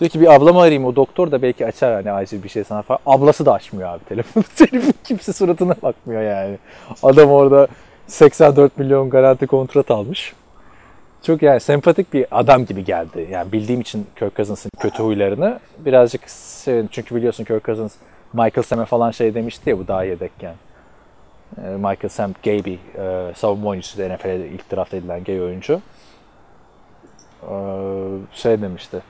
Diyor 0.00 0.10
ki 0.10 0.20
bir 0.20 0.34
ablamı 0.34 0.60
arayayım 0.60 0.84
o 0.84 0.96
doktor 0.96 1.30
da 1.30 1.42
belki 1.42 1.66
açar 1.66 1.94
hani 1.94 2.12
acil 2.12 2.42
bir 2.42 2.48
şey 2.48 2.64
sana 2.64 2.82
falan. 2.82 3.00
Ablası 3.06 3.46
da 3.46 3.52
açmıyor 3.52 3.88
abi 3.88 4.04
telefonu. 4.04 4.44
Herifin 4.58 4.94
kimse 5.04 5.32
suratına 5.32 5.74
bakmıyor 5.82 6.22
yani. 6.22 6.58
Adam 7.02 7.30
orada 7.30 7.68
84 8.06 8.78
milyon 8.78 9.10
garanti 9.10 9.46
kontrat 9.46 9.90
almış. 9.90 10.34
Çok 11.22 11.42
yani 11.42 11.60
sempatik 11.60 12.12
bir 12.12 12.26
adam 12.30 12.64
gibi 12.64 12.84
geldi. 12.84 13.28
Yani 13.30 13.52
bildiğim 13.52 13.80
için 13.80 14.06
Kirk 14.18 14.36
Cousins'ın 14.36 14.70
kötü 14.78 15.02
huylarını 15.02 15.60
birazcık 15.78 16.30
sevin. 16.30 16.88
Çünkü 16.92 17.14
biliyorsun 17.14 17.44
Kirk 17.44 17.64
Cousins 17.64 17.94
Michael 18.32 18.62
Sam'e 18.62 18.84
falan 18.84 19.10
şey 19.10 19.34
demişti 19.34 19.70
ya 19.70 19.78
bu 19.78 19.88
daha 19.88 20.04
yedekken. 20.04 20.54
Ee, 21.58 21.68
Michael 21.68 22.08
Sam 22.08 22.32
gay 22.44 22.64
bir 22.64 22.78
e, 22.98 23.34
savunma 23.34 23.70
oyuncusu 23.70 24.02
NFL'de 24.02 24.48
ilk 24.48 24.72
draft 24.72 24.94
edilen 24.94 25.24
gay 25.24 25.42
oyuncu. 25.42 25.80
Ee, 27.42 27.54
şey 28.32 28.62
demişti. 28.62 29.00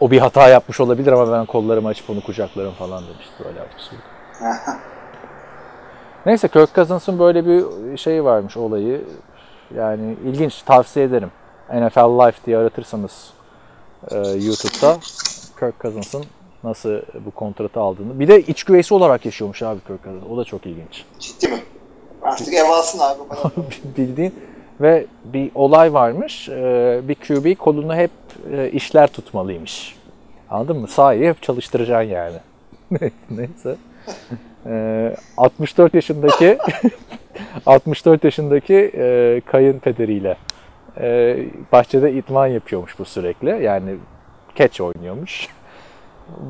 O 0.00 0.10
bir 0.10 0.18
hata 0.18 0.48
yapmış 0.48 0.80
olabilir 0.80 1.12
ama 1.12 1.32
ben 1.32 1.46
kollarımı 1.46 1.88
açıp 1.88 2.10
onu 2.10 2.20
kucaklarım 2.20 2.72
falan 2.72 3.04
demişti. 3.04 3.44
Böyle 3.44 3.60
absürt. 3.60 4.00
Neyse 6.26 6.48
Kirk 6.48 6.74
Cousins'ın 6.74 7.18
böyle 7.18 7.46
bir 7.46 7.64
şeyi 7.96 8.24
varmış 8.24 8.56
olayı. 8.56 9.04
Yani 9.74 10.16
ilginç 10.24 10.62
tavsiye 10.62 11.06
ederim. 11.06 11.30
NFL 11.72 12.26
Life 12.26 12.38
diye 12.46 12.58
aratırsanız 12.58 13.30
e, 14.10 14.16
YouTube'da 14.16 14.96
Kirk 15.60 15.80
Cousins'ın 15.80 16.24
nasıl 16.64 17.00
bu 17.26 17.30
kontratı 17.30 17.80
aldığını. 17.80 18.20
Bir 18.20 18.28
de 18.28 18.40
iç 18.40 18.64
güveysi 18.64 18.94
olarak 18.94 19.24
yaşıyormuş 19.24 19.62
abi 19.62 19.80
Kirk 19.80 20.04
Cousins. 20.04 20.24
O 20.30 20.36
da 20.36 20.44
çok 20.44 20.66
ilginç. 20.66 21.04
Ciddi 21.20 21.48
mi? 21.48 21.58
Artık 22.22 22.54
ev 22.54 22.64
alsın 22.64 22.98
abi. 22.98 23.18
Bildiğin 23.96 24.34
ve 24.80 25.06
bir 25.24 25.50
olay 25.54 25.92
varmış. 25.92 26.48
E, 26.48 27.00
bir 27.08 27.14
QB 27.14 27.58
kolunu 27.58 27.94
hep 27.94 28.10
e, 28.52 28.70
işler 28.70 29.06
tutmalıymış. 29.06 29.96
Anladın 30.50 30.76
mı? 30.76 30.88
Sahayı 30.88 31.28
hep 31.28 31.42
çalıştıracaksın 31.42 32.10
yani. 32.10 32.36
Neyse. 33.30 33.76
E, 34.66 35.14
64 35.36 35.94
yaşındaki 35.94 36.58
64 37.66 38.24
yaşındaki 38.24 38.92
e, 38.94 39.40
kayınpederiyle 39.46 40.36
e, 41.00 41.38
bahçede 41.72 42.12
idman 42.12 42.46
yapıyormuş 42.46 42.98
bu 42.98 43.04
sürekli. 43.04 43.64
Yani 43.64 43.96
catch 44.56 44.80
oynuyormuş. 44.80 45.48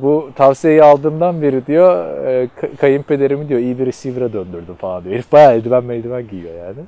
Bu 0.02 0.30
tavsiyeyi 0.36 0.82
aldığımdan 0.82 1.42
beri 1.42 1.66
diyor 1.66 2.18
e, 2.26 2.48
ka- 2.60 2.76
kayınpederimi 2.76 3.48
diyor 3.48 3.60
iyi 3.60 3.78
bir 3.78 3.86
receiver'a 3.86 4.32
döndürdüm 4.32 4.74
falan 4.74 5.04
diyor. 5.04 5.14
Herif 5.14 5.32
bayağı 5.32 5.54
eldiven 5.54 5.84
meldiven 5.84 6.28
giyiyor 6.28 6.54
yani. 6.54 6.80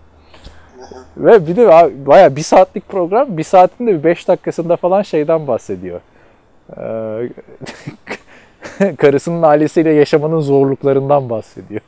Ve 1.16 1.46
bir 1.46 1.56
de 1.56 1.74
abi 1.74 2.06
bayağı 2.06 2.36
bir 2.36 2.42
saatlik 2.42 2.88
program. 2.88 3.36
Bir 3.38 3.44
saatin 3.44 3.86
de 3.86 3.92
bir 3.92 4.04
beş 4.04 4.28
dakikasında 4.28 4.76
falan 4.76 5.02
şeyden 5.02 5.46
bahsediyor. 5.46 6.00
Ee, 6.78 7.28
karısının 8.96 9.42
ailesiyle 9.42 9.90
yaşamanın 9.92 10.40
zorluklarından 10.40 11.30
bahsediyor. 11.30 11.80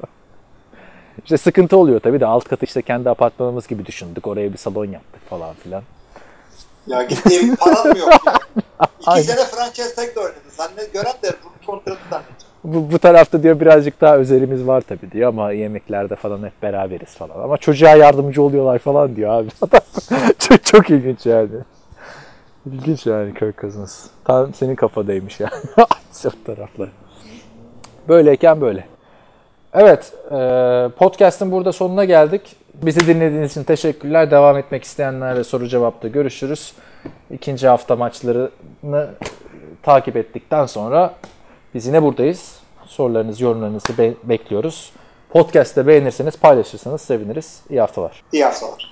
İşte 1.25 1.39
sıkıntı 1.39 1.77
oluyor 1.77 2.01
tabii 2.01 2.21
de 2.21 2.27
alt 2.27 2.49
katı 2.49 2.65
işte 2.65 2.83
kendi 2.83 3.11
apartmanımız 3.11 3.67
gibi 3.67 3.87
düşündük. 3.87 4.27
Oraya 4.27 4.53
bir 4.53 4.59
salon 4.59 4.85
yaptık 4.85 5.29
falan 5.31 5.55
filan. 5.55 5.83
ya 6.87 7.03
gittiğim 7.03 7.57
param 7.61 7.97
yok? 7.97 8.13
İki 9.01 9.23
sene 9.23 9.45
franchise 9.45 9.95
tag 9.95 10.17
oynadı. 10.19 10.41
Zannet 10.51 10.93
gören 10.93 11.15
de 11.23 11.33
bu 11.45 11.67
kontratı 11.67 12.01
zannediyor. 12.11 12.50
Bu, 12.65 12.93
bu 12.93 12.99
tarafta 12.99 13.43
diyor 13.43 13.61
birazcık 13.61 14.01
daha 14.01 14.17
özelimiz 14.17 14.67
var 14.67 14.81
tabii 14.81 15.11
diyor 15.13 15.29
ama 15.29 15.53
yemeklerde 15.53 16.17
falan 16.17 16.43
hep 16.43 16.63
beraberiz 16.63 17.15
falan. 17.15 17.41
Ama 17.41 17.57
çocuğa 17.57 17.97
yardımcı 17.97 18.43
oluyorlar 18.43 18.79
falan 18.79 19.17
diyor 19.17 19.31
abi. 19.31 19.49
çok, 20.39 20.65
çok 20.65 20.91
ilginç 20.91 21.27
yani. 21.27 21.49
İlginç 22.67 23.07
yani 23.07 23.35
Kirk 23.35 23.61
Cousins. 23.61 24.07
Tam 24.25 24.55
senin 24.55 24.75
kafadaymış 24.75 25.41
yani. 25.41 25.53
Sırf 26.11 26.47
taraflar. 26.47 26.89
Böyleyken 28.09 28.61
böyle. 28.61 28.85
Evet, 29.75 30.13
e, 30.31 30.37
podcast'ın 30.99 31.53
burada 31.53 31.73
sonuna 31.73 32.05
geldik. 32.05 32.57
Bizi 32.75 33.07
dinlediğiniz 33.07 33.51
için 33.51 33.65
teşekkürler. 33.65 34.31
Devam 34.31 34.59
etmek 34.59 34.85
isteyenlerle 34.85 35.45
soru 35.45 35.69
cevapta 35.69 36.09
görüşürüz. 36.09 36.73
İkinci 37.31 37.69
hafta 37.69 37.97
maçlarını 37.97 39.11
takip 39.83 40.17
ettikten 40.17 40.67
sonra 40.67 41.15
biz 41.75 41.87
yine 41.87 42.03
buradayız. 42.03 42.61
Sorularınızı, 42.87 43.45
yorumlarınızı 43.45 43.99
be- 43.99 44.15
bekliyoruz. 44.25 44.93
Podcast'te 45.31 45.87
beğenirseniz, 45.87 46.37
paylaşırsanız 46.39 47.01
seviniriz. 47.01 47.61
İyi 47.71 47.81
haftalar. 47.81 48.23
İyi 48.33 48.45
haftalar. 48.45 48.90